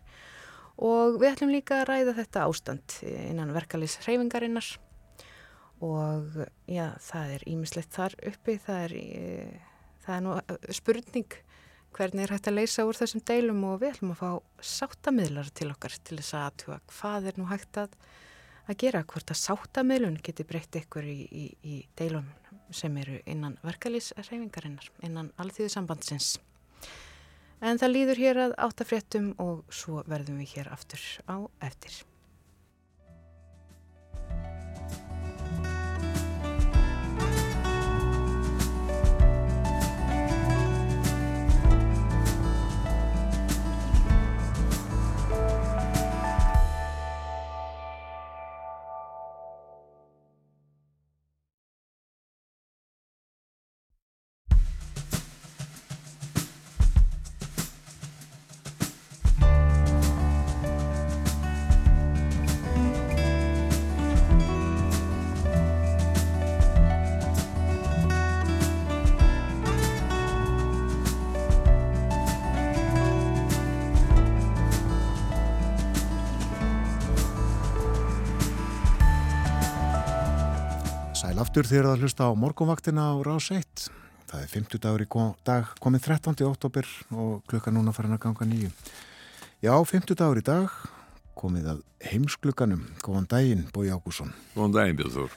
og 0.78 1.18
við 1.18 1.32
ætlum 1.32 1.54
líka 1.56 1.80
að 1.82 1.88
ræða 1.90 2.18
þetta 2.20 2.44
ástand 2.46 2.98
innan 3.02 3.54
verkalýs 3.56 3.98
hreyfingarinnar 4.04 4.68
og 5.82 6.44
já, 6.70 6.92
það 7.02 7.34
er 7.38 7.48
ímislegt 7.50 7.98
þar 7.98 8.18
uppi, 8.30 8.58
það 8.62 8.84
er, 8.84 8.94
það 10.08 10.16
er 10.16 10.24
nú 10.26 10.74
spurning 10.76 11.38
hvernig 11.98 12.26
er 12.26 12.34
hægt 12.36 12.50
að 12.50 12.60
leysa 12.60 12.86
úr 12.88 12.98
þessum 12.98 13.24
deilum 13.28 13.64
og 13.68 13.80
við 13.82 13.96
ætlum 13.96 14.14
að 14.14 14.22
fá 14.22 14.64
sáttamidlar 14.72 15.52
til 15.56 15.70
okkar 15.74 15.96
til 16.06 16.20
þess 16.20 16.36
að 16.38 16.48
aðtjóða 16.48 16.80
hvað 16.94 17.30
er 17.32 17.40
nú 17.40 17.48
hægt 17.50 17.80
að, 17.82 17.96
að 18.68 18.80
gera, 18.84 19.06
hvort 19.12 19.34
að 19.34 19.42
sáttamidlun 19.42 20.20
geti 20.24 20.46
breytt 20.48 20.78
ykkur 20.82 21.08
í, 21.08 21.18
í, 21.26 21.46
í 21.64 21.78
deilum 21.98 22.28
sem 22.76 22.98
eru 23.00 23.22
innan 23.30 23.56
verkalýsreyfingarinnar, 23.64 24.92
innan 25.08 25.32
alþjóðsambandsins. 25.40 26.36
En 27.64 27.80
það 27.82 27.94
líður 27.94 28.22
hér 28.22 28.42
að 28.44 28.58
áttafréttum 28.68 29.32
og 29.42 29.64
svo 29.74 30.04
verðum 30.06 30.44
við 30.44 30.58
hér 30.58 30.72
aftur 30.76 31.02
á 31.26 31.48
eftir. 31.66 32.04
Aftur 81.58 81.72
þegar 81.74 81.88
það 81.90 82.02
hlusta 82.04 82.26
á 82.30 82.32
morgunvaktina 82.38 83.04
á 83.10 83.14
rás 83.26 83.48
1. 83.50 83.88
Það 84.30 84.42
er 84.44 84.50
50 84.52 84.82
dagur 84.84 85.02
í 85.02 85.06
dag, 85.42 85.70
komið 85.82 86.04
13. 86.06 86.44
oktober 86.46 86.90
og 87.18 87.40
klukka 87.50 87.72
núna 87.74 87.90
farin 87.96 88.14
að 88.14 88.20
ganga 88.28 88.46
nýju. 88.46 88.70
Já, 89.66 89.74
50 89.74 90.20
dagur 90.20 90.38
í 90.38 90.44
dag, 90.46 90.76
komið 91.34 91.72
að 91.72 91.80
heimsklukkanum. 92.12 92.84
Góðan 93.02 93.26
daginn, 93.32 93.64
Bói 93.74 93.90
Ágússon. 93.90 94.30
Góðan 94.54 94.76
daginn, 94.76 95.00
Björður. 95.00 95.34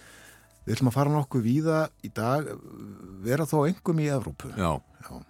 Við 0.67 0.77
ætlum 0.77 0.93
að 0.93 0.97
fara 0.99 1.15
nokkuð 1.15 1.47
víða 1.47 1.79
í 2.05 2.13
dag, 2.13 2.53
vera 3.25 3.49
þó 3.49 3.57
engum 3.71 4.05
í 4.05 4.11
Evrópu. 4.13 4.53
Já. 4.61 4.77
Já. 5.07 5.25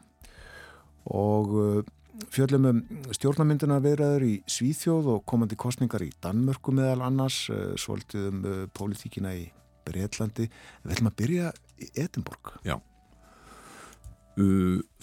Og 1.14 1.54
uh, 1.54 1.94
fjöldum 2.34 2.66
um 2.72 2.82
stjórnamynduna 3.14 3.78
viðræður 3.86 4.26
í 4.26 4.34
Svíþjóð 4.50 5.14
og 5.14 5.22
komandi 5.22 5.54
kostningar 5.54 6.02
í 6.02 6.10
Danmörku 6.18 6.74
meðal 6.74 7.06
annars, 7.12 7.44
uh, 7.54 7.78
svolítið 7.78 8.28
um 8.32 8.42
uh, 8.42 8.60
pólitíkina 8.74 9.38
í 9.38 9.46
Breitlandi. 9.86 10.46
Við 10.84 10.94
ætlum 10.94 11.10
að 11.10 11.18
byrja 11.22 11.50
í 11.80 11.90
Edinborg. 12.04 12.54
Já. 12.66 12.78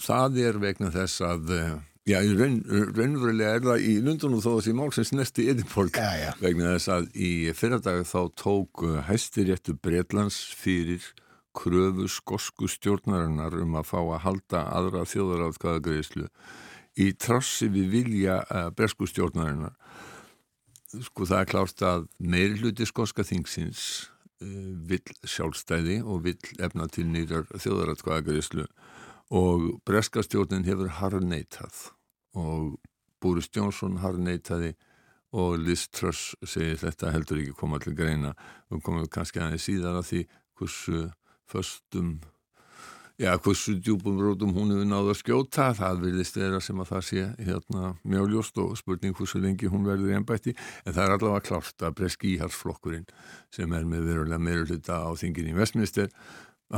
Það 0.02 0.40
er 0.42 0.58
vegna 0.62 0.90
þess 0.90 1.22
að, 1.22 1.52
já, 2.08 2.18
raun, 2.40 2.58
raunverulega 2.96 3.54
er 3.58 3.64
það 3.68 3.86
í 3.86 3.94
Lundunum 4.02 4.42
þó 4.42 4.50
að 4.50 4.58
þessi 4.60 4.76
mál 4.80 4.90
sem 4.96 5.08
snesti 5.12 5.46
Edinborg 5.52 5.98
já, 6.00 6.08
já. 6.18 6.30
vegna 6.42 6.74
þess 6.74 6.92
að 6.96 7.08
í 7.14 7.32
fyrradag 7.54 8.02
þá 8.08 8.20
tók 8.40 8.82
hæstiréttu 9.06 9.76
Breitlands 9.78 10.40
fyrir 10.58 11.04
kröfu 11.58 12.08
skosku 12.10 12.68
stjórnarinnar 12.70 13.56
um 13.62 13.76
að 13.78 13.88
fá 13.90 13.98
að 14.00 14.22
halda 14.26 14.64
aðra 14.78 15.04
þjóðaráðkvæðagreyslu 15.10 16.28
í 16.98 17.12
trossi 17.18 17.68
við 17.72 17.90
vilja 17.94 18.40
bresku 18.76 19.06
stjórnarinnar. 19.08 19.74
Sko 20.88 21.26
það 21.28 21.42
er 21.42 21.50
klárt 21.50 21.82
að 21.84 22.06
meiri 22.18 22.62
hluti 22.62 22.86
skoska 22.88 23.26
þingsins 23.26 23.82
vill 24.40 25.14
sjálfstæði 25.26 26.00
og 26.04 26.24
vill 26.26 26.62
efna 26.62 26.86
til 26.92 27.08
nýrar 27.10 27.48
þjóðaratkvæðagreyslu 27.54 28.66
og 29.34 29.64
breska 29.88 30.22
stjórnin 30.24 30.66
hefur 30.68 30.92
harneitað 31.00 31.88
og 32.38 32.76
Boris 33.20 33.50
Johnson 33.54 33.98
harneitaði 34.02 34.74
og 35.36 35.58
Liz 35.60 35.88
Truss 35.92 36.32
segir 36.46 36.78
þetta 36.80 37.12
heldur 37.12 37.42
ekki 37.42 37.56
koma 37.58 37.80
til 37.82 37.96
greina. 37.98 38.32
Og 38.72 38.80
komum 38.84 39.08
kannski 39.12 39.42
aðeins 39.42 39.66
síðan 39.68 39.98
að 40.00 40.06
því 40.10 40.20
hversu 40.58 41.00
föstum 41.48 42.14
já, 43.18 43.32
hversu 43.42 43.74
djúbum 43.82 44.20
rótum 44.22 44.52
hún 44.54 44.70
hefur 44.72 44.86
náðu 44.86 45.12
að 45.12 45.18
skjóta, 45.18 45.68
það 45.74 46.02
vilist 46.04 46.38
vera 46.38 46.60
sem 46.62 46.78
að 46.78 46.90
það 46.92 47.06
sé 47.08 47.24
hérna 47.48 47.92
mjáljóst 48.06 48.60
og 48.62 48.76
spurning 48.78 49.16
hversu 49.18 49.42
lengi 49.42 49.70
hún 49.70 49.86
verður 49.88 50.12
í 50.12 50.18
ennbætti 50.20 50.54
en 50.54 50.94
það 50.94 51.02
er 51.04 51.14
allavega 51.16 51.46
klárt 51.48 51.86
að 51.88 51.96
breski 51.98 52.36
íhalsflokkurinn 52.36 53.08
sem 53.54 53.74
er 53.74 53.88
með 53.90 54.06
verulega 54.12 54.38
meirulita 54.38 55.02
á 55.02 55.10
þingin 55.18 55.50
í 55.50 55.58
vestminister 55.58 56.12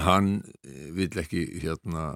hann 0.07 0.41
vil 0.97 1.11
ekki 1.21 1.45
hérna 1.61 2.15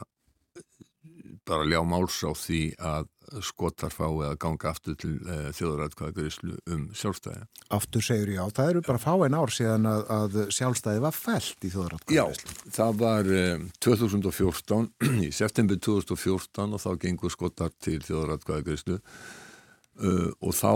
bara 1.44 1.68
ljá 1.68 1.82
máls 1.84 2.22
á 2.24 2.32
því 2.32 2.62
að 2.80 3.10
skotar 3.44 3.92
fái 3.94 4.08
að 4.26 4.36
ganga 4.42 4.70
aftur 4.70 4.96
til 5.00 5.14
uh, 5.22 5.48
þjóðrætkvæðagreyslu 5.56 6.56
um 6.74 6.84
sjálfstæði. 6.96 7.46
Aftur 7.74 8.04
segur 8.04 8.32
já, 8.34 8.42
það 8.56 8.72
eru 8.72 8.82
bara 8.88 9.02
fáin 9.02 9.36
ár 9.38 9.54
síðan 9.54 9.88
að, 9.90 10.04
að 10.16 10.36
sjálfstæði 10.54 11.04
var 11.04 11.16
fælt 11.16 11.66
í 11.66 11.72
þjóðrætkvæðagreyslu. 11.74 12.56
Já, 12.58 12.68
það 12.78 13.00
var 13.04 13.32
uh, 13.38 13.64
2014, 13.86 14.90
í 15.26 15.30
september 15.34 15.80
2014 15.88 16.76
og 16.76 16.84
þá 16.84 16.90
gengur 17.06 17.34
skotar 17.34 17.74
til 17.84 18.00
þjóðrætkvæðagreyslu 18.06 19.00
uh, 19.00 20.30
og 20.40 20.56
þá 20.58 20.72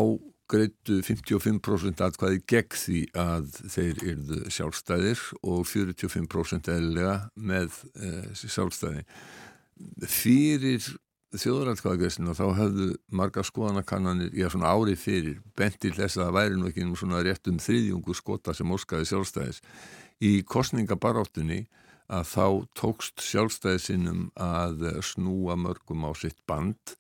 greittu 0.48 1.02
55% 1.04 2.00
atkvæði 2.06 2.38
gegn 2.48 2.78
því 2.80 3.00
að 3.20 3.50
þeir 3.68 3.98
yrðu 4.14 4.38
sjálfstæðir 4.56 5.24
og 5.42 5.66
45% 5.68 6.70
eðlilega 6.72 7.18
með 7.36 7.76
sjálfstæði 8.32 9.02
fyrir 10.08 10.88
þjóðrætkvæðagreysinu 11.36 12.32
þá 12.36 12.44
hefðu 12.56 12.86
marga 13.12 13.42
skoðanakannanir, 13.44 14.30
já 14.32 14.48
svona 14.48 14.70
árið 14.72 15.00
fyrir 15.02 15.40
bentil 15.58 15.92
þess 15.96 16.20
að 16.24 16.36
væri 16.38 16.56
nú 16.56 16.70
ekki 16.70 16.86
svona 16.96 17.20
rétt 17.24 17.50
um 17.50 17.58
þriðjungu 17.60 18.16
skota 18.16 18.54
sem 18.56 18.72
óskaði 18.72 19.10
sjálfstæðis. 19.10 19.60
Í 20.24 20.40
kostningabaráttunni 20.48 21.66
að 22.08 22.30
þá 22.30 22.46
tókst 22.80 23.20
sjálfstæðisinnum 23.20 24.30
að 24.40 24.86
snúa 25.04 25.58
mörgum 25.60 26.08
á 26.08 26.16
sitt 26.16 26.40
band 26.48 26.96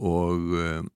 og 0.00 0.56
um, 0.56 0.88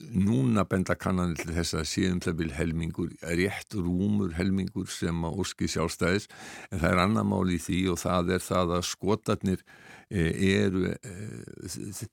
núna 0.00 0.64
benda 0.68 0.96
kannanir 0.96 1.36
til 1.40 1.52
þess 1.56 1.76
að 1.76 1.88
séum 1.90 2.22
það 2.24 2.40
vil 2.40 2.52
helmingur, 2.56 3.12
rétt 3.20 3.76
rúmur 3.76 4.32
helmingur 4.36 4.88
sem 4.92 5.24
að 5.24 5.42
óski 5.44 5.68
sjálfstæðis. 5.68 6.30
En 6.70 6.80
það 6.80 6.90
er 6.94 7.02
annar 7.04 7.28
mál 7.28 7.44
í 7.52 7.60
því 7.60 7.82
og 7.92 8.00
það 8.00 8.32
er 8.36 8.44
það 8.44 8.74
að 8.78 8.88
skotarnir 8.88 9.66
eru, 10.10 10.92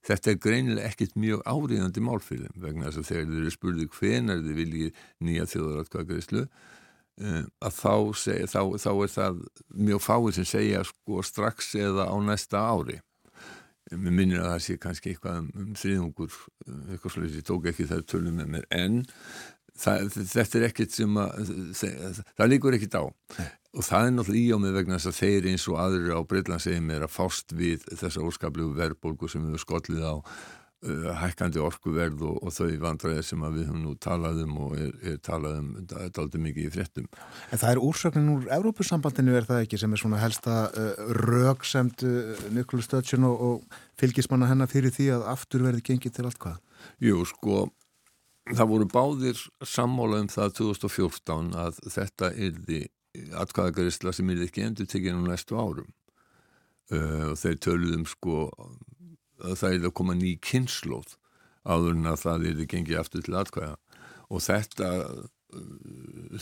þetta 0.02 0.32
er 0.32 0.40
greinilega 0.42 0.90
ekkit 0.90 1.18
mjög 1.20 1.44
áriðandi 1.46 2.02
málfylgum 2.02 2.64
vegna 2.64 2.90
þess 2.90 3.04
að 3.04 3.10
þegar 3.12 3.28
þeir 3.28 3.42
eru 3.42 3.54
spurðið 3.54 3.92
hvenar 4.00 4.42
þeir 4.42 4.58
viljið 4.58 5.04
nýja 5.28 5.50
þjóðaratkvæðagreyslu 5.52 6.46
að 7.62 7.76
þá, 7.78 7.96
seg, 8.18 8.46
þá, 8.50 8.62
þá 8.82 8.92
er 8.92 9.12
það 9.14 9.42
mjög 9.78 10.02
fáið 10.02 10.38
sem 10.40 10.48
segja 10.50 10.86
sko 10.90 11.22
strax 11.26 11.76
eða 11.78 12.08
á 12.10 12.16
næsta 12.26 12.64
ári. 12.66 12.98
Mér 13.94 14.16
minnir 14.16 14.42
að 14.42 14.54
það 14.56 14.64
sé 14.66 14.78
kannski 14.82 15.12
eitthvað 15.12 15.40
um, 15.44 15.50
um 15.60 15.74
þriðungur 15.78 16.38
eitthvað 16.90 17.14
slúið 17.14 17.30
sem 17.30 17.42
ég 17.44 17.48
tók 17.50 17.68
ekki 17.70 17.86
það 17.92 18.06
tölum 18.10 18.40
með 18.40 18.50
mér 18.56 18.68
en 18.74 19.02
það, 19.80 20.08
þetta 20.32 20.60
er 20.60 20.66
ekkit 20.70 20.96
sem 20.96 21.20
að 21.20 21.54
það, 21.80 22.24
það 22.38 22.52
líkur 22.54 22.80
ekkit 22.80 22.98
á 23.00 23.04
og 23.74 23.86
það 23.88 24.08
er 24.08 24.12
náttúrulega 24.14 24.42
í 24.42 24.54
á 24.54 24.58
mig 24.62 24.74
vegna 24.76 24.98
þess 25.00 25.10
að 25.10 25.20
þeir 25.20 25.48
eins 25.50 25.70
og 25.72 25.80
aðrir 25.82 26.14
á 26.14 26.22
Breitlandsegum 26.30 26.92
er 26.94 27.06
að 27.08 27.16
fást 27.16 27.56
við 27.58 27.88
þessa 27.90 28.26
óskaplegu 28.28 28.76
verðbólgu 28.78 29.30
sem 29.32 29.48
við 29.50 29.64
skollið 29.64 30.04
á 30.06 30.14
uh, 30.14 31.08
hækkandi 31.24 31.62
orkuverð 31.64 32.22
og, 32.30 32.38
og 32.46 32.54
þau 32.54 32.70
vandræði 32.84 33.26
sem 33.26 33.46
við 33.48 33.66
höfum 33.72 33.82
nú 33.82 33.96
talað 33.98 34.44
um 34.46 34.60
og 34.68 34.78
er, 34.78 34.94
er 35.10 35.20
talað 35.26 35.58
um 35.64 35.72
aldrei 35.90 36.44
mikið 36.46 36.70
í 36.70 36.74
fréttum. 36.76 37.10
En 37.50 37.64
það 37.64 37.74
er 37.74 37.84
úrsöknin 37.90 38.32
úr 38.36 38.50
Evrópussambandinu 38.60 39.38
er 39.40 39.50
það 39.50 39.66
ekki 39.66 39.82
sem 39.82 39.98
er 39.98 40.04
svona 40.04 40.22
helsta 40.22 40.60
uh, 40.70 41.14
rögsemt 41.24 42.06
uh, 42.06 42.48
Niklas 42.54 42.86
Stötsjön 42.86 43.26
og, 43.26 43.42
og 43.42 43.80
fylgismanna 43.98 44.52
hennar 44.52 44.70
fyrir 44.70 44.94
því 44.94 45.16
að 45.18 45.32
aftur 45.34 45.66
verði 45.66 45.88
gengið 45.90 46.20
til 46.20 46.30
allt 46.30 46.42
hvað? 46.46 46.62
Jú, 47.02 47.26
sko, 47.26 47.66
það 48.52 48.70
voru 48.70 48.88
báðir 48.92 49.40
sammála 49.64 50.24
um 50.24 50.30
það 50.32 50.56
2014 50.60 51.54
að 51.60 51.80
þetta 51.94 52.32
yrði 52.36 52.82
atkvæðagarisla 53.40 54.14
sem 54.16 54.32
yrði 54.34 54.50
ekki 54.50 54.66
endur 54.66 54.90
tekið 54.90 55.20
á 55.20 55.22
næstu 55.28 55.60
árum. 55.60 55.92
Uh, 56.92 57.32
og 57.32 57.38
þeir 57.40 57.60
töluðum 57.64 58.08
sko 58.10 58.50
að 59.44 59.56
það 59.62 59.78
er 59.78 59.86
að 59.88 59.96
koma 60.00 60.16
ný 60.18 60.34
kynnslóð 60.44 61.16
áður 61.64 61.96
en 61.96 62.10
að 62.12 62.20
það 62.26 62.50
er 62.50 62.66
gengið 62.74 63.00
aftur 63.00 63.24
til 63.24 63.38
atkvæða. 63.40 63.78
Og 64.34 64.44
þetta 64.44 64.90
uh, 65.00 65.24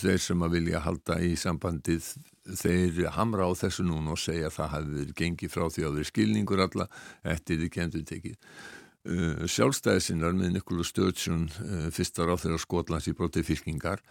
þeir 0.01 0.21
sem 0.23 0.41
að 0.41 0.57
vilja 0.57 0.81
halda 0.81 1.19
í 1.21 1.35
sambandið 1.37 2.13
þeir 2.57 3.11
hamra 3.13 3.45
á 3.45 3.51
þessu 3.59 3.85
núna 3.85 4.15
og 4.15 4.21
segja 4.21 4.49
að 4.49 4.57
það 4.57 4.91
verið 4.95 5.17
gengið 5.21 5.53
frá 5.53 5.65
því 5.69 5.85
að 5.85 5.97
þeir 5.99 6.09
skilningur 6.09 6.63
alla 6.65 6.87
eftir 7.35 7.59
því 7.61 7.73
kendur 7.75 8.07
tekið 8.07 8.37
sjálfstæðisinnar 9.49 10.35
með 10.37 10.57
Nikola 10.57 10.85
Sturgeon 10.85 11.47
uh, 11.49 11.87
fyrstar 11.93 12.29
á 12.29 12.35
þeirra 12.37 12.59
Skotlands 12.61 13.09
í 13.09 13.15
brotið 13.17 13.47
fylkingar 13.49 14.03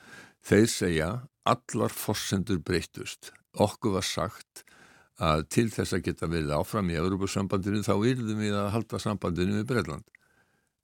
þeir 0.43 0.67
segja 0.73 1.11
allar 1.47 1.95
forsendur 1.95 2.59
breytust 2.65 3.31
okkur 3.55 3.99
var 3.99 4.07
sagt 4.07 4.65
að 5.21 5.45
til 5.53 5.69
þess 5.73 5.95
að 5.97 6.05
geta 6.09 6.29
verið 6.31 6.55
áfram 6.57 6.91
í 6.91 6.97
Európa-sambandinu 6.97 7.83
þá 7.85 7.95
yrðum 8.09 8.41
við 8.41 8.57
að 8.57 8.71
halda 8.75 9.01
sambandinu 9.03 9.59
með 9.59 9.67
Breitland. 9.69 10.07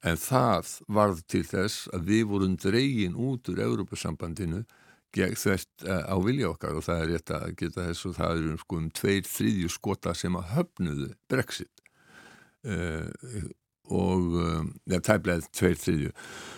En 0.05 0.19
það 0.21 0.73
varð 0.93 1.23
til 1.31 1.41
þess 1.47 1.87
að 1.95 2.11
við 2.11 2.27
vorum 2.29 2.57
dregin 2.61 3.17
út 3.17 3.49
úr 3.49 3.63
Európa-sambandinu 3.65 4.61
þvert 5.17 5.87
eh, 5.87 6.03
á 6.05 6.15
vilja 6.21 6.51
okkar 6.51 6.77
og 6.77 6.83
það 6.85 6.99
er 7.01 7.07
rétt 7.09 7.31
að 7.33 7.55
geta 7.57 7.87
þess 7.87 8.05
og 8.05 8.17
það 8.19 8.41
eru 8.43 8.57
sko 8.61 8.77
um 8.77 8.89
tveir 8.93 9.23
þriðju 9.25 9.69
skota 9.73 10.13
sem 10.13 10.37
að 10.37 10.51
höfnuðu 10.53 11.07
Brexit. 11.31 11.73
Uh, 12.67 13.07
og 13.93 14.35
um, 14.41 14.69
ja, 14.89 14.99
tæmlega 15.03 15.47
tveir 15.55 15.77
þriðju. 15.81 16.11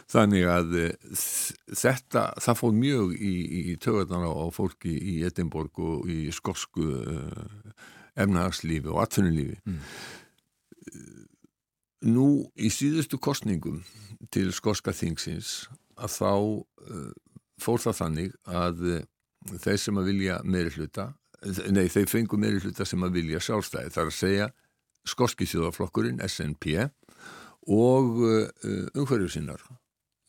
Þannig 0.09 0.47
að 0.49 0.75
uh, 0.79 1.15
þetta, 1.77 2.25
það 2.41 2.59
fóð 2.61 2.77
mjög 2.79 3.13
í, 3.15 3.33
í 3.71 3.75
tögarnar 3.81 4.25
á 4.29 4.45
fólki 4.55 4.95
í 4.95 5.19
Edinborg 5.27 5.81
og 5.83 6.09
í 6.09 6.21
skorsku 6.33 6.87
uh, 6.99 7.73
efnahagslífi 8.19 8.89
og 8.89 9.03
atvinnulífi. 9.05 9.59
Mm. 9.69 9.83
nú 12.09 12.25
í 12.55 12.69
síðustu 12.71 13.19
kostningum 13.21 13.83
til 14.33 14.49
skorska 14.55 14.93
þingsins 14.95 15.67
að 15.99 16.13
þá 16.15 16.33
fór 17.59 17.83
það 17.83 17.97
þannig 17.99 18.37
að 18.47 18.83
þeir 19.59 19.81
sem 19.83 19.99
að 19.99 20.07
vilja 20.09 20.39
meiri 20.47 20.71
hluta 20.73 21.09
nei, 21.71 21.87
þeir 21.91 22.09
fengu 22.09 22.39
meiri 22.39 22.59
hluta 22.63 22.85
sem 22.87 23.03
að 23.05 23.19
vilja 23.19 23.41
sjálfstæði. 23.43 23.93
Þar 23.95 24.09
að 24.09 24.17
segja 24.17 24.47
skorski 25.07 25.47
þjóðaflokkurinn 25.49 26.21
SNP 26.25 26.89
og 27.69 28.21
uh, 28.25 28.45
umhverju 28.97 29.29
sinnar 29.29 29.63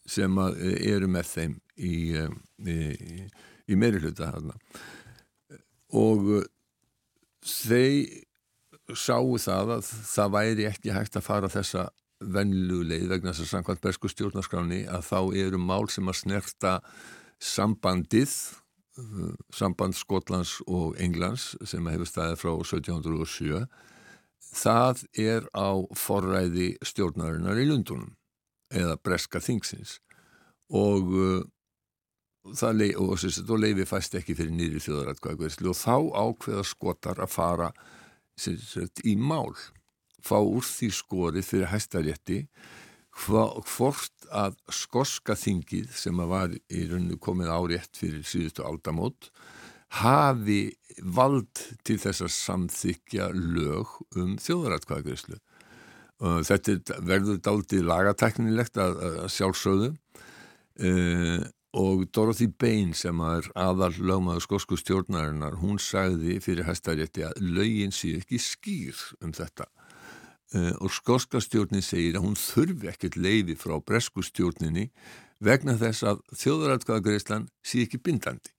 sem 0.09 0.39
uh, 0.39 0.51
eru 0.61 1.09
með 1.11 1.31
þeim 1.35 1.55
í, 1.77 1.95
uh, 2.21 2.33
í, 2.69 2.79
í 3.71 3.79
meiri 3.79 4.03
hluta 4.03 4.33
hana. 4.35 4.57
og 5.97 6.45
þeir 7.41 8.25
sáu 8.97 9.39
það 9.39 9.77
að 9.77 9.89
það 10.11 10.33
væri 10.35 10.69
ekki 10.69 10.95
hægt 10.95 11.17
að 11.17 11.27
fara 11.27 11.51
þessa 11.51 11.89
vennuleið 12.21 13.09
vegna 13.09 13.33
þess 13.33 13.47
að 13.47 13.53
samkvæmt 13.55 13.85
bersku 13.85 14.11
stjórnarskráni 14.13 14.83
að 14.93 15.07
þá 15.09 15.21
eru 15.41 15.61
mál 15.63 15.87
sem 15.89 16.09
að 16.11 16.19
snerta 16.21 16.73
sambandið 17.41 18.35
samband 19.55 19.97
Skotlands 19.97 20.59
og 20.67 20.97
Englands 21.01 21.55
sem 21.69 21.87
hefur 21.89 22.09
staðið 22.09 22.41
frá 22.43 22.51
1707 22.53 23.65
það 24.41 25.05
er 25.19 25.47
á 25.55 25.79
forræði 25.97 26.75
stjórnarinnar 26.85 27.61
í 27.61 27.69
Lundunum 27.69 28.15
eða 28.71 28.99
breska 29.03 29.43
þingsins. 29.43 29.99
Og 30.71 31.15
uh, 31.15 31.41
það 32.57 32.77
leif, 32.81 32.99
og, 33.01 33.15
og 33.51 33.59
leifi 33.61 33.87
fæst 33.89 34.17
ekki 34.19 34.37
fyrir 34.39 34.55
nýri 34.55 34.83
þjóðaratkvæðagveðslu 34.85 35.73
og 35.73 35.79
þá 35.79 35.97
ákveða 36.25 36.67
skotar 36.67 37.23
að 37.23 37.35
fara 37.35 37.71
sagt, 38.39 39.03
í 39.05 39.17
mál. 39.17 39.55
Fá 40.21 40.39
úr 40.39 40.65
því 40.67 40.91
skorið 40.93 41.47
fyrir 41.49 41.71
hæstarétti 41.73 42.45
hvort 43.21 44.27
að 44.31 44.57
skoska 44.73 45.35
þingið 45.37 45.91
sem 45.97 46.21
var 46.31 46.53
í 46.55 46.85
rauninu 46.89 47.19
komið 47.21 47.51
árétt 47.51 47.99
fyrir 47.99 48.23
síðustu 48.27 48.65
aldamót 48.65 49.31
hafi 49.91 50.71
vald 51.03 51.63
til 51.87 51.99
þess 52.01 52.25
að 52.25 52.35
samþykja 52.35 53.31
lög 53.35 53.95
um 54.19 54.37
þjóðaratkvæðagreyslu. 54.43 55.39
Þetta 56.21 56.99
verður 57.09 57.41
daldið 57.41 57.87
lagateknilegt 57.89 58.77
að, 58.81 58.99
að 59.25 59.31
sjálfsögðu 59.33 59.89
uh, 60.85 61.47
og 61.81 62.03
Dorothy 62.13 62.51
Bain 62.51 62.93
sem 62.99 63.23
er 63.25 63.47
aðal 63.57 63.95
lögmaður 63.97 64.45
skosku 64.45 64.77
stjórnarinnar, 64.77 65.57
hún 65.63 65.79
sagði 65.81 66.37
fyrir 66.45 66.67
hæstarétti 66.69 67.25
að 67.25 67.41
lögin 67.41 67.95
sé 67.95 68.19
ekki 68.19 68.41
skýr 68.43 69.01
um 69.25 69.33
þetta. 69.33 69.71
Uh, 70.53 70.75
og 70.83 70.93
skoska 70.93 71.41
stjórnin 71.41 71.85
segir 71.87 72.19
að 72.19 72.27
hún 72.27 72.37
þurfi 72.37 72.93
ekkert 72.93 73.17
leiði 73.17 73.57
frá 73.57 73.79
bresku 73.81 74.21
stjórninni 74.27 74.91
vegna 75.41 75.79
þess 75.81 76.05
að 76.05 76.25
þjóðaratkvæðagreyslan 76.37 77.49
sé 77.65 77.87
ekki 77.87 78.03
bindandi 78.03 78.53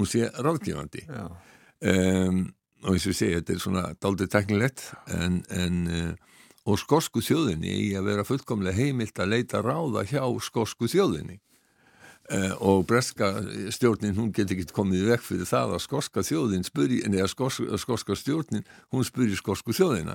hún 0.00 0.08
sé 0.08 0.30
ráðgjöfandi 0.40 1.04
um, 1.12 2.42
og 2.80 2.94
eins 2.94 3.04
og 3.04 3.12
ég 3.12 3.18
segi, 3.18 3.38
þetta 3.38 3.54
er 3.54 3.62
svona 3.62 3.84
daldið 4.00 4.32
teknilegt 4.32 4.86
en, 5.12 5.40
en 5.52 5.80
uh, 5.92 6.30
og 6.68 6.80
skosku 6.80 7.22
þjóðinni 7.24 7.70
í 7.70 7.86
að 7.98 8.10
vera 8.10 8.26
fullkomlega 8.26 8.76
heimilt 8.76 9.20
að 9.20 9.32
leita 9.34 9.62
ráða 9.64 10.04
hjá 10.08 10.24
skosku 10.44 10.88
þjóðinni. 10.90 11.40
Uh, 12.30 12.52
og 12.62 12.84
breska 12.86 13.32
stjórnin 13.74 14.14
hún 14.14 14.28
getur 14.30 14.54
ekki 14.54 14.74
komið 14.76 15.08
vekk 15.08 15.24
fyrir 15.26 15.48
það 15.50 15.72
að 15.74 15.82
skoska 15.82 16.22
þjóðin 16.22 16.66
spyrir, 16.66 17.00
en 17.06 17.16
eða 17.16 17.30
skos, 17.32 17.58
skoska 17.82 18.14
stjórnin 18.14 18.66
hún 18.94 19.06
spyrir 19.08 19.34
skosku 19.40 19.74
þjóðina. 19.74 20.14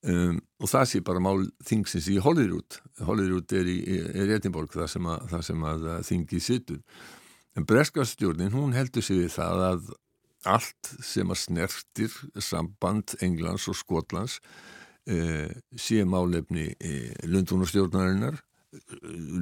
Um, 0.00 0.40
og 0.60 0.68
það 0.68 0.84
sé 0.88 1.00
bara 1.04 1.20
mál 1.20 1.46
þingsins 1.64 2.10
í 2.12 2.18
Hollywood. 2.20 2.80
Hollywood 3.04 3.52
er 3.56 3.68
í, 3.68 3.78
Edinborg 4.26 4.72
það 4.74 4.92
sem 4.92 5.64
að, 5.64 5.88
að 5.94 6.04
þingið 6.08 6.44
sittur 6.44 6.82
En 7.58 7.66
breskastjórnin, 7.66 8.52
hún 8.54 8.74
heldur 8.76 9.04
sig 9.04 9.24
við 9.24 9.32
það 9.34 9.64
að 9.66 9.88
allt 10.48 10.92
sem 11.04 11.30
að 11.30 11.40
snertir 11.42 12.14
samband 12.40 13.16
Englands 13.20 13.66
og 13.68 13.76
Skotlands 13.76 14.38
eh, 15.10 15.50
sé 15.76 16.04
málefni 16.08 16.70
eh, 16.78 17.12
Lundunarstjórnarinnar 17.28 18.38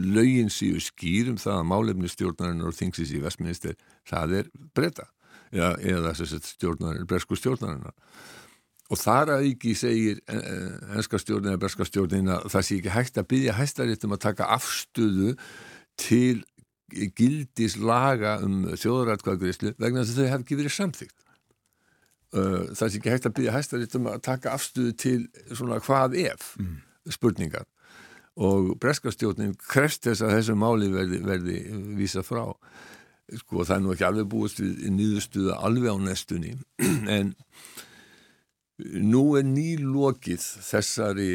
lögin 0.09 0.49
síu 0.49 0.81
skýr 0.81 1.29
um 1.35 1.39
það 1.41 1.61
að 1.61 1.69
málefni 1.69 2.11
stjórnarinnar 2.11 2.71
og 2.71 2.77
þingsis 2.79 3.13
í 3.13 3.23
Vestminister 3.23 3.77
það 4.09 4.35
er 4.41 4.51
breyta 4.77 5.05
ja, 5.53 5.75
eða 5.77 6.15
stjórnarinnar, 6.17 7.07
bresku 7.09 7.37
stjórnarinnar. 7.37 7.97
Og 8.89 8.97
þar 8.97 9.35
að 9.35 9.51
ekki 9.51 9.75
segir 9.77 10.23
enska 10.97 11.21
stjórnin 11.21 11.53
eða 11.53 11.61
breska 11.61 11.85
stjórnin 11.85 12.31
að 12.33 12.47
það 12.55 12.65
sé 12.65 12.79
ekki 12.79 12.95
hægt 12.95 13.21
að 13.21 13.27
byggja 13.35 13.57
hæstaréttum 13.59 14.15
að 14.17 14.23
taka 14.23 14.49
afstöðu 14.57 15.35
til 16.01 16.41
gildis 16.89 17.77
laga 17.77 18.39
um 18.45 18.63
þjóðrætkvæðgriðslu 18.73 19.75
vegna 19.79 20.05
þess 20.05 20.15
að 20.15 20.21
þau 20.21 20.31
hef 20.33 20.45
ekki 20.45 20.59
verið 20.59 20.75
samþygt. 20.77 21.17
Það 22.29 22.85
er 22.85 22.99
ekki 22.99 23.13
hægt 23.13 23.27
að 23.29 23.35
byrja 23.39 23.57
hæstarítum 23.57 24.09
að 24.11 24.23
taka 24.27 24.53
afstuðu 24.53 24.95
til 25.01 25.19
svona 25.49 25.81
hvað 25.81 26.17
ef 26.27 26.53
mm. 26.61 26.75
spurningar 27.15 27.67
og 28.39 28.75
breskastjórnin 28.83 29.57
kreft 29.59 30.05
þess 30.07 30.23
að 30.23 30.35
þessu 30.37 30.57
máli 30.59 30.91
verði, 30.93 31.23
verði 31.25 31.59
vísa 31.99 32.23
frá. 32.23 32.45
Sko 33.41 33.65
það 33.65 33.75
er 33.75 33.83
nú 33.85 33.95
ekki 33.95 34.07
alveg 34.09 34.29
búist 34.31 34.61
við 34.63 34.87
nýðustuða 34.95 35.59
alveg 35.67 35.93
á 35.93 35.97
nestunni 36.01 36.55
en 37.17 37.35
nú 38.79 39.25
er 39.37 39.49
nýlokið 39.49 40.45
þessari 40.69 41.33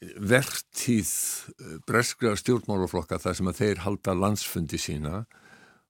vertíð 0.00 1.10
eh, 1.56 1.76
breskra 1.88 2.36
stjórnmálaflokka 2.36 3.18
þar 3.22 3.38
sem 3.38 3.50
að 3.50 3.60
þeir 3.62 3.82
halda 3.86 4.14
landsfundi 4.16 4.80
sína 4.80 5.24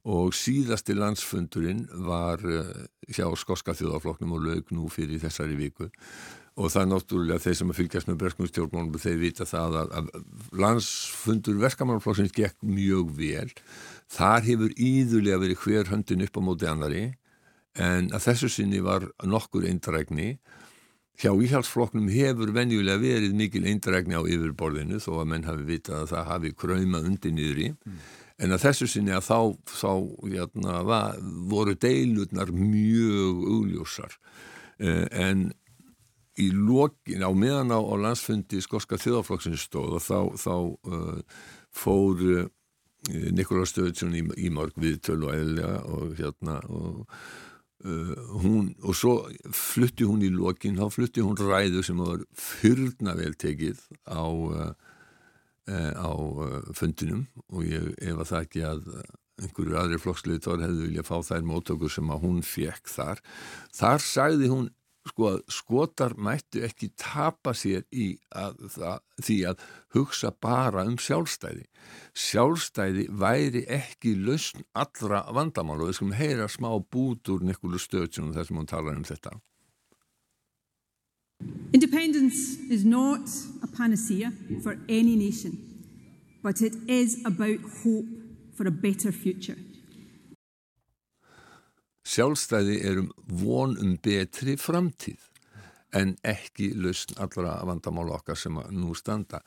og 0.06 0.34
síðasti 0.38 0.94
landsfundurinn 0.94 1.86
var 2.06 2.42
eh, 2.46 2.86
hjá 3.10 3.26
skoska 3.38 3.74
þjóðaflokknum 3.74 4.36
og 4.36 4.44
lög 4.44 4.74
nú 4.74 4.90
fyrir 4.92 5.22
þessari 5.22 5.58
viku. 5.58 5.90
Og 6.56 6.70
það 6.72 6.82
er 6.82 6.90
náttúrulega 6.92 7.42
þeir 7.42 7.56
sem 7.58 7.72
að 7.72 7.78
fylgjast 7.82 8.08
með 8.08 8.20
breskum 8.22 8.48
stjórnmálum 8.48 9.02
þeir 9.02 9.18
vita 9.20 9.44
það 9.44 9.80
að, 9.82 9.90
að 9.98 10.06
landsfundur 10.62 11.58
verkamannaflokksins 11.66 12.32
gekk 12.36 12.56
mjög 12.64 13.10
vel. 13.18 13.50
Þar 14.14 14.46
hefur 14.46 14.76
íðulega 14.78 15.42
verið 15.42 15.64
hver 15.66 15.90
höndin 15.90 16.24
upp 16.24 16.38
á 16.38 16.46
móti 16.46 16.70
annari 16.70 17.04
en 17.76 18.08
að 18.14 18.30
þessu 18.30 18.48
sinni 18.48 18.80
var 18.80 19.04
nokkur 19.26 19.66
eindrækni 19.68 20.36
hjá 21.20 21.32
íhjálpsflokknum 21.32 22.08
hefur 22.12 22.52
venjulega 22.56 23.00
verið 23.00 23.36
mikil 23.36 23.66
eindrækni 23.68 24.18
á 24.18 24.22
yfirborðinu 24.22 25.00
þó 25.00 25.10
að 25.22 25.28
menn 25.32 25.46
hafi 25.48 25.68
vitað 25.68 26.02
að 26.02 26.10
það 26.12 26.30
hafi 26.30 26.54
kræma 26.62 27.02
undir 27.08 27.36
niður 27.36 27.62
í 27.62 27.68
mm. 27.72 28.00
en 28.44 28.56
að 28.56 28.64
þessu 28.66 28.90
sinni 28.92 29.14
að 29.16 29.28
þá, 29.28 29.38
þá 29.72 29.92
jæna, 30.34 30.80
var, 30.88 31.20
voru 31.52 31.76
deilutnar 31.86 32.52
mjög 32.52 33.46
augljósar 33.54 34.18
eh, 34.78 35.06
en 35.10 35.48
í 36.36 36.50
lokin 36.52 37.24
á 37.24 37.30
meðan 37.32 37.72
á, 37.72 37.80
á 37.80 37.94
landsfundi 37.96 38.60
skorska 38.60 38.98
þjóðaflokksins 39.00 39.64
stóð 39.70 39.96
þá, 40.04 40.18
þá 40.36 40.54
uh, 40.92 41.40
fór 41.72 42.22
uh, 42.34 42.44
Nikola 43.32 43.64
Stöðsson 43.68 44.16
í, 44.18 44.22
í 44.44 44.50
morg 44.52 44.76
viðtölu 44.80 45.30
og 45.30 46.16
hérna 46.18 46.58
og 46.68 47.06
hún, 48.42 48.72
og 48.82 48.96
svo 48.98 49.14
flutti 49.54 50.06
hún 50.08 50.24
í 50.26 50.30
lokin, 50.32 50.78
þá 50.78 50.90
flutti 50.94 51.24
hún 51.24 51.38
ræðu 51.38 51.84
sem 51.86 52.00
var 52.02 52.24
fyrna 52.32 53.16
vel 53.18 53.34
tekið 53.38 53.82
á, 54.08 54.26
uh, 54.26 54.72
uh, 55.70 55.92
á 55.94 56.10
fundinum. 56.76 57.26
Og 57.52 57.68
ég 57.68 57.92
ef 57.96 58.18
að 58.18 58.28
það 58.32 58.42
ekki 58.42 58.66
að 58.66 58.90
einhverju 59.42 59.76
aðri 59.76 60.00
flokksliðtor 60.00 60.62
hefði 60.64 60.86
viljað 60.86 61.08
fá 61.10 61.16
þær 61.28 61.46
mótökur 61.50 61.92
sem 61.92 62.12
að 62.12 62.22
hún 62.24 62.42
fekk 62.46 62.88
þar 62.88 63.22
þar 63.76 64.04
sagði 64.04 64.50
hún 64.52 64.70
sko 65.10 65.28
að 65.32 65.40
skotar 65.52 66.14
mættu 66.18 66.62
ekki 66.66 66.90
tapa 66.98 67.54
sér 67.56 67.84
í 67.94 68.12
að, 68.34 68.58
það, 68.74 69.02
því 69.22 69.38
að 69.50 69.64
hugsa 69.96 70.32
bara 70.42 70.84
um 70.88 70.96
sjálfstæði. 71.00 71.66
Sjálfstæði 72.26 73.06
væri 73.10 73.64
ekki 73.78 74.16
lausn 74.18 74.64
allra 74.76 75.24
vandamál 75.34 75.80
og 75.80 75.90
við 75.90 75.98
skulum 76.00 76.16
heyra 76.18 76.48
smá 76.50 76.70
bút 76.80 77.32
úr 77.32 77.44
Nikolu 77.46 77.80
Stöðsson 77.80 78.34
þar 78.34 78.48
sem 78.48 78.60
hún 78.60 78.70
talar 78.70 78.98
um 78.98 79.06
þetta. 79.06 79.36
Independence 81.72 82.56
is 82.70 82.84
not 82.84 83.28
a 83.62 83.66
panacea 83.66 84.32
for 84.62 84.78
any 84.88 85.16
nation, 85.16 85.58
but 86.42 86.62
it 86.62 86.74
is 86.88 87.20
about 87.26 87.60
hope 87.84 88.08
for 88.56 88.66
a 88.66 88.70
better 88.70 89.12
future. 89.12 89.56
Sjálfstæði 92.06 92.80
erum 92.86 93.10
von 93.26 93.74
um 93.82 93.96
betri 94.02 94.54
framtíð 94.60 95.24
en 95.96 96.14
ekki 96.26 96.70
lausn 96.76 97.18
allra 97.22 97.58
vandamála 97.66 98.18
okkar 98.20 98.38
sem 98.38 98.56
nú 98.74 98.94
standa. 98.98 99.40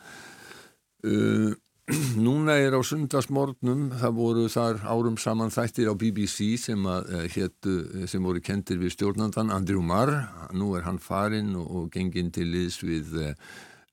Uh, 1.05 1.53
núna 2.26 2.57
er 2.60 2.76
á 2.78 2.82
sundarsmórnum, 2.86 3.88
það 4.01 4.18
voru 4.18 4.45
þar 4.51 4.82
árum 4.91 5.18
saman 5.18 5.53
þættir 5.53 5.89
á 5.89 5.93
BBC 5.97 6.51
sem, 6.62 6.84
að, 6.86 7.14
uh, 7.16 7.26
hétu, 7.34 7.76
sem 8.12 8.24
voru 8.24 8.43
kentir 8.45 8.82
við 8.82 8.93
stjórnandan 8.97 9.53
Andrew 9.55 9.82
Marr, 9.82 10.14
nú 10.53 10.76
er 10.78 10.86
hann 10.86 11.01
farinn 11.01 11.55
og, 11.57 11.70
og 11.70 11.89
genginn 11.95 12.34
til 12.36 12.49
liðs 12.51 12.82
við 12.84 13.16
uh, 13.24 13.34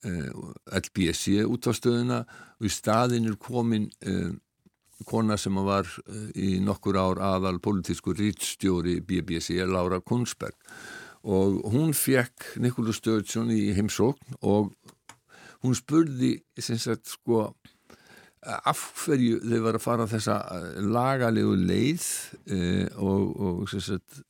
uh 0.06 0.52
LBSC 0.76 1.46
út 1.46 1.70
á 1.70 1.72
stöðuna 1.72 2.18
og 2.58 2.66
í 2.68 2.72
staðin 2.72 3.30
er 3.30 3.38
komin 3.40 3.88
uh, 4.04 4.34
kona 5.04 5.36
sem 5.40 5.56
var 5.66 5.88
eh, 6.06 6.28
í 6.34 6.50
nokkur 6.64 6.96
ár 6.96 7.20
aðal 7.34 7.58
politísku 7.60 8.14
rítstjóri 8.16 9.00
BBC, 9.04 9.58
Laura 9.68 10.00
Kunsberg 10.00 10.56
og 11.26 11.64
hún 11.72 11.90
fekk 11.96 12.52
Nikólu 12.62 12.94
Stöðsson 12.94 13.50
í 13.50 13.72
heimsókn 13.74 14.38
og 14.46 14.70
hún 15.64 15.74
spurði 15.74 16.36
sagt, 16.60 17.10
sko, 17.10 17.48
af 18.46 18.82
hverju 19.02 19.40
þau 19.42 19.60
var 19.64 19.78
að 19.78 19.84
fara 19.84 20.08
þessa 20.10 20.38
eh, 20.54 20.80
lagalegu 20.86 21.56
leið 21.58 22.06
eh, 22.54 22.86
og, 22.96 23.34
og 23.36 23.74
sagt, 23.74 24.22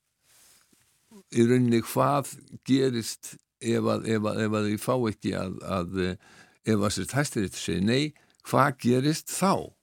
í 1.36 1.44
rauninni 1.44 1.82
hvað 1.84 2.32
gerist 2.66 3.36
ef 3.60 3.84
að, 3.84 4.08
ef 4.08 4.26
að, 4.30 4.42
ef 4.46 4.56
að 4.56 4.70
þau 4.70 4.82
fá 4.82 4.94
ekki 5.12 5.36
að, 5.36 5.56
að 5.66 6.00
ef 6.66 6.80
að 6.80 6.92
sér 6.96 7.10
tæstir 7.10 7.46
þetta 7.46 7.60
segja 7.62 7.86
nei, 7.86 8.14
hvað 8.46 8.78
gerist 8.82 9.30
þá? 9.30 9.75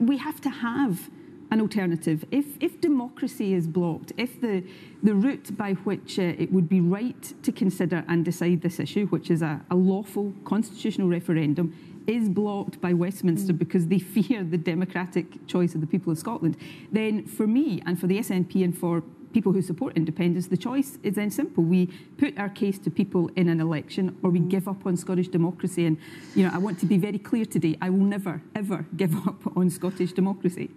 We 0.00 0.16
have 0.18 0.40
to 0.42 0.50
have 0.50 1.10
an 1.50 1.60
alternative. 1.60 2.24
If, 2.30 2.46
if 2.60 2.80
democracy 2.80 3.52
is 3.52 3.66
blocked, 3.66 4.12
if 4.16 4.40
the, 4.40 4.64
the 5.02 5.14
route 5.14 5.54
by 5.56 5.72
which 5.72 6.18
uh, 6.18 6.22
it 6.22 6.50
would 6.50 6.68
be 6.68 6.80
right 6.80 7.34
to 7.42 7.52
consider 7.52 8.04
and 8.08 8.24
decide 8.24 8.62
this 8.62 8.80
issue, 8.80 9.06
which 9.08 9.30
is 9.30 9.42
a, 9.42 9.60
a 9.70 9.74
lawful 9.74 10.32
constitutional 10.44 11.08
referendum, 11.08 11.74
is 12.06 12.28
blocked 12.28 12.80
by 12.80 12.94
Westminster 12.94 13.52
mm. 13.52 13.58
because 13.58 13.86
they 13.86 13.98
fear 14.16 14.42
the 14.42 14.56
democratic 14.56 15.46
choice 15.46 15.74
of 15.74 15.82
the 15.82 15.86
people 15.86 16.10
of 16.10 16.18
Scotland, 16.18 16.56
then 16.90 17.26
for 17.26 17.46
me 17.46 17.82
and 17.84 18.00
for 18.00 18.06
the 18.06 18.18
SNP 18.18 18.64
and 18.64 18.76
for 18.76 19.02
people 19.32 19.52
who 19.52 19.62
support 19.62 19.96
independence, 19.96 20.48
the 20.48 20.56
choice 20.56 20.98
is 21.02 21.14
then 21.14 21.30
simple. 21.30 21.64
We 21.64 21.86
put 22.18 22.38
our 22.38 22.48
case 22.48 22.78
to 22.80 22.90
people 22.90 23.30
in 23.36 23.48
an 23.48 23.60
election 23.60 24.16
or 24.22 24.30
we 24.30 24.40
give 24.40 24.68
up 24.68 24.86
on 24.86 24.96
Scottish 24.96 25.28
democracy. 25.28 25.86
And, 25.86 25.96
you 26.34 26.44
know, 26.44 26.50
I 26.52 26.58
want 26.58 26.78
to 26.80 26.86
be 26.86 26.98
very 26.98 27.18
clear 27.18 27.44
today, 27.44 27.76
I 27.80 27.90
will 27.90 28.06
never, 28.16 28.42
ever 28.54 28.86
give 28.96 29.14
up 29.28 29.56
on 29.56 29.70
Scottish 29.70 30.12
democracy. 30.12 30.70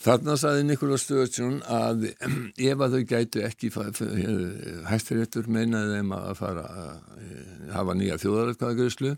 Þarna 0.00 0.32
saði 0.40 0.62
Nikola 0.64 0.96
Sturgeon 0.96 1.58
að 1.68 2.06
ef 2.70 2.82
að 2.84 2.94
þau 2.94 3.02
gætu 3.10 3.42
ekki 3.44 3.68
hæstiréttur 4.88 5.50
meinaði 5.52 5.98
þeim 5.98 6.14
að 6.16 6.30
fara 6.38 6.62
að 6.70 7.18
hafa 7.74 7.96
nýja 7.98 8.16
þjóðarætkvæðagreyslu 8.22 9.12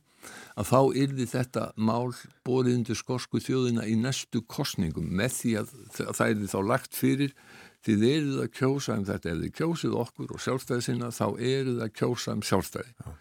að 0.58 0.68
þá 0.72 0.80
yrði 1.04 1.26
þetta 1.30 1.68
mál 1.76 2.10
bórið 2.46 2.80
undir 2.80 2.98
skorsku 2.98 3.38
þjóðina 3.44 3.86
í 3.86 3.94
næstu 4.00 4.42
kostningum 4.42 5.06
með 5.06 5.36
því 5.38 5.54
að 5.60 5.72
það 6.00 6.34
yrði 6.34 6.50
þá 6.50 6.58
lagt 6.72 6.98
fyrir 6.98 7.36
þið 7.82 8.02
eruð 8.08 8.40
að 8.44 8.50
kjósa 8.58 8.96
um 8.98 9.04
þetta, 9.08 9.32
ef 9.32 9.40
þið 9.42 9.52
kjósið 9.58 9.96
okkur 10.02 10.34
og 10.34 10.42
sjálfstæði 10.44 10.84
sinna, 10.86 11.10
þá 11.14 11.26
eruð 11.48 11.80
að 11.82 11.94
kjósa 11.98 12.34
um 12.36 12.44
sjálfstæði. 12.46 12.94
Já. 13.02 13.12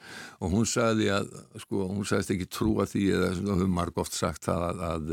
Og 0.42 0.54
hún 0.56 0.68
sagði 0.70 1.10
að, 1.16 1.32
sko, 1.64 1.82
hún 1.90 2.08
sagðist 2.10 2.34
ekki 2.36 2.48
trúa 2.54 2.88
því 2.90 3.04
eða 3.18 3.32
svona 3.40 3.58
höfum 3.60 3.76
marg 3.80 4.02
oft 4.02 4.18
sagt 4.18 4.46
það 4.46 4.66
að, 4.70 4.84
að, 4.88 5.12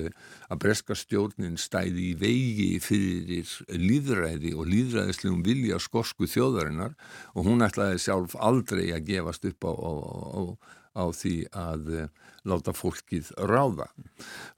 að 0.48 0.62
breska 0.64 0.98
stjórnin 0.98 1.58
stæði 1.60 2.06
í 2.10 2.14
vegi 2.20 2.70
fyrir 2.84 3.52
líðræði 3.72 4.54
og 4.56 4.68
líðræðislegum 4.72 5.44
vilja 5.46 5.80
skosku 5.82 6.28
þjóðarinnar 6.28 6.96
og 7.34 7.48
hún 7.48 7.64
ætlaði 7.64 8.00
sjálf 8.04 8.36
aldrei 8.36 8.88
að 8.92 9.06
gefast 9.12 9.48
upp 9.48 9.68
á, 9.68 9.72
á, 9.72 9.92
á, 9.92 10.40
á 10.98 11.04
því 11.14 11.36
að 11.56 11.92
láta 12.48 12.74
fólkið 12.76 13.32
ráða. 13.48 13.88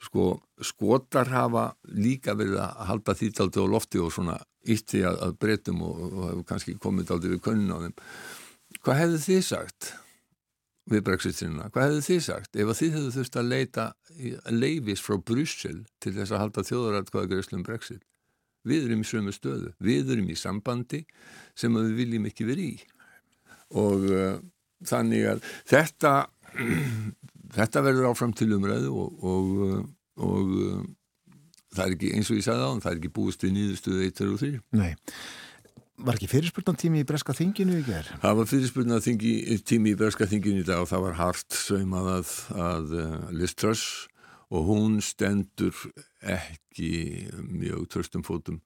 Sko, 0.02 0.40
skotar 0.60 1.30
hafa 1.32 1.70
líka 1.96 2.34
verið 2.38 2.60
að 2.64 2.84
halda 2.90 3.16
þýttaldi 3.16 3.64
á 3.64 3.66
lofti 3.72 4.02
og 4.02 4.12
svona 4.14 4.36
ítti 4.68 5.02
að, 5.06 5.16
að 5.24 5.38
breytum 5.40 5.82
og, 5.86 6.04
og 6.10 6.28
hefur 6.28 6.46
kannski 6.52 6.76
komið 6.82 7.14
aldrei 7.14 7.34
við 7.34 7.42
kunnun 7.46 7.74
á 7.74 7.78
þeim. 7.86 7.96
Hvað 8.80 9.00
hefðu 9.00 9.22
þið 9.24 9.42
sagt 9.48 9.90
við 10.90 11.02
brexit-sinna? 11.06 11.70
Hvað 11.72 11.88
hefðu 11.88 12.04
þið 12.08 12.22
sagt 12.26 12.60
ef 12.60 12.76
þið 12.80 12.94
hefðu 12.98 13.16
þurft 13.16 13.40
að 13.40 13.50
leita 13.54 13.88
leifis 14.52 15.02
frá 15.04 15.18
Bryssel 15.30 15.82
til 16.02 16.14
þess 16.18 16.34
að 16.34 16.44
halda 16.44 16.66
þjóðarætkvæðagreifslum 16.68 17.66
brexit? 17.66 18.04
Við 18.68 18.90
erum 18.90 19.00
í 19.00 19.08
sömu 19.08 19.32
stöðu, 19.32 19.70
við 19.80 20.10
erum 20.12 20.28
í 20.28 20.36
sambandi 20.36 21.06
sem 21.56 21.72
við 21.72 21.94
viljum 21.96 22.26
ekki 22.28 22.44
verið 22.44 22.74
í 22.74 22.80
og 23.80 24.06
uh, 24.10 24.40
þannig 24.86 25.26
að 25.30 25.44
þetta 25.70 26.12
þetta 27.54 27.84
verður 27.84 28.10
áfram 28.10 28.32
til 28.36 28.50
umræðu 28.56 28.90
og, 28.94 29.26
og, 29.26 29.52
og 30.20 30.50
það 31.74 31.84
er 31.84 31.94
ekki 31.96 32.10
eins 32.16 32.30
og 32.30 32.40
ég 32.40 32.46
sagði 32.46 32.66
á 32.66 32.70
það 32.82 32.90
er 32.92 33.00
ekki 33.00 33.14
búist 33.20 33.46
við 33.46 33.54
nýðustuðu 33.56 34.02
1, 34.08 34.16
2 34.20 34.28
og 34.34 34.42
3 34.42 34.52
Nei, 34.80 34.92
var 36.00 36.18
ekki 36.18 36.30
fyrirspurnatími 36.32 37.02
í 37.02 37.08
Breska 37.08 37.36
þinginu 37.36 37.80
í 37.80 37.86
gerð? 37.86 38.12
Það 38.22 38.38
var 38.40 38.50
fyrirspurnatími 38.52 39.92
í 39.92 39.98
Breska 40.00 40.28
þinginu 40.30 40.64
í 40.64 40.68
dag 40.68 40.84
og 40.84 40.90
það 40.90 41.04
var 41.08 41.18
hart 41.20 41.58
sögmað 41.58 42.12
að, 42.16 42.36
að 42.68 42.96
Liz 43.36 43.56
Truss 43.58 43.88
og 44.50 44.66
hún 44.66 44.98
stendur 45.04 45.76
ekki 46.26 47.28
mjög 47.38 47.84
törstum 47.92 48.24
fótum. 48.26 48.58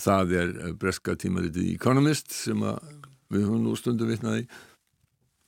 Það 0.00 0.34
er 0.36 0.50
Breska 0.80 1.14
tímaritið 1.16 1.70
Economist 1.72 2.34
sem 2.36 2.60
við 2.60 3.46
höfum 3.46 3.64
nú 3.64 3.76
stundum 3.78 4.10
vitnaði 4.10 4.44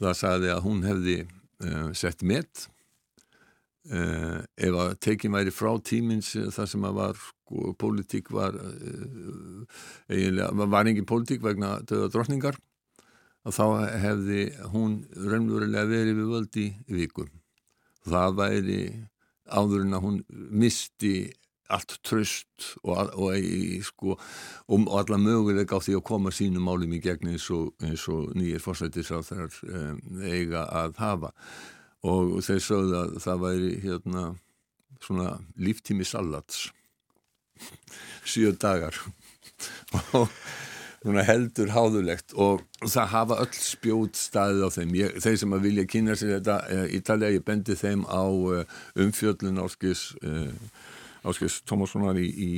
það 0.02 0.18
sagði 0.18 0.50
að 0.52 0.64
hún 0.66 0.82
hefði 0.86 1.16
sett 1.98 2.24
met. 2.26 2.66
Uh, 3.82 4.38
ef 4.54 4.76
að 4.78 4.92
tekið 5.02 5.32
væri 5.34 5.52
frá 5.54 5.72
tímins 5.82 6.28
þar 6.54 6.68
sem 6.70 6.84
að 6.86 6.98
var 7.00 7.16
sko, 7.18 7.72
pólitík 7.74 8.30
var 8.30 8.54
eiginlega, 10.06 10.68
var 10.70 10.86
engin 10.86 11.08
pólitík 11.08 11.42
vegna 11.42 11.80
döða 11.90 12.12
drotningar 12.14 12.60
og 13.42 13.56
þá 13.56 13.64
hefði 14.04 14.44
hún 14.70 15.00
raunverulega 15.18 15.90
verið 15.90 16.20
við 16.20 16.30
völdi 16.30 16.68
vikum 16.94 17.32
það 18.06 18.38
væri 18.38 18.80
áður 19.50 19.84
en 19.86 19.96
að 19.96 20.04
hún 20.06 20.18
misti 20.30 21.14
allt 21.72 21.96
tröst 22.06 22.72
og, 22.82 23.12
og, 23.16 23.46
sko, 23.86 24.16
og 24.68 24.88
alla 24.98 25.18
möguleika 25.20 25.78
á 25.78 25.84
því 25.84 25.98
að 25.98 26.06
koma 26.08 26.32
sínum 26.34 26.66
málum 26.68 26.92
í 26.94 27.00
gegn 27.02 27.32
eins 27.34 27.48
og, 27.54 27.72
og 28.12 28.32
nýjir 28.38 28.62
fórsættisráþarar 28.62 29.58
um, 29.68 30.02
eiga 30.22 30.66
að 30.82 30.98
hafa. 31.02 31.32
Og 32.02 32.40
þeir 32.42 32.64
sögðu 32.64 32.98
að 32.98 33.18
það 33.22 33.44
væri 33.46 33.72
hérna 33.84 34.24
svona 35.02 35.36
líftími 35.58 36.06
salats 36.06 36.68
sjö 38.24 38.52
dagar. 38.58 38.96
Og 40.12 40.28
heldur 41.26 41.72
háðulegt. 41.74 42.34
Og 42.38 42.62
það 42.82 43.08
hafa 43.10 43.38
öll 43.42 43.58
spjót 43.58 44.18
staðið 44.18 44.66
á 44.66 44.70
þeim. 44.76 44.96
Ég, 45.00 45.16
þeir 45.24 45.38
sem 45.42 45.56
að 45.56 45.64
vilja 45.66 45.86
kynna 45.90 46.16
sér 46.18 46.36
þetta 46.36 46.58
uh, 46.62 46.84
Ítalja, 46.98 47.32
ég 47.34 47.46
bendi 47.46 47.78
þeim 47.78 48.04
á 48.06 48.22
uh, 48.22 48.82
umfjöllun 49.02 49.62
áskis 49.64 50.12
Áskils 51.22 51.60
Tómassonar 51.68 52.18
í, 52.18 52.26
í 52.26 52.50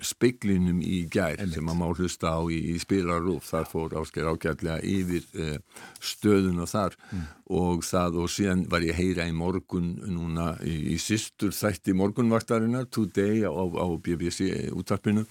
speiklinum 0.00 0.78
í 0.80 1.02
gær 1.12 1.36
Einmitt. 1.36 1.58
sem 1.58 1.68
að 1.68 1.76
má 1.76 1.86
hlusta 1.90 2.32
á 2.32 2.40
í, 2.48 2.58
í 2.72 2.76
spilarúf 2.80 3.50
þar 3.50 3.68
fór 3.68 3.96
Áskil 4.00 4.24
ágætlega 4.24 4.78
yfir 4.88 5.26
uh, 5.36 5.82
stöðuna 6.00 6.64
þar 6.70 6.96
mm. 7.10 7.26
og 7.60 7.84
það 7.84 8.18
og 8.22 8.32
síðan 8.32 8.64
var 8.72 8.86
ég 8.86 8.96
heyra 8.96 9.28
í 9.28 9.36
morgun 9.36 9.92
núna 10.08 10.54
í, 10.64 10.94
í 10.94 10.98
sýstur 11.02 11.52
þætti 11.56 11.96
morgunvaktarinnar 11.98 12.88
Today 12.88 13.44
á, 13.44 13.52
á 13.52 13.86
BBC 14.00 14.72
útarpinu 14.72 15.26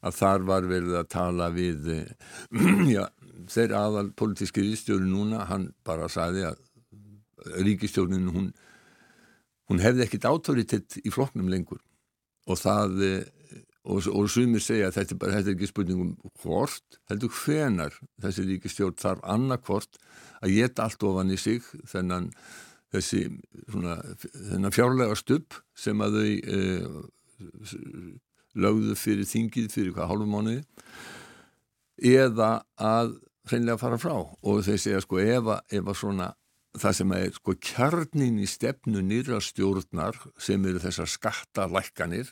að 0.00 0.16
þar 0.22 0.48
var 0.48 0.70
verið 0.70 0.96
að 1.02 1.10
tala 1.12 1.50
við 1.52 1.92
já, 2.94 3.04
þeir 3.50 3.76
aðal 3.76 4.08
politíski 4.16 4.62
ríkistjóri 4.62 5.10
núna, 5.10 5.44
hann 5.50 5.70
bara 5.84 6.08
sagði 6.12 6.46
að 6.52 6.62
ríkistjórin 7.66 8.30
hún, 8.30 8.50
hún 9.66 9.82
hefði 9.82 10.06
ekkit 10.06 10.30
autoritet 10.30 11.00
í 11.02 11.10
floknum 11.10 11.50
lengur 11.50 11.82
og 12.50 12.58
það 12.58 12.96
og, 13.90 14.08
og 14.12 14.26
sumir 14.30 14.62
segja 14.64 14.90
að 14.90 14.98
þetta, 14.98 15.18
bara, 15.20 15.36
þetta 15.38 15.52
er 15.52 15.56
ekki 15.56 15.70
spurningum 15.70 16.10
hvort, 16.42 16.98
heldur 17.10 17.32
hvenar 17.42 17.94
þessi 18.22 18.46
ríkistjórn 18.48 18.98
þarf 19.00 19.22
annarkvort 19.34 20.00
að 20.40 20.56
geta 20.56 20.86
allt 20.86 21.06
ofan 21.08 21.32
í 21.32 21.38
sig 21.40 21.64
þennan 21.88 22.30
þessi 22.90 23.22
svona, 23.70 23.96
þennan 24.34 24.74
fjárlega 24.74 25.16
stupp 25.18 25.56
sem 25.78 26.02
að 26.04 26.18
þau 26.18 26.28
eh, 26.56 27.00
lögðu 28.60 28.96
fyrir 28.98 29.28
þingið 29.30 29.72
fyrir 29.72 29.96
hvað 29.96 30.10
hálfum 30.10 30.34
mánuði 30.34 30.62
eða 32.10 32.52
að 32.80 33.14
hreinlega 33.50 33.80
fara 33.80 33.98
frá. 34.00 34.14
Og 34.18 34.62
þeir 34.66 34.80
segja 34.80 35.02
sko 35.04 35.20
ef 35.22 35.50
að 35.50 35.92
svona 35.98 36.32
það 36.78 36.96
sem 37.00 37.12
er 37.16 37.32
sko 37.34 37.54
kjarnin 37.58 38.38
í 38.42 38.46
stefnu 38.48 39.02
nýra 39.02 39.40
stjórnar 39.42 40.18
sem 40.38 40.64
eru 40.68 40.82
þessar 40.82 41.10
skattalækkanir 41.10 42.30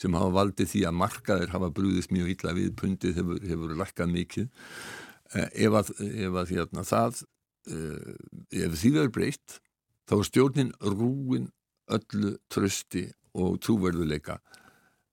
sem 0.00 0.14
hafa 0.16 0.34
valdið 0.36 0.70
því 0.72 0.82
að 0.88 0.98
markaðir 1.00 1.54
hafa 1.54 1.70
brúðist 1.74 2.14
mjög 2.14 2.30
illa 2.34 2.54
við 2.56 2.70
pundið 2.78 3.18
hefur, 3.20 3.40
hefur 3.50 3.74
lækkað 3.80 4.12
mikið. 4.14 4.68
Eh, 5.34 5.48
ef 5.66 5.78
að, 5.80 5.92
ef 6.06 6.38
að 6.40 6.54
hérna, 6.54 6.86
það 6.86 7.22
eh, 7.70 8.62
ef 8.64 8.78
því 8.80 8.94
verður 8.96 9.14
breytt 9.18 9.58
þá 10.10 10.16
er 10.18 10.28
stjórnin 10.30 10.72
rúin 10.82 11.50
öllu 11.90 12.36
trösti 12.50 13.08
og 13.38 13.60
trúverðuleika 13.62 14.40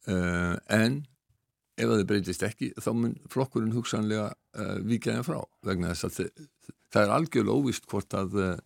uh, 0.10 0.56
en 0.74 1.04
ef 1.78 1.86
það 1.86 2.04
breytist 2.10 2.46
ekki 2.46 2.72
þá 2.82 2.90
mun 2.98 3.16
flokkurinn 3.30 3.76
hugsanlega 3.76 4.32
vikjaðin 4.86 5.26
frá 5.26 5.38
vegna 5.66 5.94
þess 5.94 6.08
að 6.08 6.48
það 6.94 7.04
er 7.04 7.14
algjörlega 7.18 7.62
óvist 7.62 7.88
hvort 7.92 8.18
að 8.18 8.36
uh, 8.42 8.58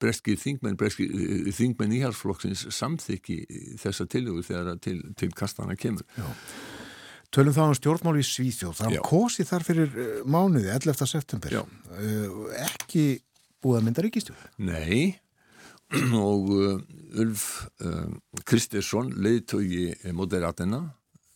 breskir 0.00 0.38
þingmenn 0.40 0.78
breskir 0.80 1.10
þingmenn 1.54 1.92
íhalsflokksins 1.98 2.64
samþykki 2.74 3.40
þessa 3.82 4.06
tilhugur 4.10 4.46
þegar 4.46 4.80
til, 4.82 5.00
til 5.18 5.30
kastana 5.36 5.76
kemur. 5.78 6.06
Já. 6.16 6.26
Tölum 7.34 7.54
þá 7.54 7.62
um 7.66 7.74
stjórnmál 7.74 8.18
í 8.20 8.24
Svíþjóð. 8.24 8.76
Það 8.78 8.96
kosi 9.08 9.44
þar 9.46 9.64
fyrir 9.66 9.94
mánuði 10.30 10.70
11. 10.70 11.06
september. 11.10 11.56
Ekki 12.62 13.06
búið 13.64 13.80
að 13.80 13.86
mynda 13.88 14.04
ríkistjóð 14.04 14.42
Nei. 14.62 15.16
Og 16.18 16.50
uh, 16.54 16.76
Ulf 17.22 17.46
uh, 17.84 18.06
Kristersson 18.46 19.12
leiðtögi 19.22 19.92
moderaterna 20.16 20.86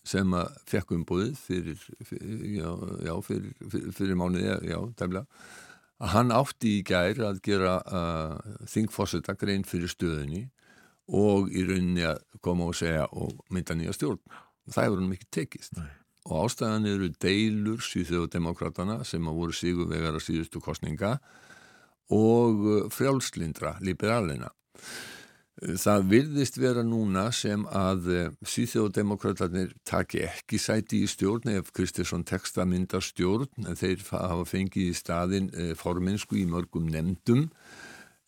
sem 0.09 0.35
að 0.36 0.59
fekk 0.68 0.93
umbúðið 0.97 1.40
fyrir, 1.40 1.80
fyrir, 2.06 2.44
já, 2.56 2.68
já, 3.05 3.14
fyrir, 3.26 3.56
fyrir, 3.97 4.14
mánuði, 4.18 4.55
já, 4.70 4.78
tæmlega, 4.98 5.43
að 5.98 6.12
hann 6.14 6.35
átti 6.35 6.78
í 6.78 6.85
gær 6.86 7.20
að 7.26 7.43
gera 7.44 7.74
uh, 7.82 8.55
þingfosseta 8.70 9.35
grein 9.39 9.66
fyrir 9.68 9.90
stöðunni 9.93 10.47
og 11.09 11.48
í 11.52 11.64
rauninni 11.66 12.05
að 12.06 12.22
koma 12.44 12.68
og 12.68 12.76
segja 12.78 13.06
og 13.16 13.39
mynda 13.52 13.76
nýja 13.76 13.94
stjórn. 13.97 14.20
Það 14.68 14.85
hefur 14.85 15.01
hann 15.01 15.12
mikið 15.12 15.30
tekist. 15.35 15.78
Nei. 15.78 15.90
Og 16.28 16.44
ástæðan 16.44 16.89
eru 16.90 17.09
deilur 17.24 17.85
síðjóðdemokratana 17.85 19.01
sem 19.09 19.28
að 19.30 19.39
voru 19.40 19.56
sígu 19.56 19.86
vegar 19.89 20.18
að 20.18 20.26
síðustu 20.26 20.60
kostninga 20.60 21.16
og 22.14 22.64
uh, 22.64 22.82
frjálslindra, 22.93 23.76
liberalina. 23.85 24.52
Það 25.59 26.05
virðist 26.12 26.59
vera 26.60 26.85
núna 26.86 27.24
sem 27.35 27.64
að 27.74 28.09
uh, 28.14 28.28
síþjóðdemokrátarnir 28.47 29.72
taki 29.89 30.22
ekki 30.28 30.60
sæti 30.62 31.02
í 31.02 31.10
stjórn 31.10 31.51
ef 31.56 31.72
Kristiðsson 31.74 32.22
teksta 32.28 32.66
mynda 32.68 33.01
stjórn. 33.02 33.51
En 33.66 33.78
þeir 33.78 34.05
hafa 34.12 34.44
fengið 34.47 34.93
í 34.93 34.97
staðin 34.97 35.51
uh, 35.51 35.74
forminsku 35.78 36.39
í 36.39 36.47
mörgum 36.51 36.90
nefndum 36.93 37.48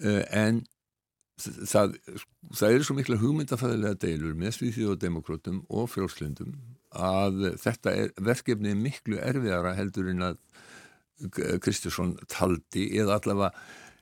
en 0.00 0.62
það, 1.68 1.96
það 2.56 2.74
eru 2.74 2.86
svo 2.86 2.96
mikla 2.96 3.18
hugmyndafæðilega 3.20 3.98
deilur 4.00 4.36
með 4.38 4.54
síþjóðdemokrátum 4.56 5.58
og 5.68 5.90
frjálslindum 5.92 6.54
að 6.90 7.50
þetta 7.60 7.94
er, 8.04 8.14
verkefni 8.16 8.72
er 8.72 8.80
miklu 8.80 9.20
erfiðara 9.22 9.74
heldur 9.78 10.10
en 10.12 10.26
að 10.30 10.40
Kristursson 11.60 12.14
taldi 12.32 12.88
eða 12.96 13.18
allavega 13.20 13.52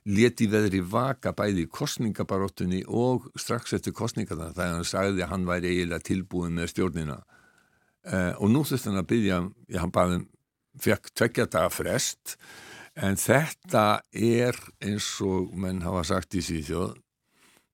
leti 0.09 0.47
veðri 0.49 0.81
vaka 0.81 1.33
bæði 1.37 1.65
í 1.67 1.71
kostningabaróttunni 1.73 2.81
og 2.87 3.29
strax 3.39 3.75
eftir 3.77 3.95
kostningarna 3.97 4.51
þegar 4.55 4.77
hann 4.77 4.87
sagði 4.87 5.25
að 5.25 5.31
hann 5.33 5.45
væri 5.49 5.73
eiginlega 5.73 6.07
tilbúin 6.09 6.55
með 6.57 6.73
stjórnina. 6.73 7.19
Uh, 8.09 8.33
og 8.39 8.49
nú 8.49 8.63
þurfti 8.65 8.89
hann 8.89 9.01
að 9.01 9.09
byggja, 9.11 9.39
já 9.69 9.79
hann 9.83 9.93
baði 9.93 10.19
fekk 10.79 11.11
tvekja 11.13 11.49
daga 11.51 11.73
frest. 11.73 12.37
En 12.99 13.19
þetta 13.19 14.01
er 14.11 14.57
eins 14.83 15.11
og 15.23 15.53
menn 15.55 15.83
hafa 15.85 16.03
sagt 16.07 16.35
í 16.35 16.43
síðjóð 16.43 16.97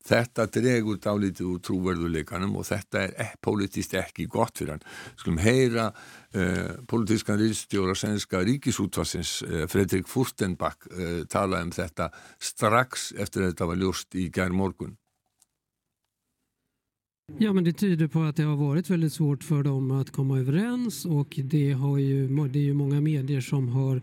Þetta 0.06 0.45
dregur 0.53 0.99
dálítið 1.02 1.48
úr 1.49 1.61
trúverðuleikanum 1.65 2.60
og 2.60 2.68
þetta 2.68 3.02
er 3.07 3.14
e 3.23 3.26
politist 3.41 3.95
ekki 3.98 4.27
gott 4.30 4.60
fyrir 4.60 4.76
hann. 4.76 4.84
Skulum 5.18 5.40
heyra 5.41 5.88
uh, 5.90 6.76
politískan 6.90 7.40
ríðstjóra 7.41 7.95
sænska 7.98 8.44
ríkisútvarsins 8.45 9.40
uh, 9.48 9.64
Fredrik 9.72 10.06
Furstenbach 10.11 10.86
uh, 10.91 11.23
tala 11.32 11.64
um 11.65 11.73
þetta 11.73 12.11
strax 12.38 13.11
efter 13.18 13.48
að 13.48 13.53
þetta 13.53 13.72
var 13.72 13.82
ljóst 13.82 14.19
i 14.22 14.30
gær 14.34 14.53
morgun. 14.53 14.94
Ja, 17.38 17.54
men 17.54 17.64
det 17.64 17.74
tyder 17.74 18.08
på 18.08 18.22
att 18.22 18.36
det 18.36 18.44
har 18.44 18.56
varit 18.56 18.90
väldigt 18.90 19.14
svårt 19.14 19.44
för 19.44 19.64
dem 19.64 19.92
att 19.92 20.12
komma 20.12 20.40
överens 20.40 21.06
och 21.06 21.40
det, 21.44 21.72
har 21.72 21.98
ju, 21.98 22.28
det 22.28 22.60
är 22.60 22.64
ju 22.64 22.74
många 22.74 23.02
medier 23.02 23.42
som 23.42 23.68
har 23.68 24.02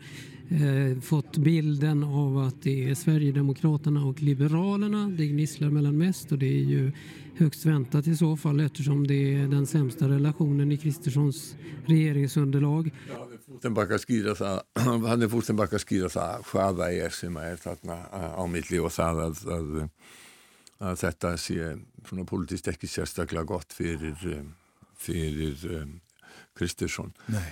eh, 0.49 1.01
fått 1.01 1.37
bilden 1.37 2.05
av 2.05 2.39
att 2.39 2.63
det 2.63 2.91
är 2.91 2.95
Sverigedemokraterna 2.95 4.05
och 4.05 4.23
Liberalerna 4.23 5.09
det 5.09 5.27
gnisslar 5.27 5.71
mellan 5.71 5.99
mest 5.99 6.33
och 6.33 6.39
det 6.39 6.47
är 6.47 6.65
ju 6.65 6.93
högst 7.37 7.67
väntat 7.67 8.07
i 8.07 8.17
så 8.17 8.37
fall 8.37 8.61
eftersom 8.61 9.07
det 9.07 9.35
är 9.35 9.49
den 9.49 9.67
sämsta 9.67 10.09
relationen 10.09 10.73
i 10.73 10.77
Kristerssons 10.77 11.57
regeringsunderlag. 11.87 12.91
Ja, 13.09 13.29
Fústenbakka 13.47 13.99
skýra 13.99 14.35
það, 14.35 14.61
hann 15.07 15.23
er 15.23 15.29
Fústenbakka 15.29 15.79
skýra 15.79 16.09
það 16.09 16.81
er 16.95 17.11
sem 17.11 17.37
að 20.83 21.03
þetta 21.05 21.35
sé 21.41 21.75
svona 22.09 22.25
politist 22.29 22.71
ekki 22.73 22.91
sérstaklega 22.91 23.47
gott 23.49 23.75
fyrir, 23.77 24.17
fyrir 24.99 25.67
um, 25.79 25.93
Kristursson. 26.59 27.13
Nei, 27.33 27.45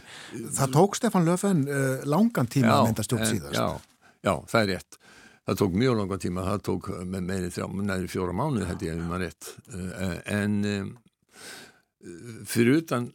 það 0.56 0.74
tók 0.76 0.98
Stefan 0.98 1.28
Löfven 1.28 1.62
uh, 1.68 2.00
langan 2.08 2.50
tíma 2.50 2.72
já, 2.72 2.78
að 2.78 2.88
mynda 2.90 3.06
stjórn 3.06 3.28
síðast. 3.30 3.56
Já, 3.56 4.00
já, 4.26 4.34
það 4.50 4.62
er 4.62 4.72
rétt. 4.74 4.98
Það 5.48 5.60
tók 5.62 5.78
mjög 5.82 6.00
langan 6.00 6.22
tíma, 6.22 6.48
það 6.48 6.64
tók 6.68 6.90
með 7.00 7.30
meiri 7.30 7.52
þrjá, 7.54 7.68
næri 7.90 8.10
fjóra 8.10 8.34
mánuð 8.36 8.66
held 8.68 8.84
ég 8.86 8.98
ef 8.98 9.06
maður 9.08 9.24
rétt. 9.26 9.52
Uh, 9.70 10.18
en 10.30 10.58
um, 10.74 10.92
fyrir 12.48 12.80
utan 12.80 13.10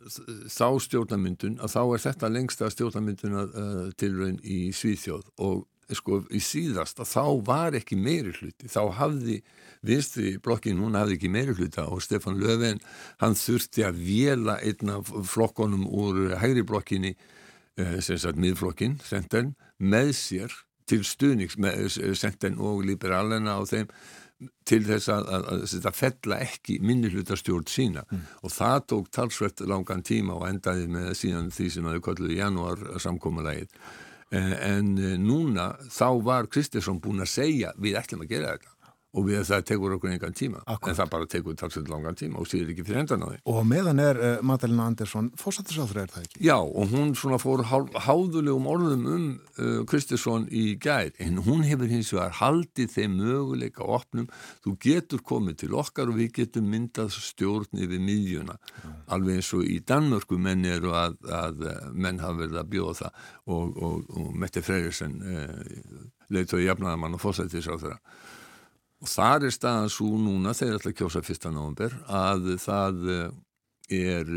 þá 0.51 0.67
stjórnamyndun 0.85 1.55
að 1.63 1.71
þá 1.73 1.79
er 1.83 2.03
þetta 2.03 2.33
lengsta 2.33 2.69
stjórnamyndun 2.73 3.39
uh, 3.41 3.87
tilraun 3.97 4.37
í 4.43 4.59
Svíþjóð 4.75 5.31
og 5.41 5.65
sko 5.93 6.23
í 6.33 6.41
síðast 6.41 6.99
að 7.01 7.11
þá 7.11 7.23
var 7.45 7.77
ekki 7.77 7.97
meiri 7.99 8.33
hluti, 8.33 8.69
þá 8.71 8.81
hafði 8.97 9.39
vinstri 9.85 10.35
blokkin, 10.41 10.81
hún 10.81 10.97
hafði 10.97 11.19
ekki 11.19 11.31
meiri 11.31 11.55
hluta 11.57 11.85
og 11.91 12.01
Stefan 12.03 12.39
Löfven, 12.41 12.81
hann 13.21 13.37
þurfti 13.37 13.85
að 13.85 14.01
vela 14.07 14.57
einna 14.65 14.99
flokkonum 15.05 15.85
úr 15.85 16.35
hægri 16.41 16.65
blokkinni 16.65 17.13
eh, 17.13 17.99
sem 18.01 18.17
sagt 18.21 18.41
miðflokkin, 18.41 18.99
Senten 19.05 19.53
með 19.77 20.13
sér 20.17 20.61
til 20.89 21.01
stuðnings 21.05 21.57
með 21.61 21.89
Senten 22.17 22.59
og 22.61 22.85
liberalina 22.85 23.59
og 23.61 23.69
þeim 23.69 23.89
til 24.67 24.81
þess 24.83 25.07
að, 25.13 25.29
að, 25.31 25.45
að, 25.53 25.85
að 25.87 25.95
fella 25.95 26.39
ekki 26.43 26.79
minni 26.83 27.07
hlutastjórn 27.13 27.69
sína. 27.71 28.03
Mm. 28.09 28.25
og 28.43 28.51
það 28.51 28.81
tók 28.91 29.13
talsvert 29.15 29.63
langan 29.63 30.03
tíma 30.05 30.35
og 30.35 30.49
endaði 30.49 30.89
með 30.91 31.13
síðan 31.21 31.53
því 31.55 31.69
sem 31.71 31.87
að 31.87 31.95
þau 31.95 32.05
kolluði 32.09 32.41
januar 32.41 32.83
samkómalægið 32.99 33.71
Eh, 33.71 34.05
en 34.31 34.95
eh, 34.97 35.18
núna 35.22 35.76
þá 35.91 36.07
var 36.26 36.49
Kristiðsson 36.52 37.02
búin 37.03 37.23
að 37.23 37.34
segja 37.35 37.73
við 37.77 37.99
ætlum 37.99 38.26
að 38.26 38.34
gera 38.34 38.56
þetta 38.56 38.74
og 39.15 39.27
við 39.29 39.43
það 39.47 39.63
tekur 39.69 39.95
okkur 39.95 40.11
engan 40.11 40.35
tíma. 40.35 40.61
Akkurat. 40.65 40.91
en 40.91 40.97
það 40.99 41.11
bara 41.13 41.27
tekur 41.31 41.55
talsveit 41.59 41.89
langan 41.91 42.17
tíma 42.19 42.41
og 42.41 42.49
síður 42.49 42.73
ekki 42.73 42.85
fyrir 42.87 43.01
endan 43.03 43.23
á 43.23 43.27
því. 43.31 43.39
Og 43.51 43.59
meðan 43.69 44.01
er 44.03 44.19
uh, 44.19 44.31
Madalina 44.45 44.87
Andersson 44.89 45.29
fórsættisáþur 45.39 46.01
er 46.03 46.11
það 46.11 46.27
ekki? 46.27 46.41
Já, 46.45 46.57
og 46.59 46.91
hún 46.91 47.13
svona 47.17 47.39
fór 47.41 47.63
háðulegum 47.69 48.67
orðum 48.71 49.05
um 49.15 49.27
uh, 49.31 49.79
Kristiðsson 49.89 50.49
í 50.51 50.65
gær, 50.81 51.13
en 51.23 51.39
hún 51.45 51.63
hefur 51.67 51.91
hins 51.91 52.11
vegar 52.13 52.35
haldið 52.41 52.91
þeim 52.95 53.17
möguleika 53.21 53.87
opnum, 53.87 54.27
þú 54.65 54.75
getur 54.83 55.23
komið 55.25 55.61
til 55.63 55.71
okkar 55.79 56.11
og 56.11 56.19
við 56.19 56.33
getum 56.41 56.67
myndað 56.71 57.13
stjórn 57.15 57.85
yfir 57.85 58.03
miðjuna, 58.03 58.59
alveg 59.15 59.39
eins 59.39 59.53
og 59.55 59.63
í 59.63 59.79
Danmörku 59.87 60.39
menn 60.41 60.65
eru 60.67 60.93
að, 60.97 61.17
að 61.31 61.65
menn 61.93 62.21
hafa 62.23 62.41
verið 62.43 62.61
að 62.61 62.71
bjóða 62.75 62.99
það. 63.03 63.25
Og, 63.45 63.75
og, 63.85 64.07
og 64.17 64.29
Mette 64.41 64.63
Freyrirsen 64.65 65.19
uh, 65.21 66.63
jafnaðamann 66.65 67.15
og 67.15 67.21
fórsættis 67.21 67.69
á 67.69 67.77
þeirra 67.77 67.99
og 69.06 69.11
þar 69.11 69.45
er 69.45 69.53
staðan 69.53 69.91
svo 69.94 70.15
núna 70.18 70.56
þegar 70.57 70.82
að 70.90 70.98
kjósa 70.98 71.22
1. 71.22 71.52
november 71.53 71.94
að 72.10 72.56
það 72.64 73.03
eh, 73.14 73.27
er 73.94 74.32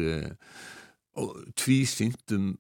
tvísýnt 1.57 2.37
um 2.37 2.51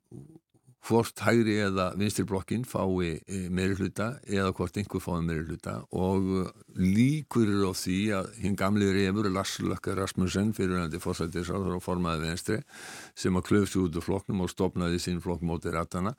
hvort 0.88 1.20
hægri 1.20 1.58
eða 1.60 1.90
vinstirblokkin 2.00 2.64
fái 2.68 3.18
meiri 3.52 3.76
hluta 3.76 4.08
eða 4.24 4.52
hvort 4.56 4.76
einhver 4.80 5.02
fái 5.04 5.20
meiri 5.26 5.44
hluta 5.44 5.74
og 5.92 6.48
líkur 6.78 7.48
eru 7.50 7.72
á 7.72 7.74
því 7.76 7.98
að 8.16 8.28
hinn 8.40 8.56
gamli 8.56 8.88
refur 8.94 9.28
Lars 9.32 9.58
Lökke 9.60 9.96
Rasmussen 9.98 10.54
fyrirvændi 10.56 11.00
fórsættisáður 11.02 11.76
og 11.76 11.84
formaði 11.84 12.24
venstri 12.24 12.60
sem 13.18 13.36
að 13.36 13.46
klöfst 13.50 13.76
út 13.80 13.98
úr 14.00 14.06
flokknum 14.06 14.44
og 14.46 14.52
stopnaði 14.52 15.00
sín 15.02 15.20
flokk 15.24 15.44
móti 15.44 15.72
ratana 15.74 16.14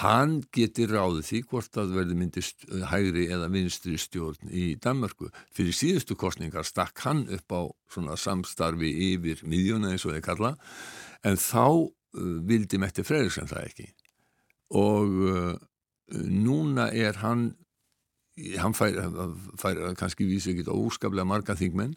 hann 0.00 0.38
geti 0.54 0.88
ráðið 0.88 1.28
því 1.28 1.42
hvort 1.50 1.80
að 1.82 1.96
verði 1.98 2.20
myndist 2.22 2.64
hægri 2.92 3.26
eða 3.36 3.50
vinstri 3.52 3.98
stjórn 4.00 4.48
í 4.48 4.70
Danmarku 4.80 5.28
fyrir 5.52 5.76
síðustu 5.76 6.16
kostningar 6.16 6.64
stakk 6.64 7.04
hann 7.04 7.26
upp 7.36 7.52
á 7.52 7.62
svona 7.92 8.16
samstarfi 8.16 8.94
yfir 9.12 9.44
miðjuna 9.44 9.92
eins 9.92 10.08
og 10.08 10.16
þeir 10.16 10.26
kalla 10.30 10.56
en 11.26 11.36
þá 11.36 11.92
vildi 12.16 12.80
Mette 12.80 13.04
Freyriksson 13.04 13.50
það 13.50 13.68
ekki 13.68 13.88
og 14.74 15.16
uh, 15.30 15.54
núna 16.12 16.90
er 16.94 17.22
hann 17.22 17.52
hann 18.60 18.74
fær, 18.76 18.98
fær 19.56 19.78
kannski 19.96 20.26
vísi 20.28 20.52
ekki 20.52 20.68
óskaplega 20.68 21.24
marga 21.24 21.56
þingmenn 21.56 21.94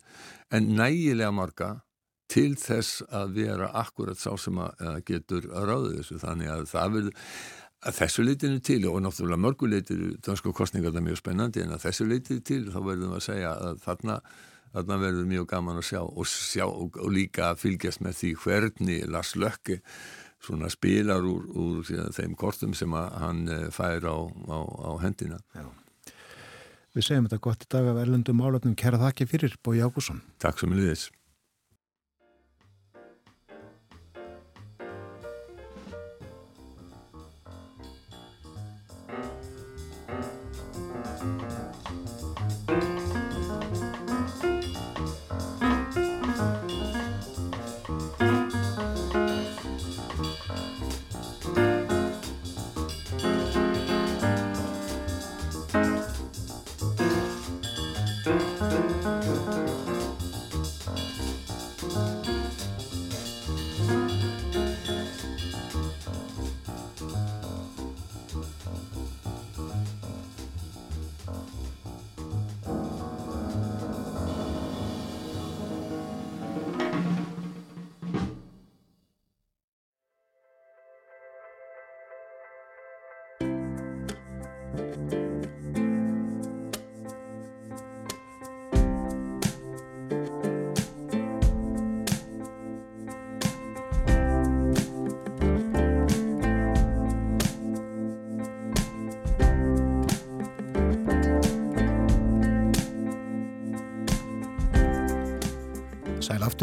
en 0.56 0.70
nægilega 0.78 1.34
marga 1.36 1.72
til 2.30 2.54
þess 2.60 3.02
að 3.10 3.34
vera 3.40 3.72
akkurat 3.82 4.20
sá 4.20 4.32
sem 4.38 4.60
að 4.62 5.02
getur 5.08 5.50
að 5.50 5.66
ráða 5.72 5.96
þessu. 5.98 6.20
Þannig 6.22 6.52
að 6.54 6.68
það 6.70 6.94
verður 6.96 7.18
að 7.80 7.98
þessu 8.00 8.26
leitinu 8.28 8.62
til 8.70 8.80
og 8.90 9.02
náttúrulega 9.04 9.44
mörgu 9.46 9.70
leitinu 9.72 10.12
dansku 10.26 10.54
kostningar 10.56 10.94
það 10.94 11.02
er 11.02 11.08
mjög 11.08 11.20
spennandi 11.22 11.64
en 11.64 11.76
að 11.76 11.86
þessu 11.88 12.08
leitinu 12.10 12.46
til 12.46 12.62
þá 12.68 12.80
verðum 12.84 13.14
við 13.14 13.20
að 13.20 13.28
segja 13.30 13.52
að 13.56 13.84
þarna 13.86 14.18
þarna 14.74 14.98
verður 15.02 15.30
mjög 15.30 15.46
gaman 15.50 15.80
að 15.80 15.88
sjá 15.88 16.02
og, 16.04 16.26
sjá, 16.30 16.66
og, 16.68 16.98
líka 17.10 17.54
fylgjast 17.58 18.04
með 18.06 18.20
því 18.20 18.34
hvernig 18.44 19.08
Lars 19.10 19.32
Lökke 19.40 19.80
svona 20.44 20.70
spilar 20.72 21.26
úr, 21.28 21.46
úr 21.52 21.84
þeim 22.16 22.36
kortum 22.40 22.74
sem 22.78 22.94
hann 22.94 23.46
fær 23.76 24.08
á, 24.08 24.18
á, 24.48 24.60
á 24.64 24.92
hendina. 25.04 25.40
Já. 25.56 25.68
Við 26.96 27.06
segjum 27.06 27.30
þetta 27.30 27.44
gott 27.46 27.64
í 27.64 27.70
dag 27.70 27.92
af 27.92 28.02
erlendum 28.02 28.42
álöfnum. 28.42 28.76
Kæra 28.80 29.00
þakki 29.04 29.30
fyrir, 29.30 29.56
Bói 29.64 29.78
Ágússon. 29.84 30.24
Takk 30.42 30.62
sem 30.62 30.74
liðis. 30.74 31.10
Sæl 41.20 41.59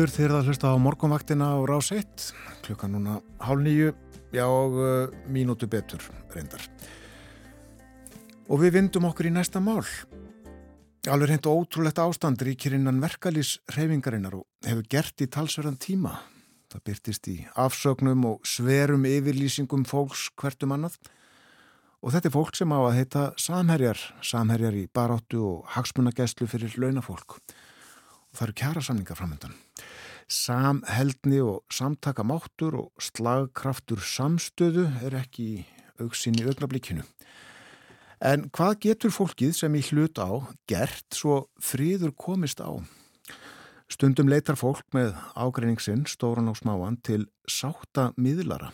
aftur 0.07 0.23
þegar 0.23 0.35
það 0.37 0.49
hlusta 0.51 0.71
á 0.71 0.77
morgunvaktina 0.79 1.47
á 1.51 1.59
rás 1.67 1.89
1, 1.91 2.27
klukka 2.63 2.87
núna 2.87 3.17
hálf 3.43 3.63
nýju, 3.65 3.95
já 4.31 4.45
og 4.47 4.77
uh, 4.79 5.11
mínútu 5.27 5.67
betur 5.67 5.99
reyndar. 6.31 6.63
Og 8.47 8.61
við 8.63 8.77
vindum 8.77 9.09
okkur 9.09 9.27
í 9.27 9.33
næsta 9.35 9.59
mál. 9.59 9.83
Alveg 11.11 11.33
reynd 11.33 11.49
ótrúlegt 11.51 11.99
ástand 11.99 12.39
ríkir 12.39 12.77
innan 12.79 13.03
verkalýs 13.03 13.57
reyfingarinnar 13.75 14.39
og 14.39 14.47
hefur 14.67 14.87
gert 14.87 15.27
í 15.27 15.27
talsverðan 15.27 15.81
tíma. 15.83 16.15
Það 16.71 16.87
byrtist 16.87 17.27
í 17.33 17.37
afsögnum 17.59 18.25
og 18.31 18.47
sverum 18.47 19.07
yfirlýsingum 19.11 19.87
fólks 19.91 20.29
hvertum 20.39 20.77
annað. 20.77 21.01
Og 21.99 22.15
þetta 22.15 22.31
er 22.31 22.37
fólk 22.39 22.55
sem 22.55 22.71
á 22.71 22.79
að 22.79 22.99
heita 23.01 23.29
samherjar, 23.41 23.99
samherjar 24.23 24.79
í 24.79 24.87
baráttu 24.87 25.43
og 25.43 25.71
hagsmunagæslu 25.75 26.47
fyrir 26.47 26.79
launafólk 26.79 27.41
það 28.37 28.51
eru 28.51 28.61
kjara 28.61 28.83
samningar 28.85 29.17
framöndan. 29.17 29.66
Samheldni 30.27 31.39
og 31.39 31.63
samtaka 31.71 32.25
máttur 32.27 32.75
og 32.81 33.03
slagkraftur 33.03 34.01
samstöðu 34.03 34.89
er 35.07 35.15
ekki 35.21 35.45
í 35.47 35.61
auksinni 36.03 36.43
augnablíkinu. 36.43 37.05
En 38.19 38.49
hvað 38.51 38.81
getur 38.89 39.13
fólkið 39.15 39.53
sem 39.55 39.75
í 39.79 39.85
hlut 39.87 40.19
á 40.19 40.43
gert 40.67 41.07
svo 41.15 41.45
fríður 41.63 42.11
komist 42.17 42.59
á? 42.59 42.75
Stundum 43.87 44.27
leitar 44.27 44.59
fólk 44.59 44.83
með 44.97 45.13
ágreiningsinn, 45.39 46.09
stóran 46.11 46.51
og 46.51 46.59
smáan, 46.59 46.99
til 47.07 47.29
sáttamiðlara. 47.47 48.73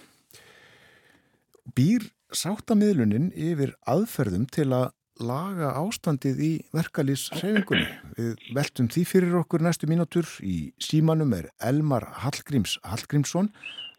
Býr 1.77 2.09
sáttamiðlunin 2.33 3.29
yfir 3.37 3.75
aðferðum 3.85 4.49
til 4.49 4.71
að 4.73 4.89
laga 5.25 5.73
ástandið 5.81 6.43
í 6.43 6.51
verkalýs 6.75 7.29
reyfingunni. 7.39 7.87
Við 8.19 8.51
veltum 8.57 8.91
því 8.93 9.05
fyrir 9.09 9.39
okkur 9.43 9.65
næstu 9.65 9.89
mínútur. 9.91 10.29
Í 10.43 10.73
símanum 10.83 11.33
er 11.39 11.51
Elmar 11.63 12.09
Hallgríms 12.25 12.79
Hallgrímsson. 12.87 13.53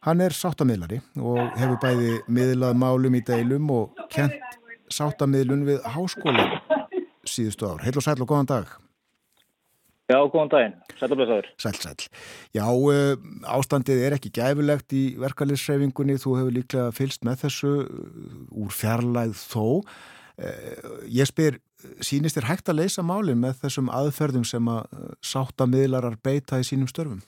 Hann 0.04 0.20
er 0.20 0.36
sáttamilari 0.36 1.00
og 1.16 1.40
hefur 1.56 1.80
bæði 1.80 2.18
miðlað 2.28 2.80
málum 2.82 3.16
í 3.16 3.24
deilum 3.24 3.70
og 3.72 4.06
kent 4.12 4.60
sáttamilun 4.92 5.64
við 5.68 5.84
háskóla 5.96 6.50
síðustu 7.24 7.70
ár. 7.72 7.84
Heil 7.86 7.96
og 7.96 8.04
sæl 8.04 8.20
og 8.20 8.28
góðan 8.28 8.50
dag. 8.52 8.80
Já, 10.12 10.18
góðan 10.28 10.50
daginn. 10.52 10.74
Sælublessaður. 11.00 11.46
Sæl, 11.64 11.78
sæl. 11.80 12.08
Já, 12.52 12.66
ástandið 13.56 14.02
er 14.04 14.16
ekki 14.18 14.34
gæfulegt 14.36 14.92
í 14.94 15.04
verkalýsreyfingunni. 15.22 16.18
Þú 16.20 16.36
hefur 16.42 16.58
líklega 16.58 16.90
fylst 16.96 17.24
með 17.24 17.46
þessu 17.46 17.72
úr 18.52 18.76
fjarlæð 18.76 19.38
þó. 19.40 19.64
Ég 21.14 21.30
spyr, 21.30 21.60
sínist 22.02 22.40
þér 22.40 22.48
hægt 22.50 22.70
að 22.72 22.80
leysa 22.82 23.04
málinn 23.06 23.42
með 23.42 23.60
þessum 23.62 23.92
aðferðum 23.94 24.46
sem 24.48 24.70
að 24.72 24.88
sáttamidlarar 25.22 26.18
beita 26.26 26.58
í 26.58 26.66
sínum 26.66 26.90
störfum? 26.90 27.22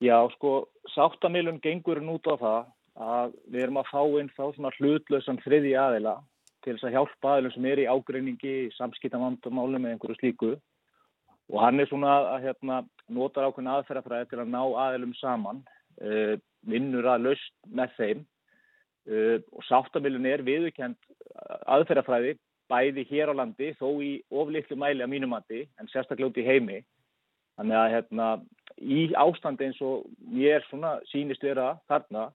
Já, 0.00 0.16
sko, 0.36 0.68
sáttamidlun 0.94 1.60
gengur 1.60 2.00
nút 2.00 2.24
á 2.30 2.34
það 2.40 2.60
að 2.98 3.36
við 3.50 3.62
erum 3.66 3.80
að 3.82 3.90
fá 3.92 4.02
inn 4.20 4.30
þá 4.34 4.44
svona 4.54 4.72
hlutlösan 4.78 5.40
þriði 5.44 5.74
aðila 5.78 6.16
til 6.64 6.74
þess 6.74 6.88
að 6.88 6.96
hjálpa 6.96 7.34
aðilum 7.34 7.54
sem 7.54 7.68
er 7.70 7.82
í 7.82 7.86
ágreiningi, 7.90 8.54
samskiptamandamálum 8.78 9.84
eða 9.84 9.96
einhverju 9.96 10.18
slíku 10.18 10.54
og 11.48 11.60
hann 11.62 11.80
er 11.80 11.88
svona 11.90 12.14
að 12.34 12.48
hérna, 12.48 12.80
notar 13.08 13.48
ákveðin 13.48 13.70
aðferðafræði 13.74 14.30
til 14.30 14.40
að 14.42 14.50
ná 14.52 14.60
aðilum 14.86 15.14
saman, 15.18 15.62
uh, 16.02 16.34
vinnur 16.68 17.08
að 17.08 17.28
laust 17.28 17.54
með 17.68 17.94
þeim 17.98 18.26
Uh, 19.08 19.38
og 19.56 19.62
sáttamilun 19.64 20.26
er 20.28 20.42
viðurkend 20.44 20.98
aðferðafræði 21.70 22.34
bæði 22.68 23.04
hér 23.08 23.32
á 23.32 23.38
landi 23.40 23.72
þó 23.78 23.88
í 24.04 24.10
oflittlu 24.28 24.76
mæli 24.76 25.04
að 25.04 25.12
mínumatti 25.14 25.64
en 25.80 25.88
sérstaklega 25.92 26.30
út 26.30 26.40
í 26.40 26.46
heimi. 26.46 26.82
Þannig 27.58 27.78
að 27.80 27.92
hérna, 27.94 28.26
í 28.78 29.00
ástandi 29.18 29.66
eins 29.66 29.80
og 29.82 30.04
ég 30.38 30.58
er 30.58 30.66
svona 30.68 30.98
sínist 31.10 31.42
vera 31.42 31.72
þarna, 31.90 32.28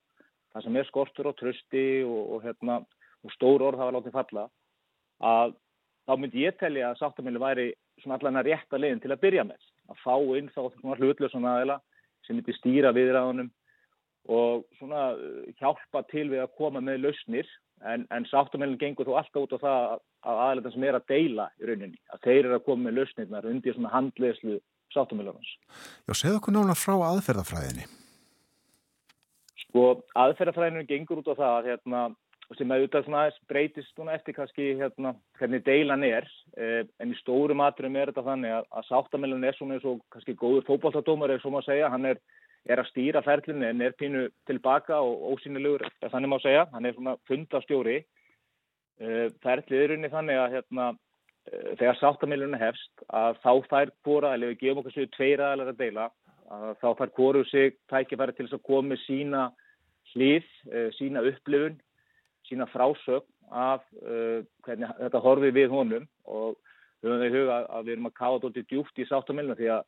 það 0.51 0.65
sem 0.65 0.79
er 0.79 0.89
skortur 0.89 1.29
og 1.31 1.37
trösti 1.39 1.85
og, 2.03 2.21
og, 2.35 2.43
hérna, 2.43 2.81
og 3.23 3.35
stór 3.37 3.63
orð 3.69 3.83
hafa 3.83 3.95
látið 3.95 4.17
falla, 4.17 4.47
að 5.23 5.55
þá 6.03 6.13
myndi 6.19 6.43
ég 6.43 6.57
telja 6.59 6.89
að 6.89 6.99
sáttamili 6.99 7.39
væri 7.39 7.69
svona 8.01 8.19
allan 8.19 8.41
að 8.41 8.49
rétta 8.51 8.81
leiðin 8.81 9.03
til 9.03 9.13
að 9.13 9.23
byrja 9.23 9.47
með. 9.47 9.69
Að 9.93 10.01
fá 10.03 10.15
inn 10.35 10.51
þá 10.51 10.61
svona 10.65 10.99
hlutlösa 10.99 11.39
aðeila 11.39 11.79
sem 12.25 12.35
myndi 12.35 12.55
stýra 12.57 12.91
viðræðunum 12.95 13.51
og 14.31 14.65
svona 14.79 15.11
uh, 15.17 15.43
hjálpa 15.59 16.03
til 16.11 16.29
við 16.31 16.43
að 16.45 16.53
koma 16.59 16.83
með 16.83 17.01
lausnir 17.07 17.49
en, 17.83 18.05
en 18.15 18.27
sáttamilin 18.29 18.79
gengur 18.79 19.09
þó 19.09 19.17
alltaf 19.19 19.43
út 19.43 19.55
á 19.57 19.63
það 19.63 19.81
að 20.23 20.43
aðeins 20.45 20.75
sem 20.75 20.85
er 20.87 20.97
að 20.97 21.09
deila 21.11 21.49
í 21.59 21.67
rauninni, 21.67 21.99
að 22.13 22.23
þeir 22.27 22.39
eru 22.45 22.55
að 22.57 22.65
koma 22.67 22.87
með 22.87 22.99
lausnirnar 22.99 23.49
undir 23.49 23.75
svona 23.75 23.91
handlegslu 23.93 24.59
sáttamilunars. 24.93 25.51
Já, 26.07 26.13
segð 26.15 26.39
okkur 26.39 26.55
nána 26.55 26.77
frá 26.77 26.95
aðferðafræðinni. 27.09 27.87
Sko, 29.65 29.87
aðferðafræðinu 30.21 30.85
gengur 30.89 31.23
út 31.23 31.31
á 31.33 31.35
það 31.35 31.55
að 31.57 31.69
hérna, 31.71 32.03
sem 32.53 32.73
auðvitað 32.75 33.07
svona 33.07 33.23
breytist 33.49 33.91
svona 33.95 34.15
eftir 34.17 34.37
kannski 34.37 34.73
hérna 34.77 35.15
hvernig 35.39 35.63
deilan 35.65 36.03
er 36.05 36.27
eh, 36.59 36.83
en 37.01 37.13
í 37.13 37.17
stóru 37.17 37.55
maturum 37.57 37.95
er 37.97 38.11
þetta 38.11 38.25
þannig 38.27 38.55
að, 38.59 38.67
að 38.69 38.87
sáttamilun 38.91 39.47
er 39.47 39.57
svona 39.57 39.77
eins 39.79 39.87
og 39.89 40.03
kannski 40.13 40.37
góður 40.37 40.67
fókbaltadómar 40.67 41.33
er 41.33 41.41
svona 41.41 41.63
að 41.63 41.71
segja, 41.71 41.89
hann 41.89 42.11
er 42.11 42.21
er 42.69 42.79
að 42.79 42.89
stýra 42.91 43.21
ferlinu 43.23 43.65
en 43.67 43.81
er 43.83 43.95
pínu 43.99 44.27
tilbaka 44.47 44.99
og 45.03 45.33
ósynilegur, 45.33 45.83
þannig 46.03 46.31
má 46.31 46.37
segja, 46.43 46.67
hann 46.71 46.85
er 46.87 46.95
svona 46.95 47.15
fundastjóri. 47.27 48.03
Eh, 49.01 49.27
ferlið 49.43 49.83
er 49.83 49.95
unni 49.97 50.11
þannig 50.13 50.39
að 50.39 50.53
hérna, 50.57 50.89
eh, 51.51 51.73
þegar 51.79 51.99
sáttamilunum 51.99 52.59
hefst 52.61 53.05
að 53.09 53.39
þá 53.43 53.53
fær 53.67 53.91
hvora, 54.05 54.35
eða 54.35 54.51
við 54.53 54.59
gefum 54.61 54.83
okkur 54.83 54.95
svo 54.95 55.07
tveir 55.17 55.43
aðalega 55.43 55.73
að 55.73 55.81
deila, 55.81 56.09
að 56.53 56.75
þá 56.79 56.89
fær 56.99 57.13
hvoru 57.17 57.43
sig 57.49 57.75
tækifæri 57.91 58.35
til 58.37 58.47
að 58.47 58.83
með 58.87 58.99
sína 59.07 59.51
hlið, 60.13 60.45
eh, 60.71 60.89
sína 60.99 61.25
upplifun, 61.25 61.79
sína 62.47 62.67
frásögn 62.67 63.27
af 63.51 63.83
hvernig 64.63 64.89
þetta 64.97 65.19
horfið 65.21 65.53
við 65.53 65.69
honum 65.69 66.07
og 66.25 66.57
höfum 67.03 67.21
við 67.21 67.35
huga 67.35 67.57
að 67.69 67.85
við 67.85 67.93
erum 67.93 68.07
að 68.07 68.17
káða 68.17 68.39
þetta 68.41 68.67
djúft 68.71 68.99
í 68.99 69.05
sáttamilunum 69.05 69.57
því 69.59 69.69
að 69.75 69.83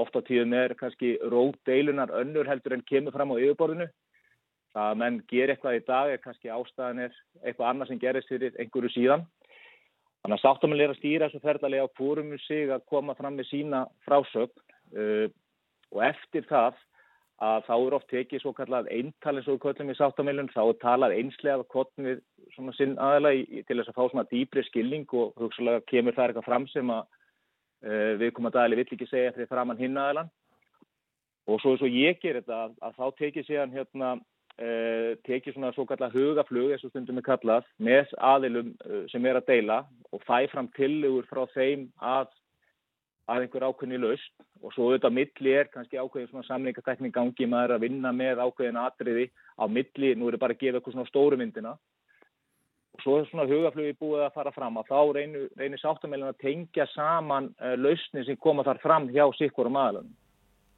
ofta 0.00 0.22
tíðum 0.24 0.54
er 0.56 0.74
kannski 0.78 1.16
rót 1.32 1.58
deilunar 1.68 2.12
önnur 2.22 2.48
heldur 2.48 2.76
en 2.76 2.86
kemur 2.88 3.14
fram 3.14 3.34
á 3.34 3.36
yfirborðinu. 3.36 3.88
Það 4.72 4.88
að 4.88 5.00
menn 5.02 5.18
ger 5.28 5.52
eitthvað 5.52 5.78
í 5.78 5.84
dag 5.88 6.10
er 6.12 6.22
kannski 6.22 6.52
ástæðan 6.52 7.02
er 7.06 7.16
eitthvað 7.42 7.68
annað 7.68 7.90
sem 7.90 8.00
gerist 8.00 8.30
fyrir 8.32 8.56
einhverju 8.56 8.92
síðan. 8.94 9.26
Þannig 10.22 10.38
að 10.38 10.44
sáttamil 10.44 10.80
er 10.80 10.94
að 10.94 11.00
stýra 11.00 11.28
þessu 11.28 11.42
ferðarlega 11.42 11.90
á 11.90 11.96
fórumu 11.98 12.38
sig 12.46 12.70
að 12.70 12.86
koma 12.88 13.16
fram 13.18 13.36
með 13.36 13.50
sína 13.50 13.82
frásögn 14.06 14.54
uh, 14.96 15.26
og 15.92 16.04
eftir 16.06 16.46
það 16.48 16.78
að 17.42 17.64
þá 17.66 17.72
er 17.74 17.96
oft 17.96 18.10
tekið 18.12 18.42
svo 18.42 18.52
kallað 18.54 18.88
eintalins 18.94 19.48
og 19.50 19.58
köllum 19.64 19.90
í 19.90 19.96
sáttamilun, 19.98 20.50
þá 20.54 20.62
er 20.62 20.76
talað 20.82 21.14
einslega 21.16 21.66
kottn 21.74 22.06
við 22.06 22.20
svona 22.54 22.74
sinn 22.76 22.94
aðalega 23.02 23.64
til 23.66 23.78
þess 23.80 23.90
að 23.90 23.96
fá 23.98 24.04
svona 24.04 24.28
dýbri 24.30 24.62
skilning 24.68 25.16
og 25.18 25.32
hugsalega 25.40 25.82
kemur 25.90 26.14
það 26.14 26.30
eitthvað 26.30 26.46
fram 26.46 26.68
sem 26.70 26.92
að 26.94 27.08
við 27.82 28.30
komum 28.32 28.50
að 28.52 28.60
dæli 28.60 28.78
vill 28.78 28.86
ekki 28.86 29.08
segja 29.10 29.32
fyrir 29.34 29.50
framann 29.50 29.80
hinnaðalan 29.80 30.30
og 31.50 31.58
svo 31.60 31.72
eins 31.74 31.82
og 31.82 31.96
ég 31.96 32.20
ger 32.22 32.38
þetta 32.38 32.58
að, 32.66 32.76
að 32.86 32.98
þá 32.98 33.06
tekið 33.18 33.48
séðan 33.48 33.74
hérna 33.74 34.10
uh, 34.16 35.10
tekið 35.26 35.56
svona 35.56 35.72
svo 35.76 35.86
kallað 35.88 36.14
hugaflug 36.18 36.74
eins 36.74 36.84
og 36.86 36.92
stundum 36.92 37.18
er 37.18 37.26
kallað 37.26 37.66
með 37.82 38.14
aðilum 38.32 38.70
uh, 38.86 39.02
sem 39.12 39.26
er 39.26 39.40
að 39.40 39.48
deila 39.50 39.82
og 40.12 40.22
fæ 40.28 40.46
fram 40.52 40.70
tillegur 40.76 41.26
frá 41.30 41.44
þeim 41.56 41.88
að 41.98 42.30
að 43.30 43.44
einhver 43.44 43.64
ákveðni 43.68 44.00
laust 44.02 44.32
og 44.62 44.72
svo 44.74 44.88
auðvitað 44.88 45.14
milli 45.14 45.52
er 45.54 45.70
kannski 45.70 45.98
ákveðin 45.98 46.28
svona 46.30 46.46
samlingatekning 46.48 47.14
gangi 47.14 47.46
maður 47.50 47.76
að 47.76 47.84
vinna 47.86 48.10
með 48.14 48.42
ákveðin 48.42 48.80
atriði 48.82 49.28
á 49.58 49.64
milli, 49.70 50.14
nú 50.18 50.28
er 50.28 50.36
það 50.36 50.42
bara 50.42 50.56
að 50.56 50.62
gefa 50.62 50.78
eitthvað 50.78 50.96
svona 50.96 51.10
stórumyndina 51.10 51.74
og 52.92 53.04
svo 53.04 53.14
er 53.18 53.28
svona 53.30 53.46
hugaflögi 53.48 53.94
búið 54.00 54.26
að 54.26 54.34
fara 54.34 54.52
fram 54.52 54.76
að 54.80 54.90
þá 54.90 54.98
reynir, 55.16 55.46
reynir 55.56 55.80
sáttamælun 55.80 56.28
að 56.28 56.42
tengja 56.42 56.86
saman 56.92 57.48
uh, 57.56 57.76
lausni 57.80 58.24
sem 58.26 58.36
koma 58.36 58.64
þar 58.66 58.82
fram 58.82 59.08
hjá 59.12 59.24
sikkurum 59.38 59.78
aðlunum. 59.80 60.12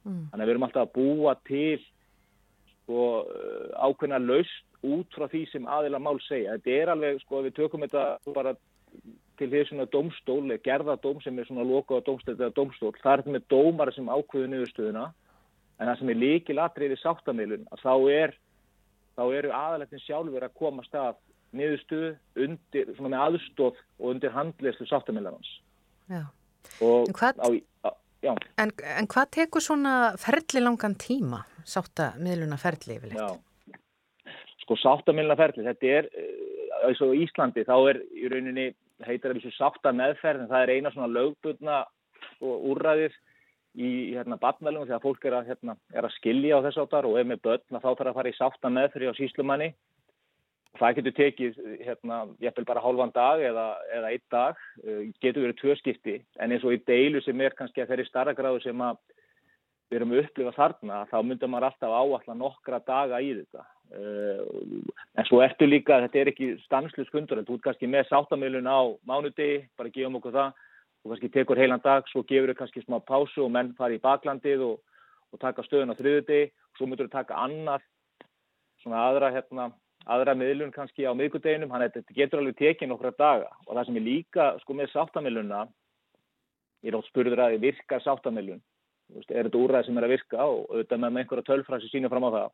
Mm. 0.05 0.21
Þannig 0.31 0.43
að 0.43 0.45
við 0.45 0.53
erum 0.53 0.67
alltaf 0.67 0.85
að 0.85 0.95
búa 0.95 1.33
til 1.49 1.81
sko, 1.81 3.01
uh, 3.25 3.67
ákveðna 3.83 4.21
laust 4.23 4.63
út 4.85 5.17
frá 5.17 5.27
því 5.31 5.43
sem 5.51 5.67
aðila 5.67 5.99
mál 5.99 6.15
segja. 6.23 6.55
Þetta 6.55 6.79
er 6.79 6.93
alveg, 6.93 7.19
sko, 7.25 7.43
við 7.43 7.57
tökum 7.59 7.83
þetta 7.83 8.07
bara 8.35 8.55
til 9.35 9.49
því 9.51 9.65
svona 9.67 9.89
domstól, 9.91 10.39
gerðadóm 10.63 11.19
sem 11.23 11.39
er 11.39 11.47
svona 11.49 11.67
lokaða 11.67 12.05
domstól 12.07 12.51
domstól. 12.55 12.93
Það 13.01 13.11
er 13.11 13.23
þetta 13.23 13.35
með 13.35 13.47
dómar 13.51 13.91
sem 13.95 14.11
ákveðu 14.11 14.51
niðurstöðuna 14.53 15.05
en 15.75 15.89
það 15.89 15.99
sem 15.99 16.11
er 16.13 16.19
líkil 16.21 16.59
atriði 16.63 16.97
sáttamælun 17.01 17.65
að 17.75 17.81
þá 17.83 17.93
er 18.15 18.35
þá 19.15 19.23
eru 19.35 19.51
aðalættin 19.55 20.03
sjálfur 20.03 20.45
að 20.45 20.55
koma 20.59 20.85
stað 20.87 21.19
niðurstöðu 21.59 22.11
undir, 22.45 22.91
svona 22.97 23.11
með 23.13 23.23
aðstóð 23.25 23.81
og 23.99 24.11
undir 24.11 24.33
handleyslu 24.35 24.87
sáttamillarans. 24.89 25.51
Já. 26.11 26.23
En 26.81 27.13
hvað, 27.15 27.41
á, 27.41 27.47
á, 27.85 27.89
en, 28.61 28.71
en 28.73 29.09
hvað 29.11 29.33
tekur 29.37 29.63
svona 29.63 29.95
ferli 30.21 30.63
langan 30.63 30.97
tíma, 30.99 31.43
sáttamiluna 31.67 32.57
ferli 32.61 32.97
yfirleitt? 32.97 33.19
Já, 33.21 33.77
sko 34.63 34.77
sáttamiluna 34.81 35.37
ferli, 35.39 35.65
þetta 35.67 35.93
er, 35.99 36.09
eh, 36.17 36.65
eins 36.89 37.03
og 37.05 37.13
Íslandi, 37.17 37.65
þá 37.67 37.75
er 37.91 38.01
í 38.17 38.31
rauninni, 38.33 38.71
heitar 39.05 39.33
það 39.33 39.43
þessu 39.43 39.55
sáttameðferð, 39.59 40.43
en 40.43 40.51
það 40.51 40.65
er 40.65 40.73
eina 40.75 40.91
svona 40.93 41.11
lögbundna 41.13 41.79
sko, 42.35 42.57
úrræðir 42.73 43.15
í 43.75 43.89
hérna 44.15 44.37
badnælum 44.39 44.85
þegar 44.87 45.03
fólk 45.03 45.25
er 45.27 45.35
að, 45.39 45.49
hérna, 45.51 45.75
er 45.93 46.07
að 46.07 46.15
skilja 46.15 46.59
á 46.59 46.65
þess 46.65 46.81
áttar 46.85 47.07
og 47.09 47.17
ef 47.19 47.27
með 47.27 47.41
börn 47.43 47.65
þá 47.67 47.81
þarf 47.83 48.07
að 48.07 48.17
fara 48.17 48.31
í 48.31 48.37
sáttameðferð 48.37 49.11
á 49.11 49.19
síslumanni 49.19 49.69
Það 50.75 50.95
getur 50.97 51.13
tekið 51.15 51.59
hérna, 51.85 52.17
ég 52.43 52.55
vil 52.57 52.65
bara 52.67 52.83
hálfan 52.83 53.13
dag 53.15 53.43
eða, 53.43 53.65
eða 53.95 54.09
einn 54.11 54.23
dag, 54.33 54.63
uh, 54.83 55.03
getur 55.23 55.45
verið 55.45 55.59
tvö 55.61 55.75
skipti 55.79 56.15
en 56.39 56.51
eins 56.51 56.65
og 56.67 56.75
í 56.75 56.81
deilu 56.87 57.21
sem 57.23 57.41
er 57.41 57.55
kannski 57.55 57.83
að 57.83 57.93
þeirri 57.93 58.07
starra 58.09 58.35
gráðu 58.35 58.63
sem 58.63 58.83
við 59.85 59.99
erum 59.99 60.15
að 60.15 60.21
upplifa 60.23 60.53
þarna, 60.57 60.99
þá 61.11 61.17
myndum 61.23 61.53
maður 61.53 61.67
alltaf 61.69 61.95
áallan 61.95 62.41
nokkra 62.41 62.81
daga 62.87 63.21
í 63.21 63.31
þetta. 63.37 63.65
Uh, 63.95 64.81
en 65.15 65.29
svo 65.29 65.39
ertu 65.45 65.69
líka, 65.69 66.01
þetta 66.07 66.21
er 66.21 66.33
ekki 66.33 66.51
stanslu 66.65 67.05
skundur, 67.07 67.43
þú 67.45 67.59
ert 67.59 67.67
kannski 67.69 67.89
með 67.91 68.09
sáttamilun 68.09 68.67
á 68.67 68.79
mánudegi, 69.07 69.63
bara 69.77 69.93
gefum 69.93 70.19
okkur 70.19 70.35
það. 70.35 70.61
Og 71.05 71.13
kannski 71.13 71.31
tekur 71.31 71.61
heilan 71.61 71.83
dag, 71.85 72.07
svo 72.09 72.25
gefur 72.25 72.51
þau 72.51 72.61
kannski 72.63 72.81
smá 72.81 72.97
pásu 73.05 73.45
og 73.45 73.51
menn 73.53 73.75
fari 73.77 73.99
í 73.99 74.03
baklandið 74.03 74.65
og, 74.65 74.79
og 75.31 75.39
taka 75.39 75.63
stöðun 75.63 75.93
á 75.93 75.99
þriðudegi 75.99 76.49
svo 76.77 76.87
myndur 76.87 77.09
þau 77.09 77.19
taka 77.19 77.39
annar, 77.45 77.83
svona 78.83 79.03
aðra 79.09 79.31
hérna 79.33 79.69
aðra 80.05 80.35
miðlun 80.37 80.73
kannski 80.75 81.07
á 81.07 81.13
miðgudeginum, 81.17 81.71
hann 81.73 81.89
getur 82.13 82.41
alveg 82.41 82.59
tekið 82.59 82.91
nokkra 82.91 83.11
daga. 83.17 83.49
Og 83.65 83.73
það 83.73 83.87
sem 83.87 83.99
er 83.99 84.05
líka 84.05 84.47
sko 84.61 84.77
með 84.77 84.93
sáttamilunna 84.93 85.65
ég 86.85 86.91
er 86.91 86.97
átt 86.99 87.09
spurður 87.09 87.41
að 87.41 87.57
ég 87.57 87.63
virka 87.65 87.99
sáttamilun 88.03 88.61
er 89.13 89.45
þetta 89.45 89.59
úrræð 89.59 89.85
sem 89.87 89.99
er 89.99 90.07
að 90.07 90.15
virka? 90.15 90.47
Og 90.47 90.65
auðvitað 90.71 91.03
með 91.03 91.21
einhverja 91.21 91.47
tölfræsi 91.49 91.91
sínum 91.91 92.11
fram 92.13 92.25
á 92.25 92.35
það. 92.37 92.49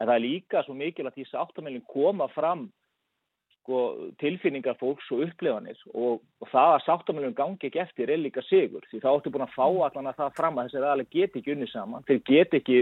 En 0.00 0.08
það 0.08 0.16
er 0.16 0.24
líka 0.24 0.64
svo 0.64 0.76
mikil 0.78 1.06
að 1.08 1.18
því 1.18 1.26
sáttamilun 1.28 1.84
koma 1.90 2.28
fram 2.34 2.64
sko, 3.54 3.80
tilfinningar 4.20 4.78
fólks 4.80 5.06
og 5.14 5.22
upplefanir 5.28 5.78
og, 5.92 6.24
og 6.40 6.50
það 6.50 6.72
að 6.72 6.84
sáttamilun 6.88 7.36
gangi 7.36 7.68
ekki 7.68 7.82
eftir 7.84 8.12
er 8.12 8.20
líka 8.22 8.44
sigur. 8.48 8.84
Því 8.90 9.02
þá 9.04 9.10
ertu 9.12 9.32
búin 9.34 9.46
að 9.46 9.56
fá 9.56 9.66
allan 9.68 10.10
að 10.10 10.20
það 10.22 10.36
fram 10.40 10.58
að 10.58 10.68
þessi 10.68 10.82
aðalega 10.82 11.14
get 11.14 11.38
ekki 11.40 11.54
unni 11.54 11.70
saman, 11.70 12.06
þeir 12.08 12.22
get 12.30 12.58
ekki 12.60 12.80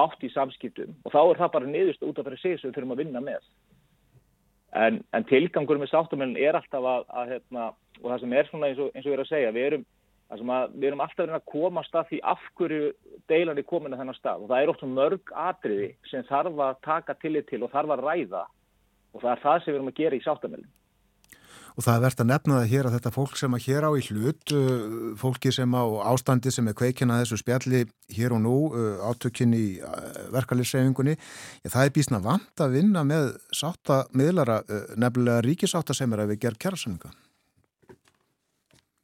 átt 0.00 0.24
í 0.24 0.30
samskiptum 0.32 0.94
og 1.04 1.14
þá 1.14 1.20
er 1.22 1.40
það 1.40 1.52
bara 1.56 1.72
niðurst 1.72 2.04
út 2.04 2.20
af 2.20 2.28
fyrir 2.28 2.42
sig 2.42 2.60
sem 2.60 2.70
við 2.70 2.78
þurfum 2.78 2.94
að 2.94 3.02
vinna 3.02 3.22
með. 3.24 3.50
En, 4.76 4.98
en 5.16 5.24
tilgangur 5.28 5.80
með 5.80 5.92
sáttamælun 5.92 6.36
er 6.36 6.58
alltaf 6.58 6.84
að, 6.84 7.04
að 7.16 7.30
hérna, 7.32 7.68
og 8.02 8.08
það 8.10 8.22
sem 8.22 8.34
er 8.36 8.50
svona 8.50 8.70
eins 8.70 8.80
og, 8.82 8.90
eins 8.92 9.06
og 9.06 9.10
við 9.10 9.16
erum 9.16 9.24
að 9.24 9.30
segja, 9.30 9.52
við 9.56 9.68
erum, 9.70 9.86
að, 10.56 10.74
við 10.74 10.88
erum 10.90 11.04
alltaf 11.06 11.32
að 11.38 11.46
koma 11.52 11.84
að 11.86 12.10
því 12.10 12.20
af 12.32 12.42
hverju 12.60 12.90
deilan 13.32 13.62
er 13.62 13.68
komin 13.70 13.96
að 13.96 14.02
þennan 14.02 14.18
stað 14.18 14.44
og 14.44 14.50
það 14.52 14.62
er 14.64 14.72
ótt 14.74 14.84
mörg 14.98 15.32
atriði 15.46 15.88
sem 16.10 16.26
þarf 16.28 16.60
að 16.66 16.82
taka 16.84 17.16
tillit 17.22 17.48
til 17.48 17.62
og 17.62 17.72
þarf 17.72 17.94
að 17.96 18.04
ræða 18.04 18.44
og 19.14 19.22
það 19.22 19.30
er 19.32 19.44
það 19.46 19.62
sem 19.62 19.72
við 19.72 19.78
erum 19.78 19.92
að 19.92 20.00
gera 20.02 20.18
í 20.18 20.24
sáttamælun. 20.26 20.72
Og 21.76 21.84
það 21.84 21.96
er 21.98 22.02
verðt 22.06 22.20
að 22.22 22.28
nefna 22.30 22.54
það 22.56 22.70
hér 22.70 22.86
að 22.88 22.94
þetta 22.96 23.12
fólk 23.12 23.34
sem 23.36 23.56
að 23.56 23.66
hér 23.66 23.84
á 23.84 23.90
í 23.92 24.04
hlut, 24.06 24.52
uh, 24.56 24.86
fólki 25.20 25.52
sem 25.52 25.76
á 25.76 25.84
ástandi 26.08 26.52
sem 26.54 26.70
er 26.70 26.76
kveikina 26.78 27.18
þessu 27.20 27.36
spjalli 27.42 27.82
hér 28.16 28.32
og 28.32 28.40
nú, 28.46 28.56
uh, 28.72 29.04
átökinn 29.04 29.52
í 29.52 29.66
uh, 29.84 30.06
verkefliðsreyfingunni, 30.32 31.18
það 31.68 31.84
er 31.84 31.94
bísna 31.98 32.22
vant 32.24 32.64
að 32.64 32.78
vinna 32.78 33.04
með 33.04 33.34
sáttamiðlara, 33.60 34.62
nefnilega 34.96 35.44
ríkisátta 35.44 35.96
sem 35.96 36.16
er 36.16 36.24
að 36.24 36.32
við 36.32 36.42
gerum 36.46 36.62
kjærasamlinga. 36.64 37.12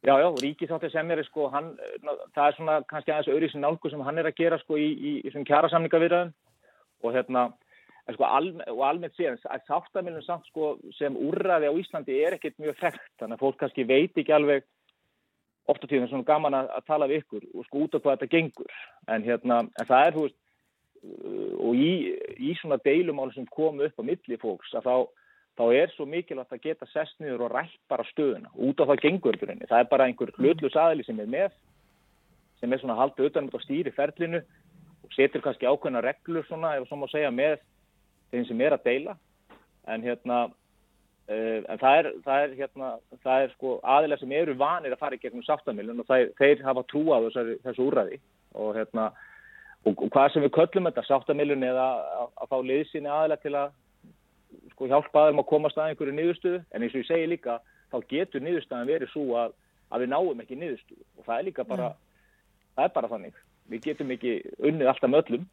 Já, 0.03 0.17
já, 0.19 0.27
ríkisátti 0.41 0.89
sem 0.91 1.11
er 1.13 1.21
sko, 1.29 1.45
hann, 1.53 1.75
það 2.33 2.47
er 2.47 2.55
svona 2.57 2.79
kannski 2.89 3.13
aðeins 3.13 3.29
öðru 3.31 3.51
sem 3.53 3.61
nálgu 3.63 3.91
sem 3.93 4.01
hann 4.03 4.17
er 4.19 4.27
að 4.27 4.39
gera 4.41 4.57
sko 4.59 4.81
í, 4.81 4.89
í, 4.89 5.13
í, 5.21 5.29
í 5.29 5.45
kjærasamlingavirðan 5.47 6.33
og 7.05 7.13
hérna 7.15 7.51
en 8.07 8.17
sko 8.17 8.27
alme, 8.27 8.65
og 8.67 8.83
almennt 8.83 9.15
séðan 9.15 9.39
að 9.47 9.65
sáttamilun 9.69 10.25
samt 10.25 10.47
sko 10.49 10.75
sem 10.97 11.15
úrraði 11.15 11.71
á 11.71 11.79
Íslandi 11.79 12.19
er 12.19 12.35
ekkert 12.37 12.59
mjög 12.59 12.79
frekt 12.81 13.11
þannig 13.21 13.37
að 13.37 13.43
fólk 13.45 13.59
kannski 13.61 13.85
veit 13.87 14.17
ekki 14.19 14.35
alveg 14.35 14.65
ofta 15.71 15.87
tíðan 15.87 16.09
svona 16.11 16.27
gaman 16.27 16.57
að, 16.57 16.71
að 16.75 16.87
tala 16.89 17.07
við 17.07 17.23
ykkur 17.23 17.43
og 17.53 17.67
sko 17.67 17.83
út 17.85 17.95
af 17.95 18.03
hvað 18.03 18.17
þetta 18.17 18.31
gengur. 18.35 18.77
En 19.07 19.23
hérna, 19.23 19.59
en 19.79 19.89
það 19.89 20.07
er 20.07 20.15
þú 20.17 20.25
veist 20.25 20.39
uh, 21.07 21.53
og 21.63 21.79
í, 21.79 21.91
í 22.49 22.55
svona 22.59 22.79
deilumál 22.83 23.29
sem 23.35 23.47
komu 23.51 23.87
upp 23.87 24.03
á 24.03 24.03
milli 24.03 24.39
fólks 24.41 24.75
að 24.75 24.89
þá, 24.89 24.95
þá 25.61 25.65
er 25.79 25.93
svo 25.93 26.07
mikilvægt 26.09 26.57
að 26.57 26.65
geta 26.67 26.89
sest 26.91 27.15
niður 27.23 27.47
og 27.47 27.55
rætt 27.55 27.79
bara 27.91 28.07
stöðuna. 28.11 28.51
Út 28.59 28.83
af 28.83 28.91
það 28.91 29.05
gengur 29.07 29.39
það 29.39 29.77
er 29.79 29.91
bara 29.91 30.09
einhver 30.09 30.35
hlutlus 30.35 30.75
aðli 30.75 31.07
sem 31.07 31.23
er 31.23 31.31
með 31.31 31.55
sem 32.59 32.71
er 32.71 32.79
svona 32.79 32.99
haldið 32.99 33.31
utan 33.31 33.47
á 33.51 33.59
stýri 33.63 33.91
ferlinu 33.91 34.39
og 35.03 35.15
setur 35.15 35.43
kannski 35.43 35.67
ákveðna 35.67 36.03
reglur 36.03 36.45
svona, 36.47 36.77
ef 36.77 36.87
svo 36.87 36.99
má 36.99 37.09
segja, 37.11 37.31
með 37.31 37.57
þeim 38.33 38.49
sem 38.49 38.65
er 38.65 38.75
að 38.75 38.85
deila. 38.89 39.15
En 39.93 40.03
hérna 40.03 40.43
Uh, 41.23 41.61
en 41.71 41.79
það 41.79 41.97
er, 41.97 42.07
það 42.25 42.41
er, 42.43 42.55
hérna, 42.57 42.87
það 43.23 43.41
er 43.45 43.51
sko 43.53 43.69
aðilega 43.87 44.19
sem 44.19 44.31
eru 44.35 44.55
vanir 44.59 44.91
að 44.91 44.99
fara 44.99 45.15
í 45.15 45.21
gegnum 45.21 45.45
sáttamilun 45.47 46.01
og 46.03 46.07
það, 46.09 46.23
þeir 46.35 46.63
hafa 46.65 46.81
trú 46.91 47.03
á 47.15 47.23
þessu, 47.23 47.53
þessu 47.63 47.85
úræði 47.85 48.17
og, 48.59 48.73
hérna, 48.75 49.05
og, 49.85 49.93
og 49.93 50.09
hvað 50.11 50.33
sem 50.33 50.43
við 50.43 50.51
köllum 50.57 50.89
þetta 50.89 51.05
sáttamilun 51.07 51.63
eða 51.63 51.85
að, 52.17 52.27
að 52.43 52.51
fá 52.51 52.57
liðsynni 52.67 53.07
aðilega 53.13 53.45
til 53.45 53.53
að 53.61 53.71
sko, 54.73 54.89
hjálpa 54.91 55.23
aðeim 55.23 55.39
að 55.45 55.49
komast 55.53 55.79
að 55.79 55.93
einhverju 55.93 56.17
niðurstöðu. 56.17 56.59
En 56.75 56.83
eins 56.83 56.97
og 56.97 57.03
ég 57.05 57.07
segi 57.13 57.31
líka 57.31 57.55
þá 57.93 57.97
getur 58.11 58.43
niðurstöðan 58.43 58.91
verið 58.91 59.13
svo 59.13 59.25
að, 59.39 59.55
að 59.95 60.03
við 60.03 60.13
náum 60.17 60.43
ekki 60.43 60.59
niðurstöðu. 60.59 61.07
Og 61.15 61.29
það 61.29 61.37
er 61.37 61.47
líka 61.47 61.67
bara, 61.71 61.89
mm. 61.93 62.27
það 62.75 62.89
er 62.89 62.95
bara 62.99 63.13
þannig. 63.15 63.41
Við 63.71 63.87
getum 63.87 64.11
ekki 64.17 64.35
unnið 64.59 64.91
alltaf 64.91 65.15
möllum 65.15 65.47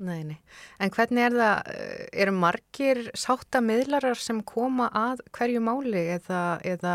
Nei, 0.00 0.22
nei. 0.24 0.38
En 0.80 0.92
hvernig 0.94 1.26
er 1.26 1.34
það, 1.36 1.74
eh, 1.74 2.06
eru 2.24 2.32
margir 2.32 3.02
sáttamiðlarar 3.12 4.16
sem 4.16 4.40
koma 4.42 4.88
að 4.96 5.20
hverju 5.36 5.60
máli 5.60 6.06
eða, 6.16 6.40
eða 6.64 6.94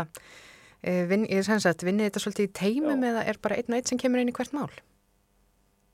e, 0.82 1.04
vin, 1.06 1.26
sagt, 1.46 1.84
vinnið 1.86 2.10
þetta 2.10 2.22
svolítið 2.24 2.48
í 2.48 2.54
teimum 2.60 3.04
Já. 3.04 3.08
eða 3.12 3.22
er 3.30 3.38
bara 3.42 3.58
einn 3.60 3.70
og 3.70 3.78
einn 3.78 3.86
sem 3.86 4.00
kemur 4.00 4.22
inn 4.22 4.32
í 4.32 4.34
hvert 4.34 4.56
mál? 4.56 4.74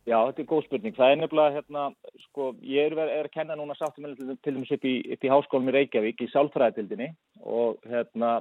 Já, 0.09 0.17
þetta 0.19 0.43
er 0.43 0.49
góð 0.51 0.65
spurning. 0.67 0.97
Það 0.97 1.13
er 1.13 1.21
nefnilega, 1.21 1.55
hérna, 1.59 1.83
sko, 2.25 2.49
ég 2.67 2.89
er, 2.89 2.97
er 3.05 3.29
að 3.29 3.35
kenna 3.37 3.59
núna 3.59 3.77
sáttamiðlar 3.79 4.41
til 4.43 4.57
dæmis 4.57 4.73
upp 4.75 4.89
í, 4.89 4.97
í 5.15 5.31
háskólum 5.31 5.71
í 5.71 5.77
Reykjavík 5.77 6.25
í 6.25 6.31
sálfræðatildinni 6.33 7.13
og, 7.45 7.77
hérna, 7.93 8.33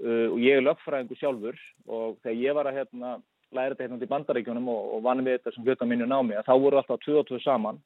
uh, 0.00 0.28
og 0.30 0.38
ég 0.40 0.56
er 0.56 0.64
lögfræðingu 0.64 1.18
sjálfur 1.20 1.60
og 1.90 2.16
þegar 2.22 2.40
ég 2.40 2.56
var 2.56 2.70
að, 2.70 2.78
hérna, 2.80 3.12
læra 3.56 3.74
þetta 3.74 3.86
hérna 3.86 4.06
í 4.06 4.10
bandaríkjunum 4.10 4.68
og, 4.72 4.84
og 4.96 5.02
vanum 5.06 5.26
við 5.26 5.38
þetta 5.38 5.54
sem 5.54 5.66
hluta 5.66 5.88
minnu 5.88 6.08
námi 6.08 6.36
að 6.38 6.48
þá 6.48 6.54
voru 6.64 6.80
alltaf 6.80 7.02
22 7.04 7.40
saman 7.44 7.80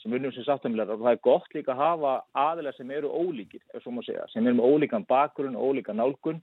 sem 0.00 0.12
vinnum 0.14 0.32
sem 0.32 0.46
sáttumlegar 0.46 0.96
og 0.96 1.04
það 1.04 1.16
er 1.16 1.22
gott 1.26 1.54
líka 1.54 1.74
að 1.74 1.82
hafa 1.82 2.14
aðilega 2.40 2.78
sem 2.78 2.90
eru 2.96 3.10
ólíkir, 3.12 3.62
segja, 3.74 4.24
sem 4.32 4.46
eru 4.46 4.56
með 4.56 4.72
ólíkan 4.72 5.06
bakgrunn, 5.08 5.58
ólíkan 5.58 6.00
nálgun. 6.00 6.40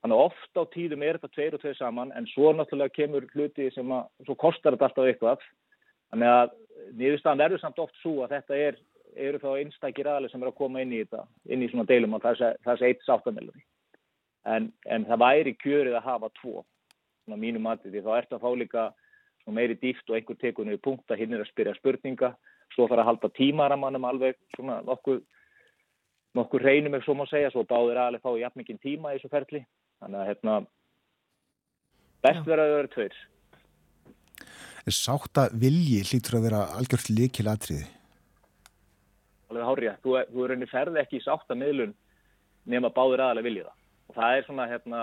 Þannig 0.00 0.22
ofta 0.22 0.64
á 0.64 0.72
tíðum 0.72 1.04
er 1.04 1.18
þetta 1.18 1.34
tveir 1.34 1.56
og 1.56 1.62
tveir 1.62 1.76
saman 1.76 2.12
en 2.16 2.28
svo 2.30 2.52
náttúrulega 2.54 2.94
kemur 2.94 3.26
hluti 3.34 3.68
sem 3.74 3.92
að, 3.92 4.08
svo 4.24 4.36
kostar 4.40 4.76
þetta 4.76 4.88
alltaf 4.88 5.10
eitthvað. 5.10 5.46
Þannig 6.12 6.32
að 6.32 6.54
niðurstaðan 7.00 7.42
verður 7.42 7.64
samt 7.64 7.80
oft 7.84 8.00
svo 8.00 8.20
að 8.24 8.36
þetta 8.36 8.60
er, 8.68 8.80
eru 9.28 9.40
þá 9.42 9.48
einstakir 9.56 10.08
aðilega 10.08 10.32
sem 10.32 10.44
eru 10.44 10.54
að 10.54 10.60
koma 10.62 10.84
inn 10.84 10.94
í 10.94 11.02
þetta, 11.02 11.26
inn 11.50 11.64
í 11.66 11.70
svona 11.72 11.88
deilum 11.90 12.16
og 12.16 12.24
það 12.24 12.46
er 12.46 12.86
eitt 12.88 13.04
sáttumlegar 13.04 13.64
en, 14.46 14.70
en 14.86 15.06
það 15.08 15.22
væri 15.22 15.54
kjörið 15.58 15.98
að 15.98 16.06
hafa 16.06 16.30
tvo 16.40 16.62
svona 17.26 17.42
mínu 17.42 17.60
mati 17.62 17.90
því 17.90 18.04
þá 18.06 18.12
ert 18.16 18.32
að 18.32 18.44
fá 18.46 18.50
líka 18.56 18.86
meiri 19.46 19.76
dýft 19.78 20.08
og 20.10 20.16
einhver 20.16 20.38
tekur 20.40 20.66
niður 20.66 20.82
punkt 20.82 21.10
að 21.10 21.20
hinn 21.22 21.34
er 21.36 21.44
að 21.44 21.50
spyrja 21.52 21.76
spurninga 21.76 22.32
svo 22.74 22.88
fara 22.90 23.04
að 23.04 23.12
halda 23.12 23.30
tímaramannum 23.36 24.06
alveg 24.08 24.38
svona 24.56 24.80
nokkuð 24.86 25.20
nokkuð 26.36 26.66
reynum 26.66 26.96
ef 26.98 27.06
svo 27.06 27.14
má 27.16 27.24
segja, 27.30 27.52
svo 27.52 27.64
báðir 27.68 28.00
aðlega 28.00 28.24
fá 28.24 28.40
jafn 28.40 28.60
mikið 28.60 28.80
tíma 28.82 29.14
í 29.14 29.18
þessu 29.18 29.32
ferli. 29.32 29.62
Þannig 30.02 30.20
að 30.20 30.30
hérna 30.30 30.56
best 32.26 32.48
verður 32.48 32.64
að 32.64 32.74
vera 32.74 32.92
tveir. 32.92 33.20
Sátta 34.92 35.46
vilji 35.56 36.02
hlýtur 36.06 36.38
að 36.38 36.44
vera 36.46 36.64
algjört 36.78 37.08
likil 37.10 37.48
atriði 37.50 37.86
Alveg 39.50 39.66
hárið, 39.66 39.96
þú, 40.02 40.12
þú 40.30 40.44
er 40.44 40.68
ferði 40.70 41.00
ekki 41.02 41.18
í 41.20 41.22
sátta 41.24 41.54
miðlun 41.58 41.94
nema 42.66 42.90
báðir 42.94 43.22
aðlega 43.22 43.46
vilja 43.46 43.66
það. 43.66 43.76
Og 44.06 44.16
það 44.18 44.36
er 44.36 44.46
svona 44.46 44.66
hérna 44.70 45.02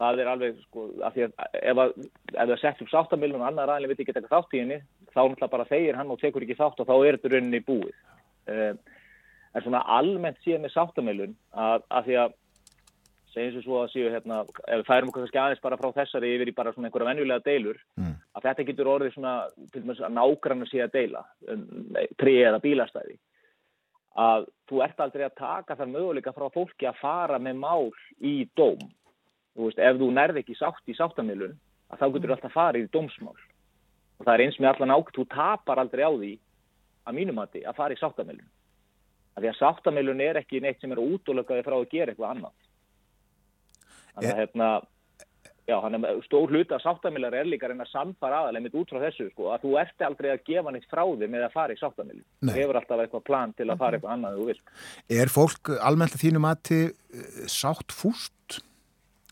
það 0.00 0.22
er 0.22 0.30
alveg 0.30 0.58
sko, 0.64 0.86
því 1.14 1.26
að 1.26 1.58
ef, 1.60 1.80
að, 1.80 1.94
ef 2.34 2.50
það 2.50 2.58
sett 2.60 2.82
upp 2.84 2.92
sáttamilun 2.92 3.40
og 3.40 3.48
annar 3.48 3.72
aðeins 3.72 3.92
veit 3.92 4.02
ekki 4.02 4.12
eitthvað 4.12 4.32
þátt 4.34 4.56
í 4.56 4.62
henni 4.62 4.80
þá 5.08 5.20
náttúrulega 5.22 5.52
bara 5.54 5.68
þeir 5.70 6.00
hann 6.00 6.12
og 6.12 6.20
tekur 6.20 6.44
ekki 6.44 6.58
þátt 6.58 6.82
og 6.82 6.88
þá 6.90 6.96
er 6.96 7.16
þetta 7.16 7.32
rauninni 7.32 7.62
búið. 7.64 7.94
Um, 8.46 8.80
en 9.56 9.64
svona 9.64 9.84
almennt 9.96 10.42
síðan 10.44 10.66
með 10.66 10.74
sáttamilun 10.74 11.32
að, 11.56 11.86
að 11.88 12.10
því 12.10 12.18
að 12.24 12.34
segjum 13.36 13.64
svo 13.64 13.78
að 13.82 13.92
síðu 13.92 14.12
hérna 14.14 14.42
ef 14.44 14.80
við 14.80 14.86
færum 14.88 15.10
okkur 15.10 15.24
kannski 15.24 15.40
aðeins 15.40 15.62
bara 15.64 15.78
frá 15.80 15.88
þessari 15.96 16.34
yfir 16.36 16.50
í 16.50 16.56
bara 16.56 16.72
svona 16.72 16.88
einhverja 16.88 17.08
venjulega 17.10 17.44
deilur 17.44 17.80
mm. 18.00 18.12
að 18.36 18.46
þetta 18.48 18.66
getur 18.70 18.92
orðið 18.92 19.16
svona 19.16 19.32
til 19.72 19.82
dæmis 19.82 20.02
að 20.04 20.14
nágranna 20.16 20.68
síðan 20.70 20.92
deila 20.94 21.24
um, 21.52 21.64
tri 22.20 22.36
eða 22.42 22.60
bílastæði. 22.64 23.18
Að 24.16 24.46
þú 24.68 24.84
ert 24.84 25.02
aldrei 25.04 25.26
að 25.26 25.34
taka 25.40 25.76
þar 25.76 25.92
möguleika 25.92 26.32
frá 26.36 26.46
fólki 26.52 26.88
að 26.88 27.02
fara 27.02 27.40
með 27.40 27.58
mál 27.60 27.90
í 28.24 28.38
dóm 28.56 28.80
þú 29.56 29.68
veist, 29.68 29.82
ef 29.82 30.00
þú 30.00 30.08
nærði 30.14 30.42
ekki 30.42 30.58
sátt 30.58 30.92
í 30.92 30.96
sáttamilun 30.96 31.54
að 31.90 32.00
þá 32.00 32.06
getur 32.06 32.32
þú 32.32 32.36
alltaf 32.36 32.56
farið 32.56 32.86
í 32.86 32.90
dómsmál. 32.94 33.36
Og 34.16 34.24
það 34.24 34.34
er 34.34 34.44
eins 34.46 34.58
með 34.60 34.70
allan 34.72 34.94
ákveð, 34.96 35.16
þú 35.16 35.26
tapar 35.32 35.82
aldrei 35.82 36.04
á 36.04 36.12
því 36.12 36.32
að 37.06 37.18
mínumati 37.18 37.62
að 37.64 37.78
fara 37.78 37.96
í 37.96 38.00
sáttamilun. 38.00 38.48
Af 39.36 39.42
því 39.42 39.52
að 39.52 39.58
sáttamilun 39.60 40.24
er 40.24 40.40
ekki 40.40 40.62
neitt 40.64 40.80
sem 40.80 40.92
er 40.94 41.02
útlökaði 41.02 41.66
frá 41.66 41.76
að 41.76 41.90
gera 41.92 42.12
eitthvað 42.12 42.34
annað. 42.34 42.54
Þannig 44.16 44.32
að 44.32 44.40
hérna 44.40 44.68
já, 45.66 45.76
hann 45.82 45.98
er 45.98 46.20
stór 46.26 46.52
hluta 46.52 46.78
að 46.78 46.84
sáttamilar 46.84 47.34
er 47.36 47.48
líka 47.48 47.68
reyna 47.70 47.86
samfara 47.90 48.44
aðalega 48.44 48.66
mitt 48.66 48.78
út 48.78 48.92
frá 48.92 49.02
þessu 49.02 49.28
sko, 49.32 49.50
að 49.54 49.66
þú 49.66 49.72
ert 49.82 50.04
aldrei 50.08 50.30
að 50.32 50.44
gefa 50.46 50.74
neitt 50.74 50.88
frá 50.90 51.02
þig 51.04 51.32
með 51.32 51.46
að 51.46 51.56
fara 51.56 51.76
í 51.76 51.80
sáttamilun. 51.80 52.26
Þú 52.44 52.54
hefur 52.56 52.80
alltaf 52.80 53.02
eitthvað 53.02 53.26
plan 53.26 53.54
til 53.58 53.68
að 53.68 53.82
fara 53.82 53.98
eitthvað 53.98 54.14
annað 54.14 54.38
Er 55.18 55.32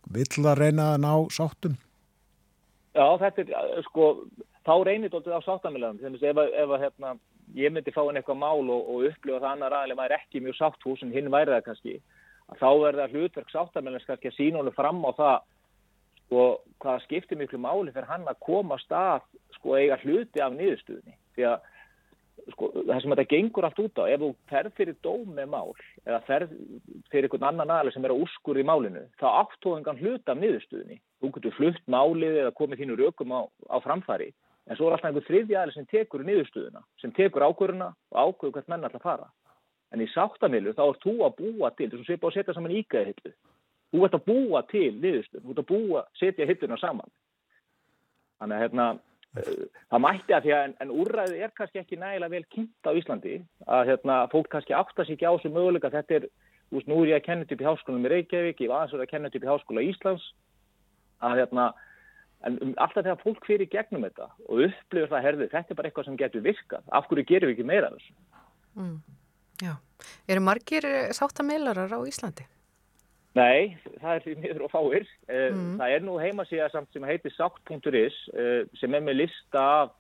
fólk 0.05 0.17
eh, 0.17 0.25
sátt 0.25 0.37
vill 0.37 0.47
að 0.47 0.59
reyna 0.59 0.95
að 0.95 1.01
ná 1.01 1.13
sáttum? 1.31 1.77
Já, 2.95 3.19
þetta 3.19 3.43
er, 3.43 3.83
sko, 3.89 4.27
þá 4.65 4.85
reynir 4.85 5.11
þetta 5.11 5.39
á 5.39 5.47
sáttamiljaðum, 5.47 5.99
þannig 6.03 6.23
að 6.23 6.39
ef, 6.39 6.53
ef 6.63 6.75
hérna, 6.81 7.17
ég 7.55 7.73
myndi 7.73 7.91
fá 7.93 8.05
henni 8.05 8.21
eitthvað 8.21 8.39
mál 8.39 8.71
og, 8.71 8.85
og 8.89 9.09
upplifa 9.09 9.41
það 9.41 9.51
annar 9.51 9.73
aðeins 9.73 9.99
maður 9.99 10.17
ekki 10.19 10.41
mjög 10.41 10.57
sátthús 10.61 11.03
en 11.03 11.13
hinn 11.13 11.31
væri 11.33 11.51
það 11.51 11.67
kannski, 11.67 11.97
þá 12.61 12.71
er 12.71 13.01
það 13.01 13.17
hlutverk 13.17 13.51
sáttamiljaðins 13.51 14.07
kannski 14.07 14.31
að 14.31 14.39
sína 14.39 14.63
honum 14.63 14.77
fram 14.77 15.03
á 15.03 15.11
það, 15.19 15.37
sko, 16.25 16.47
hvað 16.85 17.03
skiptir 17.05 17.41
miklu 17.41 17.59
máli 17.59 17.93
fyrir 17.93 18.09
hann 18.09 18.29
að 18.31 18.41
koma 18.47 18.79
stað, 18.79 19.27
sko, 19.59 19.75
eiga 19.75 19.99
hluti 20.05 20.41
af 20.45 20.55
niðurstuðni, 20.55 21.19
því 21.35 21.49
að 21.51 21.71
sko, 22.53 22.71
það 22.81 23.01
sem 23.01 23.15
þetta 23.15 23.27
gengur 23.31 23.67
allt 23.69 23.81
út 23.85 24.01
á 24.01 24.05
ef 24.11 24.23
þú 24.23 24.31
ferð 24.51 24.77
fyrir 24.79 24.97
dóm 25.05 25.35
með 25.37 25.51
mál 25.53 25.71
eða 26.05 26.21
ferð 26.29 26.55
fyrir 27.13 27.29
einhvern 27.29 27.49
annan 27.51 27.75
aðli 27.75 27.95
sem 27.95 28.05
er 28.07 28.15
að 28.15 28.25
úrskur 28.25 28.61
í 28.61 28.67
málinu, 28.67 29.05
þá 29.21 29.27
áttu 29.45 29.75
engan 29.79 30.01
hluta 30.01 30.35
af 30.35 30.41
niðurstuðni. 30.41 30.99
Þú 31.21 31.31
getur 31.37 31.57
flutt 31.59 31.87
málið 31.91 32.41
eða 32.43 32.57
komið 32.59 32.83
þínu 32.83 32.99
rökum 33.01 33.35
á, 33.35 33.41
á 33.71 33.77
framfari 33.85 34.33
en 34.65 34.79
svo 34.79 34.89
er 34.89 34.97
alltaf 34.97 35.11
einhver 35.11 35.27
þriðja 35.29 35.63
aðli 35.63 35.77
sem 35.77 35.89
tekur 35.91 36.25
niðurstuðuna, 36.25 36.85
sem 37.01 37.13
tekur 37.17 37.45
ákvöruna 37.45 37.91
og 38.13 38.21
ákvöru 38.21 38.55
hvert 38.57 38.71
menn 38.73 38.87
alltaf 38.87 39.05
fara. 39.05 39.27
En 39.93 40.03
í 40.03 40.09
sáttamilu 40.11 40.73
þá 40.75 40.87
er 40.87 41.01
þú 41.05 41.17
að 41.27 41.37
búa 41.41 41.71
til, 41.77 41.91
þess 41.91 42.01
að 42.03 42.09
sépa 42.09 42.31
að 42.31 42.39
setja 42.39 42.55
saman 42.57 42.75
ígæði 42.75 43.13
hillu. 43.13 43.35
Þú 43.93 44.07
ert 44.07 44.17
að 44.17 44.25
búa 44.31 44.63
til 44.71 44.93
niðurstuðun, 45.03 45.45
þú 45.45 45.53
ert 45.53 45.63
að 45.63 45.69
búa, 45.69 46.05
setja 46.19 46.49
hilluna 46.49 46.79
saman. 46.81 47.13
Þannig 48.41 48.57
að 48.57 48.65
hérna, 48.65 48.87
það 49.35 50.03
mætti 50.05 50.35
að 50.35 50.45
því 50.45 50.53
að 50.55 50.65
en, 50.65 50.75
en 50.85 50.93
úrræði 50.95 51.41
er 51.43 51.53
kannski 51.59 51.81
ekki 51.81 51.99
nægilega 51.99 52.35
vel 52.37 52.45
kynnt 52.55 52.87
á 52.87 52.91
Íslandi 52.95 53.39
að 53.67 53.89
hérna, 53.91 54.19
fólk 54.31 54.51
kannski 54.53 54.77
áttast 54.77 55.11
ekki 55.11 55.27
á 55.27 55.35
þessu 55.35 55.51
möguleika 55.55 55.91
þetta 55.91 56.21
er, 56.21 56.29
veist, 56.75 56.91
nú 56.91 57.01
er 57.03 57.11
ég 57.11 57.19
að 57.19 57.27
kenna 57.27 57.49
upp 57.49 57.65
í 57.65 57.67
háskólanum 57.67 58.07
í 58.07 58.13
Reykjavík, 58.13 58.63
ég 58.63 58.71
var 58.71 58.85
aðeins 58.85 59.03
að 59.03 59.11
kenna 59.11 59.33
upp 59.33 59.41
í 59.41 59.51
háskóla 59.51 59.83
í 59.83 59.91
Íslands 59.91 60.29
að 61.25 61.37
hérna, 61.41 61.67
en 62.47 62.61
um, 62.63 62.77
alltaf 62.79 63.03
þegar 63.03 63.23
fólk 63.25 63.49
fyrir 63.49 63.71
gegnum 63.75 64.07
þetta 64.07 64.31
og 64.47 64.65
upplifur 64.69 65.13
það 65.17 65.27
herði, 65.27 65.51
þetta 65.57 65.75
er 65.75 65.81
bara 65.81 65.91
eitthvað 65.91 66.11
sem 66.11 66.21
getur 66.23 66.47
virkað, 66.47 66.87
af 66.95 67.11
hverju 67.11 67.29
gerum 67.33 67.51
við 67.51 67.57
ekki 67.57 67.71
meira 67.73 67.91
þessu? 67.97 68.19
Mm, 68.79 68.97
já, 69.67 69.75
eru 70.31 70.47
margir 70.47 70.91
sáttameilarar 71.17 71.91
á 71.91 71.99
Íslandi? 72.07 72.47
Nei, 73.35 73.75
það 73.99 74.13
er 74.13 74.23
því 74.23 74.35
miður 74.39 74.65
og 74.69 74.71
fáir. 74.71 75.09
Eh, 75.27 75.49
mm. 75.51 75.75
Það 75.81 75.95
er 75.97 76.05
nú 76.07 76.19
heimasíða 76.23 76.69
samt 76.71 76.95
sem 76.95 77.07
heitir 77.09 77.35
sátt.is 77.35 78.19
eh, 78.31 78.61
sem 78.79 78.95
er 78.95 79.03
með 79.03 79.25
lista 79.25 79.65
af, 79.81 79.97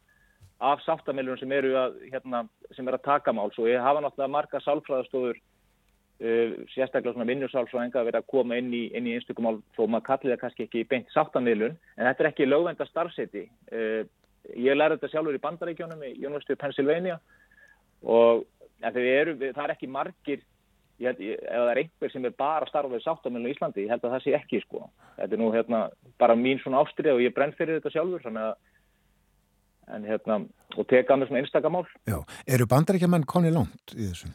af 0.63 0.85
sáttamilunum 0.85 1.41
sem 1.41 1.55
eru 1.57 1.75
að, 1.81 1.97
hérna, 2.13 2.45
sem 2.77 2.87
er 2.87 2.99
að 2.99 3.09
taka 3.09 3.35
mál. 3.35 3.51
Svo 3.57 3.67
ég 3.67 3.83
hafa 3.83 4.05
náttúrulega 4.05 4.35
marga 4.37 4.63
sálfræðastofur, 4.63 5.41
uh, 6.23 6.55
sérstaklega 6.71 7.17
svona 7.17 7.27
vinnjusálfræðinga 7.33 8.01
að 8.01 8.09
vera 8.13 8.23
að 8.23 8.31
koma 8.31 8.61
inn 8.61 8.71
í, 8.71 8.85
inn 8.95 9.11
í 9.11 9.17
einstökum 9.19 9.49
mál 9.49 9.59
þó 9.75 9.83
maður 9.89 10.07
kallir 10.13 10.37
það 10.37 10.43
kannski 10.45 10.69
ekki 10.69 10.87
beint 10.95 11.11
sáttamilun. 11.11 11.75
En 11.99 12.07
þetta 12.07 12.25
er 12.25 12.31
ekki 12.31 12.47
lögvenda 12.47 12.87
starfseti. 12.87 13.49
Ég 14.55 14.79
lærði 14.79 15.01
þetta 15.01 15.11
sjálfur 15.11 15.35
í 15.35 15.43
bandaríkjónum 15.43 16.07
í 16.07 16.15
of 16.23 16.61
Pennsylvania 16.61 17.19
og 18.05 18.45
en 18.85 19.05
eru, 19.11 19.39
það 19.43 19.63
er 19.65 19.73
ekki 19.75 19.91
margir 19.91 20.43
ég, 21.03 21.23
ef 21.41 21.49
það 21.51 21.71
er 21.73 21.81
einhver 21.83 22.13
sem 22.13 22.29
er 22.29 22.37
bara 22.39 22.69
starfað 22.71 23.01
í 23.01 23.05
sáttamilinu 23.05 23.51
í 23.51 23.55
Íslandi, 23.57 23.87
ég 23.87 23.95
held 23.95 24.05
að 24.05 24.15
það 24.17 24.25
sé 24.25 24.37
ekki 24.39 24.61
sko. 24.63 24.85
þetta 25.17 25.37
er 25.37 25.43
nú 25.43 25.51
hérna, 25.55 25.81
bara 26.21 26.37
mín 26.39 26.61
svona 26.63 26.85
ástrið 26.85 27.17
og 27.17 27.25
ég 27.25 27.35
brenn 27.35 27.57
fyrir 27.59 27.81
þetta 27.81 27.95
sjálfur 27.95 28.29
en, 28.31 30.07
hérna, 30.09 30.39
og 30.79 30.87
teka 30.89 31.17
með 31.17 31.29
svona 31.29 31.43
einstakamál 31.43 31.85
Já, 32.09 32.23
eru 32.47 32.69
bandaríkjaman 32.71 33.27
koni 33.29 33.53
langt 33.53 33.97
í 33.97 34.07
þessu? 34.07 34.31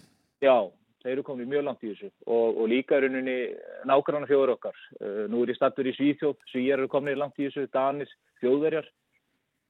Já, 0.45 0.69
þeir 1.03 1.13
eru 1.15 1.25
komið 1.25 1.49
mjög 1.49 1.65
langt 1.65 1.83
í 1.83 1.93
þessu. 1.93 2.11
Og, 2.27 2.59
og 2.61 2.69
líka 2.69 2.95
er 2.95 3.07
unni 3.09 3.37
nákvæmlega 3.89 4.29
fjóður 4.29 4.53
okkar. 4.53 4.77
Uh, 4.99 5.25
nú 5.31 5.41
er 5.43 5.51
ég 5.51 5.57
stattur 5.57 5.89
í 5.89 5.95
Svíþjóð, 5.97 6.37
Svíjar 6.51 6.79
eru 6.79 6.91
komið 6.91 7.17
langt 7.19 7.41
í 7.41 7.47
þessu, 7.47 7.65
Danis, 7.73 8.13
fjóðverjar 8.43 8.87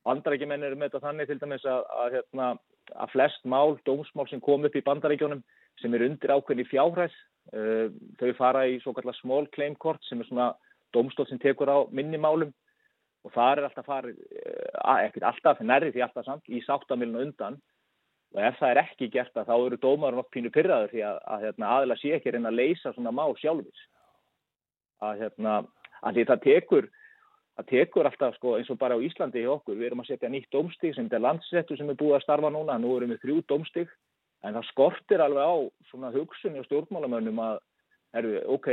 bandaríkjumenn 0.07 0.66
eru 0.66 0.80
með 0.80 0.91
þetta 0.91 1.06
þannig 1.06 1.30
til 1.30 1.40
dæmis 1.41 1.66
að, 1.68 1.88
að, 2.02 2.18
hérna, 2.18 2.49
að 2.95 3.14
flest 3.14 3.48
mál, 3.49 3.78
dómsmál 3.88 4.28
sem 4.30 4.44
kom 4.44 4.66
upp 4.68 4.78
í 4.78 4.86
bandaríkjónum 4.86 5.44
sem 5.81 5.93
er 5.95 6.06
undir 6.07 6.34
ákveðni 6.35 6.68
fjárhæs. 6.69 7.15
Uh, 7.49 7.89
þau 8.19 8.34
fara 8.38 8.68
í 8.69 8.77
svo 8.84 8.93
kallar 8.93 9.18
small 9.18 9.47
claim 9.56 9.76
court 9.81 10.03
sem 10.06 10.19
er 10.22 10.27
svona 10.27 10.51
domstól 10.93 11.26
sem 11.30 11.39
tekur 11.41 11.72
á 11.72 11.77
minnimálum 11.89 12.51
og 13.26 13.34
það 13.34 13.51
er 13.51 13.65
alltaf 13.68 13.88
farið, 13.89 14.19
uh, 14.19 14.99
ekkert 15.01 15.26
alltaf, 15.31 15.64
nærrið 15.65 15.95
því 15.95 16.06
alltaf 16.06 16.27
samt, 16.27 16.45
í 16.45 16.61
sáttamilinu 16.65 17.23
undan 17.26 17.57
og 18.35 18.41
ef 18.45 18.60
það 18.60 18.72
er 18.73 18.81
ekki 18.84 19.10
gert 19.14 19.38
að 19.38 19.49
þá 19.49 19.56
eru 19.57 19.80
dómarinn 19.81 20.22
okk 20.22 20.31
pínu 20.35 20.51
pyrraður 20.53 20.93
því 20.93 21.03
að, 21.07 21.18
að 21.34 21.45
hérna, 21.47 21.72
aðila 21.76 21.97
sé 21.97 22.14
ekki 22.15 22.34
reyna 22.35 22.51
að 22.51 22.60
leysa 22.60 22.93
svona 22.93 23.14
mál 23.15 23.34
sjálfis. 23.39 23.85
Að, 25.01 25.23
hérna, 25.23 25.56
að 26.06 26.19
því 26.19 26.26
það 26.30 26.43
tekur, 26.45 26.89
það 27.57 27.69
tekur 27.72 28.10
alltaf 28.10 28.38
sko, 28.38 28.53
eins 28.60 28.69
og 28.69 28.80
bara 28.81 28.99
á 28.99 29.06
Íslandi 29.07 29.41
í 29.41 29.49
okkur, 29.49 29.80
við 29.80 29.89
erum 29.89 30.03
að 30.03 30.11
setja 30.11 30.30
nýtt 30.30 30.51
domstíg 30.53 30.93
sem 30.95 31.10
er 31.10 31.26
landsettu 31.26 31.80
sem 31.80 31.89
er 31.89 31.97
búið 31.97 32.19
að 32.19 32.26
starfa 32.27 32.53
núna, 32.53 32.77
nú 32.77 32.93
erum 32.97 33.15
við 33.15 33.23
þrjú 33.23 33.41
domstíg 33.49 33.93
en 34.44 34.56
það 34.56 34.70
skortir 34.72 35.24
alveg 35.24 35.44
á 35.44 35.56
svona 35.90 36.11
hugsunni 36.14 36.61
og 36.61 36.68
stjórnmálamönnum 36.68 37.41
að 37.44 37.57
eru, 38.20 38.36
ok, 38.56 38.70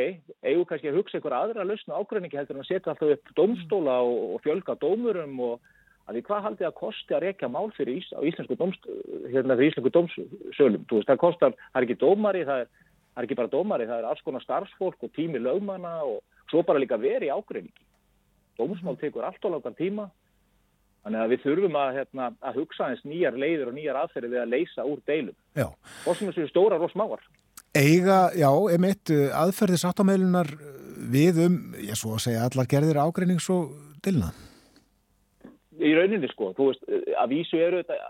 eigum 0.46 0.66
kannski 0.68 0.90
að 0.90 1.00
hugsa 1.00 1.18
einhver 1.18 1.36
aðra 1.36 1.66
lausna 1.66 1.98
ákveðningi 2.00 2.38
heldur 2.38 2.56
en 2.56 2.64
að 2.64 2.70
setja 2.70 2.92
alltaf 2.92 3.16
upp 3.16 3.32
domstóla 3.36 3.96
og, 4.06 4.20
og 4.36 4.44
fjölga 4.46 4.76
dómurum 4.80 5.40
og 5.44 5.72
að 6.06 6.16
því 6.16 6.22
hvað 6.28 6.44
haldið 6.46 6.68
að 6.68 6.76
kosti 6.78 7.16
að 7.16 7.24
rekja 7.26 7.50
mál 7.50 7.68
fyrir 7.76 7.98
ís, 7.98 8.08
íslensku 8.30 8.56
domst, 8.58 8.84
hérna 9.32 9.56
íslensku 9.58 9.92
domsölum, 9.92 10.84
þú 10.86 11.00
veist, 11.00 11.10
það 11.10 11.22
kostar, 11.22 11.56
það 11.72 11.80
er 11.80 11.86
ekki 11.88 11.98
dómari, 12.00 12.44
það 12.46 12.62
er, 12.62 12.70
það 13.10 13.20
er 13.20 13.28
ekki 13.28 13.38
bara 13.40 13.52
dómari, 13.52 13.88
það 13.90 13.98
er 13.98 14.08
alls 14.12 14.22
konar 14.24 14.44
starfsfólk 14.44 15.02
og 15.02 15.12
tími 15.18 15.42
lögmanna 15.42 15.96
og 16.06 16.22
svo 16.52 16.62
bara 16.62 16.80
líka 16.80 17.00
verið 17.02 17.34
ákveðningi. 17.34 17.84
Dómsmál 18.56 18.96
tekur 19.00 19.26
allt 19.26 19.44
og 19.44 19.56
langan 19.56 19.76
tíma 19.76 20.06
Þannig 21.06 21.22
að 21.22 21.30
við 21.30 21.42
þurfum 21.44 21.76
að, 21.78 21.88
hérna, 22.00 22.24
að 22.42 22.56
hugsa 22.58 22.86
eins 22.90 23.02
nýjar 23.06 23.36
leiður 23.38 23.68
og 23.70 23.74
nýjar 23.76 23.98
aðferði 24.00 24.30
við 24.32 24.40
að 24.42 24.48
leysa 24.56 24.86
úr 24.90 25.02
deilum. 25.06 25.36
Já. 25.54 25.68
Og 26.02 26.16
sem 26.18 26.32
þessu 26.32 26.46
stórar 26.50 26.82
og 26.82 26.90
smáar. 26.90 27.22
Eiga, 27.78 28.16
já, 28.34 28.48
emitt, 28.74 29.12
aðferði 29.38 29.78
sáttamelunar 29.78 30.50
við 31.12 31.38
um, 31.44 31.60
ég 31.78 31.94
svo 32.00 32.16
að 32.16 32.24
segja, 32.24 32.48
allar 32.48 32.66
gerðir 32.72 32.98
ágreinings 32.98 33.46
og 33.54 33.70
deilna? 34.02 34.32
Í 35.78 35.92
rauninni, 35.94 36.32
sko. 36.32 36.50
Þú 36.58 36.68
veist, 36.72 36.90
að 37.22 37.36
vísu 37.36 37.62
eru 37.62 37.84
þetta, 37.84 38.00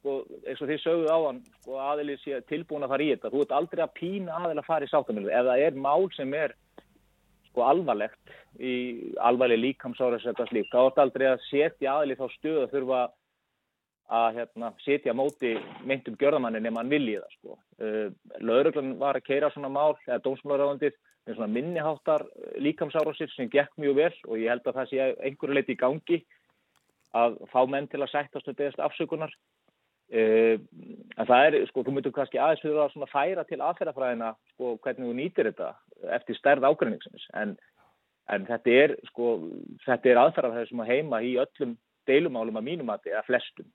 sko, 0.00 0.18
eins 0.42 0.64
og 0.64 0.72
þið 0.72 0.82
sögðu 0.88 1.14
á 1.14 1.18
hann, 1.28 1.40
sko, 1.60 1.80
aðilið 1.86 2.22
sé 2.24 2.42
tilbúin 2.50 2.88
að 2.88 2.96
fara 2.96 3.06
í 3.06 3.12
þetta. 3.14 3.30
Þú 3.36 3.46
ert 3.46 3.58
aldrei 3.60 3.86
að 3.86 3.96
pína 4.00 4.40
aðil 4.40 4.58
að 4.58 4.70
fara 4.72 4.88
í 4.88 4.90
sáttamelun. 4.90 5.30
Ef 5.30 5.50
það 5.52 5.66
er 5.68 5.82
mál 5.86 6.10
sem 6.18 6.34
er 6.40 6.58
sko 7.54 7.68
alvarlegt 7.70 8.32
í 8.58 9.14
alvarleg 9.22 9.60
líkamsára 9.62 10.18
þetta 10.18 10.48
slík, 10.50 10.66
þá 10.72 10.80
er 10.82 11.04
aldrei 11.04 11.26
að 11.30 11.44
setja 11.46 11.94
aðlið 12.00 12.18
þá 12.18 12.34
stöðu 12.34 12.64
að 12.64 12.74
þurfa 12.74 13.02
að 14.14 14.26
hérna, 14.36 14.70
setja 14.84 15.14
móti 15.16 15.54
myndum 15.86 16.18
gjörðamanni 16.20 16.60
nema 16.60 16.82
hann 16.82 16.92
vilji 16.92 17.16
það 17.22 17.36
sko. 17.38 17.58
Uh, 17.80 18.08
Lauruglan 18.44 18.96
var 19.00 19.16
að 19.16 19.26
keira 19.30 19.50
svona 19.54 19.70
mál 19.72 19.94
eða 20.04 20.20
dómsmálaráðandir 20.26 20.92
með 21.24 21.38
svona 21.38 21.52
minniháttar 21.54 22.26
líkamsárásir 22.60 23.32
sem 23.32 23.48
gekk 23.48 23.72
mjög 23.80 23.96
vel 24.02 24.12
og 24.28 24.42
ég 24.42 24.50
held 24.52 24.66
að 24.68 24.80
það 24.80 24.90
sé 24.90 25.06
einhverju 25.24 25.56
leiti 25.56 25.72
í 25.72 25.80
gangi 25.80 26.20
að 27.16 27.38
fá 27.52 27.60
menn 27.70 27.88
til 27.88 28.02
að 28.02 28.12
sættast 28.12 28.50
og 28.50 28.58
beðast 28.58 28.82
afsökunar 28.82 29.32
Uh, 30.12 30.60
en 31.16 31.26
það 31.26 31.46
er, 31.46 31.54
sko, 31.70 31.82
þú 31.82 31.94
myndur 31.96 32.12
kannski 32.14 32.38
aðeins 32.38 32.60
fyrir 32.60 32.82
að 32.82 32.90
svona 32.92 33.08
færa 33.08 33.44
til 33.48 33.56
aðferðafræðina 33.64 34.34
sko, 34.52 34.74
hvernig 34.84 35.08
þú 35.08 35.14
nýtir 35.16 35.48
þetta 35.48 35.70
eftir 36.18 36.36
stærð 36.38 36.66
ágræningsins 36.68 37.24
en, 37.40 37.54
en 38.30 38.44
þetta 38.50 38.74
er, 38.82 38.94
sko, 39.08 39.30
þetta 39.86 40.12
er 40.12 40.20
aðferðafræði 40.20 40.70
sem 40.70 40.84
að 40.84 40.92
heima 40.92 41.22
í 41.24 41.32
öllum 41.40 41.72
deilumálum 42.04 42.60
að 42.60 42.68
mínum 42.68 42.92
að 42.92 43.08
eða 43.14 43.24
flestum 43.24 43.70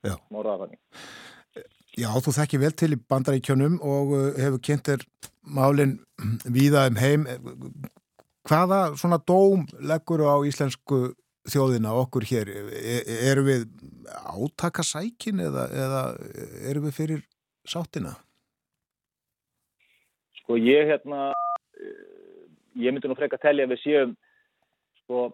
Já, 1.97 2.11
þú 2.21 2.35
þekki 2.37 2.59
vel 2.61 2.73
til 2.77 2.91
í 2.93 3.01
bandaríkjónum 3.11 3.79
og 3.81 4.13
uh, 4.13 4.27
hefur 4.37 4.61
kynnt 4.69 4.91
er 4.93 5.05
málinn 5.49 5.97
víða 6.45 6.85
um 6.91 6.99
heim. 7.01 7.25
Hvaða 8.47 8.83
svona 9.01 9.17
dóm 9.19 9.65
leggur 9.81 10.23
á 10.29 10.37
íslensku 10.47 11.09
þjóðina 11.53 11.93
okkur 12.03 12.25
hér 12.29 12.53
e 12.53 12.95
erum 13.31 13.49
við 13.49 13.67
átakasækin 14.29 15.43
eða, 15.45 15.67
eða 15.73 16.01
erum 16.69 16.87
við 16.87 16.97
fyrir 16.97 17.21
sáttina? 17.67 18.15
Sko 20.41 20.57
ég 20.57 20.89
hérna 20.89 21.29
ég 22.79 22.93
myndi 22.93 23.09
nú 23.09 23.17
freka 23.17 23.37
að 23.39 23.45
tellja 23.47 23.69
við 23.69 23.83
séum 23.83 24.15
sko 25.03 25.25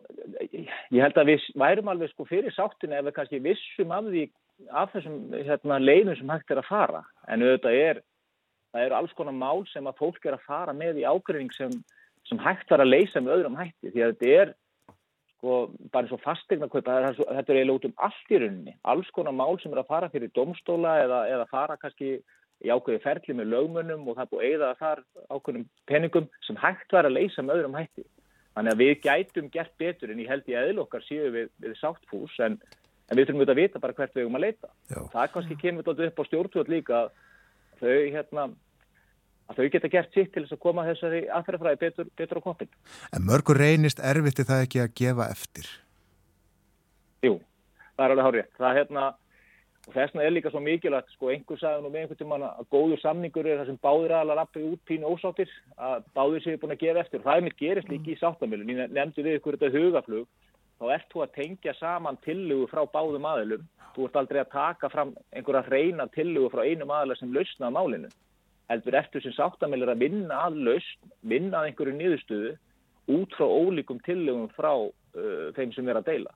ég 0.55 1.01
held 1.03 1.19
að 1.19 1.31
við 1.33 1.47
værum 1.59 1.91
alveg 1.91 2.11
sko 2.13 2.27
fyrir 2.29 2.53
sáttina 2.55 2.99
ef 2.99 3.07
við 3.09 3.15
kannski 3.19 3.43
vissum 3.43 3.93
af 3.95 4.09
því 4.09 4.25
af 4.71 4.91
þessum 4.95 5.17
hérna 5.35 5.79
leiðum 5.83 6.17
sem 6.17 6.31
hægt 6.31 6.53
er 6.53 6.61
að 6.61 6.69
fara 6.69 7.01
en 7.27 7.43
auðvitað 7.43 7.79
er 7.79 8.03
það 8.71 8.85
eru 8.85 8.97
alls 8.99 9.15
konar 9.17 9.35
mál 9.35 9.65
sem 9.71 9.87
að 9.87 9.99
fólk 9.99 10.27
er 10.27 10.37
að 10.37 10.45
fara 10.47 10.75
með 10.75 11.01
í 11.01 11.07
ágrifing 11.07 11.51
sem, 11.55 11.73
sem 12.27 12.39
hægt 12.43 12.71
var 12.71 12.83
að 12.83 12.93
leysa 12.93 13.23
með 13.23 13.37
öðrum 13.39 13.59
hætti 13.59 13.91
því 13.91 14.05
að 14.05 14.15
þetta 14.15 14.31
er 14.41 14.53
sko 15.45 15.57
bara 15.93 16.05
eins 16.05 16.13
og 16.15 16.23
fastegna 16.23 16.67
kaupa 16.71 16.95
þetta 17.13 17.53
er 17.53 17.59
eiginlega 17.59 17.77
út 17.77 17.87
um 17.89 17.99
allt 18.07 18.31
í 18.33 18.39
rauninni. 18.41 18.73
Alls 18.83 19.11
konar 19.13 19.35
mál 19.35 19.59
sem 19.61 19.73
er 19.73 19.83
að 19.83 19.91
fara 19.91 20.09
fyrir 20.09 20.33
domstóla 20.33 20.97
eða, 21.03 21.19
eða 21.29 21.45
fara 21.51 21.77
kannski 21.77 22.17
í 22.65 22.71
ákveði 22.71 23.03
ferli 23.03 23.35
með 23.37 23.51
lögmunum 23.53 24.07
og 24.09 24.17
það 24.17 24.31
búið 24.33 24.55
eða 24.57 24.71
þar 24.79 25.03
ákveðnum 25.29 25.67
peningum 25.91 26.29
sem 26.47 26.57
hægt 26.61 26.95
var 26.95 27.05
að 27.05 27.17
leysa 27.19 27.45
með 27.45 27.59
öðrum 27.59 27.77
hætti. 27.77 28.05
Þannig 28.55 28.73
að 28.73 28.81
við 28.81 28.93
gætum 29.03 29.51
gert 29.51 29.73
betur 29.77 30.11
en 30.13 30.23
ég 30.23 30.31
held 30.31 30.49
í 30.49 30.57
eðlokkar 30.57 31.03
síðu 31.05 31.31
við, 31.35 31.49
við 31.61 31.77
sáttfús 31.81 32.37
en, 32.41 32.57
en 33.11 33.19
við 33.19 33.27
þurfum 33.27 33.43
auðvitað 33.43 33.55
að 33.55 33.61
vita 33.61 33.83
bara 33.83 33.97
hvert 33.97 34.15
við 34.15 34.23
erum 34.23 34.39
að 34.39 34.45
leita. 34.47 34.71
Já. 34.89 35.01
það 35.13 35.33
kannski 35.33 35.59
kemur 35.61 35.85
þetta 35.85 36.07
upp 36.09 36.21
á 36.23 36.27
stjórnvöld 36.29 36.71
líka 36.71 37.01
þau 37.81 37.97
hérna 38.15 38.47
að 39.49 39.59
þau 39.59 39.67
geta 39.73 39.91
gert 39.93 40.15
sitt 40.15 40.31
til 40.33 40.45
þess 40.45 40.55
að 40.55 40.63
koma 40.63 40.85
þessari 40.87 41.25
aðferðafræði 41.33 41.81
betur, 41.81 42.07
betur 42.17 42.39
á 42.41 42.45
koppin. 42.45 42.71
En 43.13 43.27
mörgur 43.27 43.59
reynist 43.61 44.01
erfitti 44.01 44.45
það 44.47 44.63
ekki 44.65 44.81
að 44.81 44.95
gefa 45.01 45.27
eftir? 45.33 45.69
Jú, 47.25 47.37
það 47.95 48.05
er 48.05 48.15
alveg 48.15 48.27
hárið. 48.29 48.49
Það 48.57 48.79
hérna, 48.79 49.03
og 49.85 49.93
þessna 49.93 50.25
er 50.25 50.33
líka 50.33 50.53
svo 50.53 50.63
mikilvægt, 50.65 51.13
sko, 51.13 51.29
einhver 51.33 51.61
sagði 51.61 51.85
nú 51.85 51.91
með 51.93 52.01
einhvern 52.01 52.21
tíma 52.23 52.39
að 52.49 52.65
góður 52.73 53.03
samningur 53.03 53.49
er 53.51 53.61
það 53.61 53.71
sem 53.71 53.79
báðir 53.85 54.15
aðlar 54.17 54.43
appið 54.45 54.67
út 54.71 54.83
pínu 54.89 55.13
ósáttir, 55.13 55.53
að 55.77 56.09
báðir 56.17 56.45
séu 56.45 56.61
búin 56.61 56.75
að 56.75 56.81
gefa 56.81 57.05
eftir. 57.05 57.23
Það 57.25 57.37
er 57.37 57.45
mér 57.45 57.57
gerist 57.61 57.93
líki 57.93 58.15
í 58.15 58.19
sáttamilun. 58.21 58.73
Ég 58.73 58.97
nefndi 58.97 59.25
við 59.25 59.39
ykkur 59.39 59.59
þetta 59.59 59.77
hugaflug, 59.77 60.27
þá 60.81 60.85
ert 60.97 61.09
þú 61.13 61.25
að 61.25 61.35
tengja 61.37 61.77
saman 61.77 62.21
tillugu 62.25 62.69
frá 62.73 62.81
báðum 62.89 63.29
aðilum. 63.29 63.65
Þú 63.95 64.09
ert 64.09 64.17
aldrei 64.19 64.41
að 64.41 64.53
taka 64.57 64.89
fram 64.91 65.13
einhverja 65.31 65.69
reyna 65.69 66.09
tillugu 66.11 66.49
frá 66.51 66.65
einum 66.65 66.91
aðila 66.91 67.15
sem 67.15 67.31
lausnaði 67.31 67.77
málinu 67.77 68.09
heldur 68.71 68.97
eftir 68.97 69.23
sem 69.23 69.35
sáttamælir 69.35 69.91
að 69.91 70.05
vinna 70.05 70.39
að 70.47 70.61
laust, 70.67 71.03
vinna 71.21 71.61
að 71.61 71.69
einhverju 71.69 71.97
niðurstöðu 71.99 72.55
út 73.15 73.37
frá 73.37 73.45
ólíkum 73.45 74.01
tillögum 74.05 74.49
frá 74.55 74.71
uh, 74.73 75.51
þeim 75.57 75.73
sem 75.75 75.91
er 75.91 75.99
að 75.99 76.09
deila. 76.09 76.33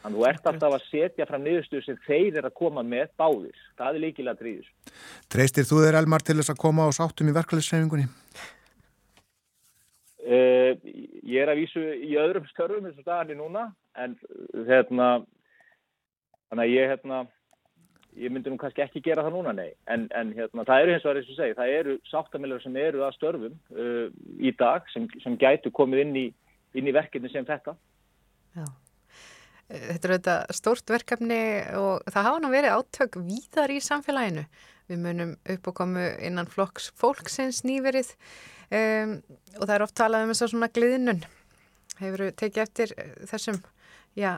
Þannig 0.00 0.16
að 0.16 0.20
þú 0.20 0.28
ert 0.30 0.46
alltaf 0.48 0.76
að 0.76 0.86
setja 0.86 1.26
fram 1.28 1.42
niðurstöðu 1.44 1.84
sem 1.84 1.98
þeir 2.06 2.38
er 2.40 2.46
að 2.48 2.56
koma 2.60 2.84
með 2.86 3.10
báðir. 3.20 3.58
Það 3.76 3.98
er 3.98 4.04
líkilega 4.04 4.38
dríðis. 4.38 4.70
Treystir 5.32 5.66
þú 5.68 5.82
þeir 5.84 5.98
Elmar 6.00 6.24
til 6.24 6.38
þess 6.38 6.54
að 6.54 6.62
koma 6.62 6.86
á 6.88 6.90
sáttum 6.96 7.28
í 7.28 7.36
verkefliðsreifingunni? 7.36 8.06
Uh, 10.20 10.72
ég 11.26 11.42
er 11.42 11.50
að 11.50 11.64
vísu 11.64 11.82
í 12.06 12.14
öðrum 12.20 12.46
störfum 12.52 12.86
eins 12.86 12.98
og 13.00 13.04
staðarni 13.04 13.36
núna 13.38 13.70
en 13.98 14.14
hérna 14.68 15.10
þannig 16.50 16.64
að 16.64 16.74
ég 16.74 16.90
hérna 16.92 17.22
ég 18.18 18.32
myndi 18.32 18.50
nú 18.50 18.58
kannski 18.60 18.82
ekki 18.84 19.02
gera 19.04 19.24
það 19.26 19.36
núna, 19.36 19.54
nei. 19.56 19.70
En, 19.90 20.08
en 20.16 20.32
hérna, 20.36 20.64
það 20.68 20.84
eru 20.84 20.98
það 20.98 21.10
er 21.10 21.20
eins 21.20 21.30
og 21.30 21.38
segi, 21.38 21.56
það 21.58 21.74
eru 21.78 21.96
sáttamiljar 22.10 22.62
sem 22.64 22.78
eru 22.82 23.04
að 23.06 23.16
störfum 23.16 23.56
uh, 23.76 24.06
í 24.38 24.52
dag 24.58 24.86
sem, 24.94 25.06
sem 25.22 25.38
gætu 25.40 25.72
komið 25.74 26.04
inn 26.04 26.14
í, 26.18 26.26
inn 26.78 26.90
í 26.90 26.94
verkefni 26.96 27.30
sem 27.32 27.46
þetta. 27.48 27.76
Já. 28.58 28.66
Þetta 29.70 30.08
er 30.08 30.14
auðvitað 30.16 30.54
stórt 30.58 30.90
verkefni 30.90 31.42
og 31.78 32.08
það 32.10 32.26
hafa 32.26 32.38
nú 32.42 32.48
verið 32.50 32.74
átök 32.74 33.18
víðar 33.22 33.70
í 33.70 33.78
samfélaginu. 33.84 34.46
Við 34.90 35.02
munum 35.04 35.36
upp 35.54 35.68
og 35.70 35.76
komu 35.78 36.06
innan 36.18 36.50
flokks 36.50 36.88
fólksins 36.98 37.62
nýverið 37.62 38.10
um, 38.74 39.12
og 39.60 39.62
það 39.62 39.76
er 39.76 39.84
oft 39.84 39.96
talað 40.00 40.26
um 40.26 40.32
þess 40.32 40.46
að 40.48 40.52
svona 40.56 40.70
gliðnun. 40.74 41.22
Hefur 42.00 42.24
tekið 42.34 42.64
eftir 42.64 42.96
þessum 43.30 43.60
já, 44.18 44.32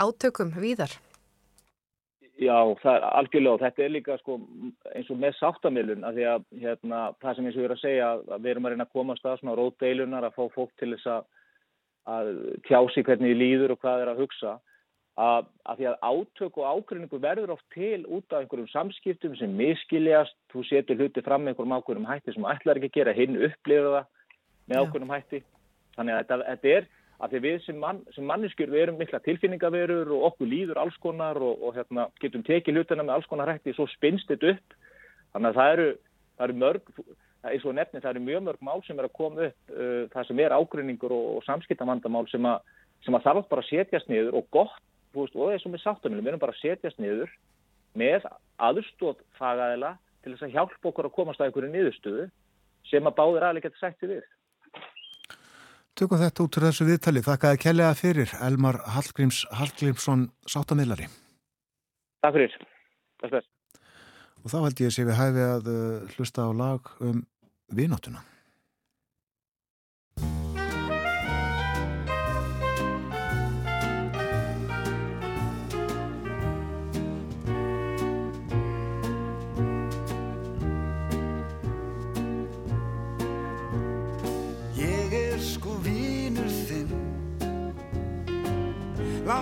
átökum 0.00 0.54
víðar? 0.56 0.96
Já, 2.38 2.54
það 2.78 2.92
er 2.94 3.04
algjörlega 3.18 3.54
og 3.56 3.62
þetta 3.64 3.82
er 3.82 3.90
líka 3.90 4.16
sko, 4.20 4.36
eins 4.94 5.08
og 5.10 5.18
með 5.18 5.34
sáttamilun 5.40 6.06
að 6.06 6.20
því 6.20 6.26
að 6.30 6.44
hérna, 6.62 7.00
það 7.18 7.34
sem 7.34 7.48
eins 7.48 7.56
og 7.56 7.58
við 7.58 7.66
erum 7.66 7.78
að 7.78 7.82
segja 7.82 8.10
að 8.14 8.44
við 8.44 8.50
erum 8.52 8.68
að 8.68 8.74
reyna 8.74 8.86
að 8.86 8.94
koma 8.94 9.16
á 9.16 9.18
stað 9.18 9.40
svona 9.40 9.56
rótdeilunar 9.58 10.26
að 10.28 10.36
fá 10.36 10.44
fólk 10.54 10.70
til 10.78 10.92
þess 10.92 11.10
að, 11.16 11.24
að 12.14 12.30
tjási 12.68 13.04
hvernig 13.08 13.32
þið 13.32 13.40
líður 13.42 13.74
og 13.74 13.80
hvað 13.82 14.04
er 14.04 14.12
að 14.12 14.22
hugsa 14.22 14.52
að, 15.18 15.48
að 15.66 15.80
því 15.80 15.88
að 15.90 16.06
átök 16.12 16.60
og 16.60 16.68
ákveðningu 16.68 17.20
verður 17.24 17.54
oft 17.56 17.66
til 17.74 18.04
út 18.06 18.30
af 18.30 18.44
einhverjum 18.44 18.70
samskiptum 18.70 19.34
sem 19.40 19.58
miskiljast, 19.58 20.36
þú 20.52 20.62
setur 20.68 21.00
hluti 21.00 21.24
fram 21.26 21.42
með 21.42 21.56
einhverjum 21.56 21.76
ákveðnum 21.80 22.08
hætti 22.12 22.36
sem 22.36 22.46
ætlar 22.52 22.78
ekki 22.78 22.92
að 22.92 22.98
gera, 23.00 23.16
hinn 23.18 23.40
upplifur 23.48 23.96
það 23.96 24.06
með 24.70 24.84
ákveðnum 24.84 25.14
hætti. 25.16 25.42
Þannig 25.98 26.14
að 26.14 26.22
þetta, 26.22 26.38
þetta 26.52 26.74
er 26.76 26.88
að 27.18 27.34
því 27.34 27.40
við 27.44 27.56
sem, 27.64 27.78
mann, 27.82 28.02
sem 28.14 28.26
manneskjur 28.28 28.70
við 28.70 28.84
erum 28.84 28.98
mikla 29.00 29.20
tilfinningaverur 29.24 30.10
og 30.14 30.26
okkur 30.30 30.50
líður 30.50 30.82
alls 30.82 30.98
konar 31.02 31.40
og, 31.42 31.62
og 31.62 31.74
hérna, 31.78 32.06
getum 32.22 32.44
tekið 32.46 32.78
hlutana 32.78 33.06
með 33.06 33.16
alls 33.16 33.30
konar 33.30 33.50
hætti 33.50 33.74
svo 33.74 33.88
spinnst 33.90 34.30
þetta 34.30 34.54
upp. 34.54 34.76
Þannig 35.34 35.50
að 35.50 35.58
það 35.58 35.72
eru, 35.74 35.88
það 36.38 36.46
eru 36.46 36.60
mörg 36.62 36.92
eins 37.48 37.66
og 37.66 37.76
nefni 37.76 38.02
það 38.02 38.10
eru 38.14 38.24
mjög 38.26 38.44
mörg 38.48 38.64
mál 38.66 38.80
sem 38.86 38.98
er 38.98 39.06
að 39.06 39.16
koma 39.18 39.48
upp 39.48 39.72
uh, 39.74 40.04
það 40.14 40.28
sem 40.28 40.42
er 40.42 40.54
ágrinningur 40.56 41.14
og, 41.14 41.28
og 41.38 41.46
samskiptamandamál 41.46 42.26
sem, 42.32 42.48
a, 42.48 42.58
sem 43.06 43.14
að 43.14 43.28
þarf 43.28 43.50
bara 43.50 43.64
að 43.64 43.70
setjast 43.70 44.10
niður 44.10 44.40
og 44.40 44.48
gott 44.54 44.80
veist, 45.14 45.36
og 45.36 45.52
það 45.52 45.78
er 45.78 45.84
sáttamilum, 45.84 46.24
við 46.24 46.32
erum 46.32 46.42
bara 46.42 46.54
að 46.56 46.62
setjast 46.62 46.98
niður 47.02 47.30
með 47.98 48.26
aðstótt 48.68 49.22
fagaðila 49.38 49.94
til 50.22 50.34
þess 50.34 50.48
að 50.48 50.56
hjálpa 50.56 50.90
okkur 50.90 51.08
að 51.08 51.14
komast 51.14 51.40
að 51.40 51.48
einhverju 51.48 51.70
niðurstöðu 51.72 52.26
sem 52.90 53.08
að 53.08 53.16
báðir 53.20 53.46
aðlega 53.48 53.68
geta 53.68 53.80
sætti 53.82 54.10
við 54.10 54.26
Tökum 55.98 56.20
þetta 56.20 56.44
út 56.44 56.56
úr 56.60 56.64
þessu 56.68 56.84
viðtali. 56.86 57.20
Þakkaði 57.26 57.58
kellega 57.58 57.94
fyrir 57.98 58.32
Elmar 58.46 58.76
Hallgríms 58.94 59.40
Hallgrímsson 59.50 60.28
sáttamilari. 60.46 61.08
Takk 62.22 62.36
fyrir. 62.36 62.54
Takk 63.18 63.32
fyrir. 63.32 63.48
Og 64.44 64.52
þá 64.52 64.58
held 64.60 64.82
ég 64.84 64.92
að 64.92 64.94
sé 64.94 65.06
við 65.08 65.18
hæfi 65.18 65.42
að 65.42 65.70
uh, 65.72 66.12
hlusta 66.14 66.46
á 66.46 66.50
lag 66.54 66.92
um 67.02 67.24
vináttuna. 67.74 68.22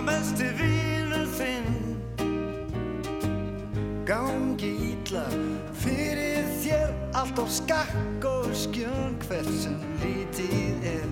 Var 0.07 0.13
mest 0.13 0.35
til 0.37 0.51
vinur 0.59 1.27
þinn. 1.35 1.71
Gangi 4.07 4.71
ítla 4.91 5.25
fyrir 5.81 6.47
þér 6.61 6.93
allt 7.17 7.39
á 7.39 7.45
skakk 7.51 8.27
og 8.29 8.47
skjön 8.55 9.17
hversum 9.25 9.79
lítið 10.03 10.87
er 10.93 11.06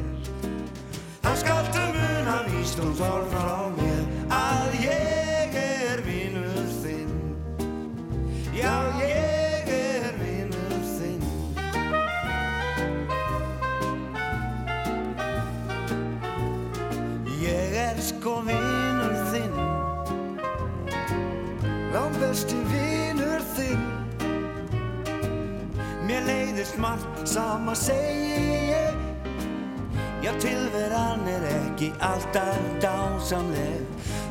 alltaf 32.15 32.59
dásamleg. 32.79 33.83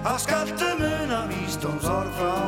Það 0.05 0.19
skaltu 0.25 0.71
mun 0.81 1.13
að 1.19 1.35
sorg 1.85 2.17
frá 2.19 2.44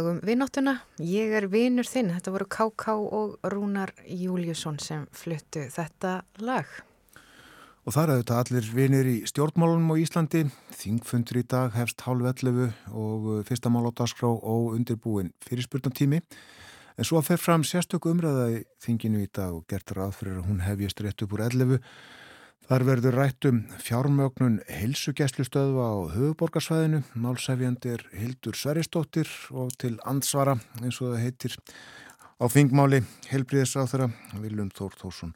Lagum 0.00 0.20
vináttuna, 0.24 0.78
ég 1.04 1.34
er 1.36 1.44
vinur 1.52 1.84
þinn, 1.84 2.14
þetta 2.14 2.32
voru 2.32 2.46
K.K. 2.48 2.92
og 2.96 3.34
Rúnar 3.52 3.90
Júliusson 4.08 4.78
sem 4.80 5.02
fluttu 5.12 5.66
þetta 5.68 6.22
lag. 6.40 6.70
Og 7.84 7.92
það 7.92 8.00
er 8.00 8.12
auðvitað 8.14 8.40
allir 8.40 8.70
vinir 8.78 9.10
í 9.10 9.18
stjórnmálunum 9.28 9.92
á 9.92 10.00
Íslandi. 10.00 10.46
Þingfundur 10.78 11.42
í 11.42 11.44
dag 11.52 11.76
hefst 11.76 12.00
hálf 12.06 12.30
11 12.32 12.72
og 12.96 13.28
uh, 13.28 13.42
fyrsta 13.44 13.68
mál 13.68 13.90
á 13.90 13.92
dagskrá 14.00 14.30
og 14.30 14.70
undirbúin 14.78 15.34
fyrir 15.44 15.68
spurnatími. 15.68 16.22
En 16.96 17.08
svo 17.10 17.20
fer 17.20 17.36
fram 17.36 17.60
sérstöku 17.60 18.14
umræða 18.14 18.48
í 18.54 18.62
þinginu 18.80 19.20
í 19.26 19.28
dag 19.28 19.52
og 19.52 19.68
gert 19.68 19.92
ráð 19.92 20.16
fyrir 20.22 20.40
að 20.40 20.48
hún 20.48 20.64
hefjast 20.64 21.04
rétt 21.04 21.26
upp 21.26 21.36
úr 21.36 21.44
11. 21.50 21.76
Þar 22.70 22.84
verður 22.86 23.16
rætt 23.18 23.46
um 23.48 23.56
fjármögnun 23.82 24.60
heilsugjæslustöðva 24.70 25.88
á 25.90 25.96
höfuborgarsvæðinu. 26.12 27.00
Málsæfjandi 27.18 27.90
er 27.96 28.04
Hildur 28.14 28.54
Sveristóttir 28.54 29.26
og 29.50 29.72
til 29.82 29.96
ansvara 30.06 30.54
eins 30.78 31.00
og 31.02 31.08
það 31.10 31.24
heitir 31.24 31.56
á 32.38 32.46
þingmáli 32.46 33.00
helbriðisáþara 33.26 34.06
Viljum 34.38 34.68
Þór 34.70 34.94
Þórsson. 35.00 35.32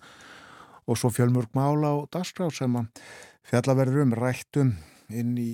Og 0.87 1.01
svo 1.01 1.11
fjölmörg 1.11 1.51
mál 1.59 1.83
á 1.83 2.07
dagskrá 2.15 2.47
sem 2.55 2.79
að 2.79 3.03
fjallaverður 3.51 4.05
um 4.05 4.15
rættum 4.15 4.71
inn 5.11 5.35
í 5.35 5.49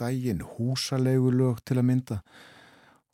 daginn 0.00 0.40
húsalegulög 0.40 1.60
til 1.68 1.76
að 1.76 1.88
mynda 1.90 2.18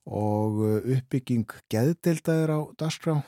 og 0.06 0.62
uppbygging 0.78 1.58
geðdeildaðir 1.74 2.54
á 2.54 2.60
dagskrá. 2.86 3.18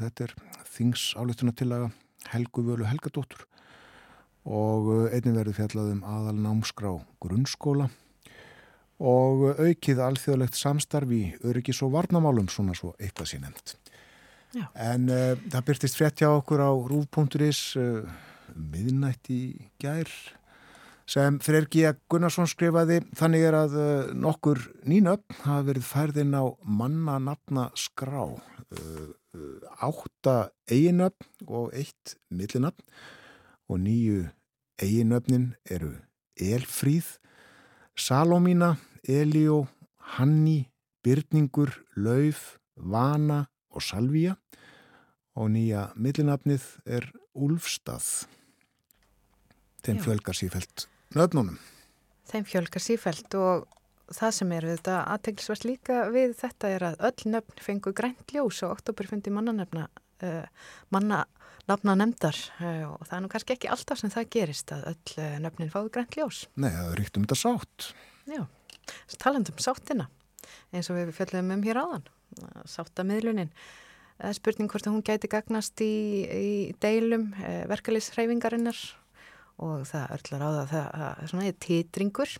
Þetta 0.00 0.30
er 0.30 0.34
þings 0.72 1.10
áleittunatillaga 1.20 1.92
Helgu 2.32 2.64
Völu 2.64 2.88
Helgadóttur 2.88 3.44
og 4.48 5.10
einnig 5.12 5.36
verður 5.36 5.58
fjallað 5.58 5.90
um 5.92 6.04
aðal 6.08 6.36
námskrá 6.40 6.92
grunnskóla 7.20 7.88
og 8.98 9.44
aukið 9.60 10.00
alþjóðlegt 10.02 10.56
samstarf 10.58 11.12
í 11.14 11.22
öryggis 11.46 11.82
og 11.86 11.92
varnamálum 11.94 12.48
svona 12.50 12.74
svo 12.74 12.94
eitthvað 12.98 13.30
sé 13.30 13.42
nefnt. 13.42 13.76
Já. 14.56 14.64
En 14.80 15.06
uh, 15.12 15.36
það 15.52 15.66
byrtist 15.68 15.98
frétt 15.98 16.22
hjá 16.22 16.30
okkur 16.32 16.64
á 16.64 16.72
rúf.is 16.72 17.60
uh, 17.78 18.08
miðnætt 18.56 19.30
í 19.30 19.42
gær 19.80 20.08
sem 21.08 21.38
Freyr 21.44 21.68
G. 21.70 21.92
Gunnarsson 22.10 22.48
skrifaði 22.48 23.02
þannig 23.16 23.44
er 23.50 23.58
að 23.58 23.76
uh, 23.76 24.08
nokkur 24.16 24.64
nýnöfn 24.88 25.44
hafa 25.44 25.68
verið 25.68 25.86
færðinn 25.90 26.34
á 26.34 26.44
mannanafna 26.64 27.68
skrá 27.78 28.24
átta 29.84 30.34
eiginöfn 30.68 31.46
og 31.46 31.70
eitt 31.76 32.16
millinöfn 32.32 32.82
og 33.68 33.80
nýju 33.84 34.26
eiginöfnin 34.82 35.52
eru 35.70 35.92
Elfríð, 36.38 37.18
Salómína, 37.98 38.76
Elíó, 39.02 39.66
Hanni, 39.98 40.70
Byrningur, 41.02 41.72
Lauf, 41.96 42.58
Vana 42.76 43.48
og 43.70 43.82
Salvía 43.82 44.36
og 45.38 45.50
nýja 45.54 45.88
millinafnið 45.98 46.64
er 46.86 47.08
Úlfstað. 47.38 48.26
Þeim 49.86 49.98
Já. 49.98 50.04
fjölgar 50.04 50.34
sífælt 50.34 50.86
nöfnunum. 51.14 51.58
Þeim 52.28 52.46
fjölgar 52.46 52.82
sífælt 52.82 53.34
og 53.38 53.68
það 54.14 54.34
sem 54.38 54.52
er 54.56 54.66
við 54.66 54.78
þetta 54.78 54.96
aðteglisvert 55.14 55.66
líka 55.68 56.00
við 56.12 56.34
þetta 56.38 56.70
er 56.74 56.86
að 56.90 57.00
öll 57.08 57.32
nöfn 57.34 57.62
fengu 57.62 57.92
grænt 57.92 58.34
ljós 58.34 58.62
og 58.66 58.78
oktoberfundi 58.78 59.32
mannanöfna 59.34 59.86
uh, 60.24 60.46
manna 60.90 61.24
nafna 61.68 61.96
nefndar 61.98 62.36
uh, 62.58 62.94
og 62.94 63.02
það 63.06 63.16
er 63.18 63.24
nú 63.24 63.32
kannski 63.32 63.56
ekki 63.56 63.72
alltaf 63.72 64.00
sem 64.00 64.12
það 64.12 64.30
gerist 64.36 64.72
að 64.74 64.86
öll 64.92 65.16
uh, 65.22 65.40
nöfnin 65.44 65.72
fáðu 65.72 65.92
grænt 65.94 66.16
ljós. 66.18 66.44
Nei, 66.56 66.70
það 66.70 66.92
er 66.92 67.02
ríkt 67.02 67.18
um 67.18 67.26
þetta 67.26 67.40
sátt. 67.42 67.90
Já, 68.28 68.42
talandum 69.20 69.60
sáttina 69.62 70.08
eins 70.72 70.88
og 70.90 70.98
við 70.98 71.12
fjöldum 71.16 71.52
um 71.54 71.64
hér 71.64 71.80
áðan 71.80 72.08
sáttamiðlunin 72.68 73.52
það 74.18 74.30
er 74.30 74.38
spurning 74.38 74.72
hvort 74.72 74.88
að 74.88 74.96
hún 74.96 75.06
gæti 75.06 75.30
gagnast 75.30 75.82
í, 75.84 75.94
í 76.26 76.50
deilum 76.82 77.30
eh, 77.40 77.64
verkalýshreyfingarinnar 77.70 78.80
og 79.64 79.86
það 79.88 80.12
öllar 80.18 80.44
á 80.44 80.48
það 80.48 80.58
að 80.58 80.68
það 80.72 81.06
að 81.06 81.32
svona 81.32 81.48
er 81.48 81.58
titringur 81.66 82.36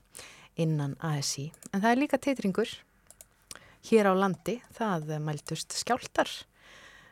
innan 0.58 0.98
ASI 1.04 1.48
en 1.72 1.82
það 1.82 1.90
er 1.90 2.02
líka 2.02 2.20
titringur 2.22 2.74
hér 3.88 4.10
á 4.10 4.14
landi, 4.18 4.58
það 4.74 5.14
mæltust 5.24 5.76
skjáltar 5.78 6.28
eh, 6.28 6.47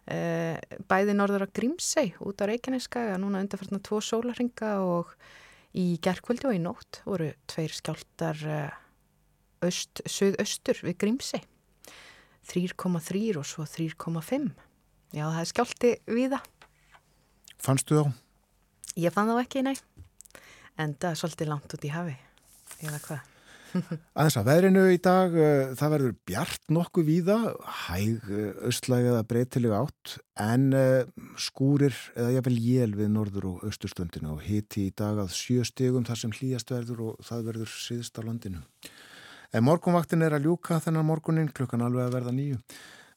bæði 0.07 1.16
norður 1.19 1.47
á 1.47 1.49
Grímsey 1.51 2.12
út 2.23 2.39
á 2.39 2.47
Reykjaneskaga 2.47 3.16
núna 3.19 3.41
undarfartna 3.43 3.81
tvo 3.83 3.99
sólarringa 4.05 4.77
og 4.87 5.11
í 5.77 5.97
gerkvöldi 6.03 6.49
og 6.49 6.57
í 6.57 6.62
nótt 6.62 7.01
voru 7.05 7.33
tveir 7.51 7.74
skjáltar 7.74 8.43
eh, 8.47 8.77
öst, 9.66 10.05
söðaustur 10.07 10.81
við 10.87 10.99
Grímsey. 11.03 11.43
3,3 12.47 13.24
og 13.41 13.47
svo 13.49 13.65
3,5 13.66 14.53
já 15.16 15.24
það 15.27 15.41
er 15.41 15.49
skjálti 15.51 15.91
viða 16.07 16.39
Fannstu 17.59 17.99
þá? 17.99 18.12
ég 18.95 19.11
fann 19.11 19.33
þá 19.33 19.41
ekki, 19.43 19.65
nei. 19.66 19.74
En 20.78 20.95
það 20.95 21.11
er 21.11 21.19
svolítið 21.19 21.51
langt 21.51 21.74
út 21.74 21.87
í 21.89 21.91
hafi 21.91 22.15
eða 22.85 23.01
hvað 23.03 23.36
Aðeins 24.16 24.36
að 24.40 24.48
veðrinu 24.48 24.85
í 24.93 25.01
dag, 25.03 25.35
uh, 25.36 25.73
það 25.78 25.93
verður 25.94 26.15
bjart 26.28 26.73
nokkuð 26.73 27.07
víða, 27.09 27.36
hæg 27.86 28.28
uh, 28.31 28.48
austlæg 28.69 29.09
eða 29.12 29.24
breytileg 29.31 29.74
átt, 29.77 30.16
en 30.43 30.69
uh, 30.77 31.27
skúrir 31.40 31.97
eða 32.15 32.35
jafnvel 32.36 32.57
jél 32.61 32.93
við 32.98 33.12
norður 33.15 33.48
og 33.53 33.66
austurstundinu 33.69 34.35
og 34.35 34.44
hiti 34.47 34.89
í 34.90 34.94
dag 34.97 35.20
að 35.23 35.35
sjö 35.36 35.66
stegum 35.66 36.07
þar 36.09 36.23
sem 36.23 36.35
hlýjast 36.36 36.73
verður 36.74 37.05
og 37.11 37.27
það 37.27 37.48
verður 37.51 37.74
síðst 37.74 38.20
á 38.20 38.27
landinu. 38.27 38.62
En 39.55 39.65
morgunvaktin 39.65 40.24
er 40.27 40.36
að 40.36 40.48
ljúka 40.48 40.81
þennan 40.82 41.07
morgunin, 41.07 41.53
klukkan 41.55 41.85
alveg 41.86 42.09
að 42.09 42.16
verða 42.19 42.35
nýju. 42.35 42.59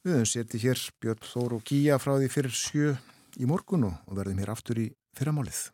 Við 0.05 0.15
höfum 0.15 0.29
setið 0.31 0.65
hér 0.67 0.83
Björn 1.03 1.25
Þór 1.27 1.55
og 1.57 1.63
Gíja 1.67 1.97
frá 1.99 2.13
því 2.15 2.29
fyrir 2.31 2.55
sjö 2.55 2.93
í 3.39 3.47
morgun 3.49 3.89
og 3.89 4.15
verðum 4.15 4.39
hér 4.39 4.53
aftur 4.53 4.79
í 4.79 4.87
fyrramálið. 5.17 5.69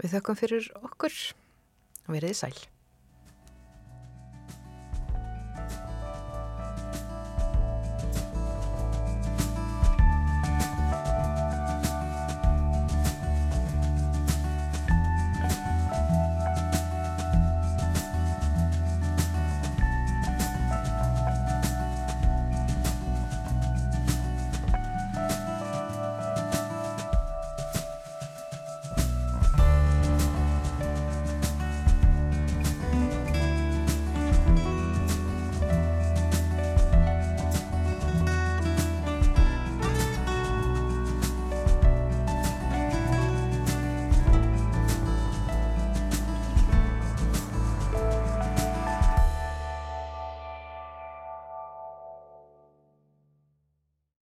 við 0.00 0.14
þökkum 0.16 0.36
fyrir 0.36 0.68
okkur 0.80 1.16
og 2.06 2.14
veriði 2.14 2.36
sæl 2.36 2.56